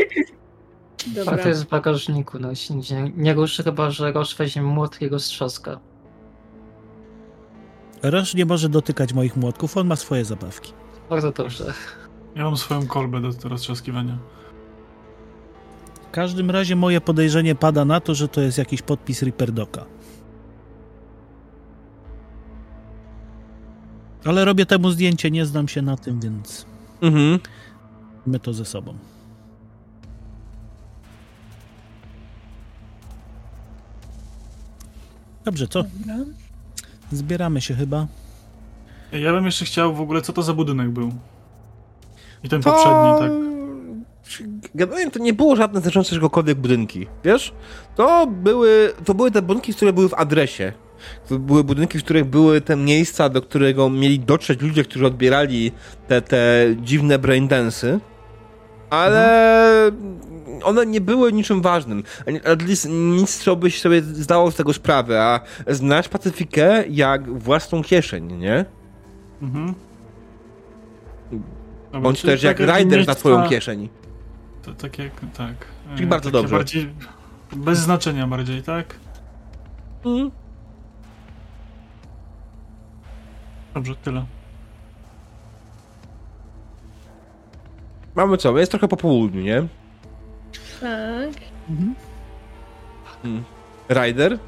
[1.07, 1.33] Dobra.
[1.33, 5.03] A to jest w bagażniku, no jeśli nie, nie ruszy chyba, że Roż weźmie młot
[5.03, 5.81] i go strzaska.
[8.03, 10.73] Roż nie może dotykać moich młotków, on ma swoje zabawki.
[11.11, 11.73] Bardzo dobrze.
[12.37, 14.19] Ja mam swoją kolbę do roztrzaskiwania.
[16.09, 19.85] W każdym razie moje podejrzenie pada na to, że to jest jakiś podpis Ripperdoka.
[24.27, 26.67] Ale robię temu zdjęcie, nie znam się na tym, więc
[27.03, 27.39] Mhm.
[28.27, 28.95] my to ze sobą.
[35.45, 35.83] Dobrze, co?
[35.83, 36.25] Dobra.
[37.13, 38.07] Zbieramy się chyba.
[39.13, 41.13] Ja bym jeszcze chciał w ogóle, co to za budynek był?
[42.45, 42.71] I ten To...
[42.73, 43.47] poprzedni, tak?
[44.75, 47.53] Generalnie to nie było żadne znaczące czegokolwiek budynki, wiesz?
[47.97, 50.73] To były, to były te budynki, które były w adresie.
[51.31, 55.73] Były budynki, w których były te miejsca, do którego mieli dotrzeć ludzie, którzy odbierali
[56.09, 58.01] te, te dziwne braindensy.
[58.91, 59.93] Ale
[60.63, 62.03] one nie były niczym ważnym.
[62.53, 67.83] At least nic, co byś sobie zdało z tego sprawę, a znasz Pacyfikę jak własną
[67.83, 68.65] kieszeń, nie?
[69.43, 69.75] Mhm.
[71.93, 73.89] Dobra, Bądź też jak Rider na twoją kieszeń.
[74.63, 75.55] To, tak jak, tak.
[75.95, 76.57] Czyli E, bardzo dobrze.
[76.57, 76.89] Bardziej,
[77.57, 78.95] bez znaczenia bardziej, tak?
[80.05, 80.31] Mhm.
[83.77, 84.25] Dobrze, tyle.
[88.15, 88.59] Mamy co?
[88.59, 89.67] Jest trochę po południu, nie?
[90.81, 91.35] Tak.
[91.71, 91.95] Mhm.
[93.91, 94.39] Rider?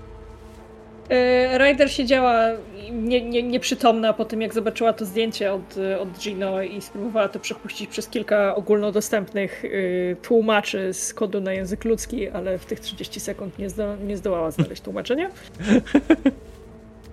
[1.09, 2.45] E, Ryder siedziała
[2.93, 7.41] nie, nie, nieprzytomna po tym, jak zobaczyła to zdjęcie od, od Gino i spróbowała to
[7.41, 13.21] przepuścić przez kilka ogólnodostępnych y, tłumaczy z kodu na język ludzki, ale w tych 30
[13.21, 15.31] sekund nie, zdo, nie zdołała znaleźć tłumaczenia.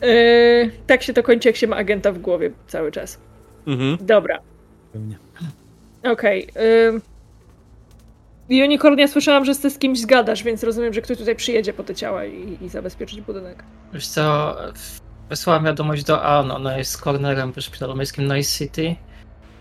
[0.02, 3.20] E, tak się to kończy, jak się ma agenta w głowie cały czas.
[3.68, 3.98] Mhm.
[4.02, 4.40] Dobra,
[4.94, 5.18] Pewnie.
[6.04, 6.48] okej.
[6.52, 7.02] Okay.
[8.50, 11.96] Unicornia słyszałam, że ty z kimś zgadasz, więc rozumiem, że ktoś tutaj przyjedzie po te
[11.96, 13.64] ciała i, i zabezpieczyć budynek.
[13.94, 14.56] Wiesz co,
[15.30, 18.96] wysłałam wiadomość do Ann, ona jest cornerem w szpitalu miejskim Nice City.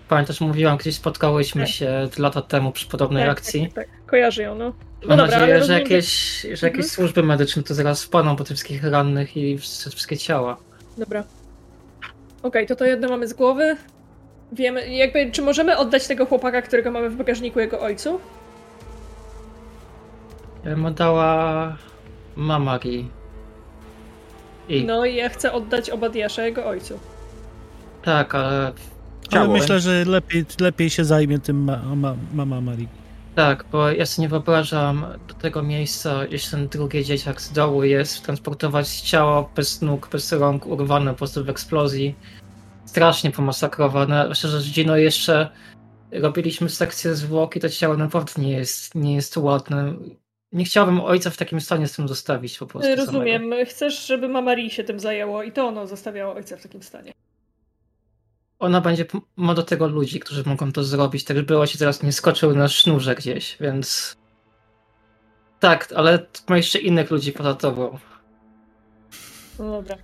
[0.09, 1.71] Pamiętasz, mówiłam, gdzieś spotkałyśmy Tak.
[1.71, 3.63] się lata temu przy podobnej Tak, akcji.
[3.63, 4.07] Tak, tak, tak.
[4.07, 4.73] Kojarzy ją, no.
[5.09, 6.85] Mam dobra, ale nadzieję, że rozumiem, jakieś, że jakieś Mhm.
[6.85, 10.57] służby medyczne to zaraz wpadną po tych wszystkich rannych i wszystkie wszystkie ciała.
[10.99, 11.25] Dobra.
[12.43, 13.77] Okej, to to jedno mamy z głowy.
[14.53, 18.21] Wiemy, jakby, czy możemy oddać tego chłopaka, którego mamy w bagażniku jego ojcu?
[20.65, 21.77] Ja bym oddała
[22.37, 23.09] Mamari.
[24.69, 26.99] I No i ja chcę oddać Obadiasza jego ojcu.
[28.03, 28.73] tak, ale Ale
[29.31, 29.53] Ciało.
[29.53, 32.89] myślę, że lepiej, lepiej się zajmie tym ma, ma, mama Marii.
[33.35, 37.85] Tak, bo ja sobie nie wyobrażam do tego miejsca, jeśli ten drugi dzieciak z dołu
[37.85, 42.15] jest, transportować ciało bez nóg, bez rąk, urwane po prostu w eksplozji.
[42.85, 44.29] Strasznie pomasakrowane.
[44.29, 45.49] Myślę, że z Gino jeszcze
[46.13, 49.95] robiliśmy sekcję zwłok i to ciało naprawdę nie jest, nie jest ładne.
[50.53, 52.91] Nie chciałbym ojca w takim stanie z tym zostawić po prostu.
[52.91, 53.07] samego.
[53.07, 53.67] Rozumiem.
[53.67, 57.13] Chcesz, żeby Mama Ri się tym zajęło i to ono zostawiało ojca w takim stanie.
[58.65, 59.05] Ona będzie,
[59.37, 62.69] ma do tego ludzi, którzy mogą to zrobić, tak żeby ojciec teraz nie skoczył na
[62.69, 64.17] sznurze gdzieś, więc...
[65.61, 67.99] Tak, ale ma jeszcze innych ludzi poza tobą.
[69.59, 69.97] No dobra.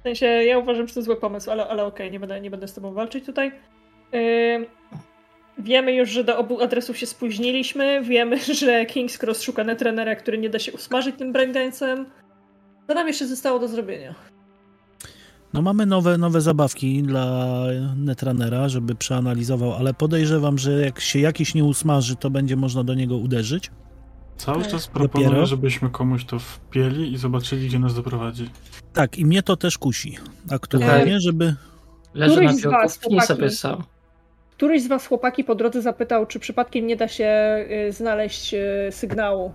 [0.00, 2.68] W sensie, ja uważam, że to zły pomysł, ale, ale okej, nie, będę, nie będę
[2.68, 3.52] z tobą walczyć tutaj.
[4.14, 4.66] Ym,
[5.58, 8.02] wiemy już, że do obu adresów się spóźniliśmy.
[8.02, 12.04] Wiemy, że King's Cross szuka netrenera, który nie da się usmażyć tym braindance'em.
[12.88, 14.14] Co nam jeszcze zostało do zrobienia?
[15.56, 17.56] No mamy nowe, nowe zabawki dla
[17.96, 22.94] Netrunnera, żeby przeanalizował, ale podejrzewam, że jak się jakiś nie usmaży, to będzie można do
[22.94, 23.70] niego uderzyć.
[24.36, 24.70] Cały Tak.
[24.70, 25.46] czas proponuję, Dopiero?
[25.46, 28.50] żebyśmy komuś to wpieli i zobaczyli, gdzie nas doprowadzi.
[28.92, 30.16] Tak, i mnie to też kusi
[30.50, 31.54] aktualnie, żeby...
[32.14, 33.26] Leży Któryś na z biurku, was, wpnij chłopaki?
[33.28, 33.82] sobie sam.
[34.50, 37.56] Któryś z was chłopaki po drodze zapytał, czy przypadkiem nie da się
[37.88, 38.58] y, znaleźć y,
[38.90, 39.52] sygnału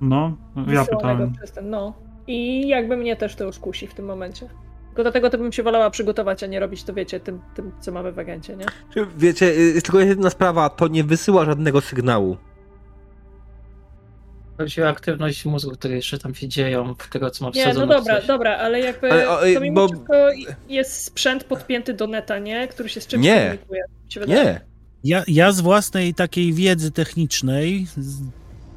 [0.00, 0.36] No,
[0.68, 1.32] ja pytałem.
[1.54, 1.92] ten, no.
[2.26, 4.48] I jakby mnie też to już kusi w tym momencie.
[4.94, 7.92] Tylko dlatego to bym się wolała przygotować, a nie robić to, wiecie, tym, tym co
[7.92, 8.66] mamy w agencie, nie?
[9.16, 12.36] Wiecie, jest tylko jedna sprawa, to nie wysyła żadnego sygnału.
[14.58, 17.86] Chodzi o aktywność mózgu, które jeszcze tam się dzieją, w tego co ma Nie, no
[17.86, 18.26] dobra, coś.
[18.26, 20.14] dobra, ale jakby Ale, o, to mimo bo- wszystko
[20.68, 22.68] jest sprzęt podpięty do neta, nie?
[22.68, 23.40] Który się z czymś Nie.
[23.68, 23.82] komunikuje.
[24.26, 24.60] Nie.
[25.04, 28.22] Ja, ja z własnej takiej wiedzy technicznej z,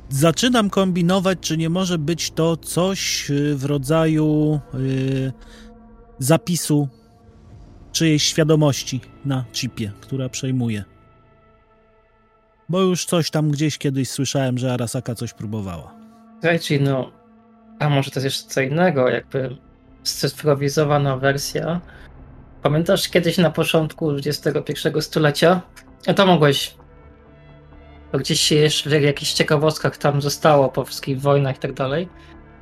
[0.10, 5.32] zaczynam kombinować, czy nie może być to coś y, w rodzaju y,
[6.20, 6.88] zapisu
[7.92, 10.84] czyjejś świadomości na chipie, która przejmuje.
[12.70, 15.94] Bo już coś tam gdzieś kiedyś słyszałem, że Arasaka coś próbowała.
[16.34, 17.12] Słuchajcie, no,
[17.80, 19.58] a może to jest jeszcze co innego, jakby
[20.04, 21.82] scyfrowizowana wersja.
[22.62, 25.62] Pamiętasz kiedyś na początku XXI stulecia?
[26.08, 26.76] A to mogłeś.
[28.14, 32.10] Gdzieś się jeszcze w jakichś ciekawostkach tam zostało po wszystkich wojnach i tak dalej.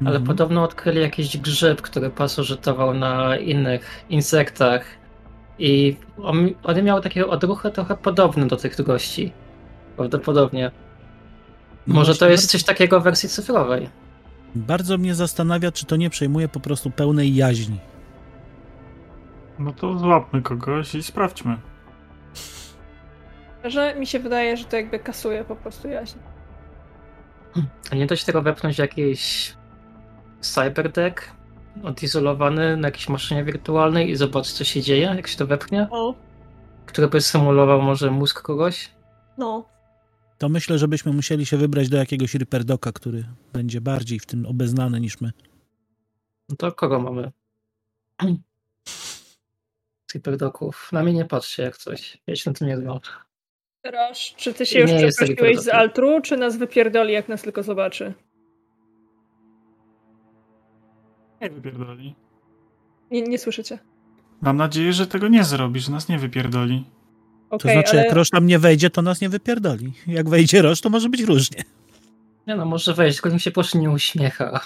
[0.01, 0.25] Ale Mhm.
[0.25, 4.85] podobno odkryli jakiś grzyb, który pasożytował na innych insektach.
[5.59, 9.31] I on, one miały takie odruchy trochę podobne do tych gości.
[9.97, 10.71] Prawdopodobnie.
[11.87, 13.89] No Może to jest bardzo- coś takiego w wersji cyfrowej.
[14.55, 17.79] Bardzo mnie zastanawia, czy to nie przejmuje po prostu pełnej jaźni.
[19.59, 21.57] No to złapmy kogoś i sprawdźmy.
[23.63, 26.17] Że mi się wydaje, że to jakby kasuje po prostu jaźń.
[27.91, 29.53] A nie da się tego wepchnąć w jakiś
[30.53, 31.31] cyberdeck
[31.83, 35.87] odizolowany na jakiejś maszynie wirtualnej i zobaczyć co się dzieje, jak się to wepchnie?
[35.91, 36.15] O,
[36.85, 38.91] Który by symulował może mózg kogoś?
[39.37, 39.75] no.
[40.37, 44.45] To myślę, że byśmy musieli się wybrać do jakiegoś Ripperdoka, który będzie bardziej w tym
[44.45, 45.31] obeznany niż my.
[46.49, 47.31] No to kogo mamy?
[50.11, 50.89] Cyberdoków.
[50.91, 52.17] Na mnie nie patrzcie jak coś.
[52.27, 52.99] Ja się na tym nie znam.
[53.83, 57.63] Roż, czy ty się już Nie przeprosiłeś z Altru, czy nas wypierdoli, jak nas tylko
[57.63, 58.13] zobaczy?
[61.41, 62.15] Nie wypierdoli.
[63.11, 63.79] Nie, nie słyszycie.
[64.41, 66.85] Mam nadzieję, że tego nie zrobi, że nas nie wypierdoli.
[67.49, 68.05] To Okej, znaczy, ale...
[68.05, 69.93] jak Roż tam nie wejdzie, to nas nie wypierdoli.
[70.07, 71.63] Jak wejdzie Roż, to może być różnie.
[72.47, 74.59] Nie no, może wejść, tylko mi się proszę nie uśmiecha.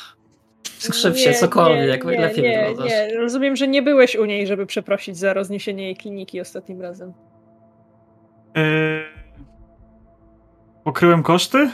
[0.64, 2.92] Skrzyp się, cokolwiek, nie, lepiej nie, wyglądasz.
[2.92, 7.14] nie, rozumiem, że nie byłeś u niej, żeby przeprosić za rozniesienie jej kliniki ostatnim razem.
[8.56, 9.04] Eee...
[10.84, 11.70] Pokryłem koszty?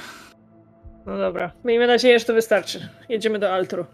[1.05, 2.89] No dobra, miejmy nadzieję, że to wystarczy.
[3.09, 3.85] Jedziemy do Altru.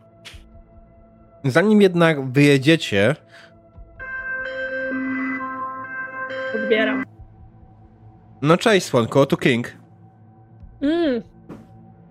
[1.45, 3.15] Zanim jednak wyjedziecie,
[6.55, 7.03] Odbieram.
[8.41, 9.71] no cześć słonko, tu King.
[10.81, 11.21] Mm.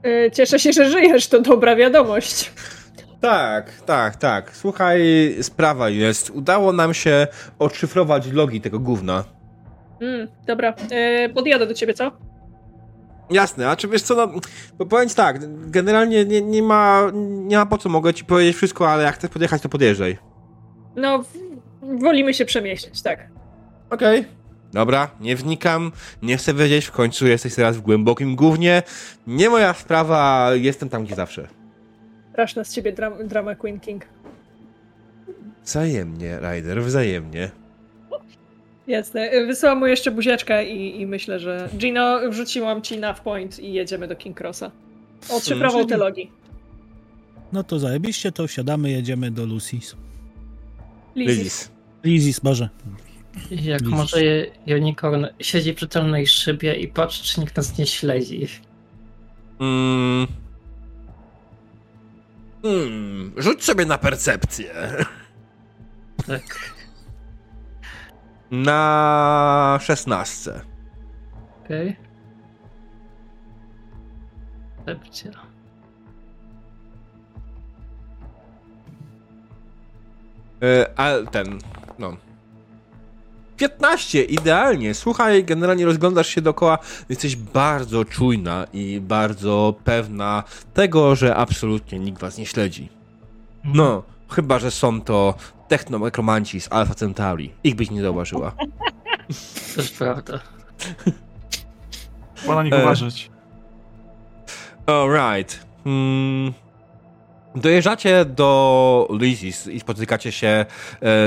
[0.07, 2.53] Y, Cieszę się, że żyjesz, to dobra wiadomość.
[3.21, 4.57] Tak, tak, tak.
[4.57, 5.01] Słuchaj,
[5.43, 6.31] sprawa jest.
[6.31, 7.27] Udało nam się
[7.59, 9.25] odszyfrować logi tego gówna.
[10.01, 10.75] Mm, dobra,
[11.27, 12.13] y, podjadę do ciebie, co?
[13.31, 14.41] Jasne, a czy wiesz co, no,
[14.79, 18.57] bo powiem ci tak, generalnie nie, nie ma, nie ma po co, mogę ci powiedzieć
[18.57, 20.19] wszystko, ale jak chcesz podjechać, to podjeżdżaj.
[20.97, 21.25] No,
[21.83, 23.29] wolimy się przemieścić, tak.
[23.91, 24.25] Okej.
[24.73, 25.93] Dobra, nie wnikam,
[26.23, 28.83] nie chcę wiedzieć, w końcu jesteś teraz w głębokim gównie.
[29.27, 31.49] Nie moja sprawa, jestem tam, gdzie zawsze.
[32.33, 34.05] Straszna z ciebie dram drama Queen King.
[35.65, 37.51] Wzajemnie, Ryder, wzajemnie.
[38.87, 39.47] Jasne.
[39.47, 44.09] Wysyłam mu jeszcze buzieczkę i, i myślę, że Gino, wrzuciłam ci nav point i jedziemy
[44.09, 44.71] do King Crossa.
[45.29, 45.87] Hmm.
[45.87, 46.31] te logi.
[47.53, 49.95] No to zajebiście, to wsiadamy, jedziemy do Lucy's.
[51.17, 51.35] Lizzie.
[51.35, 51.71] Lizis.
[52.05, 52.69] Lizis, Boże.
[53.51, 53.97] Jak Widzisz.
[53.97, 54.21] może
[54.67, 58.47] unicorn siedzi przy tylnej szybie i patrzy, czy nikt nas nie śledzi.
[59.61, 60.27] Mm.
[62.65, 63.33] Mm.
[63.37, 64.75] Rzuć sobie na percepcję.
[66.27, 66.75] Tak,
[68.51, 70.61] Na szesnastce.
[71.65, 71.89] okej.
[71.89, 72.11] Okay.
[80.63, 81.59] E, ale ten,
[81.99, 82.17] no.
[83.57, 84.95] 15, idealnie.
[84.95, 90.43] Słuchaj, generalnie rozglądasz się dookoła, jesteś bardzo czujna i bardzo pewna
[90.75, 92.89] tego, że absolutnie nikt was nie śledzi.
[93.65, 95.35] No, chyba, że są to
[95.71, 97.53] technomekromanci z Alpha Centauri.
[97.65, 98.53] Ich byś nie zauważyła.
[99.77, 100.41] Też prawda.
[102.47, 102.83] Pora na nich E.
[102.83, 103.31] uważać.
[104.87, 105.67] Alright.
[105.85, 106.53] Hmm.
[107.55, 110.67] Dojeżdżacie do Lizzie's i spotykacie się e,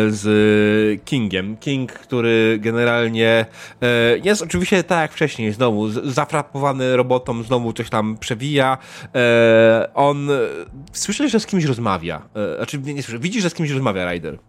[0.10, 1.58] z Kingiem.
[1.58, 3.46] King, który generalnie
[3.82, 8.78] e, jest oczywiście tak jak wcześniej, znowu zafrapowany robotą, znowu coś tam przewija.
[9.16, 10.30] E, on
[10.94, 12.30] słyszy, że z kimś rozmawia.
[12.58, 14.40] Znaczy, nie, nie słyszy, widzi, że z kimś rozmawia Ryder.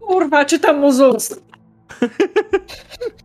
[0.00, 1.42] Kurwa, czytam mu z ust.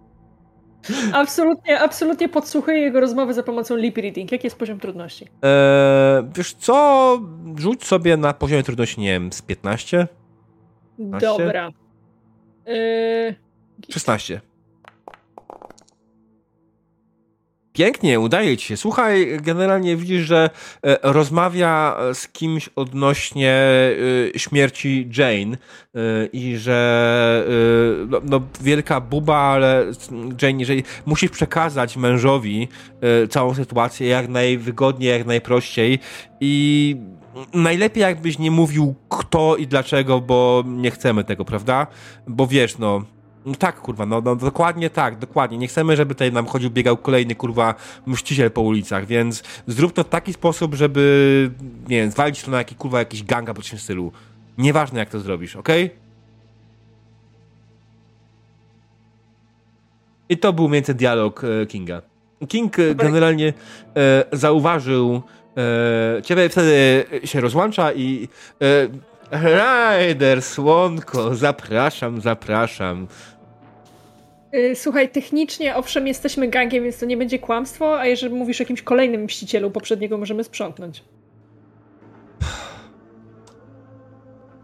[1.13, 4.31] absolutnie, absolutnie podsłuchuję jego rozmowy za pomocą lip reading.
[4.31, 5.27] Jaki jest poziom trudności?
[5.43, 7.19] E, wiesz co?
[7.57, 10.07] Rzuć sobie na poziomie trudności, nie wiem, z 15?
[10.99, 11.69] Dobra.
[12.65, 13.35] Yy,
[13.91, 14.41] 16.
[17.77, 18.77] Pięknie, udaje ci się.
[18.77, 20.49] Słuchaj, generalnie widzisz, że
[20.83, 23.53] e, rozmawia z kimś odnośnie
[24.35, 25.57] e, śmierci Jane
[25.95, 29.85] e, i że e, no, no, wielka buba, ale
[30.41, 32.67] Jane, jeżeli musisz przekazać mężowi
[33.01, 35.99] e, całą sytuację jak najwygodniej, jak najprościej
[36.41, 36.95] i
[37.53, 41.87] najlepiej jakbyś nie mówił kto i dlaczego, bo nie chcemy tego, prawda?
[42.27, 43.01] Bo wiesz, no,
[43.47, 45.57] no tak, kurwa, no, no dokładnie tak, dokładnie.
[45.57, 50.03] Nie chcemy, żeby tutaj nam chodził, biegał kolejny, kurwa, mściciel po ulicach, więc zrób to
[50.03, 51.51] w taki sposób, żeby,
[51.87, 54.11] nie wiem, zwalić to na jakiś, kurwa, jakiś gang albo coś w tym stylu.
[54.57, 55.89] Nieważne, jak to zrobisz, okej?
[60.29, 62.01] I to był między dialog e, Kinga.
[62.47, 63.53] King e, generalnie
[63.95, 65.21] e, zauważył
[65.57, 68.27] e, ciebie, wtedy się rozłącza i
[68.61, 68.87] e,
[69.31, 73.07] Ryder, słonko, zapraszam, zapraszam.
[74.53, 78.63] Yy, słuchaj, technicznie owszem jesteśmy gangiem, więc to nie będzie kłamstwo, a jeżeli mówisz o
[78.63, 81.03] jakimś kolejnym mścicielu, poprzedniego możemy sprzątnąć.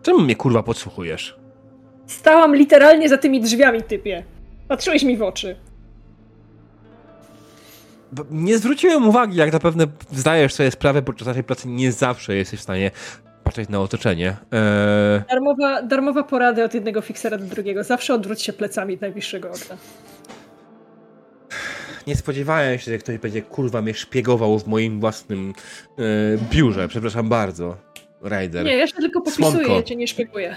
[0.03, 1.39] Czemu mnie kurwa podsłuchujesz?
[2.07, 4.23] Stałam literalnie za tymi drzwiami, typie.
[4.67, 5.55] Patrzyłeś mi w oczy.
[8.31, 12.63] Nie zwróciłem uwagi, jak zapewne zdajesz sobie sprawę podczas naszej pracy, nie zawsze jesteś w
[12.63, 12.91] stanie
[13.43, 14.38] patrzeć na otoczenie.
[14.51, 17.83] Eee, Darmowa, darmowa porada od jednego fiksera do drugiego.
[17.83, 19.77] Zawsze odwróć się plecami najbliższego okna.
[22.07, 25.53] nie spodziewałem się, że ktoś będzie kurwa mnie szpiegował w moim własnym
[25.97, 26.01] e,
[26.51, 26.88] biurze.
[26.88, 27.77] Przepraszam bardzo,
[28.22, 28.65] Ryder.
[28.65, 29.75] Nie, ja się tylko popisuję, Słonko.
[29.75, 30.55] ja cię nie szpieguję.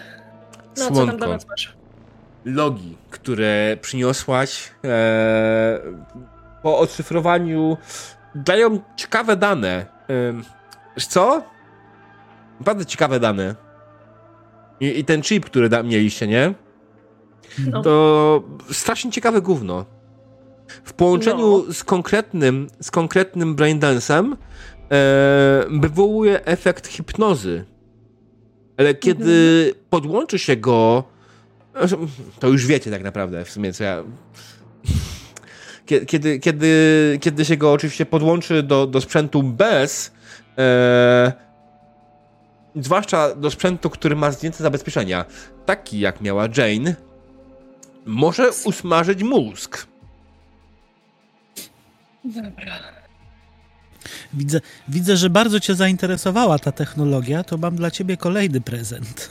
[0.52, 1.16] No, co tam Słonko.
[1.16, 1.76] dla nas masz?
[2.44, 5.78] logi, które przyniosłaś e,
[6.62, 7.76] po odszyfrowaniu
[8.34, 9.86] dają ciekawe dane.
[10.96, 11.42] E, co?
[12.58, 13.54] Naprawdę ciekawe dane.
[14.80, 16.54] I, i ten chip, który da, mieliście, nie?
[17.70, 17.82] No.
[17.82, 19.84] To strasznie ciekawe gówno.
[20.84, 21.72] W połączeniu No.
[21.72, 24.32] z konkretnym, z konkretnym braindance'em
[24.92, 27.64] e, wywołuje efekt hipnozy.
[28.76, 31.04] Ale kiedy podłączy się go
[32.38, 34.02] to już wiecie tak naprawdę w sumie, co ja...
[35.86, 40.12] Kie- Kiedy, kiedy, kiedy się go oczywiście podłączy do, do sprzętu bez,
[40.58, 41.32] e,
[42.76, 45.24] zwłaszcza do sprzętu, który ma zdjęte zabezpieczenia,
[45.66, 46.94] taki jak miała Jane,
[48.06, 49.86] może usmażyć mózg.
[52.24, 52.78] Dobra.
[54.32, 59.30] Widzę, widzę, że bardzo cię zainteresowała ta technologia, to mam dla ciebie kolejny prezent.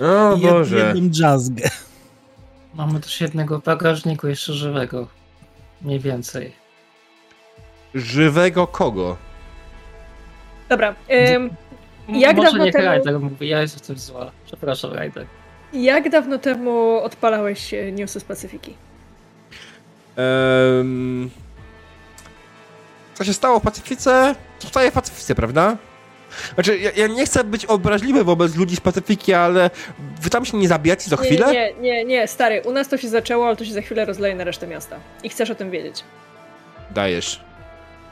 [0.00, 0.76] O Jed, Boże.
[0.94, 1.70] jedną jazzgę.
[2.74, 5.08] Mamy też jednego w bagażniku jeszcze żywego.
[5.82, 6.52] Mniej więcej.
[7.94, 9.16] Żywego kogo?
[10.68, 10.94] Dobra.
[11.34, 11.50] Ym,
[12.08, 14.30] Jak Może dawno niech temu- Ryder mówi, ja jestem coś zła.
[14.46, 15.26] Przepraszam, Ryder.
[15.72, 18.74] jak dawno temu odpalałeś e, Newsy z Pacyfiki?
[20.16, 21.30] Um,
[23.14, 24.34] co się stało w Pacyfice?
[24.60, 25.76] Zostaje w Pacyfice, prawda?
[26.54, 29.70] Znaczy, ja, ja, nie chcę być obraźliwy wobec ludzi z Pacyfiki, ale
[30.20, 31.52] wy tam się nie zabijacie za chwilę?
[31.52, 34.04] Nie, nie, nie, nie, stary, u nas to się zaczęło, ale to się za chwilę
[34.04, 34.96] rozleje na resztę miasta.
[35.22, 36.04] I chcesz o tym wiedzieć.
[36.90, 37.40] Dajesz.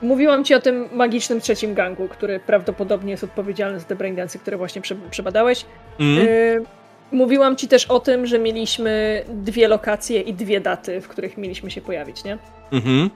[0.02, 4.56] Mówiłam ci o tym magicznym trzecim gangu, który prawdopodobnie jest odpowiedzialny za te braindance, które
[4.56, 5.66] właśnie przebadałeś.
[6.00, 6.28] Mm.
[6.28, 6.64] Y
[7.12, 11.70] mówiłam ci też o tym, że mieliśmy dwie lokacje i dwie daty, w których mieliśmy
[11.70, 12.38] się pojawić, nie?
[12.72, 13.10] Mhm.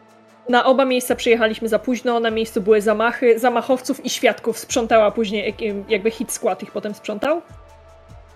[0.48, 5.54] Na oba miejsca przyjechaliśmy za późno, na miejscu były zamachy, zamachowców i świadków sprzątała później,
[5.88, 7.42] jakby hit skład ich potem sprzątał.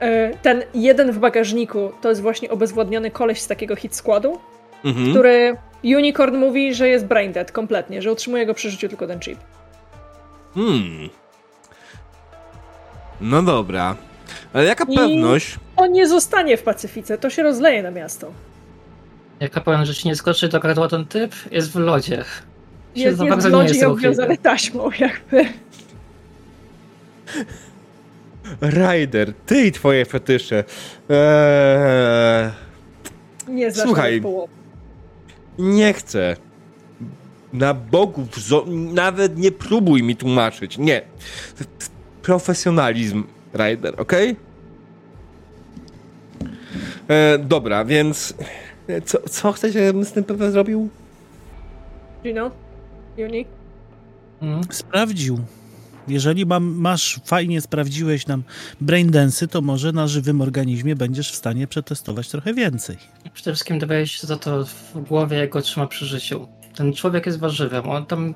[0.01, 4.39] E, ten jeden w bagażniku to jest właśnie obezwładniony koleś z takiego hit składu,
[4.85, 5.11] mhm.
[5.11, 9.21] który Unicorn mówi, że jest brain dead kompletnie, że utrzymuje go przy życiu tylko ten
[9.21, 9.39] chip.
[10.55, 11.09] Hmm.
[13.21, 13.97] No dobra.
[14.53, 15.57] Ale jaka I pewność?
[15.77, 18.33] On nie zostanie w Pacyfice, to się rozleje na miasto.
[19.41, 21.35] Jaka pewność, że ci nie skoczy do gardła ten typ?
[21.51, 22.25] Jest w lodzie.
[22.95, 25.45] Jest, jest w lodzie i obwiązany taśmą jakby.
[28.61, 30.65] Ryder, ty i twoje fetysze.
[31.11, 32.51] Eee...
[33.49, 34.23] Nie znasz Słuchaj,
[35.59, 36.37] nie chcę.
[37.53, 38.29] Na bogów,
[38.93, 40.79] nawet nie próbuj mi tłumaczyć.
[40.79, 41.03] Nie.
[42.23, 44.13] Profesjonalizm, Ryder, ok?
[47.09, 48.35] E, dobra, więc
[49.05, 50.89] co, co chcecie, żebym z tym pewnie zrobił?
[52.23, 52.51] Gino?
[53.17, 53.47] Juni?
[54.41, 54.61] Hmm?
[54.71, 55.39] Sprawdził.
[56.09, 58.43] Jeżeli mam, masz, fajnie sprawdziłeś nam
[58.81, 62.97] braindensy, to może na żywym organizmie będziesz w stanie przetestować trochę więcej.
[63.35, 66.49] Przede wszystkim dowiesz za to w głowie, jak go trzyma przy życiu.
[66.77, 68.35] Ten człowiek jest warzywem, on tam...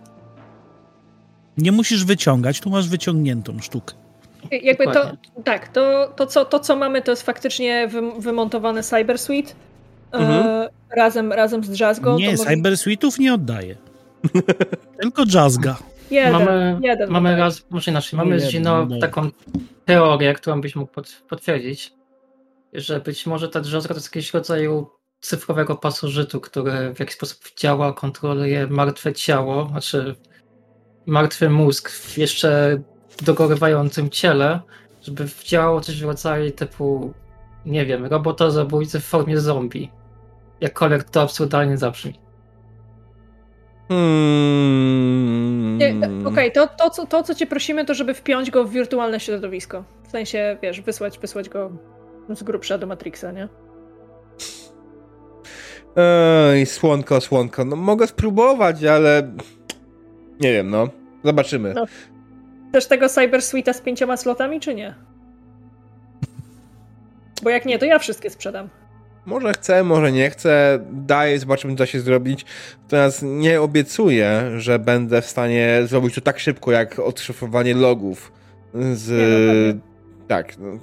[1.56, 3.94] Nie musisz wyciągać, tu masz wyciągniętą sztukę.
[4.62, 5.12] Jakby to,
[5.44, 9.52] tak, to, to, co, to co mamy to jest faktycznie wymontowany Cyber Suite
[10.12, 10.46] mhm.
[10.46, 12.18] e, razem, razem z Jazzgą.
[12.18, 13.76] Nie, Cyber Suite'ów nie oddaję.
[15.00, 15.76] Tylko Jazzga.
[16.10, 19.30] Jeden, mamy, jeden mamy raz, może inaczej, mamy z Gino taką
[19.84, 20.92] teorię, którą byś mógł
[21.28, 21.92] potwierdzić,
[22.72, 24.90] że być może ta drzazga to jest jakiś rodzaju
[25.20, 30.14] cyfrowego pasożytu, który w jakiś sposób działa, kontroluje martwe ciało, znaczy
[31.06, 32.82] martwy mózg w jeszcze
[33.22, 34.60] dogorywającym ciele,
[35.02, 37.12] żeby działało coś w rodzaju typu,
[37.66, 39.90] nie wiem, robota zabójcy w formie zombie.
[40.60, 42.14] Jakkolwiek to absurdalnie zabrzmi.
[43.92, 45.78] Hmm.
[46.26, 49.20] Okej, okay, to, to, co, to co cię prosimy, to żeby wpiąć go w wirtualne
[49.20, 49.84] środowisko.
[50.06, 51.70] W sensie, wiesz, wysłać, wysłać go
[52.34, 53.48] z grubsza do Matrixa, nie?
[55.96, 57.64] Ej, słonko, słonko.
[57.64, 59.32] No mogę spróbować, ale
[60.40, 60.88] nie wiem, no.
[61.24, 61.74] Zobaczymy.
[61.74, 61.84] No.
[62.68, 64.94] Chcesz tego Cyber Suite'a z pięcioma slotami, czy nie?
[67.42, 68.68] Bo jak nie, to ja wszystkie sprzedam.
[69.26, 70.78] Może chcę, może nie chcę.
[70.92, 72.44] Daję, zobaczymy, co da się zrobić.
[72.82, 78.32] Natomiast nie obiecuję, że będę w stanie zrobić to tak szybko, jak odszyfrowanie logów.
[78.92, 79.10] Z.
[79.10, 79.80] Nie, no
[80.28, 80.58] tak.
[80.58, 80.78] No.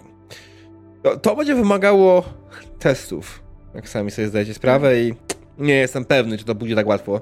[1.04, 2.24] To, to, będzie wymagało
[2.80, 3.44] testów.
[3.76, 5.14] Jak sami sobie zdajecie sprawę, i
[5.58, 7.22] nie jestem pewny, czy to będzie tak łatwo.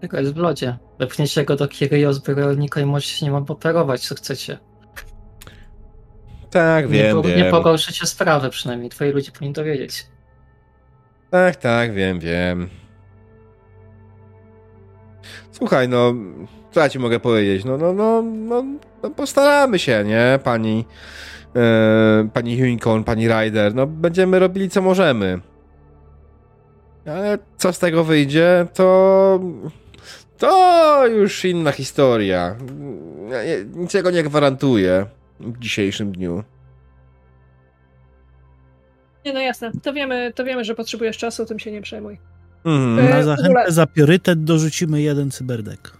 [0.00, 0.78] Tylko jest w lodzie.
[0.98, 2.22] Wepchniecie go do Kiryjo z
[2.82, 4.58] i możecie nie nim operować, co chcecie.
[6.50, 7.38] Tak, wiem, nie, wiem.
[7.38, 10.06] Nie pogorszycie sprawy przynajmniej, twoi ludzie powinni to wiedzieć.
[11.30, 12.68] Tak, tak, wiem, wiem.
[15.52, 16.14] Słuchaj, no,
[16.70, 17.64] co ja ci mogę powiedzieć?
[17.64, 18.64] No, no, no, no,
[19.02, 20.84] no postaramy się, nie, pani,
[21.56, 25.40] e, pani Unicorn, pani Ryder, no, będziemy robili co możemy.
[27.06, 29.40] Ale co z tego wyjdzie, to
[30.38, 32.56] to już inna historia.
[33.30, 35.06] Ja niczego nie gwarantuję
[35.40, 36.44] w dzisiejszym dniu.
[39.24, 39.72] Nie, no jasne.
[39.82, 42.18] To wiemy, to wiemy, że potrzebujesz czasu, tym się nie przejmuj.
[42.64, 42.70] E,
[43.10, 43.72] Na zachętę ogóle...
[43.72, 45.92] za priorytet dorzucimy jeden cyberdek.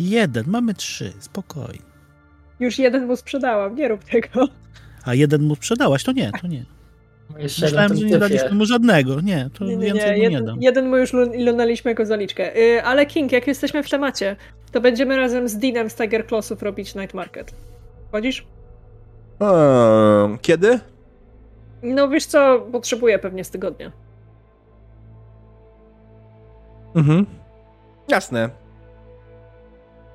[0.00, 1.82] Jeden, mamy trzy, spokojnie.
[2.60, 4.48] Już jeden mu sprzedałam, nie rób tego.
[5.04, 6.64] A jeden mu sprzedałaś, to nie, to nie.
[7.38, 9.20] Jeszcze Myślałem, że nie daliśmy mu żadnego.
[9.20, 10.22] Nie, to nie, nie, więcej nie.
[10.22, 10.62] Jeden, nie dam.
[10.62, 12.58] Jeden mu już lunaliśmy jako zaliczkę.
[12.58, 14.36] Yy, ale King, jak jesteśmy w temacie,
[14.72, 17.54] to będziemy razem z Deanem z Tiger Clawsów robić Night Market.
[18.12, 18.46] Chodzisz?
[19.40, 20.80] Um, kiedy?
[21.82, 23.92] No wiesz co, potrzebuję pewnie z tygodnia.
[26.94, 27.26] Mhm.
[28.08, 28.50] Jasne.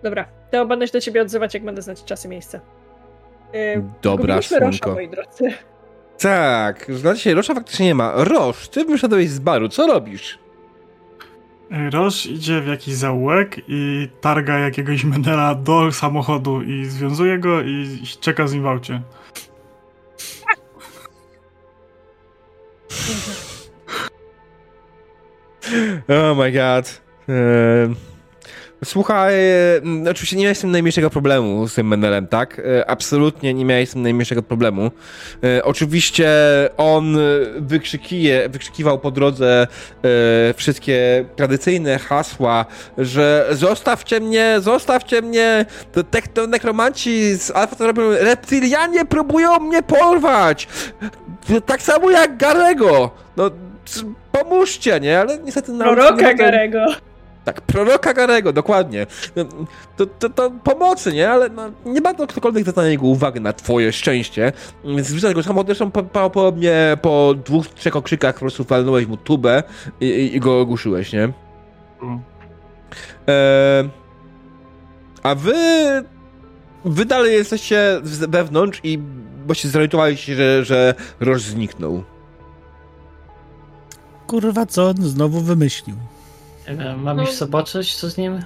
[0.04, 2.60] Dobra, to będę się do ciebie odzywać, jak będę znać czas i miejsce.
[3.54, 4.66] Yy, Dobra, Słonko.
[4.66, 5.54] Rosza, moi drodzy.
[6.20, 8.12] Tak, na dzisiaj Rosza faktycznie nie ma.
[8.16, 10.40] Rosz, ty wyszedłeś z baru, co robisz?
[11.72, 17.62] E, Rosz idzie w jakiś zaułek i targa jakiegoś menela do samochodu i związuje go
[17.62, 19.02] i czeka z nim w aucie.
[26.10, 27.02] oh my god.
[28.86, 29.82] Słuchaj, e,
[30.12, 32.60] oczywiście nie miałeś z tym najmniejszego problemu z tym Menelem, tak?
[32.80, 34.92] E, Absolutnie nie miałeś z tym najmniejszego problemu.
[35.44, 36.30] E, Oczywiście
[36.78, 37.18] on
[37.58, 39.68] wykrzykuje, wykrzykiwał po drodze
[40.50, 42.66] e, wszystkie tradycyjne hasła,
[42.98, 49.84] że zostawcie mnie, zostawcie mnie, to, te, nekromanci z Alfa to robią, reptylianie próbują mnie
[49.84, 50.68] porwać!
[51.66, 53.12] Tak samo jak Garego!
[53.38, 53.52] No,
[54.32, 55.20] pomóżcie, nie?
[55.20, 55.72] Ale niestety...
[55.72, 56.86] na- Proroka Garego.
[57.48, 59.08] Tak, proroka Garego, dokładnie.
[59.98, 61.30] To, to, to pomocy, nie?
[61.30, 64.52] Ale no, nie ma to ktokolwiek zwraca na niego uwagę, na twoje szczęście.
[64.86, 68.64] Więc wrzucać go samochód, zresztą po, po, po mnie po dwóch, trzech okrzykach po prostu
[68.64, 69.64] walnąłeś mu tubę
[70.02, 71.34] i, i, i go ogłuszyłeś, nie?
[72.00, 72.20] Tu.
[73.28, 73.90] E,
[75.24, 75.54] a wy...
[76.86, 79.00] Wy dalej jesteście z- wewnątrz i
[79.46, 82.04] właśnie zorientowaliście się, że, że Roż zniknął.
[84.28, 85.96] Kurwa, co on znowu wymyślił?
[86.70, 87.24] Nie wiem, mam No.
[87.24, 88.40] iść zobaczyć, co z nim?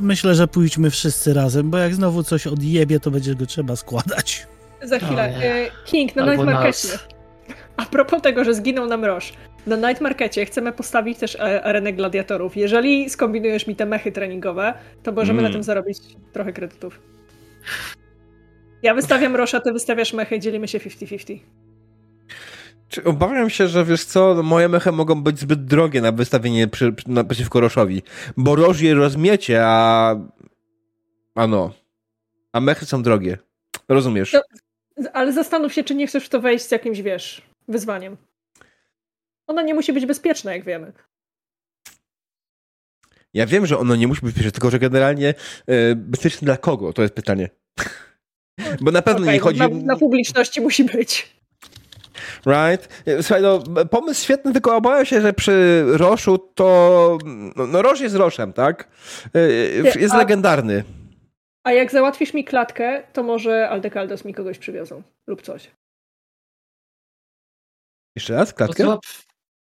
[0.00, 4.46] Myślę, że pójdźmy wszyscy razem, bo jak znowu coś odjebie, to będzie go trzeba składać.
[4.82, 5.22] Za chwilę.
[5.24, 6.54] E, King, na Albo Night nas.
[6.54, 6.88] Markecie.
[7.76, 9.32] A propos tego, że zginął nam Roż.
[9.66, 12.56] Na Night Markecie chcemy postawić też e, arenę gladiatorów.
[12.56, 15.50] Jeżeli skombinujesz mi te mechy treningowe, to możemy Mm.
[15.52, 15.98] na tym zarobić
[16.32, 17.00] trochę kredytów.
[18.82, 21.38] Ja wystawiam Rosza, ty wystawiasz mechy, dzielimy się 50-50.
[22.88, 26.68] Czy obawiam się, że wiesz co, no, moje mechy mogą być zbyt drogie na wystawienie
[26.68, 28.02] przy, na, przeciwko Roszowi.
[28.36, 30.14] Bo Roż je rozmiecie, a...
[31.34, 31.72] A no.
[32.52, 33.38] A mechy są drogie.
[33.88, 34.32] Rozumiesz?
[34.32, 34.42] No.
[35.12, 38.16] Ale zastanów się, czy nie chcesz w to wejść z jakimś, wiesz, wyzwaniem.
[39.46, 40.92] Ona nie musi być bezpieczna, jak wiemy.
[43.34, 45.34] Ja wiem, że ono nie musi być bezpieczne, tylko że generalnie
[45.66, 46.92] e, bezpieczne dla kogo?
[46.92, 47.50] To jest pytanie.
[48.80, 49.58] Bo na pewno Okej, nie chodzi...
[49.58, 51.37] na, na publiczności musi być.
[52.46, 53.04] Right?
[53.22, 57.18] Słuchaj, no, pomysł świetny, tylko obawiam się, że przy Roszu to...
[57.56, 58.88] No, no Rosz jest Roszem, tak?
[59.34, 59.40] E,
[60.00, 60.84] Jest a- legendarny.
[61.64, 65.02] A jak załatwisz mi klatkę, to może Aldekaldos mi kogoś przywiozą.
[65.26, 65.70] Lub coś.
[68.16, 68.54] Jeszcze raz?
[68.54, 68.98] Klatkę?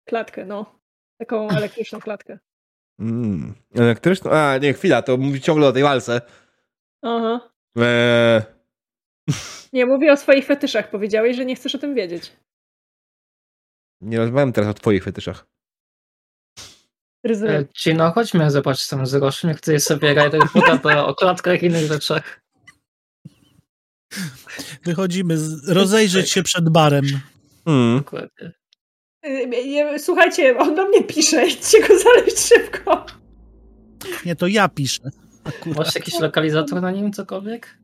[0.09, 0.81] Klatkę, no.
[1.19, 2.39] Taką elektryczną klatkę.
[3.01, 3.55] Mm.
[3.75, 4.31] Elektryczną?
[4.31, 6.21] A, nie, chwila, to mówi ciągle o tej walce.
[7.03, 7.51] Aha.
[7.77, 8.43] Eee,
[9.73, 10.91] Nie, mówię o swoich fetyszach.
[10.91, 12.33] Powiedziałeś, że nie chcesz o tym wiedzieć.
[14.01, 15.47] Nie rozmawiam teraz o twoich fetyszach.
[17.25, 17.49] Ryzy.
[17.49, 21.67] E, Gino, chodźmy zobaczyć tam z Roszem, jak tutaj sobie Ryder poda o klatkach i
[21.67, 22.41] innych rzeczach.
[24.85, 27.05] Wychodzimy, z, rozejrzeć się przed barem.
[27.67, 27.99] Mm.
[27.99, 28.53] Dokładnie.
[29.27, 31.47] Y, nie, Słuchajcie, on do mnie pisze.
[31.47, 33.07] Idźcie go znaleźć szybko.
[34.27, 35.11] Nie, to ja piszę.
[35.45, 35.79] Akurat.
[35.79, 37.79] Masz jakiś lokalizator na nim, cokolwiek?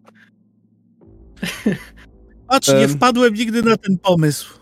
[2.49, 2.91] Patrz, nie Em.
[2.91, 4.59] wpadłem nigdy na ten pomysł.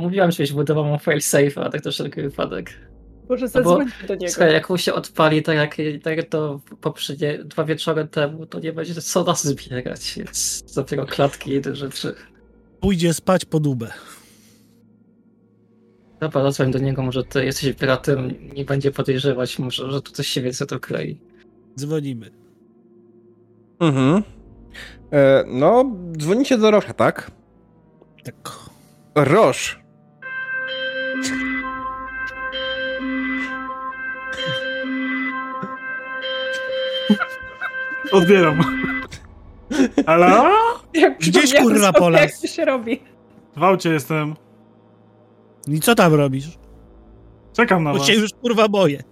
[0.00, 2.70] Mówiłam, żebyś budował mu fail safe, a tak to wszelki wypadek.
[3.28, 4.32] Może No bo- zadzwońcie do niego.
[4.32, 8.60] Słuchaj, jak mu się odpali, tak jak, tak jak to poprzednie dwa wieczory temu, to
[8.60, 12.14] nie będzie co nas zbierać, więc dopiero klatki i inne rzeczy.
[12.80, 13.90] Pójdzie spać po dubę.
[16.20, 20.26] Dobra, zadzwoń do niego, może ty jesteś piratem, nie będzie podejrzewać, może, że tu coś
[20.26, 21.20] się więcej to klei.
[21.78, 22.30] Dzwonimy.
[23.80, 24.22] Mhm.
[25.12, 25.84] E, no,
[26.18, 27.30] dzwonicie do Rosza, tak?
[28.24, 28.50] Tak.
[29.14, 29.79] Rosz.
[38.12, 38.60] Odbieram.
[40.06, 40.50] Halo?
[40.94, 42.22] Jak Gdzieś, kurwa, Polak.
[42.22, 43.00] Jak to się robi.
[43.56, 44.34] W aucie jestem.
[45.68, 46.58] I co tam robisz?
[47.52, 48.06] Czekam na Bo was.
[48.06, 49.02] cię już kurwa boję.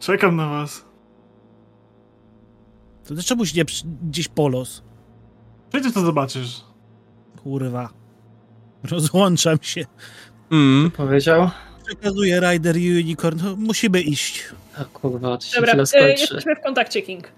[0.00, 0.84] Czekam na was.
[3.08, 4.82] To ty czemuś nie przy- gdzieś polos?
[5.72, 6.60] Przecież to zobaczysz.
[7.42, 7.88] Kurwa.
[8.90, 9.84] Rozłączam się.
[10.52, 10.90] Mm.
[10.90, 11.50] Powiedział?
[11.86, 13.38] Przekazuję Rider i Unicorn.
[13.44, 14.44] No, musimy iść.
[14.80, 16.20] A kurwa, to się Dobra, chwilę y, skończy.
[16.20, 17.28] jesteśmy w kontakcie, King.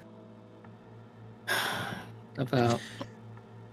[2.37, 2.69] Dobra,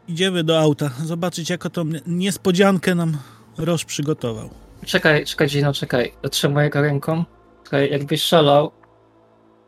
[0.07, 0.89] Idziemy do auta.
[1.05, 3.17] Zobaczyć, jaką tą niespodziankę nam
[3.57, 4.49] Roż przygotował.
[4.85, 6.13] czekaj, czekaj Gino, czekaj.
[6.21, 7.25] Dotrzymuję go ręką.
[7.63, 8.71] Czekaj, jakbyś szalał,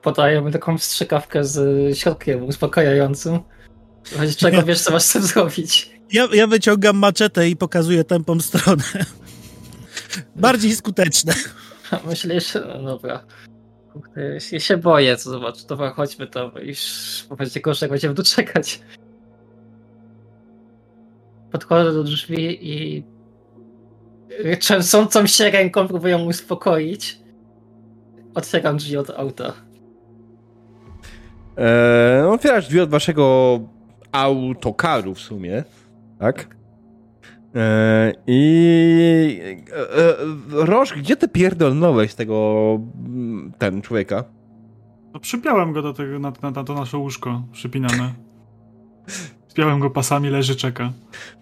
[0.01, 3.39] podaję mu taką strzykawkę z środkiem uspokajającym.
[4.05, 5.91] W razie czego wiesz, co masz z tym zrobić.
[6.11, 8.83] Ja, ja wyciągam maczetę i pokazuję tępą stronę.
[10.35, 11.33] Bardziej skuteczne.
[12.07, 12.53] Myślisz?
[12.67, 13.23] No dobra.
[13.95, 15.65] Kurde, Ja się boję, co zobacz.
[15.65, 16.51] Dobra, chodźmy tam.
[16.61, 16.79] Już
[17.37, 18.81] będzie gorzej, będziemy tu czekać.
[21.51, 23.03] Podchodzę do drzwi i
[24.59, 27.19] trzęsącą się ręką próbuję mu uspokoić.
[28.33, 29.53] Otwieram drzwi od auta.
[31.57, 33.59] E, otwierasz drzwi od waszego
[34.11, 35.63] autokaru w sumie,
[36.19, 36.54] tak?
[37.55, 40.15] E, I e, e,
[40.49, 44.23] Roż, gdzie ty pierdolnąłeś tego mm, ten człowieka?
[45.13, 48.13] No przypiałem go do tego, na, na, na to nasze łóżko przypinane.
[49.47, 50.91] Spiałem go pasami, leży, czeka.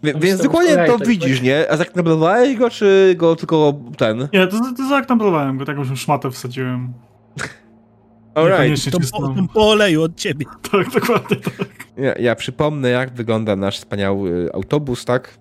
[0.04, 1.44] Wie, No, więc dokładnie to słuchaj, widzisz, tak.
[1.44, 1.72] nie?
[1.72, 4.28] A zaknablowałeś go, czy go tylko ten?
[4.34, 6.94] Nie, to, to zaaktamplowałem go, taką szmatę wsadziłem.
[8.36, 8.92] Alright.
[8.92, 10.46] To po, po oleju od ciebie.
[10.72, 11.68] Tak, dokładnie tak.
[11.98, 15.38] Ja, ja przypomnę, jak wygląda nasz wspaniały autobus, tak?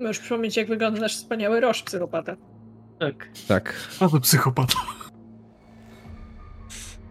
[0.00, 2.36] Możesz przypomnieć, jak wygląda nasz wspaniały roż psychopata.
[2.98, 3.28] Tak.
[3.48, 3.74] Tak.
[4.00, 4.74] A to psychopata.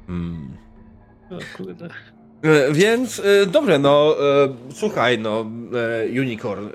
[0.10, 0.58] Mm.
[1.32, 1.90] O kurde.
[2.42, 5.46] E, Więc e, dobrze, no e, słuchaj, no
[6.12, 6.72] e, Unicorn, e,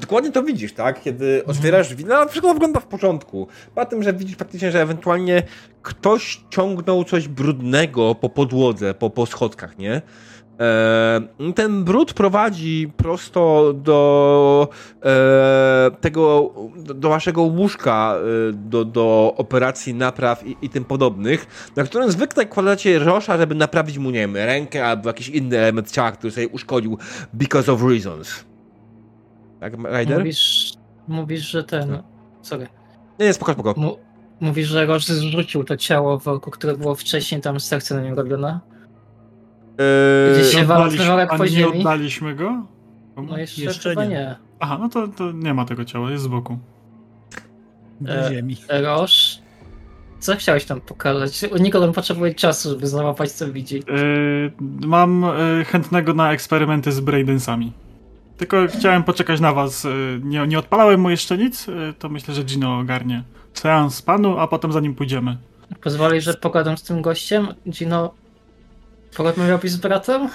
[0.00, 1.02] dokładnie to widzisz, tak?
[1.02, 3.48] Kiedy otwierasz drzwi, no wszystko wygląda w porządku.
[3.74, 5.42] Po tym, że widzisz faktycznie, że ewentualnie
[5.82, 10.02] ktoś ciągnął coś brudnego po podłodze, po, po schodkach, nie?
[10.60, 14.68] E, ten brud prowadzi prosto do
[15.04, 18.14] e, tego, do, waszego łóżka,
[18.48, 23.54] e, do, do operacji napraw i, i tym podobnych, na którym zwykle kładacie Rosza, żeby
[23.54, 26.98] naprawić mu, nie wiem, rękę albo jakiś inny element ciała, który sobie uszkodził
[27.32, 28.44] because of reasons.
[29.60, 30.18] Tak, Ryder?
[30.18, 30.72] Mówisz,
[31.08, 32.02] mówisz, że ten.
[32.42, 32.68] Sorry.
[33.18, 33.74] Nie, nie, spoko, spoko.
[33.80, 33.96] Mu,
[34.40, 38.60] mówisz, że Roż zrzucił to ciało worku, które było wcześniej tam serce na nim robione?
[39.78, 41.78] Eee, Gdzieś się Nie walał oddaliśmy- worek a po nie ziemi?
[41.80, 42.62] oddaliśmy go?
[43.16, 44.10] No jeszcze, Jeszcze chyba nie.
[44.10, 44.36] nie.
[44.60, 46.58] Aha, no to, to nie ma tego ciała, jest z boku.
[48.00, 48.56] Do E, ziemi.
[48.82, 49.38] Roż,
[50.20, 51.40] co chciałeś tam pokazać?
[51.60, 53.74] Nikogo potrzebuje czasu, żeby załapać, co widzi.
[53.76, 54.52] Yy,
[54.86, 55.24] mam
[55.58, 57.72] yy, chętnego na eksperymenty z braindensami.
[58.36, 59.84] Tylko chciałem poczekać na was.
[59.84, 63.22] Yy, nie, nie odpalałem mu jeszcze nic, yy, to myślę, że Gino ogarnie.
[63.54, 65.36] Seans panu, a potem za nim pójdziemy.
[65.82, 67.48] Pozwoli, że pogadam z tym gościem?
[67.70, 68.14] Gino,
[69.16, 70.28] porozmawiałbyś z bratem?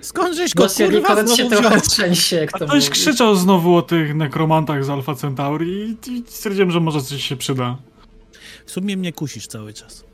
[0.00, 2.92] Skąd żeś go Głos kurwa się znowu trochę trzęsie, jak A to ktoś mówi.
[2.92, 7.36] krzyczał znowu o tych nekromantach z Alpha Centauri i, i stwierdziłem, że może coś się
[7.36, 7.76] przyda.
[8.66, 10.04] W sumie mnie kusisz cały czas.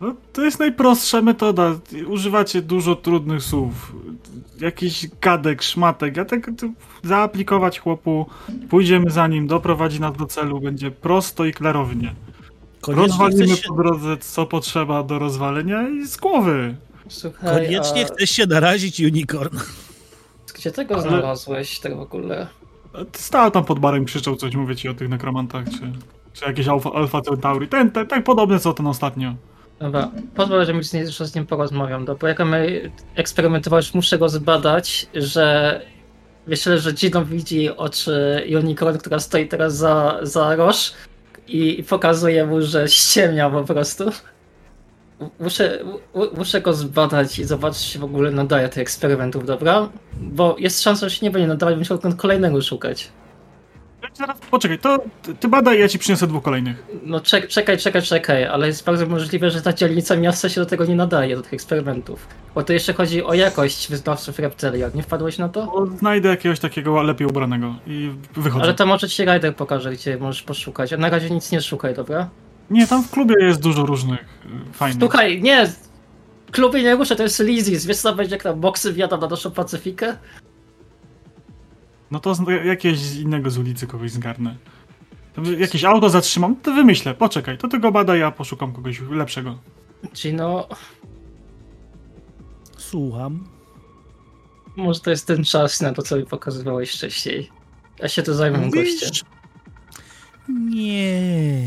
[0.00, 1.78] No, to jest najprostsza metoda.
[2.06, 3.92] Używacie dużo trudnych słów.
[4.60, 6.16] Jakiś gadek, szmatek.
[6.16, 6.50] Ja tak
[7.04, 8.26] zaaplikować chłopu,
[8.68, 12.14] pójdziemy za nim, doprowadzi nas do celu, będzie prosto i klarownie.
[12.80, 16.74] Koniecznie Rozwalimy się, po drodze, co potrzeba do rozwalenia i z głowy.
[17.08, 19.58] Słuchaj, koniecznie a chcesz się narazić, unicorn.
[20.54, 22.46] gdzie tego Ale- znalazłeś, tak w ogóle?
[23.12, 25.92] Stał tam pod barem, krzyczał coś, mówię ci o tych nekromantach, czy,
[26.32, 27.68] czy jakieś Alpha, Alpha Centauri.
[27.68, 29.34] Ten, ten, tak podobne co ten ostatnio.
[29.78, 32.28] Dobra, pozwól, że mi z nim, że z nim porozmawiam, dobra?
[32.28, 35.80] Jak my eksperymentowałeś, muszę go zbadać, że
[36.46, 40.92] myślę, że Gino widzi oczy Unicorn, która stoi teraz za, za Roż
[41.48, 44.10] i pokazuje mu, że ściemnia po prostu.
[45.40, 45.78] Muszę,
[46.14, 49.88] mu- muszę go zbadać i zobaczyć, czy w ogóle nadaje tych eksperymentów, dobra?
[50.20, 53.08] Bo jest szansa, że się nie będzie nadawać, muszę kolejnego szukać.
[54.16, 54.98] Zaraz, poczekaj, to
[55.40, 56.86] ty, badaj, ja ci przyniosę dwóch kolejnych.
[57.02, 60.66] No czek, czekaj, czekaj, czekaj, ale jest bardzo możliwe, że ta dzielnica miasta się do
[60.66, 62.28] tego nie nadaje, do tych eksperymentów.
[62.54, 64.90] Bo to jeszcze chodzi o jakość wyznawców reptilian.
[64.94, 65.66] Nie wpadłeś na to?
[65.66, 68.64] Bo znajdę jakiegoś takiego lepiej ubranego i wychodzę.
[68.64, 70.92] Ale to może ci Ryder pokaże, gdzie możesz poszukać.
[70.92, 72.28] A na razie nic nie szukaj, dobra?
[72.70, 75.00] Nie, tam w klubie jest dużo różnych y, fajnych.
[75.00, 75.66] Szukaj, nie!
[76.52, 77.86] Klubie nie ruszę, to jest Lizis.
[77.86, 80.16] Wiesz co będzie, jak tam boksy wjadam na naszą Pacyfikę?
[82.10, 84.56] No to jakiegoś z innego z ulicy kogoś zgarnę.
[85.34, 87.14] To Jakieś auto zatrzymam, to wymyślę.
[87.14, 89.58] Poczekaj, to tego bada, ja poszukam kogoś lepszego.
[90.14, 90.68] Gino,
[92.78, 93.44] Słucham.
[94.76, 97.50] może to jest ten czas na to, co mi pokazywałeś wcześniej.
[97.98, 99.10] Ja się tu zajmę gościem.
[100.48, 101.62] Nie.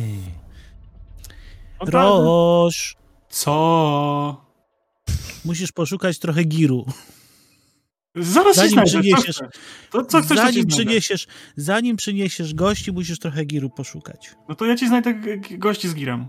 [1.79, 1.93] No tak.
[1.93, 2.95] Roż.
[3.29, 4.45] Co?
[5.45, 6.85] Musisz poszukać trochę giru.
[8.15, 8.91] Zaraz Zanim znajdę.
[8.91, 9.41] przyniesiesz-?
[9.91, 14.31] To co chcesz, zanim przyniesiesz, zanim przyniesiesz gości, musisz trochę giru poszukać.
[14.49, 15.13] No to ja ci znajdę
[15.57, 16.27] gości z girem.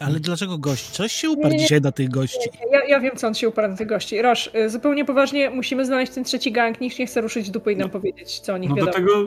[0.00, 0.92] Ale dlaczego gości?
[0.92, 1.62] Coś się uparł Nie, nie.
[1.62, 2.48] dzisiaj na tych gości.
[2.72, 4.22] Ja, ja wiem, co on się uparł na tych gości.
[4.22, 6.80] Roż, y, zupełnie poważnie, musimy znaleźć ten trzeci gang.
[6.80, 9.06] Nikt nie chce ruszyć dupy i nam powiedzieć, co o nich No do wiadomo.
[9.06, 9.24] tego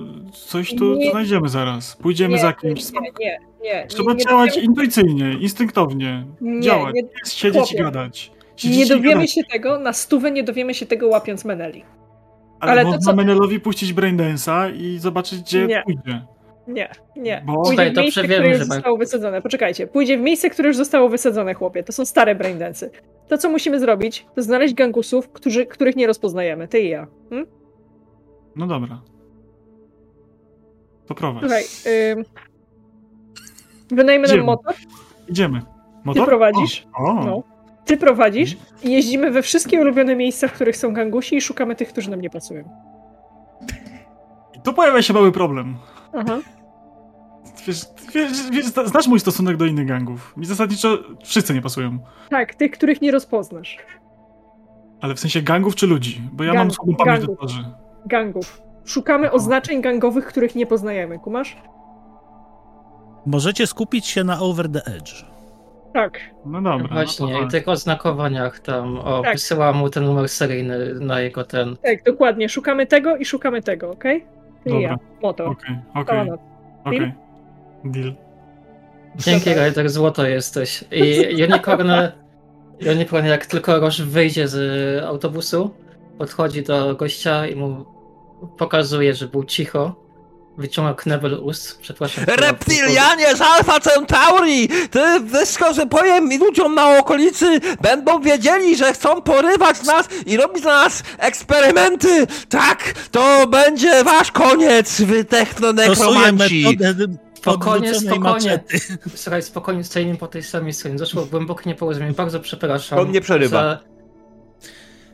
[0.48, 1.12] coś tu Nie.
[1.12, 1.96] znajdziemy zaraz.
[1.96, 2.92] Pójdziemy nie, za kimś.
[2.92, 3.88] Nie, nie, nie.
[3.88, 6.28] Trzeba nie, działać nie, intuicyjnie, instynktownie.
[6.42, 6.96] Nie, działać.
[6.96, 7.78] nie- siedzieć chłopie.
[7.78, 8.32] i gadać.
[8.64, 11.84] Nie dowiemy się tego, na stówę nie dowiemy się tego łapiąc Meneli.
[12.60, 15.84] Ale, ale to można co- Menelowi puścić braindance'a i zobaczyć, gdzie Nie.
[15.86, 16.26] pójdzie.
[16.68, 17.44] Nie, nie.
[17.46, 19.42] Bo- Pójdzie Słuchaj, w to miejsce, przewiemy, które już zostało wysadzone.
[19.42, 19.88] Poczekajcie.
[19.88, 21.84] Pójdzie w miejsce, które już zostało wysadzone, chłopie.
[21.84, 22.92] To są stare braindensy.
[23.28, 26.68] To, co musimy zrobić, to znaleźć gangusów, którzy, których nie rozpoznajemy.
[26.68, 27.08] Ty i ja.
[27.30, 27.46] Hm?
[28.56, 29.02] No dobra.
[31.08, 31.42] To prowadź.
[31.42, 31.64] Słuchaj,
[32.18, 32.26] ym...
[33.92, 34.44] wynajmy nam Idziemy.
[34.46, 34.74] motor,
[35.30, 35.60] Idziemy.
[35.62, 35.66] ty
[36.06, 36.26] Motor?
[36.26, 37.14] prowadzisz, O, o.
[37.14, 37.44] no.
[37.90, 41.90] Ty prowadzisz i jeździmy we wszystkie ulubione miejsca, w których są gangusi i szukamy tych,
[41.90, 42.64] którzy nam nie pasują.
[44.64, 45.78] tu pojawia się mały problem.
[46.14, 46.40] Aha.
[47.68, 47.82] Wiesz,
[48.14, 50.34] wiesz, wiesz, znasz mój stosunek do innych gangów.
[50.38, 52.00] Mi zasadniczo wszyscy nie pasują.
[52.30, 53.78] Tak, tych, których nie rozpoznasz.
[55.02, 56.22] Ale w sensie gangów czy ludzi?
[56.34, 57.38] Bo ja mam słabą pamięć do gangów.
[57.38, 57.64] twarzy.
[58.06, 58.62] Gangów.
[58.86, 61.58] Szukamy oznaczeń gangowych, których nie poznajemy, kumasz?
[63.26, 65.26] Możecie skupić się na Over the Edge.
[65.94, 66.20] Tak.
[66.46, 66.88] No dobra.
[66.92, 69.34] Właśnie, no to i w tych oznakowaniach tam, o, Tak.
[69.34, 71.78] wysyłam mu ten numer seryjny na jego ten.
[71.84, 72.50] Tak, dokładnie.
[72.50, 74.26] Szukamy tego i szukamy tego, okej?
[74.64, 74.90] Ty i Dobra.
[74.90, 74.98] ja.
[75.22, 75.46] Moto.
[75.46, 75.76] Okej,
[76.08, 76.34] Cała okej,
[76.86, 77.14] okej.
[77.86, 78.14] Deal.
[79.16, 79.54] Dzięki.
[79.54, 80.84] Ryder, złoto jesteś.
[80.92, 81.92] I Unicorn,
[82.96, 85.72] Unicorn jak tylko Roż wyjdzie z autobusu,
[86.18, 87.86] podchodzi do gościa i mu
[88.58, 89.96] pokazuje, że był cicho.
[90.60, 92.24] Wyciąga knebel ust, przepraszam.
[92.28, 94.70] Reptilianie z Alpha Centauri!
[94.92, 95.00] Ty
[95.34, 100.84] wszystko, że powiem ludziom na okolicy, będą wiedzieli, że chcą porywać nas i robić na
[100.84, 102.28] nas eksperymenty!
[102.50, 106.78] Tak, to będzie wasz koniec, wy technonekromanci!
[107.34, 108.64] Spokojnie, spokojnie.
[109.16, 110.96] Słuchaj, spokojnie stoimy po tej samej stronie.
[110.98, 112.14] Doszło głębokie nieporozumienie.
[112.14, 113.00] Bardzo przepraszam.
[113.00, 113.62] On nie przerywa.
[113.62, 113.80] Za...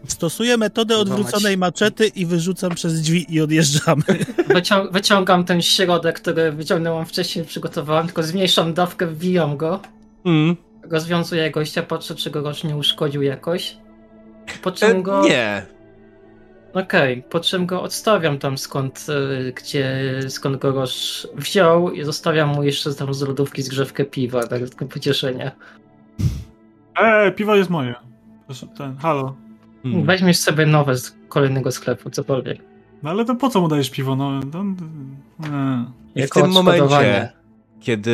[0.08, 4.04] Stosuję metodę odwróconej maczety i wyrzucam przez drzwi i odjeżdżamy.
[4.56, 9.80] Wycią wyciągam ten środek, który wyciągnęłam wcześniej, przygotowałam, tylko zmniejszam dawkę, wbijam go.
[10.26, 10.56] Mm.
[10.92, 13.78] Rozwiązuję gościa, patrzę, czy go Roż nie uszkodził jakoś.
[14.62, 15.22] Po E, czym go.
[15.24, 15.66] nie.
[16.74, 22.50] Okej, po czym go odstawiam tam skąd, y, gdzie, skąd go Roż wziął i zostawiam
[22.50, 25.52] mu jeszcze tam z lodówki zgrzewkę piwa, tak tylko pocieszenie.
[27.02, 27.96] Eee, piwo jest moje.
[28.78, 29.36] Ten, halo.
[29.86, 30.06] Mm.
[30.06, 32.60] Weźmiesz sobie nowe z kolejnego sklepu, cokolwiek.
[33.04, 34.16] No ale to po co mu dajesz piwo?
[34.16, 34.64] No, to,
[36.14, 36.24] nie.
[36.24, 37.30] I w tym momencie,
[37.80, 38.12] kiedy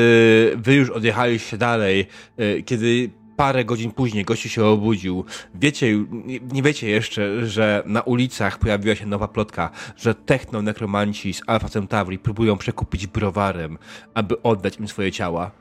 [0.58, 2.08] wy już odjechaliście dalej,
[2.40, 5.26] y, kiedy parę godzin później gościu się obudził,
[5.56, 6.06] wiecie,
[6.52, 12.20] nie wiecie jeszcze, że na ulicach pojawiła się nowa plotka, że techno-nekromanci z Alpha Centauri
[12.20, 13.78] próbują przekupić browarem,
[14.14, 15.52] aby oddać im swoje ciała.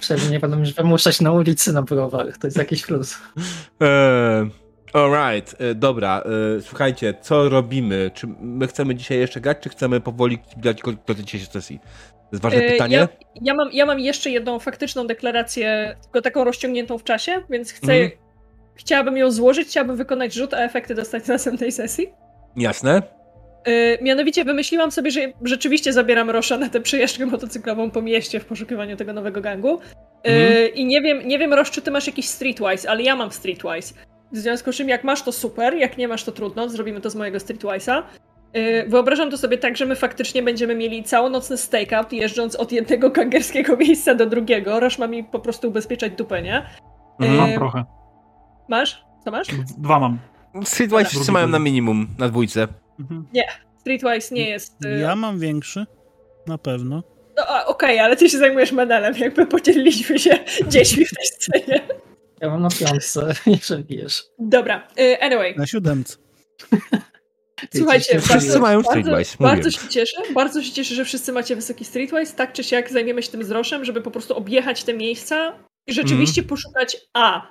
[0.00, 3.18] Przynajmniej nie będą już wymuszać na ulicy na browar, to jest jakiś plus.
[3.80, 4.50] Eee,
[4.92, 6.22] alright, e, dobra,
[6.58, 8.10] e, słuchajcie, co robimy?
[8.14, 11.78] Czy my chcemy dzisiaj jeszcze grać, czy chcemy powoli grać do dzisiejszej sesji?
[11.78, 12.96] To jest ważne E, pytanie.
[12.96, 13.08] Ja,
[13.42, 17.92] ja, mam, ja mam jeszcze jedną faktyczną deklarację, tylko taką rozciągniętą w czasie, więc chcę,
[17.92, 18.10] Mhm.
[18.74, 22.08] chciałabym ją złożyć, chciałabym wykonać rzut, a efekty dostać na następnej sesji.
[22.56, 23.02] Jasne?
[23.64, 28.44] E, mianowicie wymyśliłam sobie, że rzeczywiście zabieram Rosza na tę przejażdżkę motocyklową po mieście w
[28.44, 29.80] poszukiwaniu tego nowego gangu.
[30.24, 30.74] E, Mhm.
[30.74, 33.94] I nie wiem, nie wiem, Rosz, czy ty masz jakiś Streetwise, ale ja mam Streetwise.
[34.32, 37.10] W związku z czym, jak masz to super, jak nie masz to trudno, zrobimy to
[37.10, 38.02] z mojego Streetwise'a.
[38.52, 43.10] E, Wyobrażam to sobie tak, że my faktycznie będziemy mieli całonocny stakeout, jeżdżąc od jednego
[43.10, 44.80] gangerskiego miejsca do drugiego.
[44.80, 46.66] Rosz ma mi po prostu ubezpieczać dupę, nie?
[47.20, 47.38] Mhm.
[47.38, 47.84] Mam trochę.
[48.68, 49.04] Masz?
[49.24, 49.48] Co masz?
[49.78, 50.18] Dwa mam.
[50.64, 52.68] Streetwise wszyscy mają na minimum, na dwójce.
[53.00, 53.26] Mhm.
[53.80, 54.84] Streetwise nie jest...
[54.84, 55.86] e, Ja mam większy,
[56.46, 57.02] na pewno.
[57.36, 61.88] No, a, Okej, ale ty się zajmujesz menelem, jakby podzieliliśmy się dziećmi w tej scenie.
[62.40, 64.24] Ja mam na piątce, jeżeli wiesz.
[64.38, 65.54] Dobra, y, anyway.
[65.56, 66.16] Na siódemce.
[67.76, 69.78] Słuchajcie, Wszyscy bardzo, mają bardzo, Streetwise, bardzo mówię.
[69.78, 73.30] się cieszę, bardzo się cieszę, że wszyscy macie wysoki Streetwise, tak czy siak zajmiemy się
[73.30, 75.52] tym z Roszem, żeby po prostu objechać te miejsca
[75.86, 76.48] i rzeczywiście Mhm.
[76.48, 77.46] poszukać A.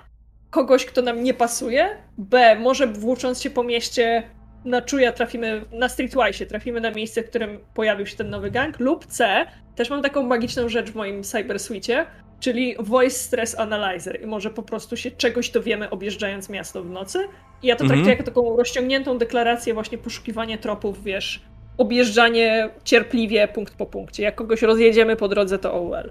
[0.50, 2.56] Kogoś, kto nam nie pasuje, B.
[2.60, 4.22] Może włócząc się po mieście
[4.64, 8.80] na czuja trafimy, na Streetwise trafimy na miejsce, w którym pojawił się ten nowy gang,
[8.80, 9.46] lub C.
[9.74, 12.06] Też mam taką magiczną rzecz w moim cybersuicie,
[12.40, 17.18] czyli Voice Stress Analyzer i może po prostu się czegoś dowiemy objeżdżając miasto w nocy.
[17.62, 17.88] I ja to Mhm.
[17.88, 21.42] traktuję jako taką rozciągniętą deklarację, właśnie poszukiwanie tropów, wiesz,
[21.78, 24.22] objeżdżanie cierpliwie punkt po punkcie.
[24.22, 26.10] Jak kogoś rozjedziemy po drodze, to OUL.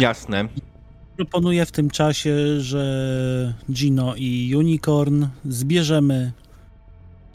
[0.00, 0.48] Jasne.
[1.16, 6.32] Proponuję w tym czasie, że Gino i Unicorn zbierzemy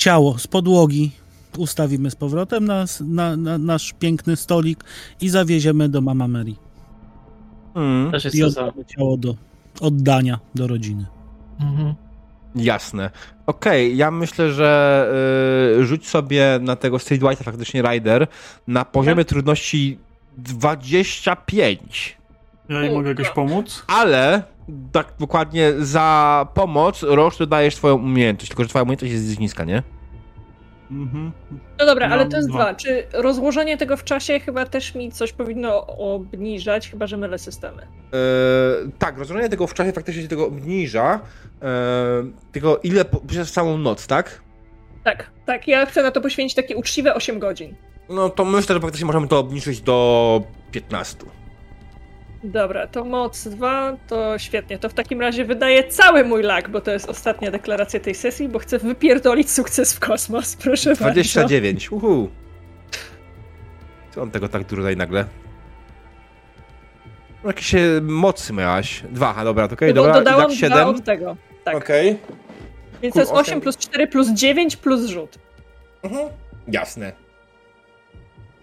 [0.02, 1.12] ciało z podłogi,
[1.58, 4.84] ustawimy z powrotem na, na, na nasz piękny stolik
[5.22, 6.56] i zawieziemy do Mama Mary.
[7.76, 9.36] Mm, Też jest I oddamy ciało do
[9.82, 11.06] oddania do rodziny.
[11.60, 11.94] Mhm.
[12.56, 13.10] jasne.
[13.46, 15.12] Okej, ja myślę, że
[15.80, 18.28] y, rzuć sobie na tego Streetwise faktycznie Rider
[18.68, 19.98] na poziomie trudności
[20.38, 22.18] 25.
[22.72, 23.84] Ja jej mogę jakoś pomóc?
[23.88, 24.44] Ale
[24.92, 29.84] tak dokładnie za pomoc Roż dodajesz swoją umiejętność, tylko że twoja umiejętność jest niska, nie?
[30.92, 31.32] Mhm.
[31.80, 32.60] No dobra, ale to jest dwa.
[32.60, 32.76] dwa.
[32.76, 37.82] Czy rozłożenie tego w czasie chyba też mi coś powinno obniżać, chyba że mylę systemy.
[37.82, 37.88] E,
[39.00, 41.20] tak, rozłożenie tego w czasie faktycznie się tego obniża.
[41.62, 41.70] E,
[42.52, 44.42] tylko ile po, przez całą noc, tak?
[45.04, 47.76] Tak, tak, ja chcę na to poświęcić takie uczciwe 8 godzin.
[48.10, 51.18] No to myślę, że faktycznie możemy to obniżyć do 15.
[52.44, 54.80] Dobra, to moc 2, to świetnie.
[54.80, 58.50] To w takim razie wydaję cały mój lak, bo to jest ostatnia deklaracja tej sesji,
[58.50, 61.04] bo chcę wypierdolić sukces w kosmos, proszę bardzo.
[61.04, 61.92] 29.
[61.92, 62.30] Uhu.
[64.12, 65.26] Co on tego tak dużo daje nagle?
[67.44, 67.72] No, Jakieś
[68.02, 69.04] mocy miałaś.
[69.10, 70.14] Dwa, a dobra, to okej, Bo dobra.
[70.14, 70.88] Dodałam tak dwa 7.
[70.88, 71.38] od tego.
[71.64, 71.76] Tak.
[71.76, 72.18] Okej.
[73.02, 73.62] Więc to jest Kur- 8 osiem.
[73.62, 75.38] plus 4 plus 9 plus rzut.
[76.04, 76.30] Mhm.
[76.68, 77.12] Jasne.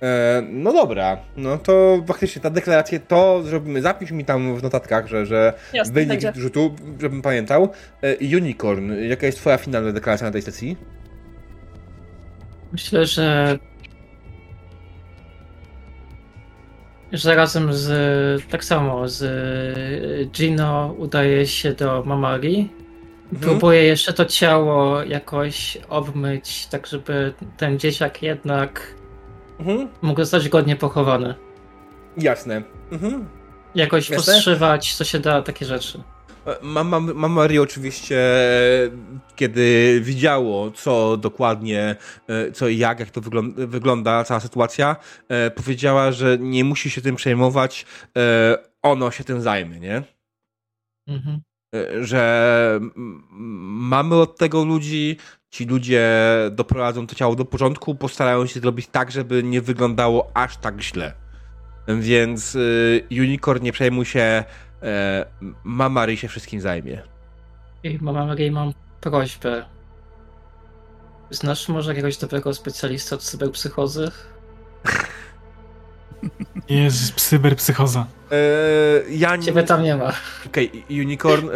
[0.02, 5.06] E, no dobra, no to faktycznie ta deklaracja, to zrobimy, zapisz mi tam w notatkach,
[5.06, 6.40] że, że Jasne, wynik będzie.
[6.40, 7.68] rzutu, żebym pamiętał.
[8.02, 10.76] E, Unicorn, jaka jest twoja finalna deklaracja na tej sesji?
[12.72, 13.58] Myślę, że.
[17.12, 18.44] Że razem z.
[18.50, 19.22] Tak samo z
[20.30, 22.70] Gino udaje się do Mamari.
[23.40, 28.94] Próbuję jeszcze to ciało jakoś obmyć, tak żeby ten dzieciak jednak
[29.58, 29.88] Mhm.
[30.02, 31.34] mógł zostać godnie pochowany.
[32.16, 32.62] Jasne.
[32.92, 33.28] Mhm.
[33.74, 34.16] Jakoś Jasne.
[34.16, 36.02] postrzywać, co się da, takie rzeczy.
[36.62, 38.18] Mama, mama Maria oczywiście,
[39.36, 41.96] kiedy widziało, co dokładnie,
[42.28, 44.96] e, co i jak, jak to wygląda, wygląda cała sytuacja,
[45.28, 47.86] e, powiedziała, że nie musi się tym przejmować,
[48.18, 50.02] e, ono się tym zajmie, nie?
[51.08, 51.40] Mhm.
[51.74, 52.80] E, Że
[53.70, 55.16] mamy od tego ludzi,
[55.50, 56.10] ci ludzie
[56.50, 61.12] doprowadzą to ciało do porządku, postarają się zrobić tak, żeby nie wyglądało aż tak źle.
[61.88, 64.44] Więc y, Unicorn nie przejmuj się,
[64.82, 65.26] e,
[65.64, 67.02] Mama Ry się wszystkim zajmie.
[67.82, 69.64] I Mama Marii, mam prośbę.
[71.30, 74.10] Znasz może jakiegoś dobrego specjalista od cyberpsychozy?
[76.68, 78.06] Jest cyberpsychoza.
[78.32, 78.36] E,
[79.10, 79.42] ja nie...
[79.42, 80.12] Ciebie tam nie ma.
[80.46, 81.52] Okej, Unicorn, e,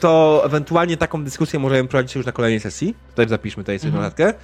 [0.00, 2.94] to ewentualnie taką dyskusję możemy prowadzić już na kolejnej sesji.
[3.10, 4.04] Tutaj zapiszmy tutaj sobie Mhm.
[4.04, 4.34] notatkę,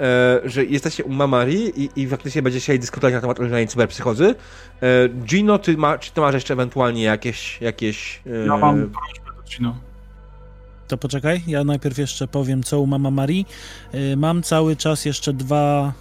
[0.00, 4.34] e, że jesteście u Mamari i, i faktycznie będziecie chcieli dyskutować na temat organizacji cyberpsychozy.
[4.82, 7.60] E, Gino, ty ma, czy ty masz jeszcze ewentualnie jakieś...
[7.60, 9.76] jakieś e, Ja mam prośbę do Gino.
[10.88, 13.46] To poczekaj, ja najpierw jeszcze powiem, co u Mama Marii.
[13.94, 15.92] Y, Mam cały czas jeszcze dwa,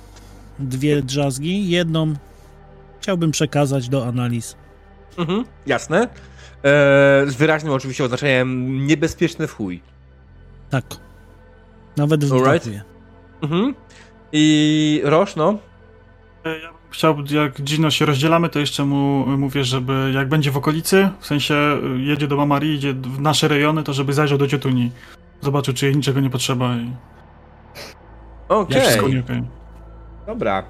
[0.59, 1.69] dwie drzazgi.
[1.69, 2.14] Jedną
[3.01, 4.56] chciałbym przekazać do analiz.
[5.17, 6.01] Mhm, jasne.
[6.01, 6.08] E,
[7.27, 9.82] z wyraźnym oczywiście oznaczeniem niebezpieczny w chuj.
[10.69, 10.84] Tak.
[11.98, 12.84] Nawet w brakuje.
[13.42, 13.76] Mhm.
[14.32, 15.58] I Roż, no.
[16.45, 20.51] E, Ja bym chciał, jak Gino się rozdzielamy, to jeszcze mu mówię, żeby jak będzie
[20.51, 21.56] w okolicy, w sensie
[21.95, 24.92] y, jedzie do Mamari, idzie w nasze rejony, to żeby zajrzał do Ciotuni.
[25.42, 26.92] Zobaczył, czy jej niczego nie potrzeba i
[28.50, 28.76] Okej.
[28.77, 29.43] jak wszystko nie okej.
[30.27, 30.64] Dobra.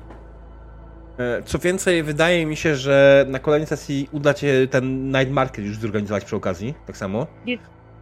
[1.19, 5.65] E, Co więcej, wydaje mi się, że na kolejnej sesji uda cię ten Night Market
[5.65, 7.27] już zorganizować przy okazji, tak samo.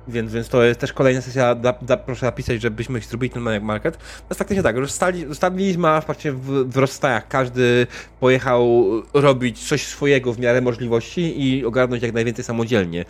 [0.07, 3.63] Więc, więc to jest też kolejna sesja, da, da, proszę napisać, żebyśmy zrobili ten Night
[3.63, 3.97] Market.
[3.97, 7.27] To jest faktycznie tak, rozstali, zostawiliśmy a faktycznie w, w rozstajach.
[7.27, 7.87] Każdy
[8.19, 13.05] pojechał robić coś swojego w miarę możliwości i ogarnąć jak najwięcej samodzielnie.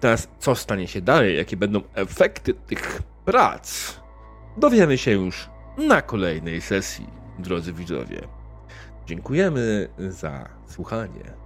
[0.00, 1.36] Teraz, co stanie się dalej?
[1.36, 3.94] Jakie będą efekty tych prac?
[4.56, 5.48] Dowiemy się już
[5.78, 7.06] na kolejnej sesji,
[7.38, 8.39] drodzy widzowie.
[9.10, 11.39] Dziękujemy za słuchanie.